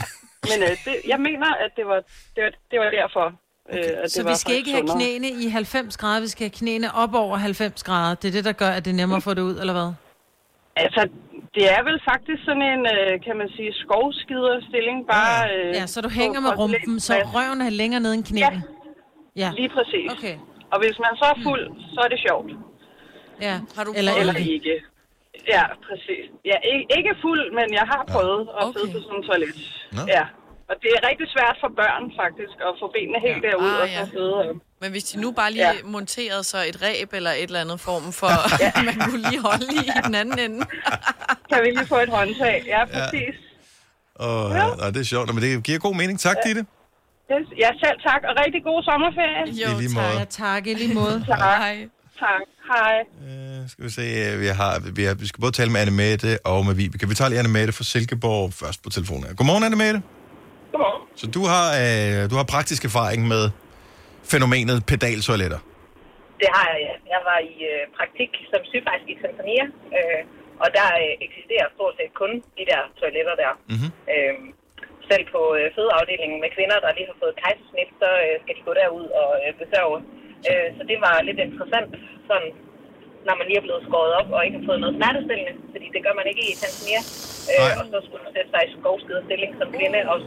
men 0.50 0.58
øh, 0.68 0.74
det, 0.86 0.96
jeg 1.12 1.20
mener, 1.28 1.50
at 1.66 1.72
det 1.78 1.86
var, 1.92 2.00
det 2.36 2.42
var, 2.46 2.52
det 2.72 2.78
var 2.84 2.90
derfor. 3.00 3.26
Okay. 3.70 3.80
Øh, 3.92 4.04
det 4.04 4.12
Så 4.12 4.24
vi 4.28 4.36
skal 4.36 4.56
ikke 4.56 4.72
have 4.72 4.88
sundere. 4.88 4.98
knæene 4.98 5.28
i 5.44 5.48
90 5.50 5.98
grader, 5.98 6.22
vi 6.22 6.28
skal 6.28 6.44
have 6.48 6.56
knæene 6.62 6.96
op 6.96 7.14
over 7.16 7.38
90 7.38 7.84
grader. 7.84 8.16
Det 8.16 8.28
er 8.28 8.32
det, 8.32 8.46
der 8.46 8.52
gør, 8.52 8.70
at 8.78 8.86
det 8.86 8.92
er 8.92 8.96
nemmere 8.96 9.18
at 9.18 9.24
få 9.24 9.34
det 9.34 9.42
ud, 9.42 9.56
eller 9.60 9.74
hvad? 9.74 9.90
Altså, 10.76 11.02
det 11.56 11.66
er 11.76 11.82
vel 11.90 11.98
faktisk 12.12 12.40
sådan 12.46 12.62
en, 12.74 12.82
øh, 12.96 13.12
kan 13.26 13.36
man 13.42 13.50
sige, 13.56 13.72
skovskiderstilling, 13.84 14.98
bare... 15.14 15.38
Øh, 15.56 15.70
Ja, 15.80 15.86
så 15.94 16.02
du 16.02 16.10
hænger 16.10 16.40
med 16.40 16.52
rumpen, 16.62 17.00
så 17.00 17.14
røven 17.36 17.62
er 17.62 17.70
længere 17.70 18.02
nede 18.06 18.14
end 18.18 18.24
knæene. 18.24 18.64
Ja. 19.36 19.50
Lige 19.60 19.70
præcis. 19.78 20.08
Okay. 20.16 20.36
Og 20.74 20.78
hvis 20.84 20.96
man 21.06 21.12
så 21.22 21.26
er 21.36 21.38
fuld, 21.48 21.64
så 21.94 22.00
er 22.06 22.10
det 22.14 22.20
sjovt. 22.28 22.52
Ja, 23.42 23.56
har 23.78 23.84
du 23.84 23.92
eller, 24.00 24.12
Eller 24.20 24.36
ikke. 24.36 24.54
ikke. 24.54 24.76
Ja, 25.56 25.64
præcis. 25.88 26.24
Ja, 26.52 26.58
ikke, 26.74 26.86
ikke 26.98 27.12
fuld, 27.22 27.44
men 27.60 27.68
jeg 27.80 27.86
har 27.94 28.04
prøvet 28.14 28.42
at 28.60 28.64
okay. 28.68 28.74
sidde 28.80 28.88
på 28.94 29.00
sådan 29.06 29.18
en 29.20 29.24
toilet. 29.30 29.56
Nå. 29.98 30.02
Ja. 30.16 30.24
Og 30.70 30.76
det 30.84 30.90
er 30.98 31.02
rigtig 31.10 31.28
svært 31.36 31.58
for 31.64 31.70
børn, 31.82 32.04
faktisk, 32.22 32.56
at 32.68 32.72
få 32.82 32.86
benene 32.96 33.20
helt 33.28 33.44
ja. 33.44 33.48
derud 33.48 33.72
Ah, 33.76 33.82
og 33.82 33.88
så 33.88 33.94
ja. 34.00 34.06
sidde 34.16 34.34
og... 34.42 34.46
Men 34.82 34.90
hvis 34.92 35.04
de 35.10 35.16
nu 35.24 35.30
bare 35.32 35.52
lige 35.52 35.68
Ja. 35.70 35.74
ja. 35.74 35.88
monterede 35.98 36.44
så 36.52 36.58
et 36.70 36.78
ræb 36.86 37.10
eller 37.14 37.32
et 37.32 37.44
eller 37.52 37.62
andet 37.66 37.80
form 37.90 38.06
for, 38.22 38.34
ja. 38.64 38.72
man 38.90 38.96
kunne 39.06 39.22
lige 39.30 39.42
holde 39.50 39.66
i 39.88 39.90
den 40.08 40.16
anden 40.22 40.40
ende. 40.46 40.62
Kan 41.50 41.58
vi 41.64 41.70
lige 41.78 41.88
få 41.94 41.98
et 42.06 42.10
håndtag? 42.18 42.58
Ja, 42.74 42.82
præcis. 42.94 43.36
Og, 44.16 44.52
ja. 44.60 44.66
og 44.86 44.88
det 44.94 45.00
er 45.00 45.10
sjovt, 45.14 45.34
men 45.36 45.44
det 45.44 45.64
giver 45.64 45.80
god 45.80 45.96
mening. 46.02 46.20
Tak, 46.20 46.38
Ditte. 46.46 46.66
Ja. 47.30 47.36
Ja, 47.64 47.70
selv 47.84 47.98
tak, 48.10 48.22
og 48.30 48.34
rigtig 48.46 48.62
god 48.64 48.80
sommerferie. 48.90 49.44
Jo, 49.64 49.78
I 49.78 49.82
lige 49.82 49.90
tak. 49.96 49.96
måde. 50.04 50.20
Ja, 50.20 50.26
tak, 50.26 50.68
i 50.68 50.74
lige 50.74 50.94
måde. 50.94 51.18
tak. 51.28 51.40
Tak. 52.20 52.42
Hej. 52.74 52.96
Skal 53.68 53.86
vi 53.86 53.90
se, 53.90 54.02
øh, 54.02 54.42
vi, 54.42 54.48
har, 54.48 54.80
vi, 54.96 55.04
har, 55.04 55.14
vi 55.14 55.28
skal 55.28 55.42
både 55.42 55.52
tale 55.52 55.72
med 55.72 55.82
Anne 55.82 55.92
Mette 55.92 56.40
og 56.46 56.66
med 56.66 56.74
Vibeke. 56.76 57.08
Vi 57.10 57.16
tager 57.16 57.30
lige 57.30 57.40
Anne 57.40 57.52
Mette 57.52 57.74
fra 57.74 57.84
Silkeborg 57.84 58.54
først 58.54 58.84
på 58.84 58.90
telefonen. 58.90 59.36
Godmorgen, 59.36 59.64
Anne 59.64 59.76
Mette. 59.78 60.02
Godmorgen. 60.72 61.02
Så 61.22 61.26
du 61.38 61.42
har, 61.54 61.68
øh, 61.84 62.20
du 62.32 62.36
har 62.40 62.46
praktisk 62.56 62.82
erfaring 62.90 63.22
med 63.34 63.44
fænomenet 64.32 64.78
pedaltoiletter. 64.92 65.62
Det 66.42 66.50
har 66.56 66.66
jeg, 66.72 66.80
ja. 66.88 66.94
Jeg 67.14 67.22
var 67.30 67.40
i 67.54 67.56
øh, 67.72 67.84
praktik 67.98 68.32
som 68.52 68.62
sygeplejerske 68.70 69.12
i 69.16 69.18
Tanzania, 69.24 69.66
øh, 69.98 70.22
og 70.64 70.68
der 70.78 70.88
øh, 71.04 71.14
eksisterer 71.28 71.68
stort 71.76 71.94
set 71.98 72.12
kun 72.22 72.32
de 72.58 72.64
der 72.72 72.82
toiletter 73.00 73.36
der. 73.44 73.52
Mm-hmm. 73.72 73.92
Øh, 74.14 74.36
selv 75.10 75.26
på 75.36 75.42
øh, 75.60 75.66
fødeafdelingen 75.76 76.40
med 76.44 76.50
kvinder, 76.58 76.78
der 76.84 76.98
lige 76.98 77.10
har 77.12 77.18
fået 77.24 77.40
kejsersnit, 77.44 77.90
så 78.02 78.10
øh, 78.26 78.34
skal 78.42 78.56
de 78.58 78.68
gå 78.68 78.74
derud 78.82 79.06
og 79.22 79.30
øh, 79.44 79.52
besørge. 79.62 79.98
Øh, 80.50 80.68
så 80.78 80.82
det 80.92 80.98
var 81.06 81.16
lidt 81.28 81.40
interessant, 81.48 81.92
sådan, 82.30 82.50
når 83.28 83.36
man 83.40 83.46
lige 83.48 83.60
er 83.62 83.68
blevet 83.68 83.86
skåret 83.88 84.14
op 84.20 84.30
og 84.36 84.42
ikke 84.46 84.58
har 84.60 84.68
fået 84.70 84.82
noget 84.84 84.96
smertestillende, 84.98 85.54
fordi 85.74 85.88
det 85.96 86.02
gør 86.06 86.16
man 86.20 86.28
ikke 86.32 86.44
i 86.52 86.60
Tanzania. 86.64 87.02
Øh, 87.52 87.72
og 87.80 87.86
så 87.92 87.98
skulle 88.06 88.24
man 88.26 88.34
sætte 88.36 88.52
sig 88.54 88.62
i 88.68 88.74
skovskiderstilling 88.78 89.52
som 89.60 89.68
kvinde 89.78 90.00
og 90.12 90.18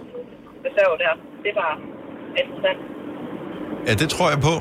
besørge 0.67 0.97
der. 1.05 1.13
Det 1.47 1.53
var 1.61 1.73
interessant. 2.41 2.81
Ja, 3.89 3.93
det 4.03 4.09
tror 4.15 4.29
jeg 4.35 4.41
på. 4.51 4.55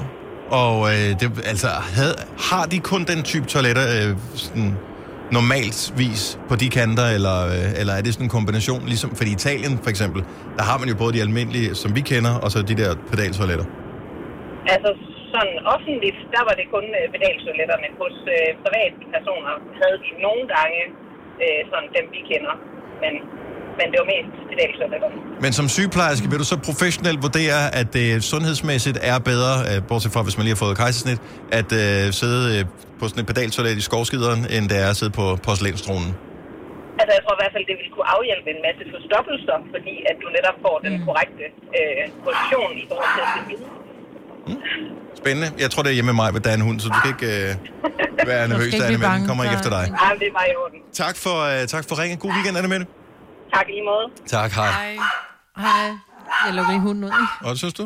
Og 0.62 0.76
øh, 0.92 1.10
det, 1.20 1.28
altså, 1.54 1.70
havde, 1.98 2.16
har 2.50 2.64
de 2.74 2.78
kun 2.92 3.02
den 3.12 3.20
type 3.32 3.48
toiletter 3.54 3.86
øh, 3.98 4.12
sådan, 4.46 4.72
normalt 5.38 5.80
vis 6.02 6.22
på 6.50 6.56
de 6.62 6.68
kanter, 6.78 7.08
eller, 7.18 7.38
øh, 7.54 7.80
eller 7.80 7.94
er 7.98 8.02
det 8.06 8.12
sådan 8.14 8.28
en 8.28 8.36
kombination? 8.38 8.82
Ligesom, 8.94 9.10
fordi 9.20 9.30
i 9.32 9.38
Italien 9.42 9.74
for 9.84 9.90
eksempel, 9.94 10.22
der 10.58 10.64
har 10.70 10.78
man 10.82 10.88
jo 10.92 10.96
både 11.04 11.12
de 11.18 11.22
almindelige, 11.28 11.70
som 11.82 11.90
vi 11.98 12.02
kender, 12.12 12.34
og 12.44 12.48
så 12.54 12.58
de 12.72 12.76
der 12.82 12.90
pedaltoiletter. 13.12 13.68
Altså 14.74 14.92
sådan 15.34 15.58
offentligt, 15.76 16.20
der 16.36 16.44
var 16.48 16.56
det 16.60 16.66
kun 16.76 16.86
øh, 17.00 17.06
pedaltoiletterne. 17.14 17.88
Hos 18.02 18.18
øh, 18.36 18.50
privatpersoner 18.64 19.54
havde 19.80 19.98
de 20.06 20.10
nogle 20.28 20.44
gange 20.56 20.82
øh, 21.44 21.60
sådan 21.72 21.90
dem, 21.98 22.06
vi 22.16 22.22
kender. 22.32 22.56
Men, 23.04 23.14
men 23.80 23.88
det 23.92 23.98
var 24.02 24.08
mest 24.14 24.30
pedaltoiletterne. 24.52 25.16
Men 25.44 25.52
som 25.60 25.66
sygeplejerske 25.78 26.26
vil 26.32 26.38
du 26.44 26.48
så 26.54 26.58
professionelt 26.70 27.20
vurdere, 27.28 27.60
at 27.80 27.88
det 27.98 28.08
sundhedsmæssigt 28.34 28.98
er 29.12 29.18
bedre, 29.32 29.54
øh, 29.70 29.78
bortset 29.90 30.12
fra 30.14 30.22
hvis 30.26 30.36
man 30.38 30.44
lige 30.46 30.56
har 30.58 30.62
fået 30.66 30.76
kejsersnit, 30.84 31.20
at 31.60 31.70
øh, 31.82 32.04
sidde 32.22 32.42
øh, 32.54 32.62
på 33.00 33.04
sådan 33.10 33.22
et 33.24 33.28
pedaltoilet 33.32 33.78
i 33.82 33.84
skovskideren, 33.90 34.42
end 34.56 34.64
det 34.72 34.78
er 34.84 34.90
at 34.94 34.98
sidde 35.02 35.14
på 35.20 35.26
porcelænstronen? 35.46 36.12
Altså 37.00 37.12
jeg 37.18 37.22
tror 37.26 37.34
i 37.38 37.40
hvert 37.44 37.54
fald, 37.56 37.66
det 37.72 37.76
ville 37.80 37.92
kunne 37.96 38.10
afhjælpe 38.18 38.48
en 38.56 38.62
masse 38.68 38.84
forstoppelser, 38.94 39.58
fordi 39.74 39.96
at 40.10 40.16
du 40.24 40.28
netop 40.38 40.58
får 40.66 40.76
den 40.86 40.94
korrekte 41.08 41.46
øh, 41.78 42.04
position 42.26 42.72
i 42.84 42.86
forhold 42.90 43.12
til 43.16 43.22
at 43.26 43.32
se 43.36 43.42
videre. 43.52 43.72
Spændende. 45.22 45.48
Jeg 45.64 45.70
tror, 45.72 45.82
det 45.84 45.90
er 45.94 45.98
hjemme 46.00 46.12
med 46.14 46.18
mig, 46.24 46.30
men 46.36 46.42
der 46.44 46.50
er 46.54 46.58
en 46.62 46.66
hund, 46.70 46.78
så 46.80 46.88
du 46.94 46.98
skal 47.00 47.12
ikke 47.16 47.30
øh, 47.36 47.50
være 48.32 48.44
nervøs, 48.52 48.66
ikke 48.66 48.78
Anne, 48.78 48.88
blive 48.88 48.98
men 48.98 49.06
den 49.06 49.12
bange 49.12 49.28
kommer 49.30 49.44
ikke 49.46 49.58
efter 49.60 49.72
dig. 49.78 49.86
Ja, 50.04 50.10
det 50.24 50.30
var 50.38 50.46
i 50.52 50.54
orden. 50.64 50.80
Tak 51.04 51.16
for, 51.24 51.38
øh, 51.50 51.62
tak 51.74 51.84
for 51.90 51.94
ringen. 52.02 52.18
God 52.24 52.32
weekend, 52.38 52.56
Anne 52.60 52.70
Mette. 52.74 52.86
Tak 53.54 53.66
i 53.70 53.72
lige 53.72 53.86
måde. 53.92 54.06
Tak, 54.36 54.52
hej. 54.52 54.72
Hej. 55.58 55.88
Jeg 56.46 56.54
lukker 56.56 56.72
lige 56.72 56.82
hunden 56.88 57.04
ud, 57.04 57.10
ikke? 57.10 57.34
Og 57.46 57.50
det 57.52 57.60
synes 57.60 57.74
du? 57.74 57.86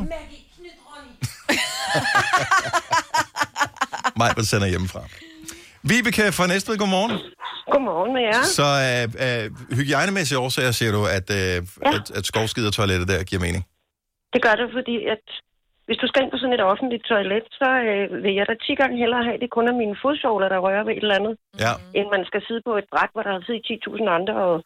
Mig, 4.20 4.30
der 4.38 4.42
sender 4.52 4.68
hjemmefra. 4.74 5.00
Vibeke 5.90 6.24
fra 6.38 6.46
Næstved, 6.52 6.76
godmorgen. 6.82 7.12
Godmorgen 7.72 8.12
med 8.16 8.22
jer. 8.30 8.42
Så 8.58 8.68
øh, 8.88 9.04
øh, 9.24 9.44
hygiejnemæssige 9.78 10.38
årsager 10.44 10.72
siger 10.80 10.92
du, 10.96 11.02
at, 11.18 11.26
øh, 11.38 11.38
ja. 11.38 11.90
at, 11.96 12.06
at 12.18 12.24
skovskidertoilettet 12.30 13.08
der 13.12 13.24
giver 13.30 13.42
mening. 13.46 13.64
Det 14.34 14.40
gør 14.46 14.54
det, 14.60 14.68
fordi 14.78 14.96
at 15.14 15.24
hvis 15.86 15.98
du 16.02 16.06
skal 16.08 16.22
ind 16.22 16.30
på 16.32 16.38
sådan 16.40 16.56
et 16.58 16.64
offentligt 16.72 17.04
toilet, 17.12 17.46
så 17.60 17.68
øh, 17.90 18.22
vil 18.24 18.34
jeg 18.38 18.46
da 18.50 18.54
10 18.54 18.74
gange 18.80 18.96
hellere 19.02 19.24
have, 19.28 19.38
det 19.42 19.50
kun 19.56 19.68
er 19.68 19.80
mine 19.82 19.96
fodsåler, 20.04 20.48
der 20.54 20.64
rører 20.66 20.84
ved 20.84 20.92
et 20.94 21.04
eller 21.04 21.20
andet, 21.20 21.34
ja. 21.64 21.72
end 21.98 22.06
man 22.16 22.24
skal 22.30 22.42
sidde 22.46 22.62
på 22.68 22.72
et 22.80 22.86
bræt, 22.92 23.12
hvor 23.12 23.22
der 23.26 23.32
har 23.36 23.42
siddet 23.46 23.66
10.000 23.88 24.18
andre, 24.18 24.34
og 24.48 24.56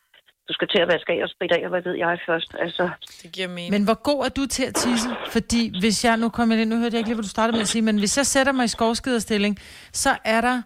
du 0.49 0.53
skal 0.53 0.68
til 0.68 0.78
at 0.84 0.88
vaske 0.92 1.12
af 1.12 1.22
og 1.22 1.28
spritte 1.34 1.55
af, 1.59 1.62
og 1.64 1.68
hvad 1.68 1.82
ved 1.82 1.94
jeg 2.05 2.18
først. 2.26 2.51
Altså, 2.61 2.90
Det 3.22 3.32
giver 3.32 3.49
mening. 3.49 3.70
Men 3.70 3.84
hvor 3.84 3.99
god 4.03 4.24
er 4.24 4.28
du 4.28 4.46
til 4.46 4.64
at 4.70 4.74
tisse? 4.74 5.09
Fordi 5.36 5.62
hvis 5.80 6.05
jeg, 6.05 6.16
nu 6.16 6.28
kommer 6.28 6.55
jeg 6.55 6.62
ind, 6.62 6.70
nu 6.70 6.76
hørte 6.76 6.94
jeg 6.94 6.99
ikke 7.01 7.09
lige, 7.09 7.14
hvad 7.20 7.22
du 7.30 7.34
startede 7.36 7.53
med 7.57 7.61
at 7.66 7.68
sige, 7.68 7.82
men 7.82 7.99
hvis 7.99 8.16
jeg 8.18 8.26
sætter 8.26 8.53
mig 8.53 8.64
i 8.64 8.68
skovskiderstilling, 8.68 9.59
så 9.92 10.11
er 10.24 10.40
der 10.40 10.62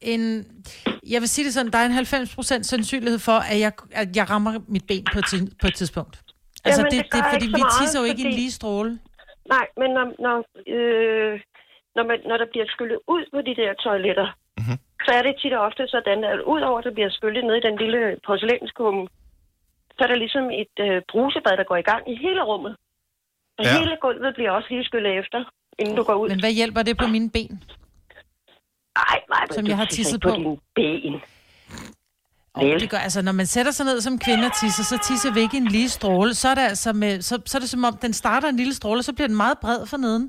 en, 0.00 0.22
jeg 1.14 1.20
vil 1.20 1.28
sige 1.28 1.44
det 1.46 1.54
sådan, 1.54 1.72
der 1.72 1.78
er 1.78 1.86
en 1.86 1.92
90% 1.92 2.62
sandsynlighed 2.62 3.18
for, 3.18 3.38
at 3.52 3.58
jeg, 3.60 3.72
at 3.92 4.16
jeg 4.16 4.30
rammer 4.30 4.52
mit 4.68 4.84
ben 4.88 5.04
på 5.12 5.18
et, 5.18 5.54
på 5.60 5.66
et 5.66 5.74
tidspunkt. 5.74 6.14
Altså, 6.64 6.80
Jamen, 6.80 6.90
det, 6.92 6.98
det 7.04 7.12
det, 7.12 7.18
er, 7.20 7.30
fordi 7.32 7.44
ikke 7.46 7.52
så 7.54 7.58
vi 7.58 7.62
meget, 7.62 7.76
tisser 7.80 7.98
jo 8.00 8.06
ikke 8.10 8.22
i 8.22 8.26
en 8.26 8.30
fordi- 8.32 8.40
lige 8.42 8.52
stråle. 8.60 8.92
nej, 9.54 9.66
men 9.80 9.88
når, 9.96 10.06
når, 10.26 10.36
øh, 10.74 11.32
når, 11.96 12.04
man, 12.10 12.18
når 12.30 12.36
der 12.42 12.48
bliver 12.52 12.66
skyllet 12.74 12.98
ud 13.14 13.22
på 13.34 13.38
de 13.48 13.54
der 13.62 13.70
toiletter, 13.84 14.28
mm-hmm. 14.58 14.78
så 15.06 15.10
er 15.18 15.22
det 15.26 15.34
tit 15.40 15.52
og 15.58 15.62
ofte 15.68 15.82
sådan, 15.96 16.20
at 16.32 16.38
udover 16.54 16.78
at 16.78 16.84
der 16.88 16.94
bliver 16.98 17.10
skyllet 17.18 17.44
ned 17.44 17.56
i 17.58 17.66
den 17.68 17.76
lille 17.82 18.00
porcelænskumme, 18.26 19.02
så 19.96 20.00
er 20.04 20.08
der 20.12 20.18
ligesom 20.24 20.44
et 20.62 20.74
øh, 20.86 21.02
brusebad, 21.10 21.54
der 21.60 21.64
går 21.70 21.76
i 21.76 21.86
gang 21.90 22.02
i 22.12 22.14
hele 22.24 22.42
rummet. 22.50 22.74
Og 23.58 23.64
Ja. 23.64 23.78
hele 23.78 23.96
gulvet 24.04 24.34
bliver 24.34 24.50
også 24.50 24.68
lige 24.70 24.84
skyllet 24.84 25.12
efter, 25.20 25.40
inden 25.78 25.96
du 25.96 26.02
går 26.02 26.14
ud. 26.14 26.28
Men 26.28 26.40
hvad 26.40 26.52
hjælper 26.52 26.82
det 26.82 26.96
på 27.02 27.06
mine 27.06 27.30
ben? 27.30 27.54
Ej, 28.96 29.18
nej, 29.32 29.42
men 29.46 29.54
Som 29.54 29.64
du 29.64 29.68
jeg 29.70 29.76
har 29.76 29.84
tisset 29.84 30.20
på 30.20 30.28
på. 30.28 30.34
dine 30.36 30.56
ben. 30.74 31.14
Og 32.54 32.62
det 32.82 32.90
gør, 32.90 32.98
altså, 32.98 33.22
når 33.22 33.32
man 33.32 33.46
sætter 33.46 33.72
sig 33.72 33.86
ned 33.86 34.00
som 34.00 34.18
kvinde 34.18 34.44
og 34.46 34.52
tisser, 34.60 34.84
så 34.92 34.96
tisser 35.08 35.30
vi 35.34 35.40
ikke 35.40 35.56
en 35.56 35.68
lige 35.76 35.88
stråle. 35.88 36.34
Så 36.34 36.48
er 36.48 36.54
det, 36.54 36.62
altså 36.72 36.92
med, 36.92 37.20
så, 37.28 37.34
så 37.46 37.58
er 37.58 37.60
det 37.60 37.70
som 37.70 37.84
om, 37.84 37.96
den 37.96 38.12
starter 38.12 38.48
en 38.48 38.56
lille 38.56 38.74
stråle, 38.74 39.02
så 39.02 39.12
bliver 39.14 39.28
den 39.28 39.36
meget 39.36 39.58
bred 39.62 39.86
for 39.90 39.96
neden. 39.96 40.24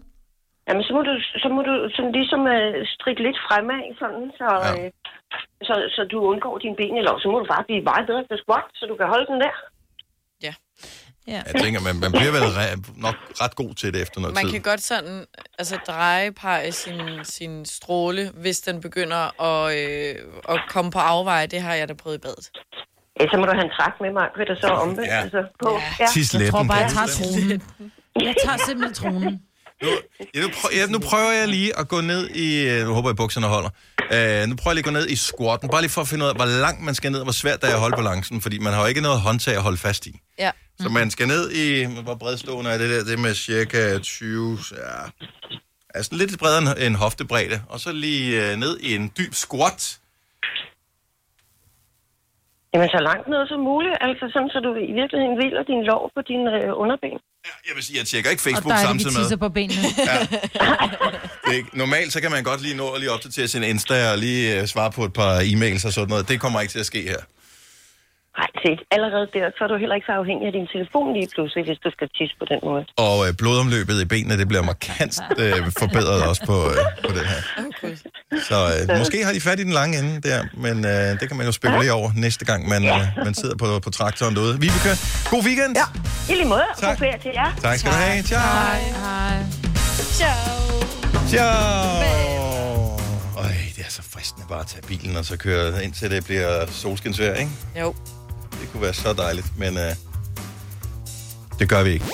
Jamen, 0.67 0.83
så 0.83 0.93
må 0.93 1.01
du, 1.01 1.13
så 1.43 1.47
må 1.55 1.61
du 1.69 1.73
sådan 1.95 2.11
ligesom 2.11 2.41
øh, 2.47 2.85
strikke 2.95 3.21
lidt 3.23 3.39
fremad, 3.47 3.81
sådan, 4.01 4.25
så, 4.39 4.47
ja. 4.65 4.85
øh, 4.85 4.91
så, 5.67 5.73
så 5.95 6.01
du 6.11 6.17
undgår 6.31 6.57
dine 6.57 6.75
ben, 6.81 6.97
eller 6.99 7.13
så 7.23 7.27
må 7.31 7.39
du 7.39 7.47
bare 7.55 7.63
blive 7.67 7.81
meget 7.91 8.05
bedre 8.09 8.23
til 8.29 8.37
squat, 8.43 8.65
så 8.79 8.83
du 8.91 8.95
kan 8.99 9.07
holde 9.13 9.27
den 9.31 9.39
der. 9.45 9.55
Ja. 10.45 10.53
ja. 11.33 11.41
Jeg 11.53 11.61
tænker, 11.63 11.79
man, 11.87 11.95
man 12.05 12.11
bliver 12.17 12.31
vel 12.37 12.47
re- 12.59 13.01
nok 13.05 13.15
ret 13.43 13.55
god 13.55 13.73
til 13.73 13.93
det 13.93 14.01
efter 14.01 14.17
noget 14.21 14.33
Man 14.35 14.43
tid. 14.43 14.51
kan 14.51 14.61
godt 14.61 14.81
sådan, 14.81 15.25
altså 15.59 15.75
dreje 15.87 16.31
pege 16.31 16.71
sin, 16.71 16.99
sin 17.23 17.65
stråle, 17.65 18.23
hvis 18.43 18.59
den 18.61 18.81
begynder 18.81 19.23
at, 19.49 19.61
øh, 19.81 20.15
at 20.53 20.59
komme 20.69 20.91
på 20.91 20.99
afveje. 20.99 21.47
Det 21.47 21.61
har 21.61 21.73
jeg 21.73 21.87
da 21.89 21.93
prøvet 21.93 22.17
i 22.17 22.21
badet. 22.27 22.47
Ja, 23.19 23.25
så 23.31 23.37
må 23.39 23.45
du 23.45 23.51
have 23.57 23.65
en 23.65 23.71
træk 23.79 23.93
med 24.01 24.11
mig, 24.13 24.25
og 24.51 24.57
så 24.61 24.67
omvendt 24.67 25.07
Ja. 25.07 25.19
altså, 25.21 25.41
på. 25.63 25.69
Ja. 25.99 26.07
Jeg 26.43 26.51
tror 26.51 26.63
bare, 26.63 26.77
jeg 26.85 26.91
tager 26.97 27.07
tronen. 27.17 27.61
Jeg 28.27 28.35
tager 28.45 28.57
simpelthen 28.67 28.93
tronen. 28.93 29.43
Ja, 29.81 30.41
nu, 30.41 30.47
prøver, 30.57 30.73
ja, 30.79 30.85
nu 30.95 30.99
prøver 30.99 31.31
jeg 31.31 31.47
lige 31.47 31.79
at 31.79 31.87
gå 31.87 32.01
ned 32.01 32.29
i... 32.29 32.67
øh, 32.69 32.85
Nu 32.87 32.93
håber 32.93 33.09
jeg, 33.09 33.15
bukserne 33.15 33.47
holder. 33.47 33.69
Uh, 34.15 34.49
nu 34.49 34.55
prøver 34.55 34.71
jeg 34.71 34.75
lige 34.75 34.85
at 34.87 34.91
gå 34.91 34.91
ned 34.99 35.07
i 35.09 35.15
squatten, 35.15 35.69
bare 35.69 35.81
lige 35.81 35.91
for 35.91 36.01
at 36.01 36.07
finde 36.07 36.25
ud 36.25 36.29
af, 36.29 36.35
hvor 36.35 36.45
langt 36.45 36.81
man 36.83 36.95
skal 36.95 37.11
ned, 37.11 37.19
og 37.19 37.25
hvor 37.25 37.31
svært 37.43 37.61
det 37.61 37.69
er 37.69 37.73
at 37.73 37.79
holde 37.79 37.95
balancen, 37.95 38.41
fordi 38.41 38.57
man 38.59 38.73
har 38.73 38.81
jo 38.81 38.87
ikke 38.87 39.01
noget 39.01 39.19
håndtag 39.21 39.55
at 39.55 39.61
holde 39.61 39.77
fast 39.77 40.05
i. 40.07 40.13
Ja. 40.39 40.51
Så 40.79 40.89
man 40.89 41.11
skal 41.11 41.27
ned 41.27 41.51
i... 41.51 41.85
Hvor 42.03 42.15
bredstående 42.15 42.71
er 42.71 42.77
det 42.77 42.89
der? 42.89 43.03
Det 43.03 43.13
er 43.13 43.17
med 43.17 43.35
cirka 43.35 43.99
20... 43.99 44.57
Ja, 44.71 44.99
altså 45.95 46.15
lidt 46.15 46.39
bredere 46.39 46.61
end- 46.61 46.85
end 46.85 46.95
hoftebredde. 46.95 47.61
Og 47.69 47.79
så 47.79 47.91
lige 47.91 48.51
uh, 48.53 48.59
ned 48.59 48.79
i 48.79 48.95
en 48.95 49.11
dyb 49.17 49.33
squat. 49.33 49.99
Jamen, 52.73 52.89
så 52.89 52.99
langt 53.09 53.27
ned 53.33 53.47
som 53.47 53.59
muligt, 53.59 53.95
altså 54.01 54.25
sådan, 54.33 54.49
så 54.49 54.59
du 54.59 54.71
i 54.91 54.93
virkeligheden 55.01 55.35
hviler 55.39 55.63
din 55.71 55.83
lov 55.91 56.11
på 56.15 56.21
dine 56.29 56.49
øh, 56.63 56.71
underben. 56.83 57.17
Jeg 57.67 57.75
vil 57.75 57.83
sige, 57.83 57.97
jeg 57.99 58.07
tjekker 58.07 58.29
ikke 58.31 58.39
Og 58.41 58.43
Facebook 58.43 58.71
der 58.71 58.77
er 58.77 58.81
det, 58.81 58.87
samtidig 58.87 59.13
med. 59.13 59.21
tisser 59.21 59.35
på 59.37 59.49
benene. 59.49 59.81
Det 61.45 61.53
er 61.53 61.57
ikke, 61.57 61.69
normalt 61.77 62.13
så 62.13 62.21
kan 62.21 62.31
man 62.31 62.43
godt 62.43 62.61
lige 62.61 62.75
nå 62.75 62.89
at 62.89 62.99
lige 62.99 63.11
opdatere 63.11 63.47
sin 63.47 63.63
Insta 63.63 64.11
og 64.11 64.17
lige 64.17 64.61
uh, 64.61 64.67
svare 64.67 64.91
på 64.91 65.05
et 65.05 65.13
par 65.13 65.39
e-mails 65.39 65.85
og 65.87 65.93
sådan 65.93 66.09
noget. 66.09 66.27
Det 66.29 66.39
kommer 66.39 66.61
ikke 66.61 66.71
til 66.71 66.79
at 66.79 66.85
ske 66.85 67.01
her. 67.01 67.17
Nej, 68.39 68.49
se, 68.63 68.71
allerede 68.95 69.27
der, 69.35 69.45
så 69.57 69.61
er 69.65 69.69
du 69.73 69.77
heller 69.83 69.95
ikke 69.97 70.07
så 70.11 70.15
afhængig 70.21 70.45
af 70.49 70.53
din 70.59 70.67
telefon 70.75 71.07
lige 71.17 71.29
pludselig, 71.35 71.63
hvis 71.67 71.79
du 71.85 71.89
skal 71.97 72.07
tisse 72.17 72.35
på 72.41 72.45
den 72.51 72.59
måde. 72.69 72.83
Og 73.05 73.17
øh, 73.25 73.31
blodomløbet 73.41 73.97
i 74.05 74.07
benene, 74.13 74.37
det 74.41 74.47
bliver 74.51 74.63
markant 74.71 75.15
øh, 75.41 75.57
forbedret 75.81 76.19
også 76.29 76.43
på, 76.51 76.57
øh, 76.71 76.77
på 77.07 77.11
den 77.17 77.25
her. 77.31 77.41
Så 78.49 78.57
øh, 78.73 78.97
måske 79.01 79.17
har 79.25 79.33
de 79.37 79.41
fat 79.49 79.59
i 79.59 79.63
den 79.69 79.75
lange 79.79 79.93
ende 80.01 80.13
der, 80.29 80.39
men 80.65 80.75
øh, 80.93 81.09
det 81.19 81.25
kan 81.29 81.37
man 81.39 81.45
jo 81.45 81.53
spekulere 81.61 81.93
over 81.99 82.09
næste 82.25 82.43
gang, 82.49 82.61
man, 82.73 82.81
øh, 82.85 83.01
man 83.27 83.33
sidder 83.41 83.57
på, 83.63 83.67
på 83.85 83.89
traktoren 83.89 84.35
derude. 84.35 84.53
Vibeke, 84.63 84.93
god 85.33 85.43
weekend! 85.47 85.73
Ja, 85.81 85.87
i 86.31 86.33
lige 86.39 86.49
måde. 86.55 86.67
God 86.81 86.97
ferie 86.97 87.19
til 87.25 87.31
jer. 87.39 87.49
Tak 87.61 87.77
skal 87.79 87.91
du 87.91 87.97
have. 87.97 88.23
Ciao! 88.23 88.39
Hej, 88.39 88.79
hej. 89.05 89.37
Ciao. 90.19 90.67
Ciao! 91.31 92.47
Øj, 93.37 93.53
det 93.75 93.83
er 93.87 93.89
så 93.89 94.01
fristende 94.13 94.45
bare 94.49 94.59
at 94.59 94.67
tage 94.67 94.83
bilen 94.87 95.15
og 95.17 95.25
så 95.25 95.37
køre 95.37 95.83
indtil 95.83 96.11
det 96.11 96.25
bliver 96.25 96.65
solskinsvejr, 96.65 97.35
ikke? 97.35 97.51
Jo. 97.79 97.93
Det 98.61 98.71
kunne 98.71 98.81
være 98.81 98.93
så 98.93 99.13
dejligt, 99.13 99.57
men 99.57 99.77
øh, 99.77 99.95
det 101.59 101.69
gør 101.69 101.83
vi 101.83 101.89
ikke. 101.89 102.05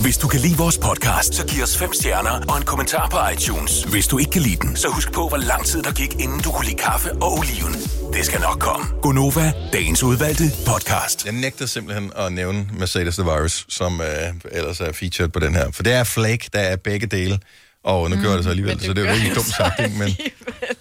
Hvis 0.00 0.18
du 0.18 0.28
kan 0.28 0.40
lide 0.40 0.56
vores 0.56 0.78
podcast, 0.78 1.34
så 1.34 1.46
giv 1.46 1.62
os 1.62 1.78
fem 1.78 1.92
stjerner 1.92 2.40
og 2.48 2.56
en 2.56 2.62
kommentar 2.64 3.08
på 3.08 3.18
iTunes. 3.32 3.82
Hvis 3.82 4.06
du 4.06 4.18
ikke 4.18 4.30
kan 4.30 4.42
lide 4.42 4.56
den, 4.56 4.76
så 4.76 4.88
husk 4.88 5.12
på, 5.12 5.28
hvor 5.28 5.36
lang 5.36 5.64
tid 5.64 5.82
der 5.82 5.92
gik, 5.92 6.14
inden 6.20 6.40
du 6.40 6.50
kunne 6.52 6.64
lide 6.66 6.76
kaffe 6.76 7.12
og 7.12 7.32
oliven. 7.32 7.74
Det 8.12 8.26
skal 8.26 8.40
nok 8.40 8.58
komme. 8.60 8.86
Gonova, 9.02 9.52
dagens 9.72 10.02
udvalgte 10.02 10.44
podcast. 10.66 11.24
Jeg 11.24 11.32
nægter 11.32 11.66
simpelthen 11.66 12.12
at 12.16 12.32
nævne 12.32 12.68
Mercedes 12.78 13.14
The 13.16 13.24
Virus, 13.24 13.66
som 13.68 14.00
øh, 14.00 14.34
ellers 14.52 14.80
er 14.80 14.92
featured 14.92 15.28
på 15.28 15.38
den 15.40 15.54
her. 15.54 15.70
For 15.70 15.82
det 15.82 15.92
er 15.92 16.04
Flake, 16.04 16.50
der 16.52 16.60
er 16.60 16.76
begge 16.76 17.06
dele. 17.06 17.40
Og 17.84 18.10
nu 18.10 18.16
mm, 18.16 18.22
gør 18.22 18.34
det 18.34 18.44
så 18.44 18.50
alligevel, 18.50 18.80
så 18.80 18.92
det 18.92 19.06
er 19.06 19.14
jo 19.14 19.22
ikke 19.22 19.34
dumt 19.34 19.46
sagt, 19.46 19.80
ikke? 19.84 19.98
Men, 19.98 20.10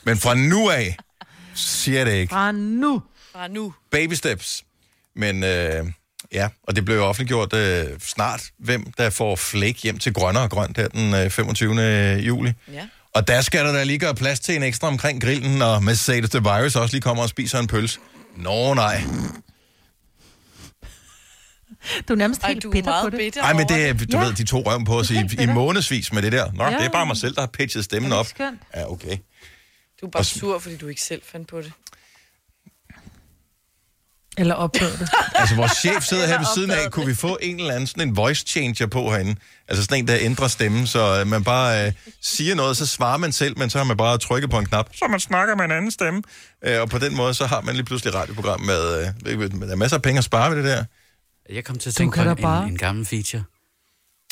men 0.03 0.17
fra 0.17 0.33
nu 0.33 0.69
af, 0.69 0.97
siger 1.55 2.05
det 2.05 2.13
ikke. 2.13 2.31
Fra 2.31 2.51
nu. 2.51 3.01
Fra 3.33 3.47
nu. 3.47 3.73
Baby 3.91 4.13
steps. 4.13 4.63
Men 5.16 5.43
øh, 5.43 5.86
ja, 6.34 6.49
og 6.64 6.76
det 6.76 6.86
blev 6.86 6.95
jo 6.97 7.03
offentliggjort 7.05 7.53
øh, 7.53 7.86
snart, 7.99 8.43
hvem 8.59 8.91
der 8.97 9.09
får 9.09 9.36
Flake 9.36 9.80
hjem 9.84 9.99
til 9.99 10.14
grønne 10.14 10.39
og 10.39 10.49
grønt 10.49 10.78
her 10.78 10.88
den 10.88 11.14
øh, 11.14 11.30
25. 11.30 11.74
juli. 12.20 12.53
Ja. 12.74 12.88
Og 13.16 13.28
der 13.28 13.41
skal 13.41 13.66
der 13.66 13.72
da 13.74 13.84
lige 13.84 13.99
gøre 13.99 14.16
plads 14.16 14.39
til 14.39 14.55
en 14.55 14.64
ekstra 14.64 14.88
omkring 14.88 15.22
grillen, 15.22 15.57
når 15.57 15.80
Mercedes 15.80 16.30
The 16.30 16.39
Virus 16.39 16.76
også 16.76 16.95
lige 16.95 17.01
kommer 17.01 17.24
og 17.24 17.30
spiser 17.30 17.59
en 17.59 17.68
pølse. 17.68 17.99
Nå 18.38 18.74
nej. 18.74 19.03
Du 22.07 22.14
er 22.14 22.18
nærmest 22.18 22.41
Ej, 22.43 22.49
helt 22.49 22.64
du 22.64 22.68
er 22.70 22.72
bitter 22.72 22.89
meget 22.91 23.03
på 23.03 23.09
det. 23.09 23.20
bitter 23.20 23.41
Nej, 23.41 23.53
men 23.53 23.68
det 23.68 23.88
er, 23.89 23.93
du 23.93 24.05
Ja. 24.18 24.24
ved, 24.26 24.34
de 24.34 24.43
to 24.43 24.59
røven 24.61 24.86
på 24.86 24.99
os 24.99 25.11
i, 25.11 25.18
i 25.39 25.45
månedsvis 25.45 26.14
med 26.14 26.22
det 26.22 26.32
der. 26.32 26.51
Nå, 26.51 26.64
Ja. 26.64 26.70
det 26.78 26.86
er 26.86 26.89
bare 26.89 27.05
mig 27.05 27.18
selv, 27.18 27.36
der 27.36 27.41
har 27.41 27.47
pitchet 27.47 27.84
stemmen 27.84 28.11
op. 28.11 28.26
skønt? 28.28 28.59
Ja, 28.76 28.91
okay. 28.91 29.18
Du 30.01 30.05
er 30.05 30.09
bare 30.09 30.24
sur, 30.24 30.59
fordi 30.59 30.78
du 30.78 30.88
ikke 30.88 31.01
selv 31.01 31.22
fandt 31.32 31.47
på 31.47 31.61
det. 31.61 31.72
Eller 34.38 34.55
opdagede 34.55 34.97
det. 34.97 35.09
Altså, 35.36 35.55
vores 35.55 35.71
chef 35.71 36.03
sidder 36.03 36.27
her 36.27 36.38
ved 36.38 36.45
siden 36.55 36.71
af. 36.71 36.91
Kunne 36.91 37.05
vi 37.05 37.15
få 37.15 37.38
en 37.41 37.59
eller 37.59 37.73
anden 37.73 37.88
sådan 37.88 38.07
en 38.07 38.15
voice 38.17 38.45
changer 38.47 38.86
på 38.88 39.09
herinde? 39.11 39.36
Altså 39.67 39.84
sådan 39.84 39.97
en, 39.97 40.07
der 40.07 40.17
ændrer 40.21 40.47
stemmen, 40.47 40.88
så 40.88 41.19
øh, 41.19 41.27
man 41.27 41.43
bare 41.43 41.86
øh, 41.88 41.91
siger 42.21 42.55
noget, 42.55 42.77
så 42.77 42.86
svarer 42.86 43.17
man 43.17 43.31
selv, 43.31 43.57
men 43.59 43.69
så 43.69 43.77
har 43.77 43.86
man 43.86 43.97
bare 43.97 44.17
trykket 44.17 44.49
på 44.49 44.59
en 44.59 44.65
knap, 44.65 44.89
så 44.93 45.05
man 45.09 45.19
snakker 45.19 45.55
med 45.55 45.65
en 45.65 45.71
anden 45.71 45.91
stemme. 45.91 46.21
Øh, 46.65 46.81
og 46.81 46.89
på 46.89 46.97
den 46.97 47.15
måde, 47.17 47.34
så 47.34 47.45
har 47.45 47.61
man 47.61 47.75
lige 47.75 47.86
pludselig 47.86 48.09
et 48.09 48.15
radioprogram 48.15 48.61
med, 48.61 49.13
øh, 49.25 49.39
med 49.39 49.49
der 49.67 49.71
er 49.71 49.75
masser 49.75 49.97
af 49.97 50.01
penge 50.01 50.17
at 50.17 50.23
spare 50.23 50.49
ved 50.51 50.57
det 50.57 50.65
der. 50.65 50.84
Jeg 51.49 51.63
kom 51.65 51.77
til 51.77 51.89
at 51.89 51.95
tænke 51.95 52.15
kan 52.15 52.23
på 52.25 52.31
en, 52.31 52.41
bare- 52.41 52.67
en 52.67 52.77
gammel 52.77 53.05
feature. 53.05 53.43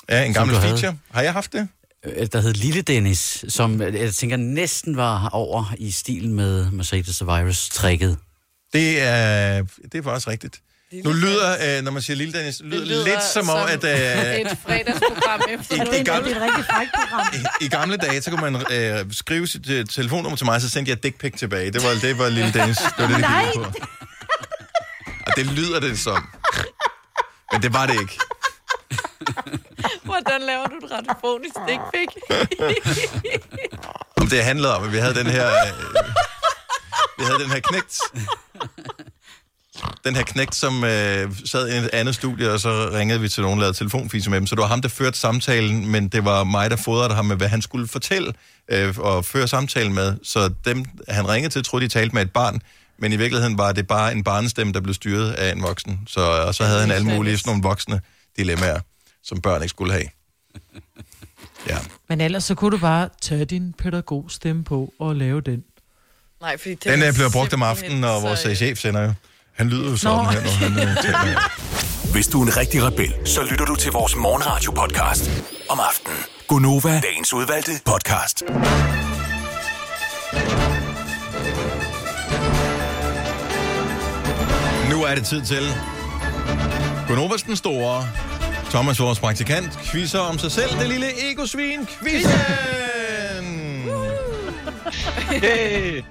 Ja, 0.10 0.24
en 0.24 0.34
gammel 0.34 0.56
du 0.56 0.60
havde. 0.62 0.78
feature. 0.78 0.98
Har 1.12 1.22
jeg 1.22 1.34
haft 1.34 1.54
det? 1.54 1.68
øh, 2.06 2.28
Der 2.34 2.42
hed 2.42 2.54
Lille 2.54 2.82
Dennis, 2.82 3.46
som 3.50 3.82
øh, 3.82 3.96
jeg 3.96 4.14
tænker 4.14 4.38
næsten 4.38 4.98
var 4.98 5.30
over 5.30 5.74
i 5.78 5.92
stil 5.92 6.30
med 6.30 6.72
Mercedes 6.72 7.24
Virus-trækket. 7.26 8.18
Det 8.74 9.02
er, 9.02 9.64
det 9.92 9.96
er 9.96 10.04
faktisk 10.04 10.28
rigtigt. 10.28 10.60
Nu 11.04 11.12
lyder, 11.12 11.78
øh, 11.78 11.84
når 11.84 11.92
man 11.92 12.02
siger 12.02 12.18
Lille 12.18 12.34
Dennis, 12.40 12.62
lyder, 12.64 12.78
Det 12.80 12.88
lyder 12.88 13.06
lidt 13.06 13.24
som, 13.24 13.50
om, 13.50 13.58
at... 13.68 13.84
Øh, 13.84 13.92
Et 14.52 14.58
fredagsprogram 14.66 15.42
efter 15.50 15.76
I- 15.76 16.00
i 16.02 16.04
gamle- 16.04 16.30
Det 16.30 16.32
er 16.32 16.36
et 16.36 16.42
rigtig 16.42 16.66
frækt 16.66 16.90
program. 16.94 17.28
I 17.62 17.68
gamle 17.68 17.98
dage, 17.98 18.22
så 18.22 18.32
kunne 18.32 18.52
man 18.52 18.66
øh, 18.72 19.06
skrive 19.14 19.48
sit 19.48 19.70
øh, 19.70 19.86
telefonnummer 19.86 20.38
til 20.38 20.46
mig, 20.46 20.62
så 20.62 20.70
sendte 20.70 20.90
jeg 20.90 21.04
dick 21.04 21.18
pic 21.20 21.34
tilbage. 21.38 21.72
Det 21.72 21.84
var, 21.84 21.90
det 22.02 22.18
var 22.18 22.30
lille 22.30 22.52
Dennis. 22.60 22.78
Det 22.78 22.94
var 22.98 23.08
det, 23.08 23.16
det 23.16 23.26
gik 23.54 23.64
på. 23.64 23.86
Og 25.28 25.34
det 25.36 25.46
lyder 25.46 25.80
det 25.80 26.00
som. 26.00 26.28
Men 27.52 27.62
det 27.62 27.74
var 27.74 27.86
det 27.86 28.00
ikke. 28.02 28.18
Hvordan 30.04 30.42
laver 30.42 30.66
du 30.68 30.86
et 30.86 30.92
radiofonisk 30.92 31.56
dick 31.68 31.82
pic? 31.94 32.10
Om 34.18 34.28
det 34.28 34.44
handlede 34.44 34.76
om, 34.78 34.84
at 34.84 34.92
vi 34.94 34.98
havde 34.98 35.16
den 35.16 35.28
her... 35.28 35.48
Øh, 35.48 36.04
vi 37.22 37.26
havde 37.26 37.44
den 37.44 37.52
her 37.52 37.60
knægt. 37.60 37.98
Den 40.04 40.16
her 40.16 40.24
knægt, 40.24 40.56
som 40.56 40.84
øh, 40.84 41.36
sad 41.46 41.70
i 41.70 41.78
et 41.78 41.90
andet 41.94 42.16
studie, 42.16 42.52
og 42.52 42.60
så 42.60 42.90
ringede 42.94 43.22
vi 43.22 43.30
til 43.30 43.44
nogen, 43.44 43.60
lavede 43.60 43.78
telefonfise 43.78 44.30
med 44.30 44.40
dem. 44.40 44.48
Så 44.48 44.56
det 44.56 44.62
var 44.62 44.68
ham, 44.68 44.82
der 44.82 44.90
førte 44.90 45.20
samtalen, 45.20 45.88
men 45.88 46.08
det 46.08 46.26
var 46.26 46.44
mig, 46.44 46.70
der 46.70 46.76
fodrede 46.76 47.14
ham 47.14 47.26
med, 47.26 47.36
hvad 47.36 47.48
han 47.48 47.62
skulle 47.62 47.88
fortælle 47.88 48.34
øh, 48.68 48.98
og 48.98 49.26
føre 49.26 49.48
samtalen 49.48 49.94
med. 49.94 50.18
Så 50.24 50.54
dem, 50.66 50.86
han 51.08 51.30
ringede 51.30 51.54
til, 51.54 51.64
troede, 51.64 51.86
de 51.86 51.90
talte 51.90 52.14
med 52.16 52.22
et 52.22 52.32
barn, 52.32 52.62
men 52.98 53.14
i 53.14 53.16
virkeligheden 53.16 53.58
var 53.58 53.72
det 53.72 53.88
bare 53.88 54.12
en 54.12 54.24
barnestemme, 54.24 54.74
der 54.74 54.82
blev 54.82 54.94
styret 54.94 55.32
af 55.32 55.52
en 55.52 55.62
voksen. 55.62 56.00
Så, 56.08 56.22
og 56.22 56.56
så 56.56 56.64
havde 56.64 56.82
han 56.82 56.92
alle 56.92 57.08
mulige 57.08 57.38
sådan 57.38 57.50
nogle 57.50 57.64
voksne 57.64 58.02
dilemmaer, 58.38 58.80
som 59.24 59.42
børn 59.42 59.62
ikke 59.62 59.70
skulle 59.70 59.94
have. 59.94 60.08
Ja. 61.68 61.78
Men 62.10 62.22
ellers 62.22 62.44
så 62.44 62.56
kunne 62.56 62.72
du 62.72 62.78
bare 62.78 63.10
tage 63.22 63.46
din 63.46 63.74
pædagogstemme 63.74 64.64
på 64.64 64.94
og 65.00 65.16
lave 65.16 65.42
den. 65.42 65.64
Nej, 66.42 66.58
fordi 66.58 66.76
det 66.76 66.84
Den 66.86 67.02
er 67.02 67.12
bliver 67.14 67.30
brugt 67.30 67.54
om 67.54 67.64
aftenen, 67.64 68.04
og 68.04 68.22
så, 68.22 68.28
vores 68.28 68.46
øh, 68.46 68.52
øh, 68.52 68.56
chef 68.58 68.78
sender 68.78 69.02
jo. 69.02 69.14
Han 69.54 69.70
lyder 69.70 69.90
jo 69.90 69.98
sådan 69.98 70.26
her, 70.26 70.44
når 70.44 70.52
han 70.52 70.72
øh, 70.90 70.96
taler. 71.06 71.52
Hvis 72.12 72.28
du 72.28 72.42
er 72.42 72.46
en 72.46 72.58
rigtig 72.58 72.84
rebel, 72.84 73.14
så 73.26 73.44
lytter 73.44 73.66
du 73.66 73.76
til 73.76 73.92
vores 73.92 74.16
morgenradio-podcast 74.16 75.30
om 75.70 75.80
aftenen. 75.80 76.18
Gonova, 76.48 77.02
dagens 77.02 77.34
udvalgte 77.34 77.72
podcast. 77.86 78.44
Nu 84.92 85.04
er 85.04 85.16
det 85.16 85.26
tid 85.26 85.42
til 85.42 85.64
Gunovas 87.08 87.42
den 87.42 87.56
store, 87.56 88.08
Thomas 88.70 89.00
vores 89.00 89.20
praktikant, 89.20 89.80
quizzer 89.84 90.20
om 90.20 90.40
sig 90.40 90.52
selv, 90.52 90.80
det 90.80 90.90
lille 90.90 91.32
egosvin, 91.32 91.88
quizzen! 91.88 92.32
Hey. 95.32 96.02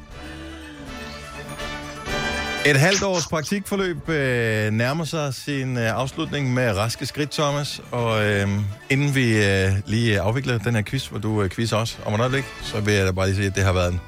Et 2.66 2.76
halvt 2.76 3.02
års 3.02 3.26
praktikforløb 3.26 4.08
øh, 4.08 4.70
nærmer 4.70 5.04
sig 5.04 5.34
sin 5.34 5.76
øh, 5.76 5.96
afslutning 5.96 6.54
med 6.54 6.76
raske 6.76 7.06
skridt, 7.06 7.30
Thomas. 7.30 7.80
Og 7.90 8.24
øh, 8.24 8.48
inden 8.90 9.14
vi 9.14 9.46
øh, 9.46 9.72
lige 9.86 10.20
afvikler 10.20 10.58
den 10.58 10.74
her 10.74 10.82
quiz, 10.82 11.06
hvor 11.06 11.18
du 11.18 11.42
øh, 11.42 11.50
quizzer 11.50 11.76
os 11.76 11.98
om 12.04 12.14
et 12.14 12.20
øjeblik, 12.20 12.44
så 12.62 12.80
vil 12.80 12.94
jeg 12.94 13.06
da 13.06 13.12
bare 13.12 13.26
lige 13.26 13.36
sige, 13.36 13.46
at 13.46 13.54
det 13.54 13.64
har 13.64 13.72
været 13.72 13.92
en, 13.92 14.00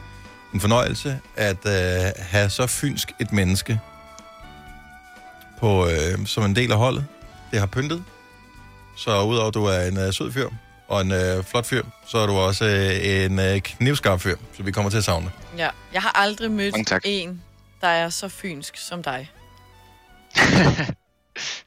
en 0.55 0.61
fornøjelse 0.61 1.18
at 1.36 1.66
øh, 1.66 2.12
have 2.18 2.50
så 2.50 2.66
fynsk 2.66 3.12
et 3.20 3.32
menneske 3.32 3.80
på, 5.61 5.88
øh, 5.88 6.26
som 6.26 6.44
en 6.44 6.57
del 6.57 6.72
af 6.72 6.78
holdet. 6.78 7.05
Det 7.50 7.59
har 7.59 7.66
pyntet. 7.66 8.05
Så 8.96 9.22
udover 9.22 9.48
at 9.48 9.55
du 9.55 9.64
er 9.64 9.80
en 9.80 9.98
øh, 9.98 10.12
sød 10.12 10.32
fyr 10.32 10.48
og 10.88 11.00
en 11.00 11.12
øh, 11.12 11.44
flot 11.44 11.66
fyr, 11.66 11.82
så 12.07 12.18
er 12.18 12.26
du 12.26 12.32
også 12.32 12.64
øh, 12.64 13.24
en 13.24 13.38
øh, 13.38 13.61
knivskarp 13.61 14.20
fyr, 14.20 14.36
så 14.57 14.62
vi 14.62 14.70
kommer 14.70 14.90
til 14.90 14.98
at 14.98 15.05
savne. 15.05 15.30
Ja, 15.59 15.68
jeg 15.92 16.03
har 16.03 16.12
aldrig 16.14 16.50
mødt 16.50 16.74
en, 17.05 17.42
der 17.83 17.89
er 17.89 18.09
så 18.09 18.28
fynsk 18.28 18.76
som 18.76 19.03
dig. 19.03 19.30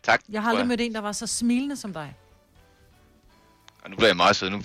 Tak. 0.03 0.21
Jeg 0.29 0.41
har 0.41 0.49
aldrig 0.49 0.67
mødt 0.67 0.81
en, 0.81 0.93
der 0.95 1.01
var 1.01 1.11
så 1.11 1.27
smilende 1.27 1.77
som 1.77 1.93
dig. 1.93 2.15
Og 3.83 3.89
nu 3.89 3.95
bliver 3.95 4.07
jeg 4.09 4.15
meget 4.17 4.35
sød. 4.35 4.49
Nu 4.49 4.61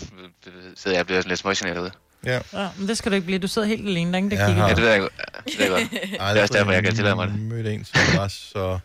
sidder 0.77 0.97
jeg 0.97 1.01
og 1.01 1.07
bliver 1.07 1.21
sådan 1.21 1.29
lidt 1.29 1.41
smågeneret 1.41 1.77
derude. 1.77 1.91
Ja. 2.25 2.41
Ja, 2.63 2.69
men 2.79 2.89
det 2.89 2.99
skal 2.99 3.11
du 3.13 3.15
ikke 3.15 3.25
blive. 3.27 3.39
Du 3.39 3.49
sidder 3.49 3.69
helt 3.69 3.89
alene, 3.89 4.11
der 4.13 4.15
er 4.15 4.19
ingen, 4.19 4.31
der 4.31 4.39
Jeg 4.39 4.47
kigger. 4.49 4.63
har- 4.63 4.69
Ja, 4.69 4.75
det 4.75 4.83
ved 4.83 4.91
jeg 4.91 5.01
godt. 5.01 5.13
Det 5.47 5.59
ved 5.59 5.65
jeg 5.67 5.89
godt. 5.91 5.91
Det 5.91 6.21
er 6.21 6.43
også 6.43 6.55
derfor, 6.55 6.73
jeg 6.73 6.83
kan 6.83 6.95
tillade 6.95 7.17
mig 7.17 7.29
det. 7.29 7.39
mødt 7.39 7.67
en, 7.67 7.85
som 7.85 8.01
var 8.17 8.29
så 8.29 8.79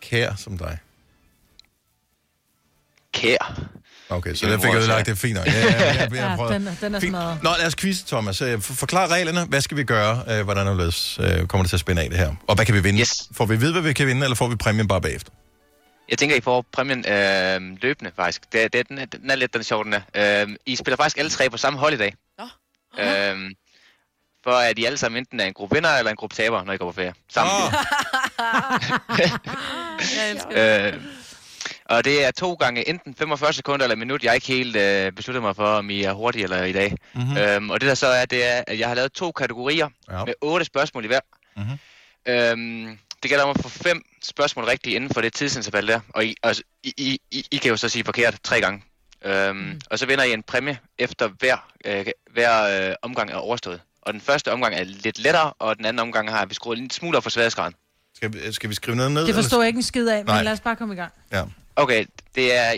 kær 0.00 0.34
som 0.34 0.58
dig. 0.58 0.78
Kær? 3.12 3.60
Okay, 4.16 4.34
så 4.34 4.46
Det 4.46 4.52
der 4.52 4.58
fik 4.58 4.72
jeg 4.72 4.78
ødelagt 4.78 5.06
det 5.06 5.18
fint 5.18 5.34
nok. 5.36 5.46
Ja, 5.46 5.52
ja, 5.52 5.66
ja, 5.66 5.86
jeg, 5.86 6.12
jeg, 6.12 6.36
Ja, 6.50 6.54
den 6.54 6.68
den 6.80 6.94
er 6.94 7.00
Fint. 7.00 7.10
smadret. 7.10 7.42
Nå, 7.42 7.50
lad 7.58 7.66
os 7.66 7.74
quizze, 7.76 8.06
Thomas. 8.06 8.40
Øh, 8.42 8.60
for- 8.60 8.74
Forklar 8.74 9.06
reglerne. 9.08 9.44
Hvad 9.44 9.60
skal 9.60 9.76
vi 9.76 9.84
gøre? 9.84 10.22
Øh, 10.30 10.44
Hvordan 10.44 10.66
er 10.66 10.74
det, 10.74 11.18
øh, 11.20 11.46
kommer 11.46 11.62
det 11.62 11.68
til 11.70 11.76
at 11.76 11.80
spænde 11.80 12.02
af 12.02 12.10
det 12.10 12.18
her? 12.18 12.34
Og 12.48 12.54
hvad 12.54 12.66
kan 12.66 12.74
vi 12.74 12.80
vinde? 12.82 13.00
Yes. 13.00 13.22
Får 13.36 13.46
vi 13.46 13.56
vide, 13.56 13.72
hvad 13.72 13.82
vi 13.82 13.92
kan 13.92 14.06
vinde, 14.06 14.22
eller 14.24 14.36
får 14.36 14.48
vi 14.48 14.56
præmien 14.56 14.88
bare 14.88 15.00
bagefter? 15.00 15.32
Jeg 16.10 16.18
tænker, 16.18 16.36
I 16.36 16.40
får 16.40 16.64
præmien 16.72 16.98
øh, 17.08 17.60
løbende, 17.82 18.10
faktisk. 18.16 18.42
Det, 18.52 18.72
det, 18.72 18.88
den, 18.88 18.98
er, 18.98 19.04
den 19.06 19.30
er 19.30 19.34
lidt 19.34 19.54
den 19.54 19.62
sjov, 19.64 19.84
den 19.84 19.94
er. 20.14 20.42
Øh, 20.42 20.48
I 20.66 20.76
spiller 20.76 20.96
faktisk 20.96 21.18
alle 21.18 21.30
tre 21.30 21.50
på 21.50 21.56
samme 21.56 21.78
hold 21.78 21.94
i 21.94 21.96
dag. 21.96 22.14
Nå. 22.38 22.44
Øh, 23.04 23.36
for 24.44 24.50
at 24.50 24.78
I 24.78 24.84
alle 24.84 24.98
sammen 24.98 25.18
enten 25.18 25.40
er 25.40 25.44
en 25.44 25.52
gruppe 25.52 25.74
vinder 25.76 25.90
eller 25.90 26.10
en 26.10 26.16
gruppe 26.16 26.36
taber, 26.36 26.64
når 26.64 26.72
I 26.72 26.76
går 26.76 26.86
på 26.92 26.94
ferie. 26.94 27.14
Sammen. 27.34 27.54
jeg 30.16 30.30
elsker 30.30 30.86
Øh, 30.86 30.92
og 31.92 32.04
det 32.04 32.24
er 32.24 32.30
to 32.30 32.54
gange 32.54 32.88
enten 32.88 33.14
45 33.14 33.52
sekunder 33.52 33.84
eller 33.84 33.96
minut. 33.96 34.22
Jeg 34.22 34.30
har 34.30 34.34
ikke 34.34 34.46
helt 34.46 34.76
øh, 34.76 35.12
besluttet 35.12 35.42
mig 35.42 35.56
for, 35.56 35.66
om 35.66 35.90
I 35.90 36.02
er 36.02 36.12
hurtige 36.12 36.42
eller 36.44 36.64
i 36.64 36.72
dag. 36.72 36.90
Mhm. 37.14 37.22
Mm-hmm. 37.24 37.36
Øhm, 37.36 37.70
og 37.70 37.80
det 37.80 37.88
der 37.88 37.94
så 37.94 38.06
er, 38.06 38.24
det 38.24 38.44
er, 38.52 38.62
at 38.66 38.78
jeg 38.78 38.88
har 38.88 38.94
lavet 38.94 39.12
to 39.12 39.32
kategorier 39.32 39.88
Ja. 40.10 40.24
med 40.24 40.34
otte 40.40 40.64
spørgsmål 40.64 41.04
i 41.04 41.06
hver. 41.06 41.20
Mhm. 41.56 41.78
Øhm, 42.26 42.98
det 43.22 43.30
gælder 43.30 43.44
om 43.44 43.50
at 43.50 43.62
få 43.62 43.68
fem 43.68 44.02
spørgsmål 44.22 44.64
rigtige 44.64 44.96
inden 44.96 45.14
for 45.14 45.20
det 45.20 45.32
tidsinterval 45.32 45.88
der. 45.88 46.00
Og 46.08 46.24
I, 46.24 46.36
og 46.42 46.54
I, 46.82 46.92
I, 46.96 47.20
I, 47.30 47.46
I 47.50 47.56
kan 47.56 47.70
jo 47.70 47.76
så 47.76 47.88
sige 47.88 48.04
forkert 48.04 48.38
tre 48.44 48.60
gange. 48.60 48.82
Øhm, 49.24 49.56
mm. 49.56 49.80
Og 49.90 49.98
så 49.98 50.06
vinder 50.06 50.24
I 50.24 50.32
en 50.32 50.42
præmie 50.42 50.78
efter 50.98 51.28
hver, 51.28 51.56
øh, 51.84 52.06
hver 52.32 52.88
øh, 52.90 52.94
omgang 53.02 53.30
er 53.30 53.36
overstået. 53.36 53.80
Og 54.02 54.12
den 54.12 54.20
første 54.20 54.52
omgang 54.52 54.74
er 54.74 54.84
lidt 54.84 55.18
lettere, 55.18 55.52
og 55.58 55.76
den 55.76 55.84
anden 55.84 56.00
omgang 56.00 56.30
har 56.30 56.46
vi 56.46 56.54
skruet 56.54 56.76
en 56.76 56.82
lille 56.82 56.94
smule 56.94 57.16
op 57.16 57.22
for 57.22 57.30
sværhedsgraden. 57.30 57.74
Skal 58.14 58.32
vi, 58.32 58.52
skal 58.52 58.70
vi 58.70 58.74
skrive 58.74 58.96
noget 58.96 59.12
ned? 59.12 59.26
Det 59.26 59.34
forstår 59.34 59.60
jeg 59.60 59.66
ikke 59.66 59.76
en 59.76 59.82
skid 59.82 60.08
af, 60.08 60.16
men 60.16 60.26
Nej. 60.26 60.42
lad 60.42 60.52
os 60.52 60.60
bare 60.60 60.76
komme 60.76 60.94
i 60.94 60.96
gang. 60.96 61.12
Ja. 61.32 61.42
Okay, 61.76 62.06
det 62.34 62.54
er, 62.56 62.74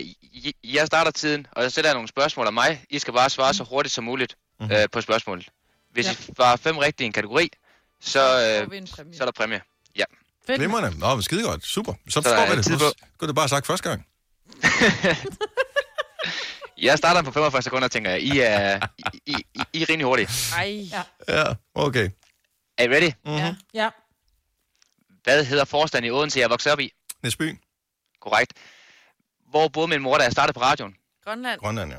jeg 0.63 0.87
starter 0.87 1.11
tiden, 1.11 1.47
og 1.51 1.63
jeg 1.63 1.71
stiller 1.71 1.93
nogle 1.93 2.07
spørgsmål 2.07 2.47
af 2.47 2.53
mig. 2.53 2.85
I 2.89 2.99
skal 2.99 3.13
bare 3.13 3.29
svare 3.29 3.53
så 3.53 3.63
hurtigt 3.63 3.93
som 3.95 4.03
muligt 4.03 4.35
Mhm. 4.59 4.71
øh, 4.71 4.85
på 4.91 5.01
spørgsmålet. 5.01 5.49
Hvis 5.91 6.05
Ja. 6.05 6.11
I 6.11 6.15
svarer 6.35 6.55
fem 6.55 6.77
rigtige 6.77 7.05
i 7.05 7.07
en 7.07 7.13
kategori, 7.13 7.49
så, 8.01 8.19
øh, 8.19 8.87
så 8.87 9.01
er 9.21 9.25
der 9.25 9.31
præmie. 9.31 9.61
Ja. 9.97 10.03
Fedt. 10.47 10.59
Glimrende. 10.59 10.99
Nå, 10.99 11.13
men 11.15 11.23
skide 11.23 11.43
godt. 11.43 11.65
Super. 11.65 11.93
Så 11.93 11.99
Så 12.09 12.21
forstår 12.21 12.55
vi 12.55 12.61
det. 12.61 12.79
på. 12.79 13.07
kunne 13.17 13.27
du 13.27 13.33
bare 13.33 13.49
sagt 13.49 13.65
første 13.67 13.89
gang. 13.89 14.05
Jeg 16.77 16.97
starter 16.97 17.21
på 17.21 17.31
45 17.31 17.61
sekunder, 17.61 17.87
tænker 17.87 18.11
jeg. 18.11 18.21
I 18.21 18.39
er, 18.39 18.87
I, 18.97 19.03
I, 19.25 19.35
I, 19.55 19.59
I 19.73 19.81
er 19.81 19.89
rimelig 19.89 20.05
hurtige. 20.05 20.27
Ej. 20.55 20.87
Ja. 20.91 21.03
Ja, 21.27 21.53
okay. 21.75 22.09
Er 22.77 22.83
I 22.83 22.87
ready? 22.89 23.11
Mm-hmm. 23.25 23.37
Ja. 23.39 23.55
ja. 23.73 23.89
Hvad 25.23 25.45
hedder 25.45 25.65
forstanden 25.65 26.07
i 26.07 26.11
Odense, 26.11 26.39
jeg 26.39 26.49
voksede 26.49 26.73
op 26.73 26.79
i? 26.79 26.91
Næsby. 27.23 27.57
Korrekt. 28.21 28.53
Hvor 29.55 29.67
boede 29.67 29.87
min 29.87 30.01
mor, 30.01 30.17
da 30.17 30.23
jeg 30.23 30.31
startede 30.31 30.53
på 30.53 30.61
radioen? 30.61 30.95
Grønland. 31.23 31.59
Grønland, 31.59 31.91
ja. 31.91 31.97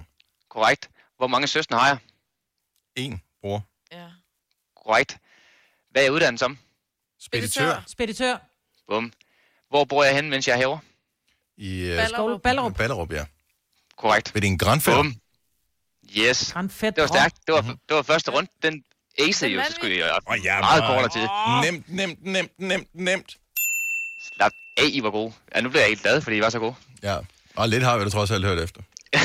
Korrekt. 0.48 0.90
Hvor 1.16 1.26
mange 1.26 1.46
søstre 1.46 1.78
har 1.78 1.86
jeg? 1.88 1.98
En 2.96 3.22
bror. 3.40 3.62
Ja. 3.92 4.06
Korrekt. 4.84 5.18
Hvad 5.90 6.02
er 6.02 6.04
jeg 6.06 6.12
uddannet 6.12 6.40
som? 6.40 6.58
Speditør. 7.20 7.82
Speditør. 7.86 8.36
Bum. 8.88 9.12
Hvor 9.68 9.84
bor 9.84 10.04
jeg 10.04 10.14
henne, 10.14 10.30
mens 10.30 10.48
jeg 10.48 10.54
er 10.54 10.58
herovre? 10.58 10.80
I 11.56 11.90
uh, 11.90 11.96
Ballerup. 11.96 12.42
Ballerup. 12.42 12.74
Ballerup, 12.76 13.12
ja. 13.12 13.24
Korrekt. 13.96 14.34
Ved 14.34 14.42
din 14.42 14.58
grandfætter. 14.58 15.02
Bum. 15.02 15.14
Yes. 16.16 16.52
Grandfætter. 16.52 17.02
Det 17.06 17.10
var 17.10 17.18
stærkt. 17.18 17.36
Det 17.46 17.54
var, 17.54 17.62
Mhm. 17.62 17.78
det 17.88 17.96
var 17.96 18.02
første 18.02 18.30
runde. 18.30 18.50
Den 18.62 18.84
acede 19.18 19.50
jo, 19.50 19.62
så 19.64 19.72
skulle 19.72 19.96
jeg 19.98 20.18
oh, 20.26 20.38
ja, 20.44 20.60
meget 20.60 20.82
kortere 20.82 21.08
tid. 21.08 21.70
Nemt, 21.72 21.88
nemt, 21.88 22.24
nemt, 22.24 22.52
nemt, 22.58 22.88
nemt. 22.94 23.36
Slap 24.34 24.52
af, 24.76 24.82
I 24.92 25.02
var 25.02 25.10
gode. 25.10 25.32
Ja, 25.54 25.60
nu 25.60 25.68
bliver 25.68 25.82
jeg 25.82 25.88
helt 25.88 26.00
glad, 26.02 26.20
fordi 26.20 26.36
I 26.36 26.40
var 26.40 26.50
så 26.50 26.58
gode. 26.58 26.74
Ja. 27.02 27.18
Og 27.56 27.68
lidt 27.68 27.82
har 27.84 27.98
vi 27.98 28.04
da 28.04 28.10
trods 28.10 28.30
alt 28.30 28.44
hørt 28.44 28.58
efter. 28.58 28.80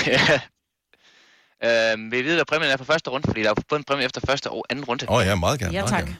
øhm, 1.93 2.11
vil 2.11 2.19
I 2.19 2.21
vide, 2.21 2.35
hvad 2.35 2.45
præmien 2.45 2.71
er 2.71 2.77
på 2.77 2.83
første 2.83 3.09
runde? 3.09 3.27
Fordi 3.27 3.43
der 3.43 3.49
er 3.49 3.53
både 3.69 3.79
en 3.79 3.83
præmie 3.83 4.05
efter 4.05 4.21
første 4.27 4.49
og 4.49 4.65
anden 4.69 4.85
runde. 4.85 5.05
Åh 5.09 5.15
oh, 5.15 5.25
ja, 5.25 5.35
meget 5.35 5.59
gerne. 5.59 5.73
Ja, 5.73 5.79
meget 5.81 5.89
tak. 5.89 6.03
gerne. 6.03 6.17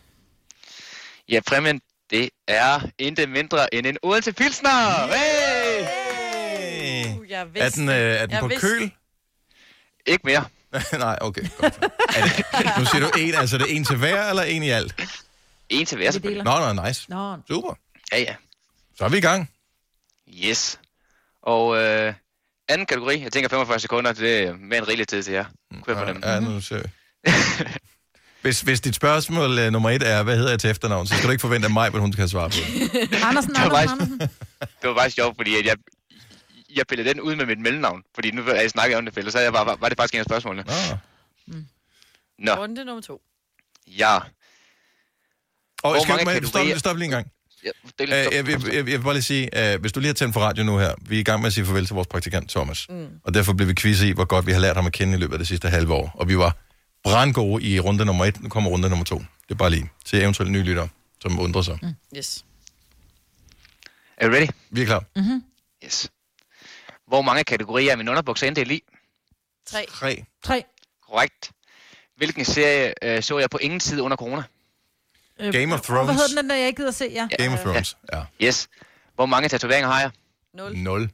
Ja, 1.29 1.39
præmien, 1.47 1.81
det 2.09 2.29
er 2.47 2.79
intet 2.99 3.29
mindre 3.29 3.73
end 3.73 3.85
en 3.87 3.97
Odense 4.03 4.33
Pilsner. 4.33 5.07
Hey! 5.07 5.85
Uh, 7.19 7.29
jeg 7.29 7.47
Er 7.55 7.69
den, 7.69 7.89
øh, 7.89 7.95
er 7.95 8.21
den 8.21 8.31
Jeg 8.31 8.39
på 8.39 8.47
vidste- 8.47 8.67
køl? 8.67 8.91
Ikke 10.05 10.21
mere. 10.25 10.45
Nej, 10.99 11.17
okay. 11.21 11.41
Godt. 11.57 11.73
Er 12.15 12.23
det, 12.23 12.45
nu 12.79 12.85
siger 12.85 12.99
du 12.99 13.11
en, 13.19 13.35
altså 13.35 13.57
det 13.57 13.71
er 13.71 13.75
en 13.75 13.85
til 13.85 13.95
hver, 13.97 14.29
eller 14.29 14.43
en 14.43 14.63
i 14.63 14.69
alt? 14.69 14.95
En 15.69 15.85
til 15.85 15.97
hver, 15.97 16.11
selvfølgelig. 16.11 16.43
Nå, 16.43 16.73
nå, 16.73 16.85
nice. 16.87 17.05
Nå. 17.09 17.37
Super. 17.47 17.73
Ja, 18.11 18.19
ja. 18.19 18.35
Så 18.97 19.05
er 19.05 19.09
vi 19.09 19.17
i 19.17 19.21
gang. 19.21 19.51
Yes. 20.45 20.79
Og 21.43 21.77
øh, 21.77 22.13
anden 22.69 22.87
kategori, 22.87 23.21
jeg 23.23 23.31
tænker 23.31 23.49
45 23.49 23.79
sekunder, 23.79 24.13
det 24.13 24.43
er 24.43 24.53
mere 24.53 24.79
en 24.79 24.87
rigelig 24.87 25.07
tid 25.07 25.23
til 25.23 25.33
jer. 25.33 25.45
Kunne 25.71 25.83
jeg 25.87 25.97
fornemme. 25.97 26.27
Ja, 26.27 26.39
nu 26.39 26.61
ser 26.61 26.81
vi. 26.83 26.89
Hvis, 28.41 28.61
hvis 28.61 28.81
dit 28.81 28.95
spørgsmål 28.95 29.59
uh, 29.59 29.65
nummer 29.71 29.89
et 29.89 30.03
er, 30.03 30.23
hvad 30.23 30.35
hedder 30.37 30.49
jeg 30.49 30.59
til 30.59 30.69
efternavn, 30.69 31.07
så 31.07 31.13
skal 31.15 31.27
du 31.27 31.31
ikke 31.31 31.41
forvente 31.41 31.65
af 31.65 31.71
mig, 31.71 31.85
at 31.87 31.99
hun 31.99 32.11
kan 32.11 32.27
svare 32.29 32.49
på 32.49 32.55
det. 32.55 32.63
Andersen, 33.27 33.49
Det 33.53 33.59
var 33.59 33.65
Andersen, 33.65 33.71
faktisk- 33.71 33.91
Andersen. 33.91 34.19
Det 34.81 34.89
var 34.89 34.95
faktisk 34.95 35.15
sjovt, 35.15 35.35
fordi 35.37 35.55
at 35.59 35.65
jeg, 35.65 35.75
jeg 36.75 36.87
pillede 36.87 37.09
den 37.09 37.21
ud 37.21 37.35
med 37.35 37.45
mit 37.45 37.59
mellemnavn. 37.59 38.03
Fordi 38.15 38.31
nu 38.31 38.41
er 38.41 38.61
jeg 38.61 38.69
snakket 38.69 38.97
om 38.97 39.05
det, 39.05 39.13
Pelle, 39.13 39.31
så 39.31 39.39
jeg 39.39 39.53
var, 39.53 39.63
var 39.79 39.89
det 39.89 39.97
faktisk 39.97 40.13
en 40.13 40.19
af 40.19 40.25
spørgsmålene. 40.25 40.63
Nå. 41.47 41.55
Nå, 42.39 42.51
Runde 42.55 42.85
nummer 42.85 43.01
to. 43.01 43.21
ja. 43.87 44.15
Og 45.83 45.91
Hvor 45.93 45.99
skal 46.03 46.11
mange 46.11 46.25
du 46.25 46.39
med, 46.41 46.47
stop, 46.49 46.61
kategorier- 46.61 46.77
stop 46.79 46.97
lige 46.97 47.05
en 47.05 47.11
gang. 47.11 47.27
Ja 47.63 47.69
det 47.99 48.09
er 48.09 48.15
jeg, 48.15 48.43
lidt 48.43 48.63
jeg, 48.63 48.73
jeg, 48.73 48.75
jeg 48.75 48.85
vil 48.85 49.03
bare 49.03 49.13
lige 49.13 49.23
sige, 49.23 49.73
uh, 49.75 49.81
hvis 49.81 49.91
du 49.91 49.99
lige 49.99 50.07
har 50.07 50.13
tændt 50.13 50.33
for 50.33 50.41
radio 50.41 50.63
nu 50.63 50.77
her, 50.77 50.93
vi 51.01 51.15
er 51.15 51.19
i 51.19 51.23
gang 51.23 51.41
med 51.41 51.47
at 51.47 51.53
sige 51.53 51.65
farvel 51.65 51.85
til 51.85 51.93
vores 51.93 52.07
praktikant 52.07 52.49
Thomas. 52.49 52.89
Mm. 52.89 53.07
Og 53.23 53.33
derfor 53.33 53.53
blev 53.53 53.67
vi 53.67 53.73
quiz 53.73 54.01
i, 54.01 54.11
hvor 54.11 54.25
godt 54.25 54.45
vi 54.45 54.51
har 54.51 54.59
lært 54.59 54.75
ham 54.75 54.85
at 54.85 54.93
kende 54.93 55.17
i 55.17 55.17
løbet 55.17 55.33
af 55.33 55.39
det 55.39 55.47
sidste 55.47 55.69
halve 55.69 55.93
år. 55.93 56.11
Og 56.13 56.27
vi 56.27 56.37
var 56.37 56.57
brandgode 57.03 57.63
i 57.63 57.79
runde 57.79 58.05
nummer 58.05 58.25
et. 58.25 58.41
Nu 58.41 58.49
kommer 58.49 58.69
runde 58.69 58.89
nummer 58.89 59.05
to. 59.05 59.15
Det 59.17 59.51
er 59.51 59.55
bare 59.55 59.69
lige 59.69 59.89
til 60.05 60.21
eventuelle 60.21 60.51
nye 60.51 60.63
lyttere, 60.63 60.89
som 61.21 61.39
undrer 61.39 61.61
sig. 61.61 61.79
Mm. 61.81 62.17
Yes. 62.17 62.45
Er 64.17 64.27
du 64.27 64.33
ready? 64.33 64.47
Vi 64.69 64.81
er 64.81 64.85
klar. 64.85 65.03
Mm-hmm. 65.15 65.43
Yes. 65.85 66.09
Hvor 67.07 67.21
mange 67.21 67.43
kategorier 67.43 67.91
er 67.91 67.95
min 67.95 68.09
underbukser 68.09 68.47
inddelt 68.47 68.71
i? 68.71 68.83
Tre. 69.67 69.85
Tre. 69.89 70.23
Tre. 70.43 70.63
Korrekt. 71.09 71.51
Hvilken 72.17 72.45
serie 72.45 72.93
øh, 73.03 73.23
så 73.23 73.39
jeg 73.39 73.49
på 73.49 73.57
ingen 73.57 73.79
tid 73.79 74.01
under 74.01 74.17
corona? 74.17 74.43
Øh, 75.41 75.53
Game 75.53 75.73
of 75.73 75.81
Thrones. 75.81 76.05
Hvad 76.05 76.15
hedder 76.15 76.27
den, 76.27 76.37
den 76.37 76.49
der, 76.49 76.55
jeg 76.55 76.67
ikke 76.67 76.81
gider 76.81 76.91
se? 76.91 77.05
Ja. 77.05 77.27
Game 77.37 77.53
of 77.53 77.59
Thrones, 77.59 77.97
ja. 78.13 78.23
Yes. 78.41 78.69
Hvor 79.15 79.25
mange 79.25 79.49
tatoveringer 79.49 79.89
har 79.89 79.99
jeg? 79.99 80.11
Nul. 80.53 80.77
Nul. 80.77 81.11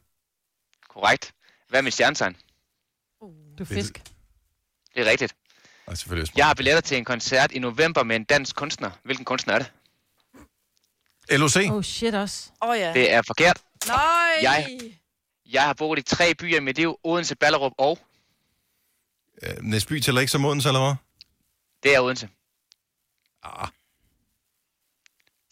Korrekt. 0.89 1.34
Hvad 1.69 1.80
er 1.80 1.84
mit 1.84 1.93
stjernetegn? 1.93 2.38
Du 3.57 3.63
er 3.63 3.65
fisk. 3.65 4.03
Det 4.95 5.07
er 5.07 5.11
rigtigt. 5.11 5.36
Og 5.86 5.97
selvfølgelig 5.97 6.38
Jeg 6.38 6.45
har 6.45 6.53
billetter 6.53 6.82
til 6.82 6.97
en 6.97 7.05
koncert 7.05 7.51
i 7.51 7.59
november 7.59 8.03
med 8.03 8.15
en 8.15 8.23
dansk 8.23 8.55
kunstner. 8.55 8.91
Hvilken 9.03 9.25
kunstner 9.25 9.53
er 9.53 9.59
det? 9.59 9.71
LOC. 11.39 11.55
Oh 11.71 11.84
shit 11.84 12.15
også. 12.15 12.49
Åh 12.61 12.69
oh, 12.69 12.78
ja. 12.78 12.93
Det 12.93 13.13
er 13.13 13.21
forkert. 13.28 13.61
Nej. 13.88 13.97
Jeg, 14.41 14.80
jeg 15.45 15.63
har 15.63 15.73
boet 15.73 15.99
i 15.99 16.01
tre 16.01 16.36
byer 16.36 16.57
i 16.57 16.59
mit 16.59 16.78
liv. 16.78 16.99
Odense, 17.03 17.36
Ballerup 17.36 17.71
og... 17.78 17.99
Uh, 19.43 19.63
Næsby 19.63 19.99
tæller 19.99 20.21
ikke 20.21 20.32
som 20.32 20.45
Odense, 20.45 20.69
eller 20.69 20.86
hvad? 20.86 20.95
Det 21.84 21.95
er 21.95 21.99
Odense. 21.99 22.30
Ah. 23.43 23.67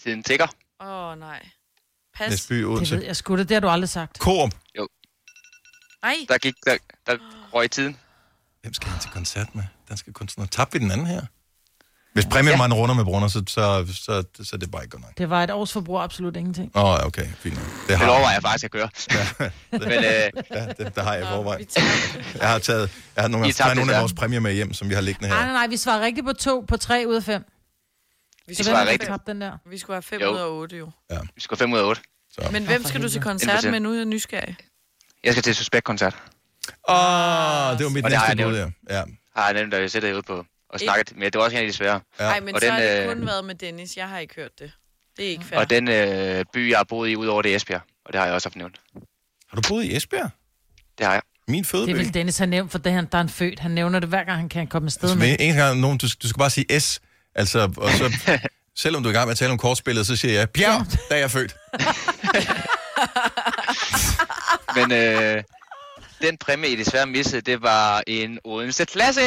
Tiden 0.06 0.24
tigger. 0.24 0.48
Åh 0.82 0.88
oh, 0.88 1.20
nej. 1.20 1.46
Pas. 2.18 2.30
Næsby, 2.30 2.56
Det 2.58 2.66
Odense. 2.66 2.96
ved 2.96 3.04
jeg 3.04 3.16
sgu 3.16 3.38
da. 3.38 3.44
Det 3.44 3.52
har 3.52 3.60
du 3.60 3.70
aldrig 3.70 3.90
sagt. 3.90 4.18
Coop. 4.18 4.50
Ej. 6.04 6.16
Der 6.30 6.38
gik... 6.38 6.54
Der, 6.66 6.78
der 7.08 7.18
røg 7.54 7.72
tiden. 7.72 7.98
Hvem 8.62 8.74
skal 8.74 8.90
han 8.90 9.00
til 9.02 9.10
koncert 9.12 9.56
med? 9.56 9.64
Danske 9.90 10.14
kunstnere. 10.14 10.48
Tabte 10.48 10.74
vi 10.80 10.84
den 10.84 10.92
anden 10.92 11.08
her? 11.08 11.22
Hvis 12.14 12.26
præmien 12.26 12.58
ja. 12.60 12.74
runder 12.76 12.96
med 12.96 13.04
brunner, 13.04 13.28
så, 13.28 13.44
så, 13.48 13.86
så, 13.94 14.24
så 14.44 14.50
er 14.56 14.58
det 14.58 14.72
bare 14.72 14.84
ikke 14.84 14.92
godt 14.92 15.04
nok. 15.04 15.18
Det 15.18 15.30
var 15.30 15.44
et 15.44 15.52
års 15.52 15.74
forbrug 15.74 16.02
absolut 16.02 16.36
ingenting. 16.38 16.72
Åh, 16.76 16.84
oh, 16.84 17.06
okay, 17.06 17.28
fint. 17.40 17.56
nok. 17.56 17.64
Det 17.66 17.88
Det 17.88 17.98
har 17.98 18.06
lover 18.06 18.32
jeg 18.32 18.42
faktisk 18.42 18.66
at 18.66 18.72
gøre. 18.72 18.90
det, 19.10 19.52
Men 19.72 19.92
øh, 19.92 20.02
ja, 20.52 20.66
det, 20.68 20.96
det 20.96 21.04
har 21.04 21.14
jeg 21.14 21.24
i 21.24 21.28
forvejen. 21.28 21.68
Jeg 22.42 22.50
har 22.50 22.60
taget, 22.60 22.92
jeg 23.16 23.24
har 23.24 23.28
nogle 23.28 23.48
I 23.48 23.52
gange 23.52 23.54
tabte 23.54 23.64
taget 23.64 23.76
nogle 23.78 23.94
af 23.96 24.02
vores 24.02 24.14
præmier 24.14 24.40
med 24.40 24.54
hjem, 24.54 24.74
som 24.74 24.90
vi 24.90 24.94
har 24.94 25.02
liggende 25.02 25.30
Nej, 25.30 25.38
her. 25.38 25.46
nej, 25.46 25.54
nej. 25.54 25.68
Vi 25.68 25.78
svarer 25.78 26.02
rigtigt 26.02 26.26
på 26.26 26.34
to 26.34 26.66
på 26.68 26.78
tre 26.78 27.06
ud 27.08 27.16
af 27.16 27.24
fem. 27.24 27.44
Vi 28.48 28.54
Så 28.56 28.64
skal, 28.64 28.76
hvem 28.76 28.88
rigtigt. 28.88 29.10
tabt 29.10 29.28
den 29.28 29.42
der? 29.42 29.58
vi 29.70 29.78
skulle 29.78 29.96
have 29.96 30.02
5 30.02 30.22
Jo. 30.22 30.32
ud 30.34 30.38
af 30.38 30.46
8 30.48 30.78
jo. 30.78 30.92
vi 31.36 31.42
skal 31.42 31.58
5 31.58 31.74
ud 31.74 31.80
af 31.80 31.84
8. 31.84 32.02
Så. 32.32 32.50
Men 32.52 32.66
hvem 32.66 32.84
skal 32.84 33.02
du 33.04 33.10
til 33.10 33.22
koncert 33.22 33.64
med 33.72 33.80
nu? 33.80 33.94
Jeg 33.94 34.02
er 34.02 34.06
nysgerrig. 34.06 34.56
Jeg 35.24 35.34
skal 35.34 35.44
til 35.44 35.56
Suspekt-koncert. 35.56 36.16
Åh, 36.90 36.96
oh, 36.96 37.78
det 37.78 37.84
var 37.86 37.90
mit 37.90 38.06
Og 38.06 38.12
det 38.12 38.18
har 38.18 38.28
næste 38.28 38.42
jeg 38.44 38.48
bud, 38.50 38.56
ja. 38.58 38.60
nævnt. 38.62 38.76
ja. 38.90 39.04
Har 39.36 39.46
jeg 39.46 39.54
nemt, 39.54 39.72
da 39.72 39.80
jeg 39.80 39.92
sætter 39.92 40.14
ude 40.14 40.22
på 40.24 40.46
og 40.70 40.80
snakket. 40.80 41.14
Men 41.16 41.24
det 41.24 41.36
var 41.36 41.44
også 41.44 41.58
en 41.58 41.62
af 41.64 41.68
de 41.68 41.74
svære. 41.74 42.02
Nej, 42.20 42.40
men 42.40 42.56
og 42.56 42.62
så 42.62 42.66
den, 42.66 42.74
har 42.74 42.82
det 42.82 43.02
øh, 43.02 43.08
kun 43.16 43.26
været 43.26 43.46
med 43.46 43.56
Dennis. 43.56 43.98
Jeg 43.98 44.10
har 44.10 44.20
ikke 44.20 44.36
hørt 44.36 44.60
det. 44.60 44.72
Det 45.18 45.26
er 45.26 45.30
ikke 45.30 45.46
fair. 45.46 45.60
Og 45.60 45.70
den 45.70 45.88
øh, 45.88 46.46
by, 46.54 46.70
jeg 46.70 46.78
har 46.80 46.84
boet 46.84 47.10
i, 47.10 47.16
udover 47.16 47.42
det 47.42 47.52
er 47.52 47.56
Esbjerg. 47.56 47.82
Og 48.06 48.14
det 48.14 48.20
har 48.20 48.26
jeg 48.26 48.36
også 48.36 48.48
haft 48.50 48.56
nævnt. 48.56 48.82
Har 49.50 49.56
du 49.56 49.62
boet 49.70 49.84
i 49.84 49.96
Esbjerg? 49.96 50.30
Det 50.98 51.06
har 51.06 51.14
jeg. 51.14 51.22
Min 51.48 51.60
Det 51.60 51.68
fødeby. 51.68 51.92
vil 51.98 52.14
Dennis 52.14 52.38
have 52.38 52.48
nævnt, 52.48 52.72
for 52.72 52.78
det 52.78 52.92
han, 52.92 53.06
der 53.12 53.18
er 53.18 53.22
en 53.22 53.30
født. 53.30 53.60
Han 53.60 53.72
nævner 53.72 54.00
det 54.00 54.10
hver 54.10 54.24
gang, 54.24 54.40
han 54.40 54.50
kan 54.50 54.68
komme 54.68 54.86
afsted 54.86 55.04
Altså, 55.10 55.18
med. 55.20 55.28
hver 55.28 55.36
eneste 55.40 55.62
gang 55.62 55.80
nogen, 55.80 55.98
du, 55.98 56.08
du 56.24 56.28
skal 56.28 56.38
bare 56.40 56.50
sige 56.50 56.80
S. 56.80 57.00
Altså, 57.36 57.72
og 57.78 57.92
så, 57.92 58.12
selvom 58.84 59.04
du 59.04 59.10
er 59.10 59.14
i 59.14 59.16
gang 59.16 59.28
med 59.28 59.32
at 59.32 59.38
tale 59.38 59.52
om 59.52 59.58
kortspillet, 59.58 60.08
så 60.08 60.16
siger 60.16 60.34
jeg, 60.34 60.50
Bjerg, 60.50 60.86
da 61.10 61.16
jeg 61.16 61.24
er 61.24 61.28
født. 61.28 61.56
Men 64.76 64.92
øh, 64.92 65.44
den 66.22 66.38
præmie, 66.38 66.70
I 66.70 66.76
desværre 66.76 67.06
missede, 67.06 67.42
det 67.42 67.62
var 67.62 68.04
en 68.08 68.40
Odense 68.44 68.86
Classic. 68.86 69.24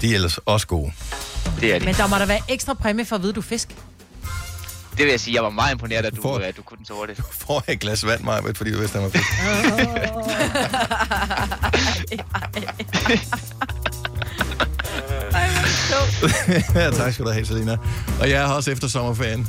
De 0.00 0.10
er 0.10 0.14
ellers 0.14 0.38
også 0.38 0.66
gode. 0.66 0.92
Det 1.60 1.74
er 1.74 1.78
de. 1.78 1.84
Men 1.84 1.94
der 1.94 2.06
må 2.06 2.16
der 2.16 2.26
være 2.26 2.40
ekstra 2.48 2.74
præmie 2.74 3.04
for 3.04 3.16
at 3.16 3.22
vide, 3.22 3.32
du 3.32 3.42
fisk. 3.42 3.68
Det 4.96 5.04
vil 5.04 5.10
jeg 5.10 5.20
sige, 5.20 5.34
jeg 5.34 5.42
var 5.42 5.50
meget 5.50 5.72
imponeret, 5.72 6.04
at 6.04 6.16
du, 6.16 6.36
at 6.36 6.56
du 6.56 6.62
kunne 6.62 6.78
den 6.78 6.86
så 6.86 6.92
hurtigt. 6.92 7.20
Får 7.46 7.64
jeg 7.66 7.72
et 7.72 7.80
glas 7.80 8.06
vand, 8.06 8.22
Maja, 8.22 8.50
fordi 8.54 8.72
du 8.72 8.78
vidste, 8.78 8.98
han 8.98 9.02
var 9.02 9.10
fedt. 9.10 9.24
Ja, 16.74 16.90
tak 17.00 17.12
skal 17.12 17.24
du 17.24 17.30
have, 17.30 17.46
Selina. 17.46 17.76
Og 18.20 18.30
jeg 18.30 18.42
er 18.42 18.46
også 18.48 18.70
efter 18.70 18.88
sommerferien. 18.88 19.48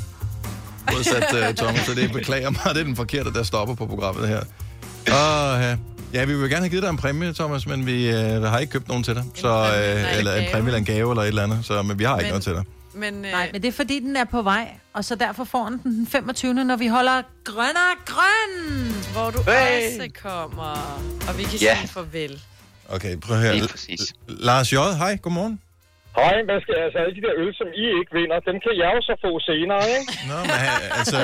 Modsat 0.92 1.24
uh, 1.32 1.54
Thomas, 1.54 1.80
så 1.86 1.94
det 1.94 2.12
beklager 2.12 2.50
mig. 2.50 2.60
Det 2.64 2.76
er 2.80 2.84
den 2.84 2.96
forkerte, 2.96 3.32
der 3.32 3.42
stopper 3.42 3.74
på 3.74 3.86
programmet 3.86 4.28
her. 4.28 4.40
Og, 5.12 5.54
uh, 5.58 5.78
ja, 6.14 6.24
vi 6.24 6.34
vil 6.34 6.50
gerne 6.50 6.56
have 6.62 6.68
givet 6.68 6.82
dig 6.82 6.90
en 6.90 6.96
præmie, 6.96 7.32
Thomas, 7.32 7.66
men 7.66 7.86
vi 7.86 8.08
uh, 8.08 8.42
har 8.42 8.58
ikke 8.58 8.70
købt 8.72 8.88
nogen 8.88 9.04
til 9.04 9.14
dig. 9.14 9.24
Så, 9.34 9.62
uh, 9.62 10.18
eller 10.18 10.34
en 10.34 10.44
præmie 10.52 10.66
eller 10.68 10.78
en 10.78 10.84
gave 10.84 11.10
eller 11.12 11.22
et 11.22 11.28
eller 11.28 11.42
andet. 11.42 11.58
Så, 11.62 11.82
men 11.82 11.98
vi 11.98 12.04
har 12.04 12.18
ikke 12.18 12.24
Men- 12.24 12.30
noget 12.30 12.42
til 12.44 12.52
dig. 12.52 12.64
Men, 12.94 13.24
øh, 13.24 13.30
Nej, 13.32 13.50
men 13.52 13.62
det 13.62 13.68
er 13.68 13.72
fordi, 13.72 14.00
den 14.00 14.16
er 14.16 14.24
på 14.24 14.42
vej, 14.42 14.68
og 14.94 15.04
så 15.04 15.14
derfor 15.14 15.44
får 15.44 15.68
den 15.68 15.78
den 15.84 16.06
25. 16.06 16.54
når 16.54 16.76
vi 16.76 16.86
holder 16.86 17.22
grønner 17.44 18.04
grøn. 18.06 18.94
Hvor 19.12 19.30
du 19.30 19.42
Hey! 19.50 19.86
også 19.98 20.08
kommer. 20.22 21.00
Og 21.28 21.38
vi 21.38 21.42
kan 21.42 21.58
Ja. 21.60 21.76
sige 21.80 21.88
farvel. 21.88 22.40
Okay, 22.88 23.16
prøv 23.16 23.36
at 23.36 23.42
høre. 23.42 23.68
Lars 24.28 24.72
J., 24.72 24.76
hej, 24.76 25.16
godmorgen. 25.22 25.60
Hej, 26.18 26.36
hvad 26.48 26.58
skal 26.64 26.74
altså 26.86 26.98
alle 27.02 27.14
de 27.18 27.22
der 27.26 27.34
øl, 27.42 27.50
som 27.60 27.68
I 27.82 27.84
ikke 27.98 28.10
vinder, 28.18 28.38
dem 28.48 28.56
kan 28.64 28.72
jeg 28.82 28.90
jo 28.96 29.00
så 29.08 29.14
få 29.24 29.30
senere, 29.50 29.82
ikke? 29.98 30.08
Nå, 30.30 30.36
men 30.50 30.56
han- 30.64 30.82
altså, 31.00 31.18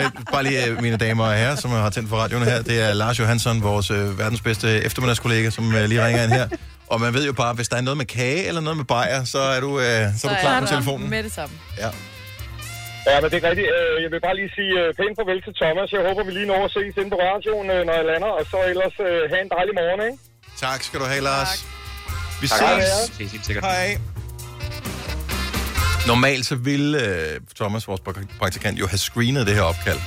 øh, 0.00 0.06
bare 0.34 0.42
lige 0.48 0.58
øh, 0.66 0.72
mine 0.86 0.96
damer 1.04 1.24
og 1.30 1.34
herrer, 1.42 1.56
som 1.62 1.70
har 1.70 1.90
tændt 1.96 2.08
for 2.12 2.16
radioen 2.22 2.44
her, 2.52 2.58
det 2.70 2.76
er 2.86 2.90
Lars 3.02 3.16
Johansson, 3.20 3.56
vores 3.70 3.88
øh, 3.96 4.18
verdens 4.22 4.42
bedste 4.48 4.66
eftermiddagskollega, 4.88 5.48
som 5.58 5.64
øh, 5.78 5.84
lige 5.90 6.00
ringer 6.06 6.22
ind 6.26 6.32
her. 6.40 6.46
Og 6.92 6.96
man 7.04 7.10
ved 7.16 7.24
jo 7.30 7.32
bare, 7.42 7.52
hvis 7.58 7.68
der 7.72 7.76
er 7.80 7.84
noget 7.88 7.96
med 8.02 8.06
kage 8.18 8.40
eller 8.48 8.60
noget 8.66 8.76
med 8.82 8.84
bajer, 8.94 9.20
så 9.34 9.40
er 9.56 9.60
du, 9.66 9.70
øh, 9.86 9.86
så 10.18 10.22
er 10.26 10.30
du 10.34 10.36
klar 10.44 10.60
på 10.60 10.66
telefonen. 10.74 11.10
Med 11.10 11.22
det 11.22 11.32
samme. 11.38 11.54
Ja. 11.84 11.90
Ja, 13.10 13.16
men 13.20 13.28
det 13.30 13.36
er 13.44 13.48
rigtigt. 13.50 13.68
Øh, 13.78 14.02
Jeg 14.04 14.10
vil 14.14 14.20
bare 14.26 14.36
lige 14.40 14.50
sige 14.58 14.72
øh, 14.82 14.88
pænt 14.98 15.14
farvel 15.18 15.40
til 15.46 15.54
Thomas. 15.62 15.88
Jeg 15.96 16.02
håber, 16.08 16.22
vi 16.28 16.32
lige 16.38 16.48
når 16.52 16.60
at 16.68 16.70
ses 16.76 16.94
inde 17.00 17.10
på 17.14 17.18
radioen, 17.28 17.66
øh, 17.74 17.80
når 17.88 17.94
jeg 18.00 18.04
lander. 18.12 18.30
Og 18.38 18.44
så 18.52 18.58
ellers 18.72 18.96
øh, 19.08 19.18
have 19.30 19.42
en 19.46 19.50
dejlig 19.56 19.74
morgen, 19.80 20.00
ikke? 20.08 20.18
Tak 20.66 20.78
skal 20.86 20.96
du 21.02 21.06
have, 21.12 21.22
Lars. 21.30 21.52
Vi 22.42 22.46
Tak. 22.48 22.58
ses. 22.58 22.90
Hej. 23.18 23.28
Ses 23.28 23.40
sikkert. 23.46 23.64
Hej. 23.64 23.88
Normalt 26.08 26.46
så 26.46 26.54
ville 26.54 27.06
øh, 27.06 27.40
Thomas, 27.56 27.88
vores 27.88 28.00
prak- 28.08 28.38
praktikant, 28.38 28.78
jo 28.80 28.86
have 28.86 28.98
screenet 28.98 29.46
det 29.46 29.54
her 29.54 29.62
opkald. 29.62 29.98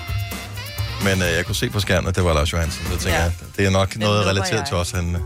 Men 1.04 1.22
øh, 1.22 1.28
jeg 1.38 1.45
kunne 1.45 1.56
se 1.56 1.70
på 1.70 1.80
skærmen, 1.80 2.08
at 2.10 2.16
det 2.16 2.24
var 2.24 2.34
Lars 2.34 2.54
Johansen. 2.54 2.86
Så 2.86 2.91
jeg 2.91 2.99
tænker, 2.99 3.20
Ja. 3.20 3.26
ja. 3.26 3.32
det 3.58 3.66
er 3.66 3.70
nok 3.70 3.97
noget 3.97 4.16
nupper 4.18 4.30
relateret 4.30 4.60
jeg. 4.60 4.68
til 4.68 4.76
os. 4.78 4.91
Han, 4.91 5.16
øh, 5.16 5.22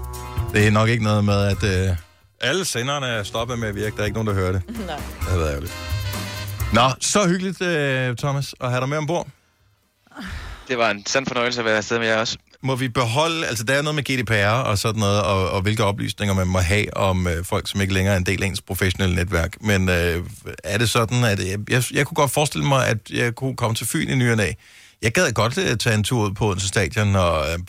det 0.54 0.68
er 0.68 0.72
nok 0.72 0.90
ikke 0.90 1.04
noget 1.04 1.24
med, 1.26 1.44
at 1.44 1.64
øh, 1.90 1.96
alle 2.42 2.66
senderne 2.66 3.06
er 3.08 3.24
stoppet 3.24 3.60
med 3.60 3.68
at 3.68 3.76
virke. 3.76 3.96
Der 3.96 4.02
er 4.02 4.06
ikke 4.06 4.14
nogen, 4.24 4.28
der 4.28 4.34
hører 4.34 4.52
det. 4.52 4.62
Nej. 4.88 4.96
Det 4.96 5.28
har 5.30 5.38
været 5.38 5.50
ærgerligt. 5.50 5.74
Nå, 6.74 6.90
så 7.02 7.28
hyggeligt, 7.28 7.62
øh, 7.62 8.16
Thomas, 8.18 8.56
at 8.62 8.70
have 8.70 8.82
dig 8.82 8.90
med 8.90 8.98
ombord. 8.98 9.28
Det 10.68 10.78
var 10.78 10.90
en 10.92 11.06
sand 11.06 11.28
fornøjelse 11.28 11.60
at 11.62 11.66
være 11.66 11.78
afsted 11.78 12.00
med 12.00 12.08
jer 12.08 12.18
også. 12.18 12.38
Må 12.64 12.76
vi 12.76 12.88
beholde, 12.90 13.48
altså 13.48 13.64
der 13.64 13.74
er 13.74 13.82
noget 13.82 13.96
med 13.96 14.04
GDPR 14.04 14.48
og 14.70 14.78
sådan 14.78 15.00
noget, 15.00 15.22
og, 15.24 15.50
og 15.50 15.62
hvilke 15.62 15.84
oplysninger 15.84 16.36
man 16.36 16.48
må 16.48 16.60
have 16.60 16.98
om 16.98 17.28
øh, 17.28 17.46
folk, 17.46 17.68
som 17.70 17.82
ikke 17.82 17.94
længere 17.94 18.14
er 18.14 18.18
en 18.18 18.26
del 18.26 18.44
af 18.44 18.48
ens 18.48 18.62
professionelle 18.62 19.16
netværk. 19.16 19.62
Men 19.62 19.90
øh, 19.90 20.26
er 20.64 20.78
det 20.78 20.90
sådan, 20.90 21.24
at 21.24 21.40
jeg, 21.40 21.60
jeg, 21.70 21.84
jeg 21.94 22.06
kunne 22.08 22.16
godt 22.16 22.32
forestille 22.32 22.68
mig, 22.68 22.88
at 22.88 22.98
jeg 23.10 23.36
kunne 23.36 23.56
komme 23.56 23.76
til 23.76 23.88
Fyn 23.88 24.10
i 24.10 24.16
ny 24.16 24.32
og 24.32 24.38
næ. 24.38 24.52
Jeg 25.02 25.12
gad 25.14 25.32
godt 25.34 25.58
øh, 25.58 25.78
tage 25.78 25.96
en 25.96 26.04
tur 26.04 26.26
ud 26.28 26.34
på 26.34 26.48
Odense 26.48 26.68
Stadion 26.68 27.16
og, 27.16 27.52
øh, 27.52 27.60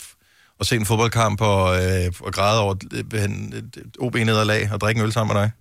og 0.59 0.65
se 0.65 0.75
en 0.75 0.85
fodboldkamp 0.85 1.41
og, 1.41 1.85
øh, 1.85 2.11
og 2.19 2.33
græde 2.33 2.59
over 2.61 2.75
et, 2.75 3.13
et 3.13 3.83
OB-nederlag 3.99 4.69
og 4.73 4.81
drikke 4.81 4.99
en 4.99 5.05
øl 5.05 5.11
sammen 5.13 5.33
med 5.35 5.41
dig. 5.43 5.51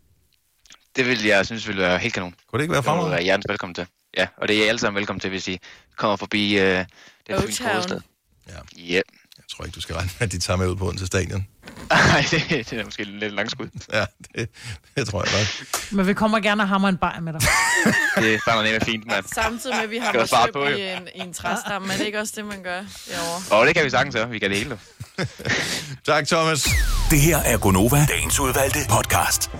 Det 0.96 1.06
vil 1.06 1.24
jeg 1.24 1.46
synes 1.46 1.68
ville 1.68 1.82
være 1.82 1.98
helt 1.98 2.14
kanon. 2.14 2.34
Kunne 2.50 2.58
det 2.58 2.64
ikke 2.64 2.72
være 2.72 2.80
Det 2.80 2.86
må 2.86 2.90
fremragende? 2.92 3.14
være 3.14 3.22
hjertens 3.24 3.46
velkommen 3.48 3.74
til. 3.74 3.86
Ja, 4.16 4.26
og 4.36 4.48
det 4.48 4.56
er 4.58 4.64
I 4.64 4.68
alle 4.68 4.78
sammen 4.78 4.96
velkommen 4.98 5.20
til, 5.20 5.30
hvis 5.30 5.48
I 5.48 5.58
kommer 5.96 6.16
forbi 6.16 6.58
øh, 6.58 6.84
den 7.28 7.40
fynske 7.40 7.64
O-Town. 7.64 7.70
hovedstad. 7.72 8.00
Ja. 8.48 8.98
Yep. 8.98 9.04
Jeg 9.36 9.44
tror 9.56 9.64
ikke, 9.64 9.74
du 9.74 9.80
skal 9.80 9.94
regne 9.94 10.10
med, 10.18 10.26
at 10.26 10.32
de 10.32 10.38
tager 10.38 10.56
med 10.56 10.68
ud 10.68 10.76
på 10.76 10.86
Odense 10.86 11.06
Stadion. 11.06 11.46
Nej, 11.90 12.24
det, 12.30 12.70
det 12.70 12.72
er 12.72 12.84
måske 12.84 13.04
lidt 13.04 13.34
langskud. 13.34 13.68
Ja, 13.92 14.04
det, 14.34 14.48
det 14.96 15.08
tror 15.08 15.22
jeg 15.24 15.32
godt. 15.32 15.92
Men 15.92 16.06
vi 16.06 16.14
kommer 16.14 16.40
gerne 16.40 16.62
og 16.62 16.68
hammer 16.68 16.88
en 16.88 16.96
bajer 16.96 17.20
med 17.20 17.32
dig. 17.32 17.40
Det 18.22 18.40
brænder 18.44 18.62
nemlig 18.62 18.82
fint, 18.82 19.06
mand. 19.06 19.24
Samtidig 19.34 19.76
med, 19.76 19.84
at 19.84 19.90
vi 19.90 19.98
har 19.98 20.26
søm 20.26 20.52
på, 20.52 20.64
i 20.66 20.92
en, 20.92 21.08
i 21.14 21.20
en 21.20 21.32
træstamme. 21.32 21.92
Er 21.92 21.96
det 21.96 22.06
ikke 22.06 22.20
også 22.20 22.32
det, 22.36 22.44
man 22.44 22.62
gør 22.62 22.80
derovre? 23.10 23.56
Og 23.58 23.66
det 23.66 23.74
kan 23.74 23.84
vi 23.84 23.90
sagtens 23.90 24.14
gøre. 24.14 24.30
Vi 24.30 24.38
kan 24.38 24.50
det 24.50 24.58
hele. 24.58 24.78
Tak, 26.06 26.26
Thomas. 26.26 26.68
Det 27.10 27.20
her 27.20 27.38
er 27.38 27.58
Gonova, 27.58 28.06
dagens 28.08 28.40
udvalgte 28.40 28.78
podcast. 28.90 29.50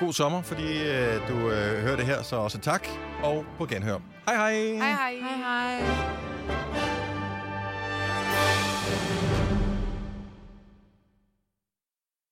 God 0.00 0.12
sommer, 0.12 0.42
fordi 0.42 0.82
øh, 0.82 1.28
du 1.28 1.50
øh, 1.50 1.82
hører 1.82 1.96
det 1.96 2.06
her, 2.06 2.22
så 2.22 2.36
også 2.36 2.58
tak. 2.58 2.88
Og 3.22 3.44
på 3.58 3.66
genhør. 3.66 3.98
Hej 4.28 4.36
hej. 4.36 4.52
Hej 4.52 4.92
hej. 4.92 5.12
Hej 5.12 5.80
hej. 5.80 6.39
thank 8.72 9.10
you 9.10 9.19